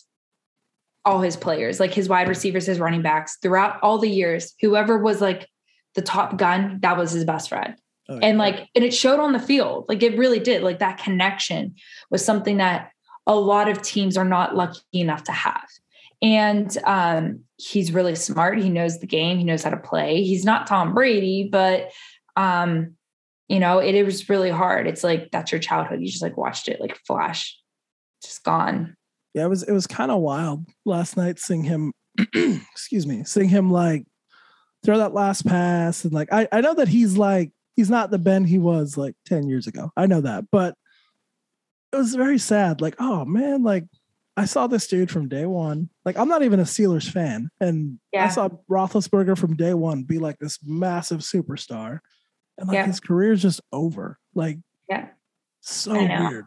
all 1.07 1.21
his 1.21 1.37
players, 1.37 1.79
like 1.79 1.93
his 1.93 2.09
wide 2.09 2.27
receivers, 2.27 2.65
his 2.65 2.79
running 2.79 3.01
backs 3.01 3.37
throughout 3.41 3.79
all 3.81 3.97
the 3.97 4.09
years. 4.09 4.53
Whoever 4.61 4.97
was 4.97 5.21
like 5.21 5.47
the 5.95 6.01
top 6.01 6.37
gun, 6.37 6.79
that 6.81 6.97
was 6.97 7.11
his 7.11 7.23
best 7.23 7.47
friend. 7.47 7.75
Oh, 8.09 8.19
and 8.21 8.37
like 8.37 8.67
and 8.75 8.83
it 8.83 8.93
showed 8.93 9.19
on 9.19 9.31
the 9.31 9.39
field. 9.39 9.85
Like 9.87 10.03
it 10.03 10.17
really 10.17 10.39
did. 10.39 10.63
Like 10.63 10.79
that 10.79 10.97
connection 10.97 11.75
was 12.11 12.23
something 12.23 12.57
that 12.57 12.91
a 13.25 13.35
lot 13.35 13.69
of 13.69 13.81
teams 13.81 14.17
are 14.17 14.25
not 14.25 14.55
lucky 14.55 14.81
enough 14.93 15.23
to 15.25 15.31
have. 15.31 15.67
And 16.21 16.77
um 16.83 17.41
he's 17.55 17.93
really 17.93 18.15
smart. 18.15 18.59
He 18.59 18.69
knows 18.69 18.99
the 18.99 19.07
game. 19.07 19.37
He 19.37 19.45
knows 19.45 19.63
how 19.63 19.69
to 19.69 19.77
play. 19.77 20.23
He's 20.23 20.43
not 20.43 20.67
tom 20.67 20.93
brady 20.93 21.47
but 21.49 21.91
um 22.35 22.95
you 23.47 23.59
know 23.59 23.79
it, 23.79 23.95
it 23.95 24.03
was 24.03 24.27
really 24.27 24.49
hard. 24.49 24.87
It's 24.87 25.05
like 25.05 25.31
that's 25.31 25.53
your 25.53 25.59
childhood. 25.59 26.01
You 26.01 26.07
just 26.07 26.21
like 26.21 26.35
watched 26.35 26.67
it 26.67 26.81
like 26.81 26.99
flash. 27.07 27.57
Just 28.21 28.43
gone 28.43 28.96
Yeah, 29.37 29.45
it 29.45 29.49
was 29.49 29.61
it 29.63 29.71
was 29.71 29.85
kind 29.85 30.09
of 30.11 30.19
wild 30.21 30.65
last 30.83 31.15
night 31.15 31.37
seeing 31.39 31.63
him 31.63 31.93
excuse 32.33 33.05
me, 33.05 33.23
seeing 33.23 33.49
him 33.49 33.69
like 33.71 34.03
throw 34.83 34.97
that 34.97 35.13
last 35.13 35.45
pass 35.45 36.03
and 36.03 36.11
like 36.13 36.27
I, 36.33 36.47
I 36.51 36.61
know 36.61 36.73
that 36.73 36.87
he's 36.87 37.17
like 37.17 37.51
he's 37.75 37.89
not 37.91 38.09
the 38.09 38.17
Ben 38.17 38.43
he 38.45 38.57
was 38.57 38.97
like 38.97 39.13
10 39.27 39.47
years 39.47 39.67
ago. 39.67 39.91
I 39.95 40.07
know 40.07 40.21
that, 40.21 40.45
but 40.51 40.73
it 41.93 41.97
was 41.97 42.15
very 42.15 42.39
sad. 42.39 42.81
Like, 42.81 42.95
oh 42.99 43.23
man, 43.25 43.61
like 43.61 43.85
I 44.35 44.45
saw 44.45 44.65
this 44.67 44.87
dude 44.87 45.11
from 45.11 45.29
day 45.29 45.45
one. 45.45 45.89
Like, 46.05 46.17
I'm 46.17 46.27
not 46.29 46.43
even 46.43 46.59
a 46.59 46.63
Steelers 46.63 47.09
fan. 47.09 47.49
And 47.59 47.99
I 48.15 48.29
saw 48.29 48.49
Roethlisberger 48.69 49.37
from 49.37 49.55
day 49.55 49.73
one 49.73 50.03
be 50.03 50.17
like 50.19 50.37
this 50.39 50.59
massive 50.63 51.21
superstar. 51.21 51.99
And 52.57 52.67
like 52.67 52.75
Yeah. 52.75 52.85
his 52.87 52.99
career's 52.99 53.41
just 53.41 53.61
over. 53.71 54.17
Like, 54.35 54.57
Yeah. 54.89 55.07
so 55.61 55.93
weird. 55.93 56.45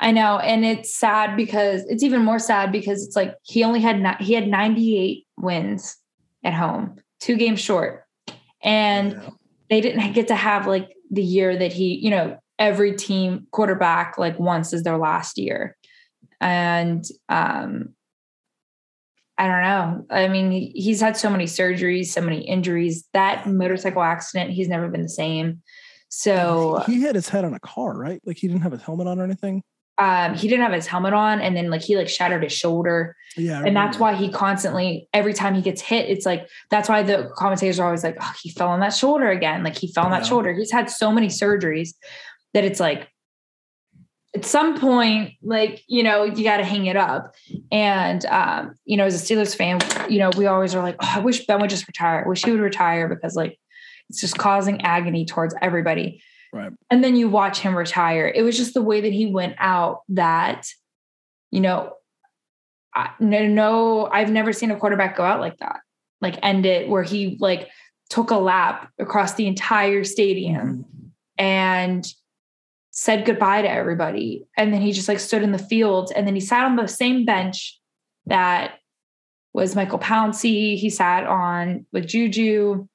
I 0.00 0.12
know, 0.12 0.38
and 0.38 0.64
it's 0.64 0.94
sad 0.94 1.36
because 1.36 1.84
it's 1.88 2.02
even 2.02 2.24
more 2.24 2.38
sad 2.38 2.72
because 2.72 3.04
it's 3.06 3.16
like 3.16 3.34
he 3.42 3.64
only 3.64 3.80
had 3.80 4.00
ni- 4.00 4.24
he 4.24 4.32
had 4.34 4.48
98 4.48 5.26
wins 5.38 5.96
at 6.44 6.54
home, 6.54 6.96
two 7.20 7.36
games 7.36 7.60
short, 7.60 8.04
and 8.62 9.12
Yeah. 9.12 9.28
they 9.68 9.80
didn't 9.80 10.12
get 10.12 10.28
to 10.28 10.34
have 10.34 10.66
like 10.66 10.88
the 11.10 11.22
year 11.22 11.56
that 11.56 11.72
he, 11.72 11.94
you 11.96 12.10
know, 12.10 12.38
every 12.58 12.94
team 12.96 13.46
quarterback 13.50 14.16
like 14.18 14.38
once 14.38 14.72
is 14.72 14.82
their 14.82 14.98
last 14.98 15.38
year, 15.38 15.76
and 16.40 17.04
um, 17.28 17.94
I 19.36 19.46
don't 19.46 19.62
know. 19.62 20.06
I 20.10 20.28
mean, 20.28 20.50
he, 20.50 20.66
he's 20.74 21.00
had 21.00 21.16
so 21.16 21.30
many 21.30 21.44
surgeries, 21.44 22.06
so 22.06 22.20
many 22.20 22.46
injuries. 22.46 23.06
That 23.14 23.46
motorcycle 23.46 24.02
accident, 24.02 24.50
he's 24.50 24.68
never 24.68 24.88
been 24.88 25.02
the 25.02 25.08
same. 25.08 25.62
So 26.10 26.82
he 26.86 27.00
hit 27.00 27.14
his 27.14 27.28
head 27.28 27.44
on 27.44 27.54
a 27.54 27.60
car, 27.60 27.96
right? 27.96 28.20
Like 28.26 28.36
he 28.36 28.48
didn't 28.48 28.62
have 28.62 28.72
his 28.72 28.82
helmet 28.82 29.06
on 29.06 29.18
or 29.20 29.24
anything. 29.24 29.62
Um, 30.00 30.34
he 30.34 30.48
didn't 30.48 30.62
have 30.62 30.72
his 30.72 30.86
helmet 30.86 31.12
on, 31.12 31.42
and 31.42 31.54
then 31.54 31.68
like 31.68 31.82
he 31.82 31.94
like 31.94 32.08
shattered 32.08 32.42
his 32.42 32.54
shoulder. 32.54 33.14
Yeah. 33.36 33.62
And 33.64 33.76
that's 33.76 33.98
why 33.98 34.14
he 34.14 34.30
constantly 34.30 35.08
every 35.12 35.34
time 35.34 35.54
he 35.54 35.62
gets 35.62 35.80
hit 35.80 36.08
it's 36.08 36.26
like 36.26 36.48
that's 36.68 36.88
why 36.88 37.04
the 37.04 37.30
commentators 37.36 37.78
are 37.78 37.86
always 37.86 38.02
like 38.02 38.16
oh 38.20 38.32
he 38.42 38.50
fell 38.50 38.68
on 38.68 38.80
that 38.80 38.94
shoulder 38.94 39.28
again. 39.30 39.62
Like 39.62 39.76
he 39.76 39.92
fell 39.92 40.06
on 40.06 40.10
that 40.10 40.26
shoulder. 40.26 40.52
He's 40.54 40.72
had 40.72 40.90
so 40.90 41.12
many 41.12 41.28
surgeries 41.28 41.90
that 42.54 42.64
it's 42.64 42.80
like 42.80 43.08
at 44.34 44.44
some 44.44 44.80
point 44.80 45.34
like 45.42 45.82
you 45.86 46.02
know 46.02 46.24
you 46.24 46.42
got 46.42 46.56
to 46.56 46.64
hang 46.64 46.86
it 46.86 46.96
up. 46.96 47.34
And 47.70 48.24
um 48.26 48.74
you 48.86 48.96
know 48.96 49.04
as 49.04 49.22
a 49.22 49.34
steelers 49.34 49.54
fan 49.54 49.80
you 50.10 50.18
know 50.18 50.30
we 50.36 50.46
always 50.46 50.74
are 50.74 50.82
like 50.82 50.96
oh, 51.00 51.12
i 51.16 51.18
wish 51.20 51.44
ben 51.44 51.60
would 51.60 51.70
just 51.70 51.86
retire. 51.86 52.24
I 52.24 52.28
wish 52.28 52.42
he 52.42 52.50
would 52.50 52.60
retire 52.60 53.06
because 53.06 53.36
like 53.36 53.58
it's 54.08 54.20
just 54.20 54.38
causing 54.38 54.80
agony 54.80 55.26
towards 55.26 55.54
everybody 55.60 56.22
Right. 56.52 56.72
and 56.90 57.02
then 57.04 57.14
you 57.16 57.28
watch 57.28 57.60
him 57.60 57.76
retire 57.76 58.26
it 58.34 58.42
was 58.42 58.56
just 58.56 58.74
the 58.74 58.82
way 58.82 59.00
that 59.00 59.12
he 59.12 59.26
went 59.26 59.54
out 59.58 60.00
that 60.08 60.66
you 61.50 61.60
know 61.60 61.92
I, 62.92 63.10
no, 63.20 63.46
no, 63.46 64.06
I've 64.06 64.32
never 64.32 64.52
seen 64.52 64.72
a 64.72 64.76
quarterback 64.76 65.16
go 65.16 65.22
out 65.22 65.38
like 65.38 65.58
that, 65.58 65.78
like 66.20 66.40
end 66.42 66.66
it 66.66 66.88
where 66.88 67.04
he 67.04 67.36
like 67.38 67.68
took 68.08 68.32
a 68.32 68.36
lap 68.36 68.90
across 68.98 69.34
the 69.34 69.46
entire 69.46 70.02
stadium 70.02 70.84
Mhm. 70.84 71.10
and 71.38 72.04
said 72.90 73.24
goodbye 73.24 73.62
to 73.62 73.70
everybody. 73.70 74.44
And 74.56 74.74
then 74.74 74.80
he 74.80 74.90
just 74.90 75.06
like 75.06 75.20
stood 75.20 75.44
in 75.44 75.52
the 75.52 75.58
field 75.58 76.10
and 76.16 76.26
then 76.26 76.34
he 76.34 76.40
sat 76.40 76.64
on 76.64 76.74
the 76.74 76.88
same 76.88 77.24
bench 77.24 77.78
that 78.26 78.74
was 79.52 79.76
Michael 79.76 80.00
Pouncey. 80.00 80.76
He 80.76 80.90
sat 80.90 81.24
on 81.28 81.86
with 81.92 82.08
Juju. 82.08 82.88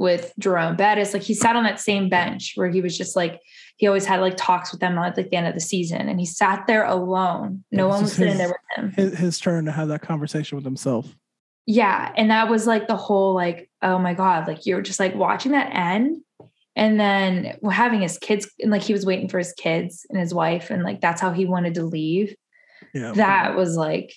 With 0.00 0.32
Jerome 0.38 0.76
Bettis. 0.76 1.12
Like 1.12 1.22
he 1.22 1.34
sat 1.34 1.56
on 1.56 1.64
that 1.64 1.78
same 1.78 2.08
bench 2.08 2.52
where 2.54 2.70
he 2.70 2.80
was 2.80 2.96
just 2.96 3.14
like 3.14 3.38
he 3.76 3.86
always 3.86 4.06
had 4.06 4.20
like 4.20 4.34
talks 4.38 4.72
with 4.72 4.80
them 4.80 4.96
at 4.96 5.16
like 5.16 5.30
the 5.30 5.36
end 5.36 5.46
of 5.46 5.52
the 5.52 5.60
season, 5.60 6.08
and 6.08 6.18
he 6.18 6.24
sat 6.24 6.66
there 6.66 6.86
alone. 6.86 7.62
No 7.70 7.86
one 7.86 8.02
was 8.02 8.14
sitting 8.14 8.30
his, 8.30 8.38
there 8.38 8.48
with 8.48 8.78
him. 8.78 8.92
His, 8.92 9.18
his 9.18 9.38
turn 9.38 9.66
to 9.66 9.72
have 9.72 9.88
that 9.88 10.00
conversation 10.00 10.56
with 10.56 10.64
himself. 10.64 11.14
Yeah, 11.66 12.12
and 12.16 12.30
that 12.30 12.48
was 12.48 12.66
like 12.66 12.88
the 12.88 12.96
whole 12.96 13.34
like 13.34 13.70
oh 13.82 13.98
my 13.98 14.14
god, 14.14 14.48
like 14.48 14.64
you're 14.64 14.80
just 14.80 14.98
like 14.98 15.14
watching 15.14 15.52
that 15.52 15.70
end. 15.76 16.16
And 16.76 16.98
then 16.98 17.58
having 17.70 18.00
his 18.00 18.16
kids, 18.16 18.48
and 18.58 18.70
like 18.70 18.82
he 18.82 18.94
was 18.94 19.04
waiting 19.04 19.28
for 19.28 19.36
his 19.36 19.52
kids 19.52 20.06
and 20.08 20.18
his 20.18 20.32
wife, 20.32 20.70
and 20.70 20.82
like 20.82 21.02
that's 21.02 21.20
how 21.20 21.32
he 21.32 21.44
wanted 21.44 21.74
to 21.74 21.82
leave. 21.82 22.34
Yeah. 22.94 23.12
That 23.12 23.54
was 23.54 23.76
like, 23.76 24.14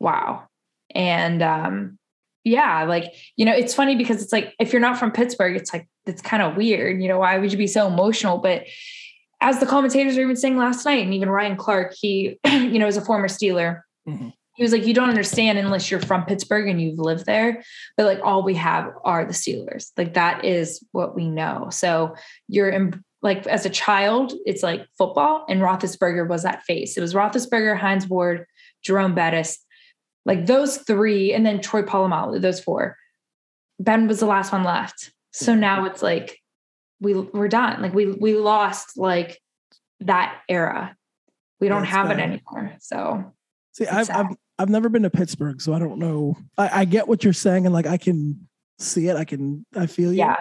wow. 0.00 0.48
And 0.92 1.42
um, 1.42 1.95
yeah, 2.46 2.84
like, 2.84 3.12
you 3.34 3.44
know, 3.44 3.52
it's 3.52 3.74
funny 3.74 3.96
because 3.96 4.22
it's 4.22 4.32
like 4.32 4.54
if 4.60 4.72
you're 4.72 4.80
not 4.80 4.96
from 4.98 5.10
Pittsburgh, 5.10 5.56
it's 5.56 5.72
like 5.72 5.88
it's 6.06 6.22
kind 6.22 6.44
of 6.44 6.56
weird. 6.56 7.02
You 7.02 7.08
know, 7.08 7.18
why 7.18 7.36
would 7.38 7.50
you 7.50 7.58
be 7.58 7.66
so 7.66 7.88
emotional? 7.88 8.38
But 8.38 8.66
as 9.40 9.58
the 9.58 9.66
commentators 9.66 10.14
were 10.16 10.22
even 10.22 10.36
saying 10.36 10.56
last 10.56 10.84
night, 10.84 11.02
and 11.02 11.12
even 11.12 11.28
Ryan 11.28 11.56
Clark, 11.56 11.94
he, 11.98 12.38
you 12.46 12.78
know, 12.78 12.86
is 12.86 12.96
a 12.96 13.04
former 13.04 13.26
Steeler. 13.26 13.80
Mhm. 14.08 14.32
He 14.54 14.62
was 14.62 14.70
like, 14.70 14.86
you 14.86 14.94
don't 14.94 15.08
understand 15.08 15.58
unless 15.58 15.90
you're 15.90 16.00
from 16.00 16.24
Pittsburgh 16.24 16.68
and 16.68 16.80
you've 16.80 17.00
lived 17.00 17.26
there. 17.26 17.64
But 17.96 18.06
like, 18.06 18.20
all 18.22 18.44
we 18.44 18.54
have 18.54 18.92
are 19.04 19.24
the 19.24 19.32
Steelers. 19.34 19.90
Like, 19.96 20.14
that 20.14 20.44
is 20.44 20.82
what 20.92 21.16
we 21.16 21.28
know. 21.28 21.68
So 21.70 22.14
you're 22.48 22.70
in, 22.70 23.02
like, 23.22 23.46
as 23.48 23.66
a 23.66 23.70
child, 23.70 24.32
it's 24.46 24.62
like 24.62 24.86
football, 24.96 25.44
and 25.48 25.60
Roethlisberger 25.60 26.28
was 26.28 26.44
that 26.44 26.62
face. 26.62 26.96
It 26.96 27.00
was 27.00 27.12
Roethlisberger, 27.12 27.76
Hines 27.76 28.06
Ward, 28.06 28.46
Jerome 28.82 29.16
Bettis, 29.16 29.58
like 30.26 30.44
those 30.44 30.78
three, 30.78 31.32
and 31.32 31.46
then 31.46 31.60
Troy 31.60 31.82
Polamalu, 31.82 32.42
those 32.42 32.60
four. 32.60 32.96
Ben 33.78 34.08
was 34.08 34.20
the 34.20 34.26
last 34.26 34.52
one 34.52 34.64
left. 34.64 35.12
So 35.32 35.54
now 35.54 35.84
it's 35.86 36.02
like 36.02 36.38
we 37.00 37.14
we're 37.14 37.48
done. 37.48 37.80
Like 37.80 37.94
we 37.94 38.06
we 38.06 38.34
lost 38.34 38.98
like 38.98 39.40
that 40.00 40.40
era. 40.48 40.94
We 41.60 41.68
don't 41.68 41.82
That's 41.82 41.92
have 41.92 42.10
it 42.10 42.18
anymore. 42.18 42.74
So 42.80 43.32
See, 43.72 43.86
I've. 43.86 44.10
I've 44.10 44.36
I've 44.58 44.70
never 44.70 44.88
been 44.88 45.02
to 45.02 45.10
Pittsburgh, 45.10 45.60
so 45.60 45.74
I 45.74 45.78
don't 45.78 45.98
know. 45.98 46.34
I, 46.56 46.80
I 46.80 46.84
get 46.86 47.08
what 47.08 47.22
you're 47.24 47.32
saying, 47.32 47.66
and 47.66 47.74
like 47.74 47.86
I 47.86 47.98
can 47.98 48.48
see 48.78 49.08
it. 49.08 49.16
I 49.16 49.24
can 49.24 49.66
I 49.76 49.86
feel 49.86 50.12
you. 50.12 50.18
yeah. 50.18 50.36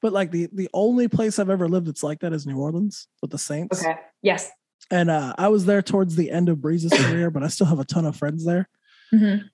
But 0.00 0.12
like 0.12 0.30
the 0.30 0.48
the 0.52 0.68
only 0.72 1.08
place 1.08 1.38
I've 1.38 1.50
ever 1.50 1.68
lived 1.68 1.86
that's 1.86 2.02
like 2.02 2.20
that 2.20 2.32
is 2.32 2.46
New 2.46 2.58
Orleans 2.58 3.06
with 3.20 3.30
the 3.30 3.38
Saints. 3.38 3.82
Okay. 3.82 3.96
Yes. 4.22 4.50
And 4.90 5.10
uh, 5.10 5.34
I 5.38 5.48
was 5.48 5.64
there 5.66 5.82
towards 5.82 6.16
the 6.16 6.30
end 6.30 6.48
of 6.48 6.58
Brees's 6.58 6.92
career, 6.92 7.30
but 7.30 7.42
I 7.42 7.48
still 7.48 7.66
have 7.66 7.80
a 7.80 7.84
ton 7.84 8.04
of 8.04 8.16
friends 8.16 8.44
there. 8.44 8.68
Mhm. 9.14 9.44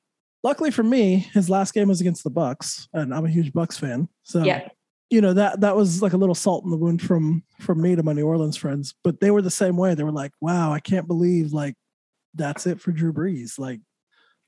Luckily 0.42 0.70
for 0.70 0.82
me, 0.82 1.18
his 1.34 1.50
last 1.50 1.74
game 1.74 1.88
was 1.88 2.00
against 2.00 2.24
the 2.24 2.30
Bucs, 2.30 2.88
and 2.94 3.14
I'm 3.14 3.26
a 3.26 3.30
huge 3.30 3.52
Bucs 3.52 3.78
fan. 3.78 4.08
So 4.22 4.42
Yeah. 4.44 4.68
you 5.10 5.20
know 5.20 5.34
that 5.34 5.60
that 5.60 5.76
was 5.76 6.00
like 6.02 6.12
a 6.14 6.16
little 6.16 6.34
salt 6.34 6.64
in 6.64 6.70
the 6.70 6.76
wound 6.78 7.02
from 7.02 7.42
from 7.58 7.80
me 7.82 7.94
to 7.96 8.02
my 8.02 8.12
New 8.14 8.26
Orleans 8.26 8.56
friends. 8.56 8.94
But 9.04 9.20
they 9.20 9.30
were 9.30 9.42
the 9.42 9.50
same 9.50 9.76
way. 9.76 9.94
They 9.94 10.04
were 10.04 10.12
like, 10.12 10.32
"Wow, 10.40 10.72
I 10.72 10.80
can't 10.80 11.06
believe 11.06 11.52
like 11.52 11.74
that's 12.34 12.66
it 12.66 12.80
for 12.80 12.92
Drew 12.92 13.12
Brees. 13.12 13.58
Like 13.58 13.80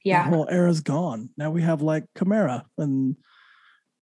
Yeah. 0.05 0.25
the 0.31 0.37
whole 0.37 0.49
era's 0.49 0.81
gone. 0.81 1.31
Now 1.37 1.51
we 1.51 1.63
have 1.63 1.83
like 1.83 2.05
Kamara 2.17 2.65
and 2.79 3.17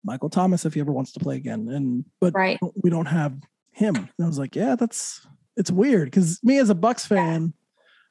Michael 0.03 0.29
Thomas 0.29 0.65
if 0.65 0.73
he 0.75 0.79
ever 0.79 0.91
wants 0.91 1.11
to 1.13 1.19
play 1.19 1.35
again. 1.35 1.67
And 1.69 2.05
but 2.21 2.33
Right. 2.33 2.59
we 2.83 2.89
don't 2.89 3.07
have 3.07 3.37
him. 3.71 3.95
And 3.95 4.09
I 4.23 4.25
was 4.27 4.39
like, 4.39 4.55
yeah, 4.55 4.75
that's 4.75 5.27
it's 5.57 5.71
weird 5.71 6.05
because 6.07 6.39
me 6.43 6.57
as 6.57 6.69
a 6.69 6.75
Bucs 6.75 7.05
fan, 7.05 7.53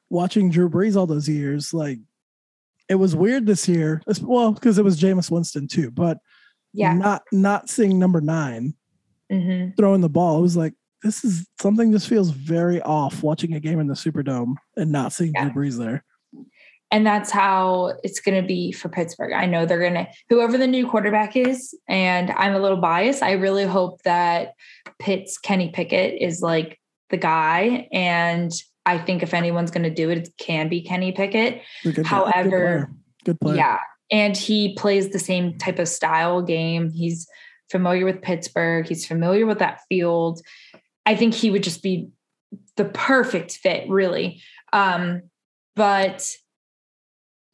watching 0.09 0.49
Drew 0.49 0.69
Brees 0.69 0.95
all 0.95 1.07
those 1.07 1.27
years, 1.29 1.73
like 1.73 1.99
it 2.89 2.95
was 2.95 3.15
weird 3.15 3.45
this 3.45 3.67
year. 3.67 4.01
Well, 4.21 4.51
because 4.53 4.77
it 4.77 4.83
was 4.85 4.99
Jameis 4.99 5.31
Winston 5.31 5.67
too, 5.67 5.91
but 5.91 6.19
Yeah. 6.73 6.93
not 6.93 7.23
not 7.31 7.69
seeing 7.69 7.99
number 7.99 8.21
nine 8.21 8.75
hmm 9.31 9.69
throwing 9.75 10.01
the 10.01 10.09
ball. 10.09 10.37
It 10.39 10.41
was 10.43 10.55
like 10.57 10.73
this 11.03 11.23
is 11.23 11.47
something 11.61 11.91
just 11.91 12.07
feels 12.07 12.31
very 12.31 12.81
off 12.81 13.21
watching 13.23 13.53
a 13.53 13.59
game 13.59 13.79
in 13.79 13.87
the 13.87 13.93
Superdome 13.93 14.55
and 14.75 14.91
not 14.91 15.13
seeing 15.13 15.33
Yeah. 15.35 15.49
Drew 15.49 15.63
Brees 15.63 15.77
there. 15.77 16.03
And 16.91 17.05
that's 17.05 17.31
how 17.31 17.93
it's 18.03 18.19
going 18.19 18.39
to 18.39 18.47
be 18.47 18.71
for 18.71 18.89
Pittsburgh. 18.89 19.33
I 19.33 19.47
know 19.47 19.65
they're 19.65 19.79
going 19.79 19.95
to, 19.95 20.07
whoever 20.29 20.57
the 20.57 20.67
new 20.67 20.87
quarterback 20.87 21.35
is, 21.35 21.73
and 21.89 22.29
I'm 22.31 22.53
a 22.53 22.59
little 22.59 22.77
biased. 22.77 23.23
I 23.23 23.33
really 23.33 23.65
hope 23.65 24.01
that 24.03 24.53
Pitt's 24.99 25.37
Kenny 25.39 25.69
Pickett 25.71 26.21
is 26.21 26.41
like 26.41 26.79
the 27.09 27.17
guy. 27.17 27.87
And 27.91 28.51
I 28.85 28.97
think 28.97 29.23
if 29.23 29.33
anyone's 29.33 29.71
going 29.71 29.83
to 29.83 29.89
do 29.89 30.09
it, 30.09 30.17
it 30.19 30.33
can 30.37 30.69
be 30.69 30.81
Kenny 30.81 31.11
Pickett. 31.11 31.61
Good- 31.83 31.95
good 31.95 32.05
However, 32.05 32.49
player. 32.49 32.91
good 33.25 33.39
player. 33.41 33.55
Yeah. 33.57 33.79
And 34.11 34.37
he 34.37 34.75
plays 34.75 35.09
the 35.09 35.19
same 35.19 35.57
type 35.57 35.79
of 35.79 35.87
style 35.87 36.41
game. 36.41 36.91
He's 36.91 37.27
familiar 37.71 38.05
with 38.05 38.21
Pittsburgh, 38.21 38.87
he's 38.87 39.07
familiar 39.07 39.45
with 39.47 39.57
that 39.59 39.79
field. 39.89 40.41
I 41.07 41.15
think 41.15 41.33
he 41.33 41.49
would 41.49 41.63
just 41.63 41.81
be 41.81 42.09
the 42.77 42.85
perfect 42.85 43.53
fit, 43.57 43.89
really. 43.89 44.41
Um, 44.71 45.23
but 45.75 46.29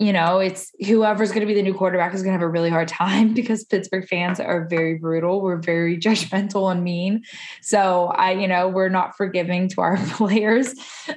you 0.01 0.11
know, 0.11 0.39
it's 0.39 0.71
whoever's 0.87 1.29
going 1.29 1.41
to 1.41 1.45
be 1.45 1.53
the 1.53 1.61
new 1.61 1.75
quarterback 1.75 2.11
is 2.15 2.23
going 2.23 2.31
to 2.31 2.39
have 2.39 2.41
a 2.41 2.49
really 2.49 2.71
hard 2.71 2.87
time 2.87 3.33
because 3.35 3.63
Pittsburgh 3.63 4.07
fans 4.07 4.39
are 4.39 4.65
very 4.67 4.95
brutal. 4.95 5.41
We're 5.41 5.61
very 5.61 5.95
judgmental 5.99 6.71
and 6.71 6.83
mean. 6.83 7.21
So 7.61 8.07
I, 8.07 8.31
you 8.31 8.47
know, 8.47 8.67
we're 8.67 8.89
not 8.89 9.15
forgiving 9.15 9.67
to 9.69 9.81
our 9.81 9.97
players 10.07 10.73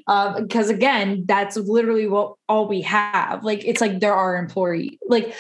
uh, 0.07 0.39
because 0.39 0.69
again, 0.69 1.25
that's 1.27 1.57
literally 1.57 2.07
what 2.07 2.35
all 2.47 2.69
we 2.69 2.83
have. 2.83 3.43
Like 3.43 3.65
it's 3.65 3.81
like 3.81 4.01
they're 4.01 4.15
our 4.15 4.37
employee. 4.37 4.99
Like 5.09 5.35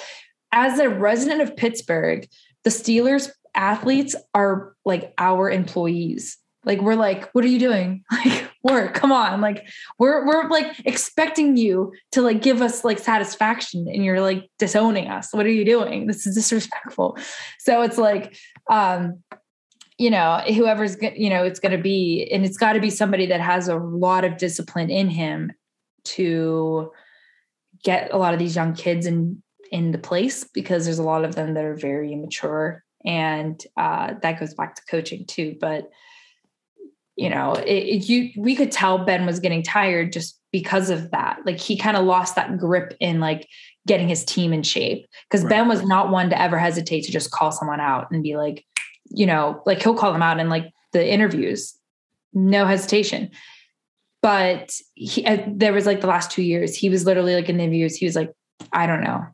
as 0.51 0.79
a 0.79 0.89
resident 0.89 1.43
of 1.43 1.55
Pittsburgh, 1.55 2.27
the 2.63 2.71
Steelers 2.71 3.31
athletes 3.55 4.17
are 4.35 4.75
like 4.87 5.13
our 5.19 5.51
employees. 5.51 6.39
Like 6.65 6.81
we're 6.81 6.95
like, 6.95 7.31
what 7.33 7.45
are 7.45 7.49
you 7.49 7.59
doing? 7.59 8.05
Like 8.25 8.51
work, 8.63 8.95
come 8.95 9.13
on. 9.13 9.43
Like 9.43 9.69
we're 9.99 10.27
we're 10.27 10.49
like 10.49 10.81
expecting 10.87 11.57
you 11.57 11.93
to 12.13 12.23
like 12.23 12.41
give 12.41 12.63
us 12.63 12.83
like 12.83 12.99
satisfaction 12.99 13.87
and 13.87 14.03
you're 14.03 14.23
like 14.23 14.49
disowning 14.59 15.09
us. 15.09 15.35
What 15.35 15.45
are 15.45 15.51
you 15.51 15.65
doing? 15.67 16.07
This 16.07 16.27
is 16.27 16.35
disrespectful. 16.35 17.19
So 17.59 17.83
it's 17.83 17.99
like 17.99 18.37
um 18.71 19.23
you 19.99 20.11
know, 20.11 20.43
whoever's 20.47 20.97
you 21.15 21.31
know, 21.31 21.45
it's 21.45 21.61
going 21.61 21.77
to 21.77 21.83
be 21.83 22.29
and 22.33 22.45
it's 22.45 22.57
got 22.57 22.73
to 22.73 22.81
be 22.81 22.91
somebody 22.91 23.27
that 23.27 23.41
has 23.41 23.69
a 23.69 23.77
lot 23.77 24.25
of 24.25 24.39
discipline 24.39 24.91
in 24.91 25.09
him 25.09 25.53
to 26.05 26.91
get 27.85 28.13
a 28.13 28.17
lot 28.17 28.33
of 28.33 28.41
these 28.41 28.57
young 28.57 28.75
kids 28.75 29.07
in 29.07 29.43
in 29.71 29.93
the 29.93 29.99
place 29.99 30.45
because 30.45 30.85
there's 30.85 30.99
a 30.99 31.03
lot 31.03 31.25
of 31.25 31.35
them 31.35 31.55
that 31.55 31.65
are 31.65 31.75
very 31.75 32.13
immature 32.13 32.83
and 33.05 33.65
uh, 33.77 34.15
that 34.23 34.41
goes 34.41 34.55
back 34.55 34.75
to 34.75 34.83
coaching 34.89 35.27
too 35.27 35.57
but 35.61 35.91
you 37.17 37.31
know 37.31 37.53
it, 37.55 37.67
it- 37.67 38.09
you 38.09 38.31
we 38.37 38.55
could 38.57 38.73
tell 38.73 38.99
ben 39.05 39.27
was 39.27 39.41
getting 39.41 39.63
tired 39.63 40.13
just 40.13 40.39
because 40.53 40.89
of 40.91 41.11
that. 41.11 41.41
Like 41.45 41.59
he 41.59 41.77
kind 41.77 41.97
of 41.97 42.05
lost 42.05 42.37
that 42.37 42.59
grip 42.59 42.95
in 43.01 43.19
like 43.19 43.49
getting 43.89 44.09
his 44.09 44.25
team 44.25 44.53
in 44.53 44.63
shape. 44.63 45.07
Because 45.29 45.43
Right. 45.45 45.51
ben 45.51 45.69
was 45.69 45.85
not 45.85 46.11
one 46.11 46.31
to 46.31 46.41
ever 46.41 46.59
hesitate 46.59 47.03
to 47.05 47.13
just 47.13 47.31
call 47.33 47.51
someone 47.51 47.81
out 47.81 48.11
and 48.11 48.23
be 48.23 48.37
like 48.37 48.65
you 49.11 49.27
know 49.27 49.63
like 49.67 49.83
he'll 49.83 49.95
call 49.97 50.13
them 50.13 50.23
out 50.23 50.39
in 50.41 50.49
like 50.49 50.71
the 50.93 51.07
interviews. 51.07 51.75
No 52.33 52.67
hesitation. 52.67 53.31
But 54.23 54.75
he, 54.95 55.25
uh, 55.27 55.39
there 55.49 55.73
was 55.73 55.87
like 55.87 56.01
the 56.01 56.07
last 56.07 56.31
two 56.31 56.43
years 56.43 56.75
he 56.77 56.89
was 56.89 57.05
literally 57.05 57.35
like 57.35 57.49
in 57.49 57.59
the 57.59 57.65
interviews 57.65 57.97
he 57.97 58.07
was 58.07 58.17
like 58.17 58.33
i 58.73 58.87
don't 58.87 59.03
know. 59.03 59.25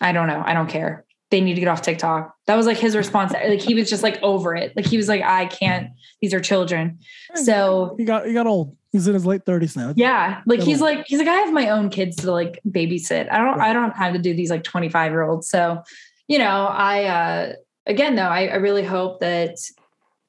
I 0.00 0.12
don't 0.12 0.26
know. 0.26 0.42
I 0.44 0.54
don't 0.54 0.68
care 0.68 1.04
they 1.30 1.40
need 1.40 1.54
to 1.54 1.60
get 1.60 1.68
off 1.68 1.82
tiktok. 1.82 2.34
That 2.46 2.56
was 2.56 2.66
like 2.66 2.76
his 2.78 2.94
response. 3.02 3.32
Like 3.32 3.60
he 3.60 3.74
was 3.74 3.88
just 3.90 4.02
like 4.02 4.18
over 4.22 4.54
it. 4.54 4.74
Like 4.76 4.86
he 4.86 4.96
was 4.96 5.08
like 5.08 5.22
i 5.22 5.46
can't. 5.46 5.90
These 6.20 6.32
are 6.34 6.40
children. 6.40 6.98
So 7.34 7.94
he 7.98 8.04
got 8.04 8.26
he 8.26 8.32
got 8.32 8.46
old. 8.46 8.76
He's 8.92 9.08
in 9.08 9.14
his 9.14 9.26
late 9.26 9.44
thirties 9.44 9.76
now. 9.76 9.92
yeah. 9.96 10.42
Like 10.46 10.60
he's 10.60 10.80
Little- 10.80 10.98
like 10.98 11.06
he's 11.08 11.18
like 11.18 11.28
i 11.28 11.34
have 11.34 11.52
my 11.52 11.68
own 11.70 11.90
kids 11.90 12.16
to 12.18 12.30
like 12.30 12.60
babysit. 12.68 13.30
I 13.32 13.38
don't 13.38 13.60
i 13.60 13.72
don't 13.72 13.84
have 13.90 13.96
time 13.96 14.12
to 14.12 14.18
do 14.20 14.34
these 14.34 14.50
like 14.50 14.62
25 14.64 15.10
year 15.12 15.22
olds 15.22 15.48
so 15.48 15.82
you 16.28 16.38
know 16.38 16.66
i 16.70 17.04
uh 17.04 17.52
again 17.86 18.14
though 18.14 18.22
I, 18.22 18.46
I 18.46 18.54
really 18.56 18.84
hope 18.84 19.20
that 19.20 19.56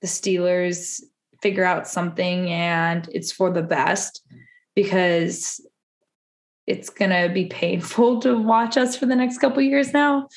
the 0.01 0.07
steelers 0.07 1.01
figure 1.41 1.63
out 1.63 1.87
something 1.87 2.49
and 2.49 3.07
it's 3.13 3.31
for 3.31 3.51
the 3.51 3.61
best 3.61 4.21
because 4.75 5.61
it's 6.67 6.89
gonna 6.89 7.29
be 7.29 7.45
painful 7.45 8.19
to 8.25 8.35
watch 8.37 8.75
us 8.77 8.95
for 8.97 9.05
the 9.05 9.15
next 9.15 9.37
couple 9.37 9.61
years 9.61 9.93
now 9.93 10.27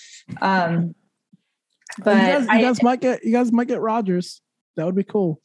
um 0.40 0.94
but 2.04 2.16
you 2.16 2.22
guys, 2.32 2.42
you 2.44 2.50
I, 2.50 2.62
guys 2.62 2.82
might 2.82 3.00
get 3.00 3.24
you 3.24 3.32
guys 3.32 3.50
might 3.52 3.68
get 3.68 3.80
Rodgers. 3.80 4.40
That 4.76 4.86
would 4.86 4.94
be 4.94 5.04
cool. 5.04 5.40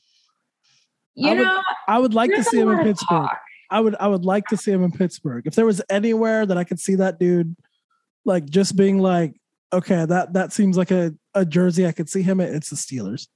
you 1.15 1.29
I 1.29 1.33
would 1.33 1.43
know 1.43 1.61
I 1.87 1.99
would 1.99 2.13
like 2.13 2.31
to 2.31 2.43
see 2.43 2.59
him 2.59 2.69
in 2.69 2.83
Pittsburgh. 2.83 3.07
talk. 3.07 3.39
I 3.71 3.79
would 3.79 3.95
I 3.99 4.07
would 4.07 4.25
like 4.25 4.45
to 4.47 4.57
see 4.57 4.71
him 4.71 4.83
in 4.83 4.91
Pittsburgh. 4.91 5.47
If 5.47 5.55
there 5.55 5.65
was 5.65 5.81
anywhere 5.89 6.45
that 6.45 6.57
I 6.57 6.63
could 6.63 6.79
see 6.79 6.95
that 6.95 7.19
dude 7.19 7.55
like 8.25 8.45
just 8.45 8.75
being 8.75 8.99
like, 8.99 9.33
okay, 9.71 10.05
that 10.05 10.33
that 10.33 10.53
seems 10.53 10.77
like 10.77 10.91
a, 10.91 11.13
a 11.33 11.45
jersey 11.45 11.87
I 11.87 11.91
could 11.91 12.09
see 12.09 12.21
him 12.21 12.39
in, 12.39 12.53
it's 12.53 12.69
the 12.69 12.75
Steelers. 12.75 13.27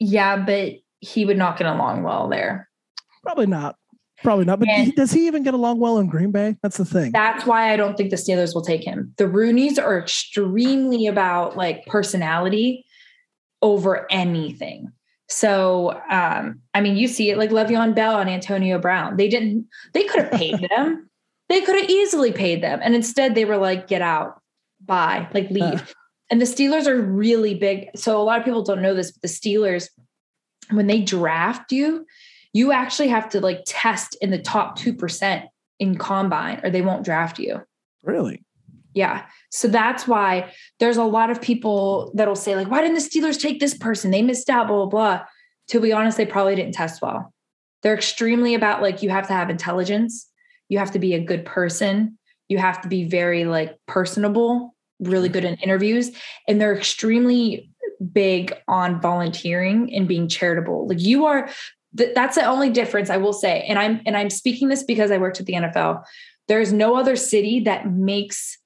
yeah 0.00 0.36
but 0.36 0.74
he 1.00 1.24
would 1.24 1.36
not 1.38 1.58
get 1.58 1.66
along 1.66 2.02
well 2.02 2.28
there 2.28 2.68
Probably 3.22 3.46
not. 3.46 3.76
Probably 4.24 4.44
not. 4.44 4.58
But 4.58 4.68
he- 4.68 4.90
does 4.92 5.12
he 5.12 5.26
even 5.26 5.42
get 5.42 5.54
along 5.54 5.78
well 5.78 5.98
in 5.98 6.08
Green 6.08 6.30
Bay? 6.32 6.56
That's 6.62 6.76
the 6.76 6.84
thing. 6.84 7.12
That's 7.12 7.46
why 7.46 7.72
I 7.72 7.76
don't 7.76 7.96
think 7.96 8.10
the 8.10 8.16
Steelers 8.16 8.54
will 8.54 8.62
take 8.62 8.82
him. 8.84 9.14
The 9.16 9.24
Rooneys 9.24 9.78
are 9.82 9.98
extremely 9.98 11.06
about 11.06 11.56
like 11.56 11.86
personality. 11.86 12.84
over 13.60 14.06
anything. 14.10 14.92
So, 15.28 16.00
um, 16.08 16.60
I 16.74 16.80
mean, 16.80 16.96
you 16.96 17.08
see 17.08 17.28
it 17.30 17.36
like 17.36 17.50
Le'Veon 17.50 17.92
Bell 17.94 18.20
and 18.20 18.30
Antonio 18.30 18.78
Brown. 18.78 19.16
They 19.16 19.28
didn't, 19.28 19.66
they 19.94 20.04
could 20.04 20.22
have 20.22 20.32
paid 20.32 20.64
them. 20.70 21.10
They 21.48 21.60
could 21.62 21.74
have 21.80 21.90
easily 21.90 22.30
paid 22.32 22.62
them. 22.62 22.78
And 22.82 22.94
instead 22.94 23.34
they 23.34 23.44
were 23.44 23.56
like, 23.56 23.88
get 23.88 24.00
out, 24.00 24.40
bye, 24.80 25.26
like 25.34 25.50
leave. 25.50 25.62
Uh. 25.82 25.84
And 26.30 26.40
the 26.40 26.44
Steelers 26.46 26.86
are 26.86 27.00
really 27.02 27.54
big. 27.54 27.88
So 27.96 28.20
a 28.20 28.22
lot 28.22 28.38
of 28.38 28.44
people 28.44 28.62
don't 28.62 28.80
know 28.80 28.94
this, 28.94 29.10
but 29.10 29.22
the 29.22 29.28
Steelers, 29.28 29.88
when 30.70 30.86
they 30.86 31.02
draft 31.02 31.72
you, 31.72 32.06
you 32.58 32.72
actually 32.72 33.06
have 33.06 33.28
to 33.28 33.40
like 33.40 33.62
test 33.66 34.16
in 34.20 34.30
the 34.30 34.38
top 34.38 34.76
2% 34.76 35.44
in 35.78 35.96
combine 35.96 36.60
or 36.64 36.70
they 36.70 36.82
won't 36.82 37.04
draft 37.04 37.38
you. 37.38 37.62
Really? 38.02 38.44
Yeah. 38.94 39.26
So 39.52 39.68
that's 39.68 40.08
why 40.08 40.52
there's 40.80 40.96
a 40.96 41.04
lot 41.04 41.30
of 41.30 41.40
people 41.40 42.10
that'll 42.16 42.34
say, 42.34 42.56
like, 42.56 42.68
why 42.68 42.80
didn't 42.80 42.96
the 42.96 43.00
Steelers 43.00 43.40
take 43.40 43.60
this 43.60 43.78
person? 43.78 44.10
They 44.10 44.22
missed 44.22 44.50
out, 44.50 44.66
blah, 44.66 44.86
blah, 44.86 44.86
blah. 44.86 45.24
To 45.68 45.80
be 45.80 45.92
honest, 45.92 46.16
they 46.16 46.26
probably 46.26 46.56
didn't 46.56 46.74
test 46.74 47.00
well. 47.00 47.32
They're 47.82 47.94
extremely 47.94 48.56
about 48.56 48.82
like 48.82 49.04
you 49.04 49.10
have 49.10 49.28
to 49.28 49.34
have 49.34 49.50
intelligence, 49.50 50.28
you 50.68 50.80
have 50.80 50.90
to 50.90 50.98
be 50.98 51.14
a 51.14 51.22
good 51.22 51.44
person, 51.44 52.18
you 52.48 52.58
have 52.58 52.82
to 52.82 52.88
be 52.88 53.04
very 53.04 53.44
like 53.44 53.76
personable, 53.86 54.74
really 54.98 55.28
good 55.28 55.44
in 55.44 55.54
interviews, 55.56 56.10
and 56.48 56.60
they're 56.60 56.76
extremely 56.76 57.70
big 58.12 58.52
on 58.66 59.00
volunteering 59.00 59.94
and 59.94 60.08
being 60.08 60.28
charitable. 60.28 60.88
Like 60.88 61.00
you 61.00 61.26
are 61.26 61.48
th- 61.96 62.14
that's 62.14 62.36
the 62.36 62.44
only 62.44 62.70
difference 62.70 63.10
I 63.10 63.16
will 63.16 63.32
say. 63.32 63.64
And 63.68 63.78
I'm 63.78 64.00
and 64.06 64.16
I'm 64.16 64.30
speaking 64.30 64.68
this 64.68 64.82
because 64.82 65.10
I 65.10 65.18
worked 65.18 65.40
at 65.40 65.46
the 65.46 65.54
NFL. 65.54 66.04
There's 66.46 66.72
no 66.72 66.96
other 66.96 67.16
city 67.16 67.60
that 67.60 67.90
makes 67.90 68.58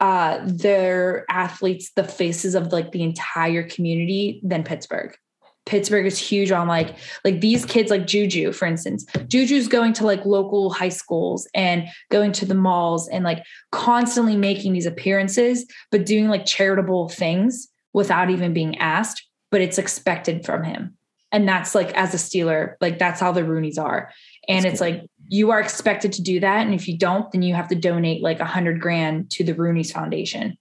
uh 0.00 0.40
their 0.44 1.24
athletes 1.30 1.92
the 1.96 2.04
faces 2.04 2.54
of 2.54 2.72
like 2.72 2.92
the 2.92 3.02
entire 3.02 3.62
community 3.62 4.40
than 4.42 4.62
Pittsburgh. 4.62 5.16
Pittsburgh 5.64 6.06
is 6.06 6.18
huge 6.18 6.52
on 6.52 6.68
like 6.68 6.96
like 7.24 7.40
these 7.40 7.64
kids 7.64 7.90
like 7.90 8.06
Juju 8.06 8.52
for 8.52 8.66
instance. 8.66 9.04
Juju's 9.26 9.68
going 9.68 9.94
to 9.94 10.04
like 10.04 10.24
local 10.24 10.70
high 10.70 10.90
schools 10.90 11.48
and 11.54 11.88
going 12.10 12.32
to 12.32 12.46
the 12.46 12.54
malls 12.54 13.08
and 13.08 13.24
like 13.24 13.42
constantly 13.72 14.36
making 14.36 14.74
these 14.74 14.86
appearances 14.86 15.66
but 15.90 16.06
doing 16.06 16.28
like 16.28 16.46
charitable 16.46 17.08
things 17.08 17.68
without 17.94 18.28
even 18.28 18.52
being 18.52 18.76
asked, 18.76 19.26
but 19.50 19.62
it's 19.62 19.78
expected 19.78 20.44
from 20.44 20.62
him 20.62 20.95
and 21.32 21.48
that's 21.48 21.74
like 21.74 21.92
as 21.94 22.14
a 22.14 22.16
Steeler, 22.16 22.74
like 22.80 22.98
that's 22.98 23.20
how 23.20 23.32
the 23.32 23.42
Rooneys 23.42 23.78
are. 23.78 24.10
And 24.48 24.64
that's 24.64 24.74
it's 24.74 24.80
cool. 24.80 24.90
like 24.90 25.10
you 25.28 25.50
are 25.50 25.60
expected 25.60 26.12
to 26.14 26.22
do 26.22 26.40
that. 26.40 26.64
And 26.64 26.74
if 26.74 26.86
you 26.86 26.96
don't, 26.96 27.30
then 27.32 27.42
you 27.42 27.54
have 27.54 27.68
to 27.68 27.74
donate 27.74 28.22
like 28.22 28.40
a 28.40 28.44
hundred 28.44 28.80
grand 28.80 29.30
to 29.32 29.44
the 29.44 29.54
Rooney's 29.54 29.92
Foundation, 29.92 30.56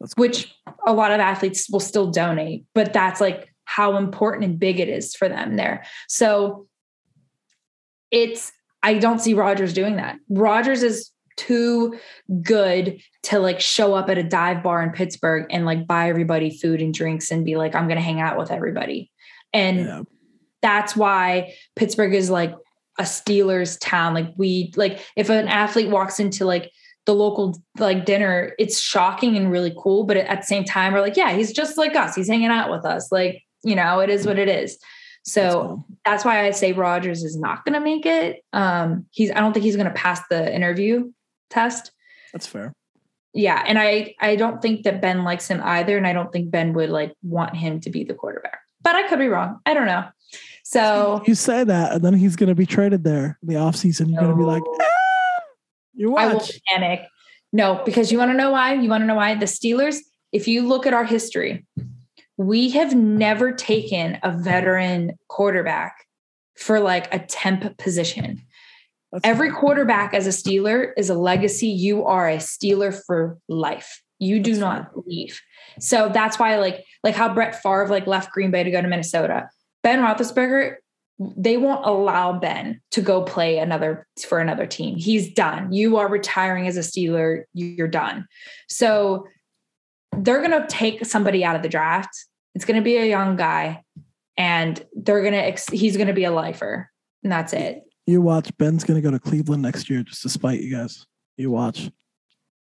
that's 0.00 0.14
which 0.16 0.54
cool. 0.66 0.74
a 0.86 0.92
lot 0.92 1.10
of 1.10 1.20
athletes 1.20 1.68
will 1.70 1.80
still 1.80 2.10
donate, 2.10 2.64
but 2.74 2.92
that's 2.92 3.20
like 3.20 3.52
how 3.64 3.96
important 3.96 4.44
and 4.44 4.58
big 4.58 4.78
it 4.78 4.88
is 4.88 5.14
for 5.14 5.28
them 5.28 5.56
there. 5.56 5.84
So 6.08 6.66
it's 8.10 8.52
I 8.82 8.94
don't 8.94 9.18
see 9.18 9.34
Rodgers 9.34 9.72
doing 9.72 9.96
that. 9.96 10.16
Rodgers 10.28 10.82
is 10.82 11.10
too 11.36 11.98
good 12.42 13.00
to 13.24 13.38
like 13.38 13.60
show 13.60 13.94
up 13.94 14.08
at 14.08 14.18
a 14.18 14.22
dive 14.22 14.62
bar 14.62 14.82
in 14.82 14.90
Pittsburgh 14.90 15.46
and 15.50 15.64
like 15.64 15.86
buy 15.86 16.08
everybody 16.08 16.50
food 16.56 16.80
and 16.80 16.94
drinks 16.94 17.30
and 17.30 17.44
be 17.44 17.56
like, 17.56 17.74
I'm 17.74 17.86
going 17.86 17.96
to 17.96 18.04
hang 18.04 18.20
out 18.20 18.38
with 18.38 18.50
everybody. 18.50 19.10
And 19.54 19.78
yeah. 19.78 20.02
that's 20.60 20.94
why 20.94 21.54
Pittsburgh 21.76 22.12
is 22.12 22.28
like 22.28 22.54
a 22.98 23.04
Steelers 23.04 23.78
town. 23.80 24.12
Like 24.14 24.32
we 24.36 24.72
like 24.76 25.00
if 25.16 25.30
an 25.30 25.48
athlete 25.48 25.88
walks 25.88 26.20
into 26.20 26.44
like 26.44 26.70
the 27.06 27.14
local 27.14 27.60
like 27.78 28.04
dinner, 28.04 28.54
it's 28.58 28.80
shocking 28.80 29.36
and 29.36 29.50
really 29.50 29.74
cool. 29.78 30.04
But 30.04 30.16
at 30.16 30.40
the 30.40 30.46
same 30.46 30.64
time, 30.64 30.92
we're 30.92 31.00
like, 31.00 31.16
yeah, 31.16 31.32
he's 31.32 31.52
just 31.52 31.78
like 31.78 31.96
us. 31.96 32.14
He's 32.14 32.28
hanging 32.28 32.48
out 32.48 32.70
with 32.70 32.84
us. 32.84 33.10
Like, 33.12 33.42
you 33.62 33.74
know, 33.74 34.00
it 34.00 34.10
is 34.10 34.26
what 34.26 34.38
it 34.38 34.48
is. 34.48 34.78
So 35.26 35.40
that's, 35.40 35.54
cool. 35.54 35.86
that's 36.04 36.24
why 36.24 36.46
I 36.46 36.50
say 36.50 36.72
Rodgers 36.72 37.24
is 37.24 37.38
not 37.38 37.64
going 37.64 37.72
to 37.74 37.80
make 37.80 38.04
it. 38.04 38.42
Um, 38.52 39.06
he's 39.10 39.30
I 39.30 39.40
don't 39.40 39.52
think 39.52 39.64
he's 39.64 39.76
going 39.76 39.88
to 39.88 39.94
pass 39.94 40.20
the 40.28 40.54
interview 40.54 41.10
test. 41.50 41.92
That's 42.32 42.46
fair. 42.46 42.72
Yeah, 43.32 43.62
and 43.66 43.78
I 43.78 44.14
I 44.20 44.36
don't 44.36 44.62
think 44.62 44.84
that 44.84 45.00
Ben 45.02 45.24
likes 45.24 45.48
him 45.48 45.60
either, 45.62 45.96
and 45.96 46.06
I 46.06 46.12
don't 46.12 46.32
think 46.32 46.50
Ben 46.50 46.72
would 46.74 46.90
like 46.90 47.14
want 47.22 47.56
him 47.56 47.80
to 47.80 47.90
be 47.90 48.04
the 48.04 48.14
quarterback 48.14 48.60
but 48.84 48.94
I 48.94 49.08
could 49.08 49.18
be 49.18 49.28
wrong. 49.28 49.58
I 49.66 49.74
don't 49.74 49.86
know. 49.86 50.04
So 50.62 51.22
you 51.26 51.34
say 51.34 51.64
that, 51.64 51.92
and 51.92 52.02
then 52.02 52.14
he's 52.14 52.36
going 52.36 52.48
to 52.48 52.54
be 52.54 52.66
traded 52.66 53.04
there 53.04 53.38
in 53.42 53.48
the 53.48 53.54
offseason. 53.54 54.10
You're 54.10 54.20
no. 54.22 54.28
going 54.28 54.30
to 54.30 54.36
be 54.36 54.44
like, 54.44 54.62
ah! 54.80 55.40
you 55.94 56.10
watch. 56.12 56.22
I 56.22 56.32
will 56.32 56.46
panic. 56.68 57.00
No, 57.52 57.82
because 57.84 58.10
you 58.10 58.18
want 58.18 58.30
to 58.30 58.36
know 58.36 58.50
why? 58.50 58.74
You 58.74 58.88
want 58.88 59.02
to 59.02 59.06
know 59.06 59.14
why? 59.14 59.34
The 59.34 59.46
Steelers, 59.46 59.98
if 60.32 60.48
you 60.48 60.66
look 60.66 60.86
at 60.86 60.94
our 60.94 61.04
history, 61.04 61.66
we 62.36 62.70
have 62.70 62.94
never 62.94 63.52
taken 63.52 64.18
a 64.22 64.32
veteran 64.32 65.12
quarterback 65.28 66.04
for 66.56 66.80
like 66.80 67.12
a 67.14 67.20
temp 67.20 67.78
position. 67.78 68.42
That's 69.12 69.24
Every 69.24 69.52
quarterback 69.52 70.14
as 70.14 70.26
a 70.26 70.30
Steeler 70.30 70.92
is 70.96 71.10
a 71.10 71.14
legacy. 71.14 71.68
You 71.68 72.04
are 72.04 72.28
a 72.28 72.38
Steeler 72.38 72.98
for 73.06 73.38
life. 73.48 74.02
You 74.18 74.40
do 74.40 74.58
not 74.58 75.06
leave. 75.06 75.40
So 75.80 76.08
that's 76.08 76.38
why, 76.38 76.56
like, 76.56 76.84
like 77.02 77.14
how 77.14 77.32
Brett 77.32 77.60
Favre 77.62 77.88
like 77.88 78.06
left 78.06 78.32
Green 78.32 78.50
Bay 78.50 78.62
to 78.62 78.70
go 78.70 78.80
to 78.80 78.88
Minnesota. 78.88 79.48
Ben 79.82 80.00
Roethlisberger, 80.00 80.76
they 81.18 81.56
won't 81.56 81.84
allow 81.86 82.38
Ben 82.38 82.80
to 82.90 83.00
go 83.00 83.22
play 83.22 83.58
another 83.58 84.06
for 84.26 84.40
another 84.40 84.66
team. 84.66 84.96
He's 84.96 85.32
done. 85.32 85.72
You 85.72 85.96
are 85.98 86.08
retiring 86.08 86.66
as 86.66 86.76
a 86.76 86.80
Steeler. 86.80 87.44
You're 87.52 87.88
done. 87.88 88.26
So 88.68 89.26
they're 90.16 90.42
gonna 90.42 90.66
take 90.68 91.04
somebody 91.04 91.44
out 91.44 91.56
of 91.56 91.62
the 91.62 91.68
draft. 91.68 92.10
It's 92.54 92.64
gonna 92.64 92.82
be 92.82 92.96
a 92.96 93.06
young 93.06 93.36
guy, 93.36 93.82
and 94.36 94.84
they're 94.94 95.22
gonna 95.22 95.36
ex- 95.36 95.68
he's 95.68 95.96
gonna 95.96 96.12
be 96.12 96.24
a 96.24 96.30
lifer, 96.30 96.90
and 97.22 97.32
that's 97.32 97.52
it. 97.52 97.82
You 98.06 98.20
watch. 98.20 98.56
Ben's 98.58 98.84
gonna 98.84 99.00
go 99.00 99.10
to 99.10 99.18
Cleveland 99.18 99.62
next 99.62 99.88
year 99.90 100.02
just 100.02 100.22
to 100.22 100.28
spite 100.28 100.60
you 100.60 100.74
guys. 100.74 101.06
You 101.36 101.50
watch. 101.50 101.90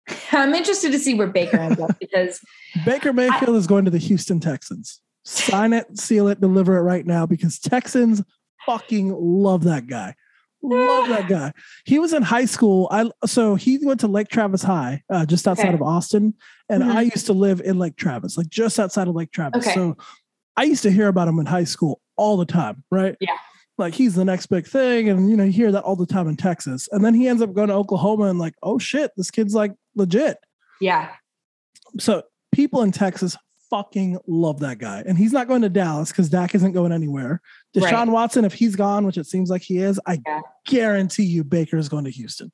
I'm 0.32 0.54
interested 0.54 0.92
to 0.92 0.98
see 0.98 1.14
where 1.14 1.26
Baker 1.26 1.58
ends 1.58 1.80
up 1.80 1.98
because 1.98 2.40
Baker 2.84 3.12
Mayfield 3.12 3.54
I, 3.54 3.58
is 3.58 3.66
going 3.66 3.84
to 3.84 3.90
the 3.90 3.98
Houston 3.98 4.40
Texans. 4.40 5.00
Sign 5.24 5.72
it, 5.72 5.98
seal 5.98 6.28
it, 6.28 6.40
deliver 6.40 6.76
it 6.76 6.82
right 6.82 7.06
now 7.06 7.26
because 7.26 7.58
Texans 7.58 8.22
fucking 8.64 9.14
love 9.18 9.64
that 9.64 9.86
guy. 9.86 10.14
Love 10.62 11.08
that 11.08 11.28
guy. 11.28 11.52
He 11.86 11.98
was 11.98 12.12
in 12.12 12.22
high 12.22 12.44
school. 12.44 12.88
I 12.90 13.10
so 13.26 13.54
he 13.54 13.78
went 13.82 14.00
to 14.00 14.08
Lake 14.08 14.28
Travis 14.28 14.62
High, 14.62 15.02
uh, 15.10 15.24
just 15.24 15.48
outside 15.48 15.68
okay. 15.68 15.74
of 15.74 15.82
Austin, 15.82 16.34
and 16.68 16.82
mm-hmm. 16.82 16.96
I 16.96 17.02
used 17.02 17.26
to 17.26 17.32
live 17.32 17.62
in 17.62 17.78
Lake 17.78 17.96
Travis, 17.96 18.36
like 18.36 18.48
just 18.48 18.78
outside 18.78 19.08
of 19.08 19.14
Lake 19.14 19.32
Travis. 19.32 19.66
Okay. 19.66 19.74
So 19.74 19.96
I 20.58 20.64
used 20.64 20.82
to 20.82 20.90
hear 20.90 21.08
about 21.08 21.28
him 21.28 21.38
in 21.38 21.46
high 21.46 21.64
school 21.64 22.02
all 22.16 22.36
the 22.36 22.44
time, 22.44 22.84
right? 22.90 23.16
Yeah 23.20 23.36
like 23.80 23.94
he's 23.94 24.14
the 24.14 24.24
next 24.24 24.46
big 24.46 24.66
thing 24.66 25.08
and 25.08 25.28
you 25.28 25.36
know 25.36 25.42
you 25.42 25.50
hear 25.50 25.72
that 25.72 25.82
all 25.82 25.96
the 25.96 26.06
time 26.06 26.28
in 26.28 26.36
texas 26.36 26.88
and 26.92 27.04
then 27.04 27.14
he 27.14 27.26
ends 27.26 27.42
up 27.42 27.52
going 27.52 27.68
to 27.68 27.74
oklahoma 27.74 28.24
and 28.24 28.38
like 28.38 28.54
oh 28.62 28.78
shit 28.78 29.10
this 29.16 29.30
kid's 29.30 29.54
like 29.54 29.72
legit 29.94 30.38
yeah 30.80 31.10
so 31.98 32.22
people 32.52 32.82
in 32.82 32.92
texas 32.92 33.36
fucking 33.70 34.18
love 34.26 34.58
that 34.58 34.78
guy 34.78 35.02
and 35.06 35.16
he's 35.16 35.32
not 35.32 35.46
going 35.46 35.62
to 35.62 35.68
dallas 35.68 36.10
because 36.10 36.28
dak 36.28 36.54
isn't 36.54 36.72
going 36.72 36.92
anywhere 36.92 37.40
deshaun 37.76 37.92
right. 37.92 38.08
watson 38.08 38.44
if 38.44 38.52
he's 38.52 38.74
gone 38.74 39.06
which 39.06 39.16
it 39.16 39.26
seems 39.26 39.48
like 39.48 39.62
he 39.62 39.78
is 39.78 40.00
i 40.06 40.18
yeah. 40.26 40.40
guarantee 40.66 41.22
you 41.22 41.44
baker 41.44 41.76
is 41.76 41.88
going 41.88 42.04
to 42.04 42.10
houston 42.10 42.50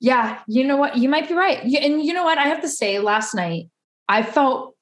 yeah 0.00 0.38
you 0.46 0.64
know 0.64 0.76
what 0.76 0.96
you 0.96 1.08
might 1.08 1.28
be 1.28 1.34
right 1.34 1.62
and 1.62 2.02
you 2.02 2.14
know 2.14 2.24
what 2.24 2.38
i 2.38 2.44
have 2.44 2.62
to 2.62 2.68
say 2.68 2.98
last 2.98 3.34
night 3.34 3.68
i 4.08 4.22
felt 4.22 4.74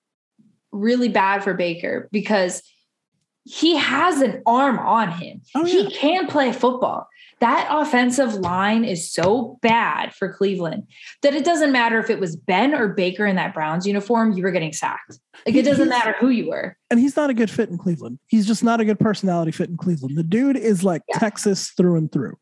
really 0.71 1.09
bad 1.09 1.43
for 1.43 1.55
baker 1.55 2.09
because 2.13 2.63
he 3.47 3.77
has 3.77 4.21
an 4.21 4.43
arm 4.45 4.79
on 4.79 5.13
him. 5.13 5.41
Oh, 5.55 5.65
yeah. 5.65 5.85
He 5.85 5.91
can 5.91 6.27
play 6.27 6.53
football. 6.53 7.09
That 7.41 7.69
offensive 7.71 8.35
line 8.35 8.85
is 8.85 9.13
so 9.13 9.59
bad 9.61 10.15
for 10.15 10.33
Cleveland 10.33 10.85
that 11.23 11.35
it 11.35 11.45
doesn't 11.45 11.71
matter 11.71 11.99
if 11.99 12.09
it 12.09 12.19
was 12.19 12.35
Ben 12.35 12.75
or 12.75 12.89
Baker 12.89 13.27
in 13.27 13.37
that 13.37 13.53
Browns 13.53 13.87
uniform, 13.87 14.33
you 14.33 14.43
were 14.43 14.51
getting 14.51 14.73
sacked. 14.73 15.19
Like 15.45 15.55
it 15.55 15.65
doesn't 15.65 15.89
matter 15.89 16.15
who 16.19 16.31
you 16.31 16.49
were. 16.49 16.77
And 16.91 16.99
he's 16.99 17.15
not 17.15 17.29
a 17.29 17.35
good 17.35 17.51
fit 17.51 17.69
in 17.69 17.77
Cleveland. 17.77 18.19
He's 18.27 18.47
just 18.47 18.65
not 18.65 18.81
a 18.81 18.87
good 18.87 18.99
personality 18.99 19.53
fit 19.53 19.69
in 19.69 19.77
Cleveland. 19.77 20.17
The 20.17 20.23
dude 20.23 20.57
is 20.57 20.83
like 20.83 21.03
yeah. 21.09 21.19
Texas 21.19 21.73
through 21.77 21.97
and 21.97 22.11
through. 22.11 22.39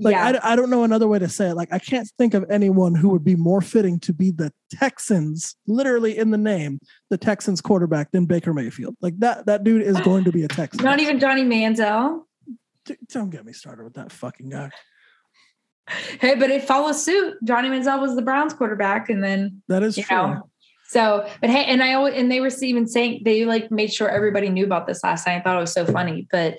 Like 0.00 0.14
yeah. 0.14 0.38
I, 0.42 0.52
I 0.52 0.56
don't 0.56 0.70
know 0.70 0.84
another 0.84 1.08
way 1.08 1.18
to 1.18 1.28
say 1.28 1.48
it. 1.48 1.54
Like 1.54 1.72
I 1.72 1.78
can't 1.78 2.08
think 2.18 2.34
of 2.34 2.48
anyone 2.48 2.94
who 2.94 3.08
would 3.08 3.24
be 3.24 3.34
more 3.34 3.60
fitting 3.60 3.98
to 4.00 4.12
be 4.12 4.30
the 4.30 4.52
Texans, 4.70 5.56
literally 5.66 6.16
in 6.16 6.30
the 6.30 6.38
name, 6.38 6.78
the 7.10 7.18
Texans 7.18 7.60
quarterback 7.60 8.12
than 8.12 8.26
Baker 8.26 8.54
Mayfield. 8.54 8.96
Like 9.00 9.18
that 9.18 9.46
that 9.46 9.64
dude 9.64 9.82
is 9.82 9.98
going 10.00 10.24
to 10.24 10.32
be 10.32 10.44
a 10.44 10.48
Texan. 10.48 10.84
Not 10.84 11.00
even 11.00 11.18
Johnny 11.18 11.42
Manziel. 11.42 12.22
Don't 13.08 13.30
get 13.30 13.44
me 13.44 13.52
started 13.52 13.84
with 13.84 13.94
that 13.94 14.12
fucking 14.12 14.50
guy. 14.50 14.70
Hey, 16.20 16.34
but 16.34 16.50
it 16.50 16.64
follows 16.64 17.02
suit. 17.02 17.36
Johnny 17.44 17.68
Manziel 17.68 18.00
was 18.00 18.14
the 18.14 18.22
Browns 18.22 18.52
quarterback, 18.52 19.08
and 19.08 19.24
then 19.24 19.62
that 19.68 19.82
is 19.82 19.96
true. 19.96 20.16
Know, 20.16 20.50
so, 20.88 21.28
but 21.40 21.50
hey, 21.50 21.64
and 21.64 21.82
I 21.82 21.94
always 21.94 22.14
and 22.14 22.30
they 22.30 22.40
were 22.40 22.50
even 22.62 22.86
saying 22.86 23.22
they 23.24 23.44
like 23.44 23.70
made 23.70 23.92
sure 23.92 24.08
everybody 24.08 24.48
knew 24.48 24.64
about 24.64 24.86
this 24.86 25.02
last 25.04 25.26
night. 25.26 25.36
I 25.36 25.40
thought 25.40 25.56
it 25.56 25.60
was 25.60 25.72
so 25.72 25.86
funny, 25.86 26.26
but 26.30 26.58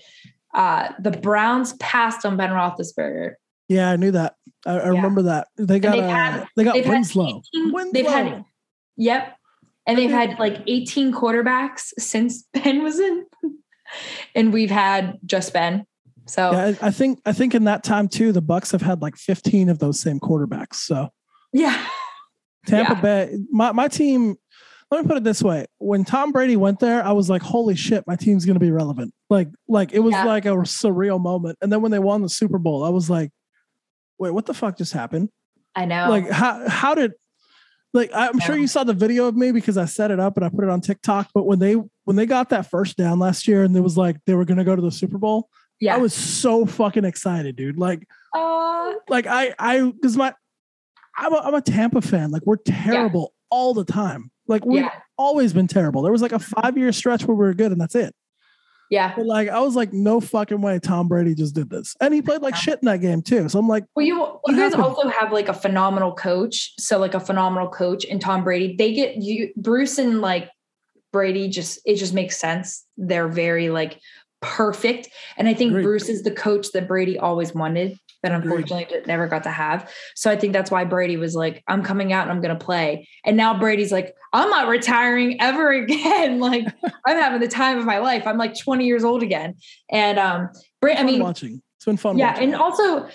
uh, 0.53 0.89
the 0.99 1.11
Browns 1.11 1.73
passed 1.73 2.25
on 2.25 2.37
Ben 2.37 2.51
Roethlisberger. 2.51 3.33
Yeah, 3.67 3.89
I 3.89 3.95
knew 3.95 4.11
that. 4.11 4.35
I, 4.65 4.71
I 4.71 4.75
yeah. 4.75 4.89
remember 4.89 5.23
that. 5.23 5.47
They 5.57 5.79
got 5.79 5.97
uh, 5.97 6.07
had, 6.07 6.47
they 6.55 6.63
got 6.63 6.75
Winslow. 6.85 7.41
18, 7.53 7.73
Winslow. 7.73 7.91
They've 7.93 8.07
had, 8.07 8.45
yep. 8.97 9.35
And 9.85 9.97
they've 9.97 10.11
had 10.11 10.37
like 10.37 10.61
18 10.67 11.13
quarterbacks 11.13 11.91
since 11.97 12.43
Ben 12.53 12.83
was 12.83 12.99
in. 12.99 13.25
and 14.35 14.53
we've 14.53 14.71
had 14.71 15.17
just 15.25 15.53
Ben. 15.53 15.85
So 16.29 16.51
Yeah, 16.51 16.73
I, 16.81 16.91
think 16.91 17.19
I 17.25 17.33
think 17.33 17.55
in 17.55 17.63
that 17.65 17.83
time 17.83 18.07
too, 18.07 18.31
the 18.31 18.41
Bucs 18.41 18.71
have 18.71 18.81
had 18.81 19.01
like 19.01 19.15
15 19.15 19.69
of 19.69 19.79
those 19.79 19.99
same 19.99 20.19
quarterbacks. 20.19 20.75
So 20.75 21.09
yeah. 21.53 21.85
Tampa 22.67 22.93
Yeah. 22.93 23.01
Bay, 23.01 23.37
my, 23.51 23.71
my 23.71 23.87
team, 23.87 24.35
let 24.91 25.03
me 25.03 25.07
put 25.07 25.17
it 25.17 25.23
this 25.23 25.41
way. 25.41 25.65
When 25.77 26.03
Tom 26.03 26.31
Brady 26.31 26.55
went 26.55 26.79
there, 26.79 27.03
I 27.03 27.11
was 27.11 27.29
like, 27.29 27.41
holy 27.41 27.75
shit, 27.75 28.05
my 28.07 28.15
team's 28.15 28.45
gonna 28.45 28.59
be 28.59 28.71
relevant. 28.71 29.13
Like, 29.29 29.49
like 29.67 29.91
it 29.93 29.99
was 29.99 30.13
Yeah. 30.13 30.25
like 30.25 30.45
a 30.45 30.49
surreal 30.49 31.21
moment. 31.21 31.57
And 31.61 31.71
then 31.71 31.81
when 31.81 31.91
they 31.91 31.99
won 31.99 32.21
the 32.21 32.29
Super 32.29 32.57
Bowl, 32.57 32.83
I 32.83 32.89
was 32.89 33.09
like, 33.09 33.31
wait, 34.17 34.31
what 34.31 34.45
the 34.45 34.53
fuck 34.53 34.77
just 34.77 34.93
happened? 34.93 35.29
I 35.75 35.85
know. 35.85 36.09
Like 36.09 36.29
how 36.29 36.67
how 36.67 36.95
did 36.95 37.13
like 37.93 38.11
I'm 38.13 38.39
sure 38.39 38.57
you 38.57 38.67
saw 38.67 38.83
the 38.83 38.93
video 38.93 39.27
of 39.27 39.35
me 39.35 39.51
because 39.51 39.77
I 39.77 39.85
set 39.85 40.11
it 40.11 40.19
up 40.19 40.37
and 40.37 40.45
I 40.45 40.49
put 40.49 40.63
it 40.63 40.69
on 40.69 40.81
TikTok. 40.81 41.29
But 41.33 41.45
when 41.45 41.59
they 41.59 41.75
when 42.03 42.15
they 42.15 42.25
got 42.25 42.49
that 42.49 42.69
first 42.69 42.97
down 42.97 43.19
last 43.19 43.47
year 43.47 43.63
and 43.63 43.75
it 43.75 43.81
was 43.81 43.97
like 43.97 44.17
they 44.25 44.35
were 44.35 44.45
gonna 44.45 44.63
go 44.63 44.75
to 44.75 44.81
the 44.81 44.91
Super 44.91 45.17
Bowl, 45.17 45.49
yeah. 45.79 45.95
I 45.95 45.97
was 45.97 46.13
so 46.13 46.65
fucking 46.65 47.05
excited, 47.05 47.55
dude. 47.55 47.77
Like 47.77 48.07
uh, 48.35 48.93
like 49.07 49.27
I 49.27 49.53
I 49.57 49.81
because 49.81 50.17
my 50.17 50.33
I'm 51.17 51.33
a, 51.33 51.37
I'm 51.37 51.55
a 51.55 51.61
Tampa 51.61 52.01
fan. 52.01 52.31
Like 52.31 52.45
we're 52.45 52.57
terrible 52.57 53.33
all 53.49 53.73
the 53.73 53.85
time. 53.85 54.31
Like 54.47 54.65
we've 54.65 54.83
yeah. 54.83 54.91
always 55.17 55.53
been 55.53 55.67
terrible. 55.67 56.01
There 56.01 56.11
was 56.11 56.21
like 56.21 56.31
a 56.31 56.39
five 56.39 56.77
year 56.77 56.91
stretch 56.91 57.25
where 57.25 57.35
we 57.35 57.45
were 57.45 57.53
good 57.53 57.71
and 57.71 57.79
that's 57.79 57.95
it. 57.95 58.15
Yeah. 58.89 59.13
But 59.15 59.25
like 59.27 59.49
I 59.49 59.59
was 59.59 59.75
like, 59.75 59.93
no 59.93 60.19
fucking 60.19 60.61
way 60.61 60.79
Tom 60.79 61.07
Brady 61.07 61.35
just 61.35 61.53
did 61.53 61.69
this. 61.69 61.95
And 62.01 62.13
he 62.13 62.21
played 62.21 62.41
like 62.41 62.55
Yeah. 62.55 62.59
shit 62.59 62.79
in 62.81 62.87
that 62.87 63.01
game 63.01 63.21
too. 63.21 63.47
So 63.47 63.59
I'm 63.59 63.67
like, 63.67 63.85
Well, 63.95 64.05
you 64.05 64.15
you 64.47 64.55
guys 64.55 64.73
happened? 64.73 64.83
also 64.83 65.07
have 65.09 65.31
like 65.31 65.47
a 65.47 65.53
phenomenal 65.53 66.13
coach. 66.13 66.73
So 66.79 66.97
like 66.97 67.13
a 67.13 67.19
phenomenal 67.19 67.69
coach 67.69 68.05
and 68.05 68.19
Tom 68.19 68.43
Brady. 68.43 68.75
They 68.75 68.93
get 68.93 69.17
you 69.17 69.53
Bruce 69.55 69.99
and 69.99 70.21
like 70.21 70.49
Brady 71.11 71.49
just 71.49 71.79
it 71.85 71.95
just 71.95 72.13
makes 72.13 72.37
sense. 72.37 72.85
They're 72.97 73.27
very 73.27 73.69
like 73.69 73.99
perfect. 74.41 75.09
And 75.37 75.47
I 75.47 75.53
think 75.53 75.71
Agreed. 75.71 75.83
Bruce 75.83 76.09
is 76.09 76.23
the 76.23 76.31
coach 76.31 76.71
that 76.73 76.87
Brady 76.87 77.17
always 77.17 77.53
wanted, 77.53 77.97
but 78.23 78.31
unfortunately 78.31 78.85
did- 78.89 79.07
never 79.07 79.27
got 79.27 79.43
to 79.43 79.51
have. 79.51 79.91
So 80.15 80.31
I 80.31 80.35
think 80.35 80.53
that's 80.53 80.71
why 80.71 80.83
Brady 80.85 81.17
was 81.17 81.35
like, 81.35 81.63
I'm 81.67 81.83
coming 81.83 82.13
out 82.13 82.23
and 82.23 82.31
I'm 82.31 82.41
gonna 82.41 82.55
play. 82.57 83.07
And 83.25 83.35
now 83.37 83.57
Brady's 83.59 83.91
like, 83.91 84.13
I'm 84.33 84.49
not 84.49 84.67
retiring 84.67 85.41
ever 85.41 85.71
again. 85.83 86.39
like 86.39 86.65
I'm 87.05 87.17
having 87.17 87.41
the 87.41 87.47
time 87.47 87.77
of 87.77 87.85
my 87.85 87.99
life. 87.99 88.25
I'm 88.25 88.37
like 88.37 88.57
20 88.57 88.85
years 88.85 89.03
old 89.03 89.23
again. 89.23 89.55
And 89.91 90.17
um 90.19 90.49
Bra- 90.81 90.95
I 90.97 91.03
mean 91.03 91.21
watching. 91.21 91.61
It's 91.77 91.85
been 91.85 91.97
fun. 91.97 92.17
yeah, 92.17 92.33
watching. 92.33 92.53
and 92.53 92.55
also 92.61 93.07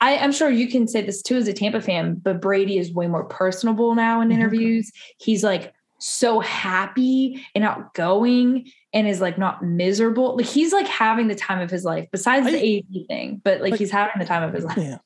I, 0.00 0.18
I'm 0.18 0.32
sure 0.32 0.50
you 0.50 0.68
can 0.68 0.86
say 0.88 1.02
this 1.02 1.22
too 1.22 1.36
as 1.36 1.48
a 1.48 1.52
Tampa 1.52 1.80
fan, 1.80 2.16
but 2.16 2.40
Brady 2.40 2.78
is 2.78 2.92
way 2.92 3.06
more 3.06 3.24
personable 3.24 3.94
now 3.94 4.20
in 4.20 4.28
Mhm. 4.28 4.34
interviews. 4.34 4.90
He's 5.18 5.42
like 5.44 5.72
so 6.06 6.38
happy 6.40 7.42
and 7.54 7.64
outgoing 7.64 8.70
and 8.92 9.08
is 9.08 9.20
like 9.22 9.38
not 9.38 9.64
miserable. 9.64 10.36
Like 10.36 10.44
he's 10.46 10.70
like 10.72 10.86
having 10.86 11.28
the 11.28 11.34
time 11.34 11.60
of 11.60 11.70
his 11.70 11.82
life, 11.84 12.08
besides 12.12 12.46
the 12.46 12.58
I- 12.58 12.82
AD 13.00 13.06
thing, 13.08 13.40
but 13.42 13.62
like, 13.62 13.70
Like- 13.72 13.80
he's 13.80 13.90
having 13.90 14.18
the 14.18 14.26
time 14.26 14.42
of 14.42 14.52
his 14.52 14.64
life. 14.64 14.76
Yeah. 14.76 14.98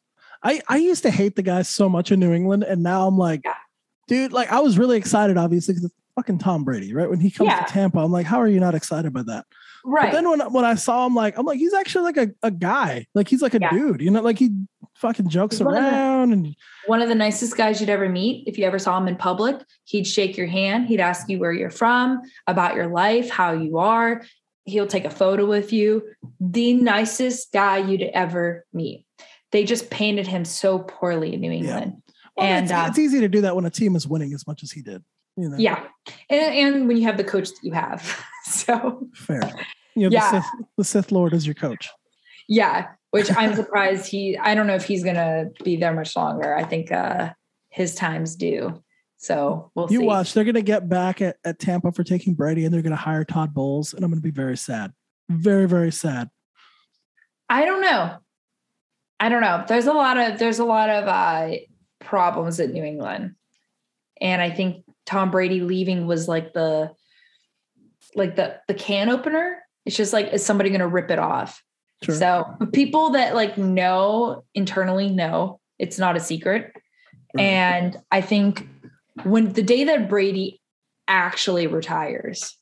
I, 0.43 0.61
I 0.69 0.77
used 0.79 1.03
to 1.05 1.11
hate 1.11 1.37
the 1.37 1.43
guy 1.43 1.63
so 1.63 1.89
much 1.89 2.11
in 2.13 2.19
New 2.21 2.33
England, 2.33 2.63
and 2.65 2.83
now 2.83 3.07
I'm 3.07 3.17
like, 3.19 3.43
Yeah. 3.45 3.55
dude, 4.09 4.33
like 4.33 4.51
I 4.53 4.61
was 4.61 4.77
really 4.79 4.97
excited, 4.97 5.37
obviously, 5.37 5.75
because 5.75 5.85
it's 5.87 5.95
fucking 6.17 6.39
Tom 6.39 6.65
Brady, 6.65 6.93
right? 6.95 7.09
When 7.11 7.21
he 7.21 7.31
comes 7.31 7.49
Yeah. 7.49 7.61
to 7.65 7.73
Tampa, 7.73 7.99
I'm 8.01 8.11
like, 8.13 8.27
how 8.27 8.41
are 8.41 8.49
you 8.49 8.59
not 8.61 8.75
excited 8.75 9.13
by 9.13 9.23
that? 9.23 9.47
But 9.85 9.91
Right. 9.91 10.13
then 10.13 10.29
when 10.29 10.41
when 10.53 10.65
I 10.65 10.75
saw 10.75 11.07
him, 11.07 11.15
like, 11.15 11.37
I'm 11.39 11.47
like, 11.47 11.59
he's 11.59 11.75
actually 11.75 12.05
like 12.05 12.17
a, 12.17 12.31
a 12.43 12.51
guy, 12.51 13.07
like 13.15 13.29
he's 13.29 13.43
like 13.43 13.55
a 13.55 13.59
Yeah. 13.61 13.71
dude, 13.71 14.01
you 14.01 14.11
know, 14.11 14.21
like 14.23 14.39
he 14.39 14.51
fucking 14.97 15.29
jokes 15.29 15.59
He's 15.59 15.65
one 15.65 15.75
the- 15.75 15.81
around 15.81 16.33
and 16.33 16.57
One 16.87 17.01
of 17.03 17.09
the 17.09 17.15
nicest 17.15 17.57
guys 17.57 17.81
you'd 17.81 17.91
ever 17.91 18.09
meet. 18.09 18.47
If 18.49 18.59
you 18.59 18.65
ever 18.65 18.79
saw 18.79 18.99
him 18.99 19.07
in 19.09 19.17
public, 19.17 19.57
he'd 19.85 20.07
shake 20.07 20.37
your 20.37 20.47
hand. 20.49 20.87
He'd 20.89 21.01
ask 21.01 21.29
you 21.29 21.39
where 21.39 21.53
you're 21.53 21.71
from, 21.71 22.21
about 22.47 22.75
your 22.75 22.89
life, 22.89 23.31
how 23.31 23.53
you 23.53 23.79
are. 23.79 24.23
He'll 24.65 24.87
take 24.89 25.05
a 25.05 25.11
photo 25.11 25.47
with 25.47 25.73
you. 25.73 26.03
The 26.41 26.75
nicest 26.75 27.53
guy 27.53 27.79
you'd 27.79 28.03
ever 28.03 28.67
meet. 28.73 29.07
They 29.53 29.65
just 29.65 29.89
painted 29.91 30.27
him 30.27 30.45
so 30.45 30.81
poorly 30.81 31.33
in 31.35 31.41
New 31.41 31.51
England. 31.53 32.03
well, 32.37 32.47
And, 32.47 32.65
it's, 32.67 32.73
uh, 32.73 32.87
it's 32.89 32.99
easy 32.99 33.21
to 33.21 33.29
do 33.29 33.41
that 33.43 33.55
when 33.57 33.65
a 33.65 33.71
team 33.71 33.97
is 33.97 34.07
winning 34.07 34.35
as 34.35 34.47
much 34.47 34.63
as 34.63 34.71
he 34.73 34.83
did. 34.83 35.03
You 35.37 35.49
know, 35.51 35.57
Yeah. 35.57 35.85
And, 36.29 36.55
and 36.55 36.89
when 36.89 36.97
you 36.97 37.05
have 37.05 37.17
the 37.17 37.25
coach 37.25 37.49
that 37.49 37.59
you 37.63 37.73
have. 37.73 38.03
so, 38.67 39.07
fair. 39.15 39.41
You 39.95 40.09
know, 40.11 40.15
Yeah. 40.15 40.31
the 40.33 40.41
Sith, 40.41 40.51
the 40.79 40.85
Sith 40.85 41.13
Lord 41.13 41.33
is 41.35 41.47
your 41.47 41.55
coach. 41.55 41.89
yeah, 42.49 42.89
which 43.11 43.31
I'm 43.37 43.55
surprised 43.55 44.07
he, 44.07 44.37
I 44.39 44.55
don't 44.55 44.67
know 44.67 44.75
if 44.75 44.85
he's 44.85 45.03
going 45.03 45.17
to 45.17 45.51
be 45.65 45.77
there 45.77 45.95
much 45.95 46.15
longer. 46.17 46.55
I 46.55 46.65
think 46.65 46.93
uh, 46.93 47.33
his 47.71 47.95
time's 47.95 48.37
due. 48.37 48.83
So 49.17 49.71
we'll 49.75 49.91
You 49.91 50.01
see. 50.01 50.07
watch, 50.07 50.33
they're 50.33 50.45
gonna 50.45 50.63
get 50.63 50.89
back 50.89 51.21
at, 51.21 51.39
at 51.45 51.59
Tampa 51.59 51.91
for 51.91 52.05
taking 52.05 52.35
Brady, 52.35 52.65
and 52.65 52.73
they're 52.73 52.83
gonna 52.83 52.95
hire 52.95 53.25
Todd 53.25 53.53
Bowles, 53.53 53.93
and 53.93 54.05
I'm 54.05 54.13
gonna 54.13 54.21
be 54.21 54.31
very 54.31 54.57
sad, 54.57 54.93
very 55.29 55.67
very 55.67 55.91
sad. 55.91 56.31
I 57.49 57.65
don't 57.65 57.81
know. 57.81 58.17
I 59.19 59.29
don't 59.29 59.41
know. 59.41 59.65
There's 59.67 59.87
a 59.89 59.93
lot 59.93 60.19
of 60.19 60.39
there's 60.39 60.61
a 60.61 60.65
lot 60.65 60.89
of 60.89 61.09
uh 61.09 61.57
problems 61.99 62.61
at 62.61 62.71
New 62.71 62.85
England. 62.85 63.35
And 64.21 64.41
I 64.41 64.51
think 64.51 64.85
Tom 65.05 65.33
Brady 65.33 65.63
leaving 65.63 66.07
was 66.07 66.29
like 66.29 66.53
the 66.53 66.93
like 68.15 68.37
the 68.37 68.57
the 68.69 68.75
can 68.75 69.09
opener. 69.09 69.63
It's 69.85 69.97
just 69.97 70.13
like 70.13 70.33
is 70.33 70.45
somebody 70.45 70.71
going 70.71 70.81
to 70.81 70.87
rip 70.87 71.11
it 71.11 71.19
off? 71.19 71.63
Sure. 72.03 72.15
So, 72.15 72.57
people 72.73 73.11
that 73.11 73.35
like 73.35 73.59
know 73.59 74.45
internally 74.55 75.09
know 75.09 75.61
it's 75.79 75.99
not 75.99 76.17
a 76.17 76.21
secret. 76.21 76.73
Right. 77.35 77.43
And 77.43 77.97
I 78.11 78.21
think 78.21 78.69
when 79.25 79.53
the 79.53 79.63
day 79.63 79.85
that 79.85 80.09
Brady 80.09 80.61
actually 81.07 81.67
retires, 81.67 82.57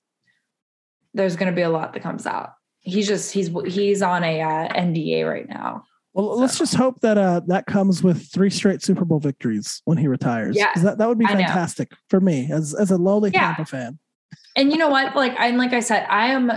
there's 1.15 1.37
going 1.37 1.51
to 1.51 1.57
be 1.57 1.63
a 1.63 1.71
lot 1.71 1.93
that 1.95 2.03
comes 2.03 2.27
out. 2.27 2.53
He's 2.81 3.07
just 3.07 3.33
he's 3.33 3.51
he's 3.67 4.01
on 4.01 4.23
a 4.23 4.41
uh, 4.41 4.73
NDA 4.73 5.29
right 5.29 5.49
now. 5.49 5.85
Well, 6.13 6.39
let's 6.39 6.57
just 6.57 6.75
hope 6.75 7.01
that 7.01 7.19
uh, 7.19 7.43
that 7.49 7.67
comes 7.67 8.03
with 8.03 8.33
three 8.33 8.49
straight 8.49 8.83
Super 8.83 9.05
Bowl 9.05 9.19
victories 9.19 9.83
when 9.85 9.99
he 9.99 10.09
retires. 10.09 10.57
Yeah, 10.57 10.73
that, 10.77 10.97
that 10.97 11.09
would 11.09 11.19
be 11.19 11.27
fantastic 11.27 11.93
for 12.09 12.21
me 12.21 12.49
as 12.51 12.75
as 12.75 12.91
a 12.91 12.97
lowly 12.97 13.31
Yeah. 13.35 13.55
Tampa 13.55 13.67
fan. 13.67 13.99
And 14.57 14.73
you 14.73 14.79
know 14.79 14.89
what? 14.89 15.15
Like 15.15 15.35
I'm 15.39 15.57
like 15.57 15.73
I 15.73 15.81
said, 15.81 16.07
I 16.09 16.29
am 16.29 16.51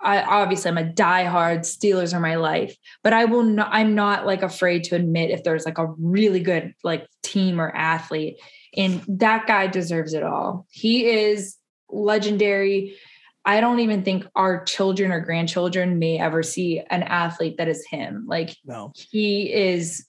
I 0.00 0.22
obviously 0.22 0.70
I'm 0.70 0.78
a 0.78 0.84
diehard 0.84 1.60
Steelers 1.60 2.14
are 2.14 2.20
my 2.20 2.36
life, 2.36 2.76
but 3.02 3.12
I 3.12 3.24
will 3.24 3.42
not 3.42 3.70
I'm 3.72 3.94
not 3.94 4.26
like 4.26 4.42
afraid 4.42 4.84
to 4.84 4.94
admit 4.94 5.30
if 5.30 5.42
there's 5.42 5.64
like 5.64 5.78
a 5.78 5.92
really 5.98 6.40
good 6.40 6.74
like 6.84 7.08
team 7.22 7.60
or 7.60 7.74
athlete. 7.74 8.36
And 8.76 9.02
that 9.08 9.46
guy 9.46 9.66
deserves 9.66 10.12
it 10.12 10.22
all. 10.22 10.66
He 10.70 11.06
is 11.08 11.56
legendary. 11.88 12.96
I 13.44 13.60
don't 13.60 13.80
even 13.80 14.02
think 14.02 14.26
our 14.36 14.62
children 14.64 15.10
or 15.10 15.20
grandchildren 15.20 15.98
may 15.98 16.18
ever 16.18 16.42
see 16.42 16.82
an 16.90 17.02
athlete 17.02 17.56
that 17.56 17.66
is 17.66 17.84
him. 17.86 18.26
Like 18.28 18.54
No, 18.64 18.92
he 18.94 19.52
is 19.52 20.06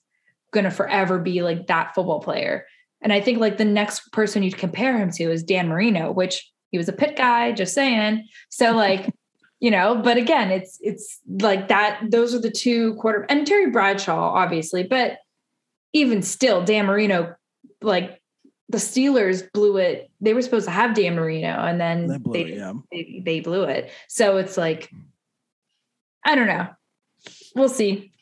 going 0.52 0.64
to 0.64 0.70
forever 0.70 1.18
be 1.18 1.42
like 1.42 1.68
that 1.68 1.94
football 1.94 2.20
player. 2.20 2.66
And 3.00 3.12
I 3.12 3.20
think 3.20 3.38
like 3.38 3.56
the 3.56 3.64
next 3.64 4.12
person 4.12 4.42
you'd 4.42 4.58
compare 4.58 4.98
him 4.98 5.10
to 5.12 5.30
is 5.30 5.42
Dan 5.42 5.68
Marino, 5.68 6.12
which 6.12 6.50
he 6.70 6.78
was 6.78 6.88
a 6.88 6.92
Pitt 6.92 7.16
guy, 7.16 7.52
just 7.52 7.74
saying. 7.74 8.26
So 8.48 8.72
like, 8.72 9.12
you 9.60 9.70
know, 9.70 10.00
but 10.02 10.16
again, 10.16 10.50
it's 10.50 10.78
it's 10.80 11.20
like 11.28 11.68
that. 11.68 12.00
Those 12.10 12.34
are 12.34 12.40
the 12.40 12.50
two 12.50 12.94
quarter 12.94 13.26
and 13.28 13.46
Terry 13.46 13.70
Bradshaw, 13.70 14.32
obviously, 14.32 14.84
but 14.84 15.18
even 15.92 16.22
still, 16.22 16.64
Dan 16.64 16.86
Marino, 16.86 17.34
like 17.82 18.20
the 18.68 18.78
Steelers 18.78 19.50
blew 19.52 19.76
it. 19.78 20.10
They 20.20 20.32
were 20.32 20.42
supposed 20.42 20.66
to 20.66 20.70
have 20.70 20.94
Dan 20.94 21.16
Marino, 21.16 21.48
and 21.48 21.80
then 21.80 22.06
they 22.06 22.18
blew 22.18 22.32
they, 22.32 22.42
it. 22.42 22.58
Yeah. 22.58 22.72
they, 22.92 23.22
they 23.24 23.40
blew 23.40 23.64
it. 23.64 23.90
So 24.08 24.36
it's 24.36 24.56
like, 24.56 24.90
I 26.24 26.36
don't 26.36 26.46
know. 26.46 26.68
We'll 27.54 27.68
see. 27.68 28.12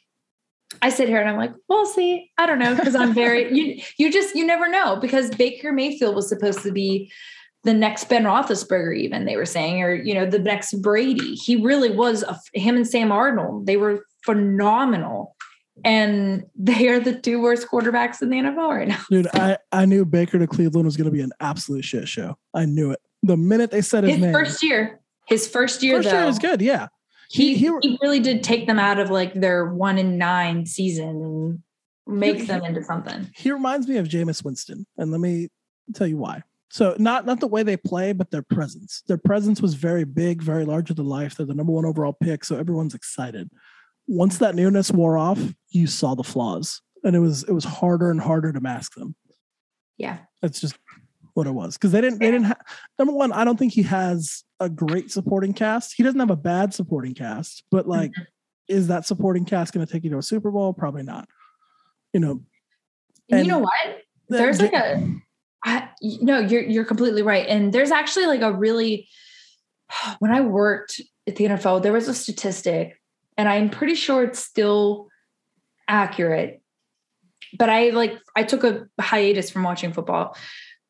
I 0.81 0.91
sit 0.91 1.09
here 1.09 1.21
and 1.21 1.29
I'm 1.29 1.37
like, 1.37 1.53
we'll 1.69 1.87
see. 1.87 2.31
I 2.39 2.47
don't 2.47 2.59
know 2.59 2.75
because 2.75 2.95
I'm 2.95 3.13
very 3.13 3.53
you. 3.55 3.83
You 3.99 4.13
just 4.13 4.35
you 4.35 4.47
never 4.47 4.69
know 4.69 4.97
because 4.97 5.31
Baker 5.31 5.73
Mayfield 5.73 6.15
was 6.15 6.29
supposed 6.29 6.63
to 6.63 6.73
be 6.73 7.13
the 7.69 7.75
next 7.75 8.09
Ben 8.09 8.25
Roethlisberger. 8.25 8.97
Even 8.97 9.27
they 9.27 9.37
were 9.37 9.45
saying, 9.45 9.83
or 9.83 9.95
you 9.95 10.15
know, 10.15 10.25
the 10.25 10.39
next 10.39 10.73
Brady. 10.81 11.35
He 11.35 11.57
really 11.57 11.91
was. 11.91 12.23
A, 12.23 12.41
him 12.55 12.77
and 12.77 12.89
Sam 12.89 13.11
Darnold. 13.11 13.67
They 13.67 13.77
were 13.77 14.07
phenomenal, 14.25 15.37
and 15.85 16.45
they 16.57 16.89
are 16.89 16.99
the 16.99 17.21
two 17.21 17.43
worst 17.43 17.69
quarterbacks 17.69 18.23
in 18.23 18.31
the 18.31 18.39
NFL 18.39 18.71
right 18.75 18.89
now. 18.89 19.01
Dude, 19.11 19.29
I, 19.35 19.59
I 19.71 19.85
knew 19.85 20.07
Baker 20.07 20.39
to 20.39 20.47
Cleveland 20.47 20.87
was 20.87 20.97
going 20.97 21.05
to 21.05 21.11
be 21.11 21.21
an 21.21 21.33
absolute 21.41 21.85
shit 21.85 22.09
show. 22.09 22.39
I 22.55 22.65
knew 22.65 22.91
it. 22.91 23.01
The 23.23 23.37
minute 23.37 23.71
they 23.71 23.83
said 23.83 24.05
his, 24.05 24.15
His 24.15 24.23
name, 24.23 24.33
first 24.33 24.63
year, 24.63 25.01
his 25.27 25.47
first 25.47 25.83
year 25.83 25.97
first 25.99 26.09
though, 26.09 26.17
year 26.17 26.27
was 26.27 26.39
good. 26.39 26.63
Yeah. 26.63 26.89
he, 27.29 27.55
He- 27.55 27.71
he, 27.83 27.99
really 28.01 28.21
did 28.21 28.43
take 28.43 28.67
them 28.67 28.79
out 28.79 28.99
of 28.99 29.11
like 29.11 29.35
their 29.35 29.67
one 29.67 29.99
in 29.99 30.17
nine 30.17 30.65
season 30.65 31.09
and 31.09 31.63
make 32.07 32.37
He- 32.39 32.47
them 32.47 32.65
into 32.65 32.83
something. 32.83 33.29
He 33.37 33.53
reminds 33.53 33.87
me 33.87 33.99
of 33.99 34.09
Jameis 34.09 34.43
Winston, 34.43 34.87
and 34.97 35.11
let 35.11 35.21
me 35.21 35.49
tell 35.95 36.07
you 36.07 36.17
why. 36.17 36.43
So 36.71 36.95
not 36.99 37.25
not 37.27 37.41
the 37.41 37.47
way 37.47 37.63
they 37.63 37.77
play, 37.77 38.13
but 38.13 38.31
their 38.31 38.43
presence. 38.43 39.03
Their 39.09 39.17
presence 39.19 39.63
was 39.63 39.75
very 39.75 40.05
big, 40.05 40.43
very 40.43 40.65
larger 40.65 40.95
than 40.95 41.07
life. 41.07 41.37
They're 41.37 41.47
the 41.47 41.55
number 41.55 41.73
one 41.73 41.87
overall 41.87 42.13
pick, 42.13 42.45
so 42.45 42.57
everyone's 42.57 42.95
excited. 42.95 43.51
Once 44.07 44.39
that 44.39 44.55
newness 44.55 44.91
wore 44.91 45.17
off, 45.17 45.41
you 45.71 45.87
saw 45.87 46.15
the 46.15 46.25
flaws, 46.25 46.83
and 47.05 47.17
it 47.17 47.21
was 47.21 47.45
it 47.45 47.53
was 47.53 47.65
harder 47.65 48.11
and 48.11 48.21
harder 48.21 48.53
to 48.53 48.61
mask 48.61 48.95
them. 48.95 49.15
Yeah. 49.97 50.19
That's 50.43 50.61
just 50.61 50.77
what 51.35 51.47
it 51.47 51.53
was 51.53 51.77
because 51.77 51.93
they 51.93 52.01
didn't 52.01 52.19
they 52.19 52.31
didn't 52.33 52.47
have 52.47 52.61
number 52.99 53.13
one 53.15 53.31
i 53.31 53.45
don't 53.45 53.57
think 53.61 53.73
he 53.73 53.83
has 53.83 54.43
a 54.59 54.69
great 54.69 55.09
supporting 55.09 55.53
cast 55.53 55.95
he 55.97 56.03
doesn't 56.03 56.19
have 56.19 56.31
a 56.33 56.37
bad 56.37 56.75
supporting 56.75 57.15
cast 57.15 57.63
but 57.71 57.87
like 57.87 58.11
Mhm. 58.11 58.27
is 58.67 58.89
that 58.89 59.07
supporting 59.07 59.45
cast 59.45 59.73
going 59.73 59.87
to 59.87 59.93
take 59.93 60.03
you 60.03 60.11
to 60.11 60.19
a 60.19 60.23
super 60.23 60.51
bowl 60.51 60.73
probably 60.73 61.05
not 61.05 61.29
you 62.13 62.19
know 62.19 62.43
And 63.31 63.39
And 63.39 63.47
you 63.47 63.53
know 63.53 63.61
what? 63.61 64.03
There's 64.29 64.61
like 64.61 64.73
a 64.73 65.01
I, 65.65 65.89
no, 66.01 66.39
you're 66.39 66.63
you're 66.63 66.85
completely 66.85 67.23
right. 67.23 67.47
And 67.47 67.73
there's 67.73 67.91
actually 67.91 68.27
like 68.27 68.43
a 68.43 68.53
really 68.53 69.09
when 70.19 70.33
I 70.33 70.41
worked 70.41 71.01
at 71.27 71.37
the 71.37 71.45
NFL, 71.45 71.83
there 71.83 71.93
was 71.93 72.09
a 72.09 72.15
statistic, 72.15 73.01
and 73.37 73.49
I'm 73.49 73.71
pretty 73.71 73.95
sure 73.95 74.25
it's 74.25 74.39
still 74.39 75.09
accurate. 75.87 76.63
But 77.59 77.71
I 77.71 77.91
like 77.91 78.19
I 78.37 78.43
took 78.43 78.65
a 78.65 78.87
hiatus 79.01 79.51
from 79.51 79.63
watching 79.63 79.93
football. 79.93 80.37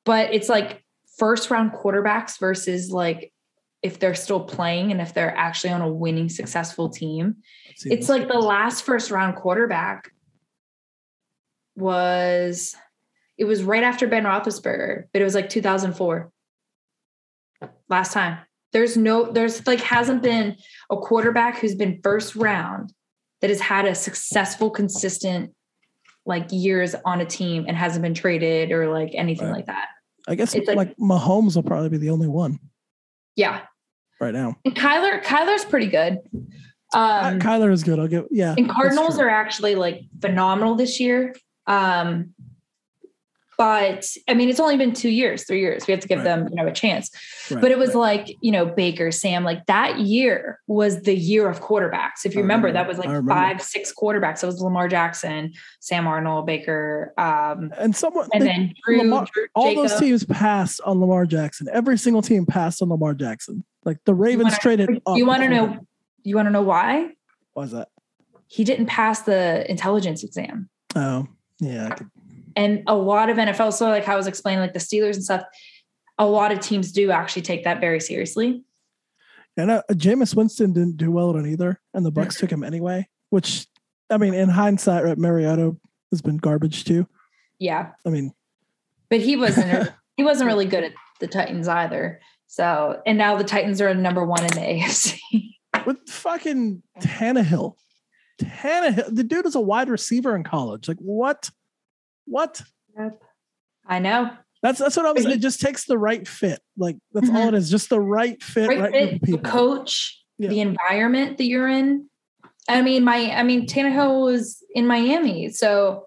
But 0.05 0.33
it's 0.33 0.49
like 0.49 0.85
first 1.19 1.51
round 1.51 1.73
quarterbacks 1.73 2.39
versus 2.39 2.91
like 2.91 3.33
if 3.83 3.99
they're 3.99 4.15
still 4.15 4.41
playing 4.41 4.91
and 4.91 5.01
if 5.01 5.15
they're 5.15 5.37
actually 5.37 5.71
on 5.71 5.83
a 5.83 5.93
winning 5.93 6.29
successful 6.29 6.89
team. 6.89 7.37
It's 7.85 8.09
like 8.09 8.27
the 8.27 8.39
last 8.39 8.85
first 8.85 9.11
round 9.11 9.37
quarterback 9.37 10.11
was 11.77 12.75
it 13.39 13.45
was 13.45 13.63
right 13.63 13.83
after 13.85 14.07
Ben 14.07 14.25
Roethlisberger, 14.25 15.05
but 15.13 15.23
it 15.23 15.25
was 15.25 15.35
like 15.35 15.49
2004. 15.49 16.31
Last 17.89 18.13
time. 18.13 18.39
There's 18.73 18.97
no 18.99 19.33
there's 19.33 19.67
like 19.67 19.81
hasn't 19.81 20.23
been 20.23 20.57
a 20.91 20.97
quarterback 20.97 21.59
who's 21.59 21.75
been 21.75 22.01
first 22.03 22.37
round 22.37 22.93
that 23.41 23.49
has 23.49 23.61
had 23.61 23.87
a 23.87 23.95
successful, 23.95 24.69
consistent 24.71 25.55
like 26.27 26.47
years 26.51 26.95
on 27.07 27.23
a 27.23 27.25
team 27.25 27.65
and 27.67 27.75
hasn't 27.77 28.03
been 28.03 28.13
traded 28.13 28.71
or 28.71 28.93
like 28.93 29.13
anything 29.15 29.47
Right. 29.47 29.57
like 29.57 29.67
that. 29.67 29.89
i 30.29 30.35
guess 30.35 30.55
it's 30.55 30.69
like, 30.69 30.77
like- 30.77 30.97
mahomes 30.99 31.57
will 31.57 31.63
probably 31.63 31.89
be 31.89 31.97
the 31.97 32.11
only 32.11 32.29
one 32.29 32.59
Yeah. 33.35 33.63
right 34.21 34.35
now 34.35 34.57
And 34.67 34.75
Kyler, 34.77 35.23
Kyler's 35.25 35.65
pretty 35.65 35.87
good. 35.87 36.19
Um, 36.93 37.39
Ky- 37.41 37.47
kyler 37.47 37.73
is 37.73 37.83
good 37.83 37.99
i'll 37.99 38.09
give 38.09 38.27
yeah 38.31 38.55
and 38.59 38.69
Cardinals 38.69 39.19
are 39.19 39.31
actually 39.31 39.75
like 39.77 40.03
phenomenal 40.21 40.75
this 40.75 41.01
year. 41.01 41.35
Um, 41.67 42.35
but 43.59 44.07
I 44.29 44.35
mean, 44.35 44.49
it's 44.49 44.61
only 44.61 44.77
been 44.77 44.93
two 44.93 45.09
years, 45.11 45.45
three 45.45 45.61
years. 45.61 45.87
We 45.87 45.91
have 45.93 46.01
to 46.01 46.09
give 46.09 46.19
Right. 46.19 46.25
them, 46.25 46.47
you 46.49 46.55
know, 46.55 46.67
a 46.69 46.73
chance. 46.73 47.11
Right, 47.51 47.61
But 47.61 47.73
it 47.73 47.79
was 47.79 47.89
right. 47.91 47.97
like, 48.27 48.37
you 48.41 48.53
know, 48.53 48.65
Baker, 48.65 49.11
Sam, 49.11 49.43
like 49.43 49.67
that 49.67 49.99
year 49.99 50.61
was 50.69 51.03
the 51.03 51.15
year 51.15 51.49
of 51.49 51.61
quarterbacks. 51.61 52.25
If 52.25 52.35
you 52.37 52.41
remember, 52.41 52.69
remember. 52.69 52.73
that 52.73 52.89
was 52.89 52.99
like 52.99 53.27
five, 53.27 53.61
six 53.61 53.93
quarterbacks. 53.93 54.45
It 54.45 54.47
was 54.47 54.61
Lamar 54.61 54.87
Jackson, 54.89 55.53
Sam 55.81 56.05
Darnold, 56.05 56.47
Baker, 56.47 57.13
um, 57.19 57.73
and 57.77 57.95
someone 57.97 58.29
and 58.33 58.43
they- 58.43 58.47
then 58.47 58.75
Drew, 58.87 58.99
Lamar- 58.99 59.27
Drew 59.35 59.47
all 59.57 59.75
those 59.75 59.99
teams 59.99 60.25
passed 60.25 60.81
on 60.83 61.01
lamar 61.01 61.27
jackson 61.27 61.67
every 61.73 61.99
single 61.99 62.23
team 62.23 62.47
passed 62.47 62.81
on 62.81 62.89
lamar 62.89 63.13
jackson 63.15 63.65
like 63.85 63.99
the 64.05 64.15
ravens 64.15 64.45
wanna- 64.45 64.57
traded 64.61 65.03
you 65.17 65.27
want 65.27 65.43
to 65.43 65.49
know? 65.49 65.79
You 66.23 66.37
want 66.37 66.47
to 66.47 66.51
know 66.51 66.63
why? 66.63 67.11
why 67.55 67.65
is 67.65 67.73
that 67.73 67.89
He 68.47 68.63
didn't 68.65 68.87
pass 68.87 69.23
the 69.23 69.69
intelligence 69.71 70.23
exam. 70.23 70.69
oh 70.95 71.27
yeah 71.61 71.89
I 71.91 71.95
could, 71.95 72.11
and 72.59 72.83
a 72.89 72.97
lot 72.97 73.31
of 73.31 73.37
NFL, 73.37 73.73
so 73.73 73.89
like 73.89 74.09
I 74.09 74.17
was 74.17 74.27
explaining, 74.27 74.59
like 74.59 74.73
the 74.73 74.81
Steelers 74.81 75.15
and 75.15 75.23
stuff, 75.23 75.45
a 76.19 76.27
lot 76.27 76.51
of 76.51 76.59
teams 76.59 76.91
do 76.91 77.13
actually 77.13 77.43
take 77.43 77.63
that 77.63 77.81
very 77.81 78.01
seriously. 78.01 78.65
And 79.57 79.71
uh, 79.71 79.83
Jameis 79.93 80.35
Winston 80.35 80.73
didn't 80.73 80.97
do 80.97 81.13
well 81.13 81.37
on 81.37 81.47
either, 81.47 81.81
and 81.95 82.05
the 82.05 82.11
Bucs 82.11 82.37
took 82.37 82.51
him 82.51 82.65
anyway. 82.65 83.07
Which, 83.31 83.67
I 84.11 84.17
mean, 84.17 84.35
in 84.35 84.49
hindsight, 84.49 85.05
right, 85.05 85.17
Mariota 85.17 85.77
has 86.11 86.21
been 86.21 86.37
garbage 86.37 86.85
too. 86.85 87.07
Yeah, 87.61 87.91
I 88.05 88.11
mean, 88.11 88.33
but 89.09 89.21
he 89.21 89.37
wasn't 89.37 89.93
he 90.17 90.25
wasn't 90.25 90.49
really 90.49 90.67
good 90.67 90.83
at 90.83 90.93
the 91.21 91.29
Titans 91.29 91.69
either. 91.69 92.21
So, 92.49 93.01
and 93.07 93.17
now 93.17 93.37
the 93.37 93.45
Titans 93.45 93.81
are 93.81 93.95
number 93.95 94.25
one 94.25 94.43
in 94.43 94.51
the 94.51 94.61
AFC. 94.61 95.21
with 95.87 95.99
fucking 96.09 96.83
Tannehill, 97.01 97.75
Tannehill, 98.43 99.15
the 99.15 99.23
dude 99.23 99.47
is 99.47 99.55
a 99.55 99.61
wide 99.61 99.89
receiver 99.89 100.35
in 100.35 100.43
college. 100.43 100.89
Like 100.89 100.99
what? 100.99 101.51
What? 102.29 102.63
Yep. 102.99 103.21
I 103.87 103.99
know. 103.99 104.31
That's 104.63 104.79
that's 104.81 104.97
what 104.97 105.07
I 105.07 105.13
was. 105.13 105.25
It 105.25 105.41
just 105.41 105.61
takes 105.61 105.85
the 105.87 105.97
right 105.99 106.27
fit. 106.27 106.61
Like 106.77 106.97
that's 107.13 107.29
all 107.31 107.37
Mhm. 107.37 107.49
it 107.49 107.55
is. 107.55 107.71
Just 107.71 107.91
the 107.91 108.01
right 108.01 108.43
fit, 108.43 108.69
right, 108.69 108.81
Right 108.81 108.93
fit, 108.93 109.23
the 109.23 109.39
coach, 109.39 110.21
Yeah. 110.39 110.49
the 110.49 110.61
environment 110.61 111.39
that 111.39 111.45
you're 111.45 111.69
in. 111.69 112.09
I 112.69 112.83
mean, 112.83 113.05
my 113.05 113.31
I 113.33 113.45
mean, 113.45 113.67
Tannehill 113.67 114.25
was 114.25 114.63
in 114.75 114.87
Miami, 114.87 115.49
so 115.51 116.07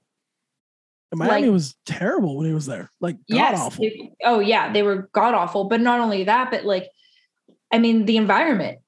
And 1.12 1.20
Miami 1.20 1.44
like- 1.48 1.52
was 1.52 1.76
terrible 1.86 2.38
when 2.38 2.48
he 2.48 2.54
was 2.54 2.66
there. 2.66 2.92
Like 3.00 3.16
god 3.30 3.36
yes. 3.36 3.60
awful. 3.62 3.86
it- 3.86 4.12
oh 4.26 4.40
yeah, 4.40 4.72
they 4.72 4.84
were 4.84 5.10
god 5.14 5.34
awful. 5.34 5.64
But 5.66 5.82
not 5.82 6.00
only 6.02 6.26
that, 6.26 6.52
but 6.52 6.66
like, 6.66 6.88
I 7.72 7.80
mean, 7.80 8.06
the 8.06 8.18
environment. 8.18 8.80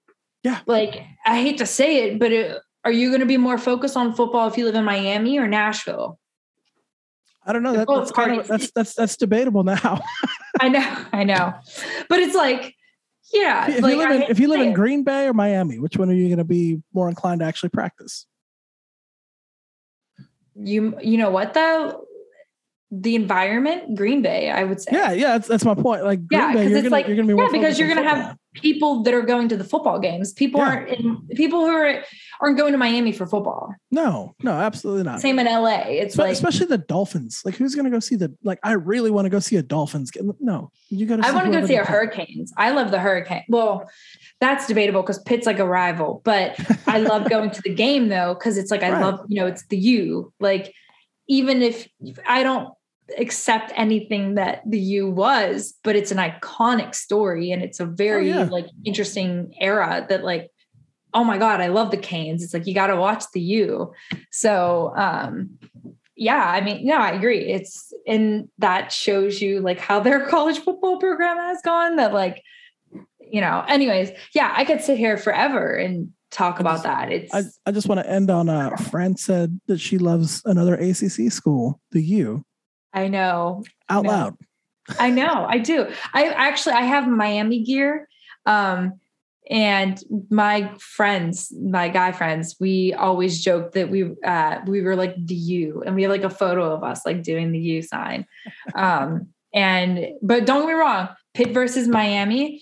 Yeah. 0.43 0.60
Like 0.68 1.03
I 1.26 1.41
hate 1.41 1.57
to 1.60 1.65
say 1.65 2.03
it, 2.10 2.19
but 2.19 2.31
it, 2.34 2.61
are 2.84 2.91
you 2.91 3.10
going 3.10 3.22
to 3.22 3.26
be 3.26 3.38
more 3.38 3.57
focused 3.57 3.95
on 3.95 4.14
football 4.14 4.47
if 4.49 4.57
you 4.57 4.65
live 4.65 4.76
in 4.76 4.84
Miami 4.84 5.38
or 5.39 5.47
Nashville? 5.47 6.19
I 7.45 7.53
don't 7.53 7.63
know. 7.63 7.73
That, 7.73 7.87
that's 7.87 8.11
kind 8.11 8.39
of 8.39 8.47
that's 8.47 8.71
that's 8.71 8.93
that's 8.95 9.17
debatable 9.17 9.63
now. 9.63 9.99
I 10.61 10.69
know, 10.69 11.05
I 11.11 11.23
know, 11.23 11.53
but 12.09 12.19
it's 12.19 12.35
like, 12.35 12.75
yeah, 13.33 13.69
if 13.69 13.81
like, 13.81 13.93
you 13.93 13.97
live 13.99 14.11
in 14.11 14.21
if 14.23 14.39
you 14.39 14.47
live 14.47 14.61
in. 14.61 14.73
Green 14.73 15.03
Bay 15.03 15.27
or 15.27 15.33
Miami, 15.33 15.79
which 15.79 15.97
one 15.97 16.09
are 16.09 16.13
you 16.13 16.27
going 16.27 16.37
to 16.37 16.43
be 16.43 16.81
more 16.93 17.09
inclined 17.09 17.41
to 17.41 17.45
actually 17.45 17.69
practice? 17.69 18.25
you 20.55 20.97
you 21.01 21.17
know 21.17 21.29
what 21.31 21.53
though, 21.53 22.05
the 22.91 23.15
environment, 23.15 23.95
Green 23.95 24.21
Bay, 24.21 24.49
I 24.51 24.63
would 24.63 24.79
say, 24.79 24.91
Yeah, 24.91 25.11
yeah, 25.11 25.27
that's, 25.33 25.47
that's 25.47 25.65
my 25.65 25.73
point. 25.73 26.03
Like 26.03 26.27
Green 26.27 26.41
Yeah, 26.41 26.53
Bay, 26.53 26.67
you're 26.67 26.77
it's 26.77 26.83
gonna 26.83 26.89
like- 26.89 27.07
you're 27.07 27.15
gonna 27.15 27.35
be 27.35 27.41
yeah, 27.41 27.49
because 27.51 27.79
you're 27.79 27.87
gonna 27.87 28.07
have 28.07 28.37
people 28.53 29.01
that 29.03 29.13
are 29.13 29.23
going 29.23 29.49
to 29.49 29.57
the 29.57 29.63
football 29.63 29.99
games. 29.99 30.31
People 30.31 30.61
Yeah. 30.61 30.67
aren't 30.67 30.89
in, 30.89 31.27
people 31.35 31.61
who 31.61 31.71
are 31.73 32.03
aren't 32.41 32.57
going 32.57 32.72
to 32.72 32.77
Miami 32.77 33.11
for 33.11 33.26
football. 33.26 33.73
no, 33.91 34.35
no, 34.43 34.51
absolutely 34.51 35.03
not. 35.03 35.22
Same 35.22 35.39
in 35.39 35.45
LA. 35.45 35.84
It's 35.88 36.15
Espe- 36.15 36.19
like 36.19 36.31
especially 36.31 36.68
the 36.68 36.77
Dolphins. 36.80 37.41
Like, 37.45 37.55
who's 37.55 37.76
gonna 37.76 37.89
go 37.89 37.99
see 37.99 38.15
the? 38.15 38.35
Like, 38.43 38.60
I 38.64 38.73
really 38.73 39.11
want 39.11 39.26
to 39.26 39.30
go 39.30 39.39
see 39.39 39.55
a 39.57 39.64
Dolphins 39.64 40.11
game. 40.11 40.31
No, 40.39 40.72
you 40.89 41.05
got 41.05 41.18
to. 41.18 41.27
I 41.27 41.31
want 41.31 41.51
to 41.51 41.60
go 41.61 41.65
see 41.65 41.76
a. 41.76 41.84
Hurricanes. 41.84 42.53
I 42.57 42.72
love 42.72 42.91
the 42.91 42.99
Hurricane. 42.99 43.43
Well, 43.47 43.89
that's 44.39 44.68
debatable 44.68 45.01
because 45.01 45.19
Pitt's 45.19 45.45
like 45.45 45.60
a 45.60 45.68
rival, 45.68 46.22
but 46.23 46.60
I 46.88 46.99
love 46.99 47.30
going 47.30 47.51
to 47.51 47.61
the 47.61 47.73
game 47.73 48.10
though 48.10 48.34
because 48.34 48.57
it's 48.57 48.72
like 48.72 48.84
I 48.84 48.91
Right. 48.91 49.01
love 49.01 49.26
you 49.27 49.39
know 49.39 49.47
it's 49.47 49.65
the 49.68 49.77
U. 49.77 50.34
Like 50.39 50.73
even 51.27 51.61
if 51.61 51.88
I 52.27 52.43
don't 52.43 52.69
accept 53.18 53.72
anything 53.76 54.35
that 54.35 54.61
the 54.65 54.80
U 54.80 55.10
was, 55.10 55.73
but 55.84 55.95
it's 55.95 56.11
an 56.11 56.18
iconic 56.18 56.95
story 56.95 57.51
and 57.51 57.61
it's 57.61 57.80
a 57.80 57.84
oh, 57.84 57.88
very 57.88 58.30
yeah. 58.30 58.43
like 58.43 58.68
interesting 58.85 59.53
era 59.60 60.05
that 60.10 60.23
like 60.23 60.49
oh 61.14 61.23
my 61.23 61.38
god 61.38 61.61
I 61.61 61.68
love 61.68 61.91
the 61.91 61.98
Canes. 61.98 62.44
It's 62.44 62.53
like 62.53 62.65
you 62.68 62.73
got 62.73 62.88
to 62.88 62.95
watch 62.95 63.23
the 63.34 63.41
U. 63.41 63.94
So 64.31 64.94
um 64.95 65.57
yeah, 66.15 66.45
I 66.48 66.61
mean, 66.61 66.85
no, 66.85 66.98
I 66.98 67.11
agree. 67.11 67.40
It's 67.52 67.91
and 68.06 68.48
that 68.60 68.91
shows 68.91 69.41
you 69.41 69.61
like 69.61 69.80
how 69.80 69.99
their 69.99 70.27
college 70.30 70.60
football 70.60 70.98
program 70.99 71.38
has 71.38 71.60
gone. 71.64 71.95
That 71.95 72.14
like, 72.14 72.44
you 73.19 73.41
know. 73.41 73.65
Anyways, 73.68 74.11
yeah, 74.35 74.53
I 74.56 74.64
could 74.64 74.81
sit 74.81 74.98
here 74.99 75.18
forever 75.18 75.73
and 75.73 76.14
talk 76.30 76.57
I 76.57 76.60
about 76.61 76.73
just- 76.76 76.84
that. 76.84 77.11
It's 77.11 77.34
I, 77.34 77.41
I 77.65 77.72
just 77.72 77.88
want 77.90 77.99
to 78.02 78.10
end 78.10 78.30
on 78.30 78.48
uh 78.48 78.76
Fran 78.77 79.18
said 79.18 79.60
that 79.68 79.80
she 79.80 79.98
loves 79.98 80.44
another 80.45 80.76
ACC 80.76 81.31
school, 81.31 81.80
the 81.91 82.03
U, 82.03 82.45
I 82.94 83.07
know, 83.07 83.64
out 83.90 84.03
No. 84.03 84.10
loud. 84.11 84.38
I 84.99 85.10
know, 85.10 85.45
I 85.49 85.57
do. 85.57 85.88
I 86.14 86.27
actually 86.27 86.73
I 86.73 86.81
have 86.84 87.07
Miami 87.07 87.64
gear. 87.64 88.07
Um, 88.45 88.99
and 89.49 89.99
my 90.29 90.71
friends, 90.79 91.51
my 91.61 91.89
guy 91.89 92.11
friends, 92.13 92.55
we 92.59 92.93
always 92.93 93.43
joke 93.43 93.73
that 93.73 93.89
we 93.89 94.11
uh 94.25 94.59
we 94.65 94.81
were 94.81 94.95
like 94.95 95.15
the 95.17 95.35
U 95.35 95.83
and 95.85 95.95
we 95.95 96.03
have 96.03 96.11
like 96.11 96.23
a 96.23 96.29
photo 96.29 96.73
of 96.73 96.83
us 96.83 97.05
like 97.05 97.23
doing 97.23 97.51
the 97.51 97.59
U 97.59 97.81
sign. 97.81 98.25
Um 98.75 99.27
and 99.53 100.07
but 100.21 100.45
don't 100.45 100.61
get 100.61 100.67
me 100.67 100.73
wrong, 100.73 101.09
Pitt 101.33 101.53
versus 101.53 101.87
Miami. 101.87 102.61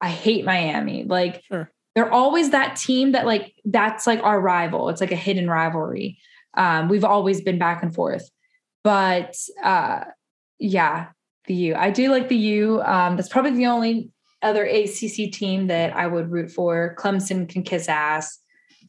I 0.00 0.10
hate 0.10 0.44
Miami. 0.44 1.04
Like 1.04 1.42
Sure. 1.50 1.70
they're 1.94 2.12
always 2.12 2.50
that 2.50 2.76
team 2.76 3.12
that 3.12 3.24
like 3.26 3.54
that's 3.64 4.06
like 4.06 4.22
our 4.22 4.38
rival. 4.40 4.90
It's 4.90 5.00
like 5.00 5.12
a 5.12 5.16
hidden 5.16 5.48
rivalry. 5.48 6.18
Um, 6.56 6.88
we've 6.88 7.04
always 7.04 7.40
been 7.40 7.58
back 7.58 7.82
and 7.82 7.94
forth. 7.94 8.28
But 8.82 9.36
uh 9.62 10.04
yeah, 10.58 11.08
the 11.46 11.54
U. 11.54 11.74
I 11.74 11.90
do 11.90 12.10
like 12.10 12.28
the 12.28 12.36
U. 12.36 12.80
Um, 12.82 13.16
that's 13.16 13.28
probably 13.28 13.52
the 13.52 13.66
only 13.66 14.10
other 14.44 14.64
ACC 14.64 15.32
team 15.32 15.66
that 15.68 15.96
I 15.96 16.06
would 16.06 16.30
root 16.30 16.50
for. 16.50 16.94
Clemson 16.98 17.48
can 17.48 17.62
kiss 17.62 17.88
ass. 17.88 18.38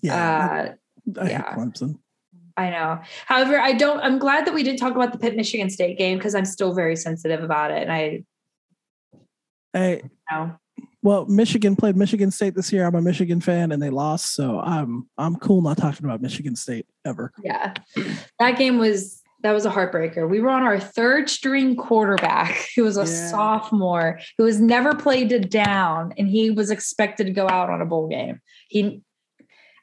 Yeah, 0.01 0.75
Uh, 1.15 1.19
I 1.21 1.23
hate 1.25 1.31
yeah. 1.31 1.55
Clemson. 1.55 1.99
I 2.57 2.69
know. 2.69 3.01
However, 3.25 3.59
I 3.59 3.73
don't. 3.73 3.99
I'm 3.99 4.17
glad 4.17 4.45
that 4.45 4.53
we 4.53 4.63
didn't 4.63 4.79
talk 4.79 4.95
about 4.95 5.11
the 5.11 5.17
Pitt 5.19 5.35
Michigan 5.35 5.69
State 5.69 5.97
game 5.97 6.17
because 6.17 6.35
I'm 6.35 6.45
still 6.45 6.73
very 6.73 6.95
sensitive 6.95 7.43
about 7.43 7.71
it. 7.71 7.81
And 7.83 7.91
I 7.91 8.23
Hey, 9.73 10.03
know. 10.31 10.55
well, 11.03 11.25
Michigan 11.25 11.75
played 11.75 11.97
Michigan 11.97 12.31
State 12.31 12.55
this 12.55 12.71
year. 12.71 12.85
I'm 12.85 12.95
a 12.95 13.01
Michigan 13.01 13.41
fan, 13.41 13.73
and 13.73 13.83
they 13.83 13.89
lost, 13.89 14.33
so 14.35 14.59
I'm 14.61 15.09
I'm 15.17 15.35
cool 15.35 15.61
not 15.61 15.77
talking 15.77 16.05
about 16.05 16.21
Michigan 16.21 16.55
State 16.55 16.85
ever. 17.03 17.33
Yeah, 17.43 17.73
that 18.39 18.57
game 18.57 18.77
was 18.77 19.21
that 19.45 19.53
was 19.53 19.63
a 19.65 19.69
heartbreaker. 19.69 20.27
We 20.27 20.39
were 20.39 20.49
on 20.49 20.63
our 20.63 20.79
third 20.79 21.29
string 21.29 21.75
quarterback 21.75 22.65
who 22.75 22.83
was 22.83 22.97
a 22.97 23.01
Yeah. 23.01 23.29
sophomore 23.29 24.19
who 24.39 24.45
has 24.45 24.59
never 24.59 24.95
played 24.95 25.31
a 25.31 25.39
down 25.39 26.13
and 26.17 26.27
he 26.27 26.49
was 26.49 26.71
expected 26.71 27.27
to 27.27 27.31
go 27.31 27.47
out 27.47 27.69
on 27.69 27.79
a 27.79 27.85
bowl 27.85 28.07
game. 28.07 28.39
He 28.69 29.01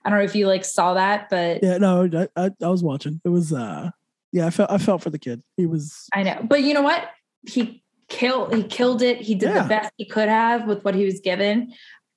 I 0.05 0.11
don't 0.11 0.19
know 0.19 0.25
if 0.25 0.35
you 0.35 0.49
like 0.49 0.65
saw 0.65 0.95
that, 0.95 1.29
but 1.31 1.63
Yeah, 1.63 1.79
no, 1.79 2.11
I, 2.13 2.27
I, 2.47 2.51
I 2.61 2.69
was 2.69 2.83
watching. 2.83 3.21
It 3.25 3.29
was 3.29 3.53
uh 3.53 3.91
yeah, 4.33 4.47
I 4.47 4.51
felt 4.51 4.71
I 4.71 4.79
felt 4.79 5.01
for 5.01 5.11
the 5.11 5.19
kid. 5.19 5.43
He 5.57 5.67
was 5.67 6.09
I 6.13 6.25
know. 6.25 6.41
But 6.43 6.63
you 6.65 6.75
know 6.75 6.83
what? 6.83 7.09
He 7.49 7.85
killed 8.09 8.53
he 8.55 8.65
killed 8.65 9.01
it. 9.01 9.19
He 9.21 9.37
did 9.37 9.51
Yeah. 9.51 9.63
the 9.63 9.69
best 9.69 9.93
he 9.97 10.07
could 10.07 10.29
have 10.29 10.67
with 10.67 10.85
what 10.85 10.97
he 10.97 11.05
was 11.05 11.21
given. 11.21 11.73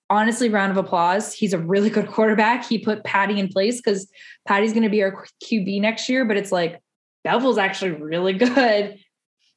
Honestly, 0.09 0.49
round 0.49 0.71
of 0.71 0.77
applause. 0.77 1.31
He's 1.33 1.53
a 1.53 1.59
really 1.59 1.91
good 1.91 2.07
quarterback. 2.15 2.65
He 2.65 2.79
put 2.79 3.03
Patti 3.03 3.39
in 3.39 3.49
place 3.49 3.77
because 3.81 4.09
Patti's 4.47 4.73
going 4.73 4.83
to 4.83 4.89
be 4.89 5.03
our 5.03 5.25
QB 5.43 5.79
next 5.81 6.09
year, 6.09 6.25
but 6.25 6.37
it's 6.37 6.51
like 6.51 6.79
Beville's 7.25 7.57
actually 7.57 7.91
really 7.91 8.33
good. 8.33 8.97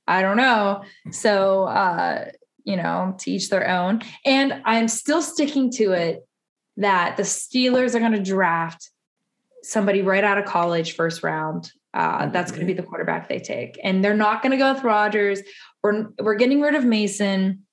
I 0.08 0.22
don't 0.22 0.38
know. 0.38 0.82
So 1.12 1.64
uh, 1.64 2.30
you 2.68 2.76
know, 2.76 3.14
to 3.18 3.30
each 3.30 3.48
their 3.48 3.66
own. 3.66 4.02
And 4.26 4.60
I'm 4.66 4.88
still 4.88 5.22
sticking 5.22 5.70
to 5.72 5.92
it 5.92 6.28
that 6.76 7.16
the 7.16 7.22
Steelers 7.22 7.94
are 7.94 7.98
going 7.98 8.12
to 8.12 8.22
draft 8.22 8.90
somebody 9.62 10.02
right 10.02 10.22
out 10.22 10.36
of 10.36 10.44
college 10.44 10.94
first 10.94 11.22
round. 11.22 11.72
Uh, 11.94 12.26
that's 12.26 12.50
going 12.50 12.60
to 12.60 12.66
be 12.66 12.74
the 12.74 12.82
quarterback 12.82 13.28
they 13.28 13.38
take, 13.38 13.80
and 13.82 14.04
they're 14.04 14.12
not 14.12 14.42
going 14.42 14.50
to 14.50 14.58
go 14.58 14.74
with 14.74 14.84
Rodgers. 14.84 15.40
We're 15.82 16.08
we're 16.20 16.34
getting 16.34 16.60
rid 16.60 16.74
of 16.74 16.84
Mason, 16.84 17.64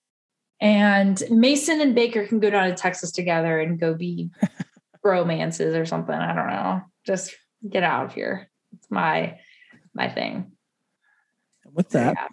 and 0.61 1.21
Mason 1.29 1.81
and 1.81 1.93
Baker 1.93 2.25
can 2.25 2.39
go 2.39 2.49
down 2.49 2.69
to 2.69 2.75
Texas 2.75 3.11
together 3.11 3.59
and 3.59 3.77
go 3.77 3.93
be 3.93 4.29
romances 5.03 5.75
or 5.75 5.85
something. 5.85 6.15
I 6.15 6.33
don't 6.33 6.47
know. 6.47 6.81
Just 7.05 7.35
get 7.69 7.83
out 7.83 8.05
of 8.05 8.13
here. 8.13 8.49
It's 8.71 8.89
my 8.89 9.37
my 9.95 10.09
thing. 10.09 10.51
with 11.73 11.89
that. 11.89 12.15
yeah. 12.17 12.27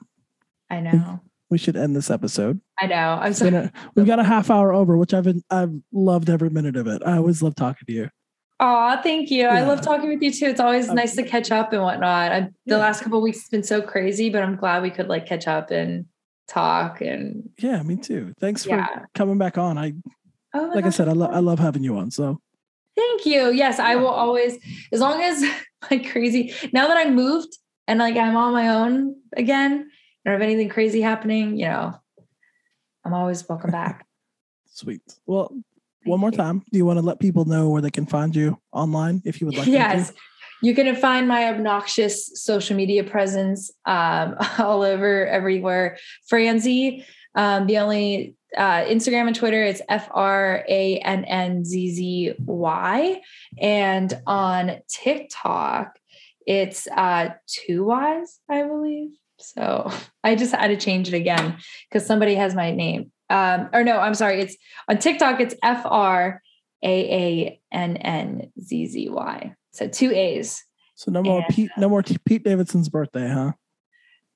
I 0.71 0.81
know. 0.81 1.21
We 1.51 1.59
should 1.59 1.77
end 1.77 1.95
this 1.95 2.11
episode. 2.11 2.61
I 2.81 2.87
know. 2.87 3.19
I'm 3.21 3.35
sorry. 3.35 3.55
a- 3.55 3.73
we've 3.95 4.07
got 4.07 4.19
a 4.19 4.25
half 4.25 4.51
hour 4.51 4.73
over, 4.73 4.97
which 4.97 5.13
I've 5.15 5.25
been 5.25 5.43
I've 5.51 5.73
loved 5.93 6.31
every 6.31 6.49
minute 6.51 6.77
of 6.77 6.87
it. 6.87 7.03
I 7.05 7.17
always 7.17 7.43
love 7.43 7.55
talking 7.55 7.85
to 7.87 7.93
you. 7.93 8.09
Oh, 8.61 8.99
thank 9.03 9.31
you. 9.31 9.47
I 9.47 9.63
love 9.63 9.81
talking 9.81 10.09
with 10.09 10.23
you 10.23 10.31
too. 10.33 10.47
It's 10.47 10.61
always 10.61 10.89
Um, 10.89 10.95
nice 10.95 11.15
to 11.17 11.25
catch 11.25 11.51
up 11.51 11.73
and 11.73 11.83
whatnot. 11.83 12.33
I, 12.33 12.41
the 12.41 12.51
Yeah. 12.67 12.77
last 12.79 13.03
couple 13.03 13.19
of 13.19 13.23
weeks 13.25 13.39
has 13.41 13.49
been 13.49 13.65
so 13.65 13.83
crazy, 13.83 14.31
but 14.31 14.43
I'm 14.43 14.57
glad 14.57 14.83
we 14.83 14.91
could 14.91 15.09
like 15.09 15.27
catch 15.27 15.47
up 15.49 15.71
and 15.71 16.07
talk 16.49 17.01
and 17.01 17.51
Yeah, 17.59 17.83
me 17.83 17.97
too. 17.97 18.33
Thanks 18.41 18.65
Yeah. 18.65 18.87
for 18.87 19.09
coming 19.15 19.37
back 19.39 19.59
on. 19.59 19.77
I 19.79 19.95
oh 20.55 20.71
like 20.75 20.85
I 20.87 20.91
said, 20.91 21.09
I, 21.09 21.13
lo- 21.13 21.31
I 21.31 21.41
love 21.41 21.59
having 21.59 21.83
you 21.83 21.99
on. 21.99 22.11
So 22.11 22.41
Thank 22.97 23.27
you. 23.27 23.51
Yes, 23.53 23.79
I 23.79 23.97
will 23.97 24.09
always, 24.09 24.59
as 24.93 25.01
long 25.01 25.23
as 25.23 25.45
like 25.91 26.11
crazy. 26.11 26.55
Now 26.73 26.89
that 26.89 26.97
I 26.97 27.11
moved 27.11 27.57
and 27.87 27.99
like 27.99 28.17
I'm 28.17 28.37
on 28.37 28.53
my 28.53 28.69
own 28.69 29.17
again, 29.37 29.91
I 30.25 30.31
don't 30.31 30.41
have 30.41 30.43
anything 30.43 30.69
crazy 30.69 31.01
happening, 31.01 31.57
you 31.57 31.67
know, 31.67 31.95
I'm 33.05 33.15
always 33.15 33.49
welcome 33.49 33.71
back. 33.83 34.07
sweet. 34.67 35.03
Well, 35.27 35.55
one 36.05 36.21
more 36.21 36.31
time. 36.31 36.63
Do 36.73 36.79
you 36.79 36.85
want 36.85 36.99
to 36.99 37.05
let 37.05 37.21
people 37.21 37.45
know 37.45 37.69
where 37.69 37.81
they 37.81 37.91
can 37.91 38.07
find 38.07 38.35
you 38.35 38.59
online 38.73 39.23
if 39.25 39.41
you 39.41 39.47
would 39.47 39.57
like? 39.57 39.69
yes. 39.69 40.13
You 40.63 40.77
can 40.77 40.95
find 40.95 41.27
my 41.27 41.49
obnoxious 41.49 42.41
social 42.41 42.77
media 42.77 43.03
presence 43.03 43.71
um, 43.85 44.37
all 44.59 44.83
over 44.83 45.27
everywhere. 45.27 45.99
Franzi, 46.29 47.05
um, 47.35 47.67
the 47.67 47.79
only 47.79 48.37
uh, 48.57 48.85
Instagram 48.85 49.27
and 49.27 49.37
Twitter, 49.37 49.63
it's 49.63 49.81
F 49.89 50.09
R 50.13 50.65
A 50.69 50.99
N 50.99 51.25
N 51.25 51.65
Z 51.65 51.91
Z 51.95 52.35
Y. 52.39 53.21
And 53.59 54.21
on 54.27 54.79
TikTok, 54.89 55.99
it's 56.47 56.87
uh, 56.89 57.31
two 57.47 57.85
Y's, 57.85 58.41
I 58.51 58.63
believe. 58.65 59.11
So 59.39 59.91
I 60.25 60.35
just 60.35 60.55
had 60.55 60.69
to 60.69 60.77
change 60.77 61.09
it 61.09 61.15
again 61.15 61.57
because 61.89 62.07
somebody 62.07 62.35
has 62.35 62.55
my 62.55 62.71
name. 62.71 63.11
Um, 63.31 63.71
or 63.73 63.83
no, 63.83 63.99
I'm 63.99 64.15
sorry. 64.15 64.41
It's 64.41 64.57
on 64.89 64.99
TikTok, 64.99 65.41
it's 65.41 65.55
F 65.63 65.83
R 65.87 66.43
A 66.83 66.89
A 66.89 67.61
N 67.73 67.97
N 67.97 68.53
Z 68.61 68.87
Z 68.87 69.09
Y. 69.09 69.55
So 69.73 69.89
two 69.89 70.13
A's. 70.13 70.63
So 70.95 71.11
no 71.11 71.23
more 71.23 71.39
And, 71.39 71.55
Pete. 71.55 71.71
No 71.79 71.89
more 71.89 72.03
T- 72.03 72.19
Pete 72.25 72.45
Davidson's 72.45 72.91
birthday, 72.91 73.29
huh? 73.29 73.53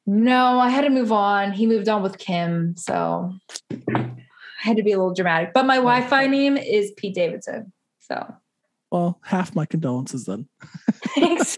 No, 0.07 0.61
I 0.61 0.69
had 0.69 0.83
to 0.83 0.91
move 0.91 1.11
on. 1.11 1.53
He 1.53 1.67
moved 1.67 1.89
on 1.89 2.03
with 2.03 2.19
Kim. 2.19 2.77
So 2.77 3.33
I 3.71 4.15
had 4.61 4.77
to 4.77 4.83
be 4.83 4.93
a 4.93 4.99
little 4.99 5.15
dramatic. 5.15 5.53
But 5.53 5.67
my 5.67 5.79
oh. 5.79 5.83
Wi 5.83 6.07
Fi 6.07 6.27
name 6.29 6.57
is 6.57 6.93
Pete 6.97 7.15
Davidson. 7.15 7.73
So 8.01 8.35
Well, 8.93 9.19
half 9.25 9.55
my 9.55 9.67
condolences 9.67 10.25
then. 10.25 10.49
thanks. 11.15 11.57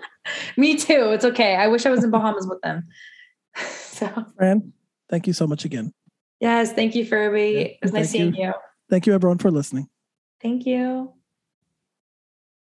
Me 0.56 0.76
too. 0.76 1.10
It's 1.10 1.24
okay. 1.24 1.54
I 1.54 1.68
wish 1.68 1.86
I 1.86 1.90
was 1.90 2.02
in 2.02 2.10
Bahamas 2.10 2.46
with 2.46 2.60
them. 2.62 2.86
So, 3.94 4.10
Fran, 4.36 4.72
thank 5.08 5.28
you 5.28 5.32
so 5.32 5.46
much 5.46 5.64
again. 5.64 5.94
yes, 6.40 6.72
thank 6.72 6.96
you, 6.96 7.06
Furby. 7.06 7.52
Yeah, 7.52 7.60
it 7.60 7.78
was 7.80 7.92
nice 7.92 8.12
you. 8.12 8.18
seeing 8.18 8.34
you. 8.34 8.52
Thank 8.90 9.06
you 9.06 9.14
everyone 9.14 9.38
for 9.38 9.52
listening. 9.52 9.88
Thank 10.42 10.66
you. 10.66 11.12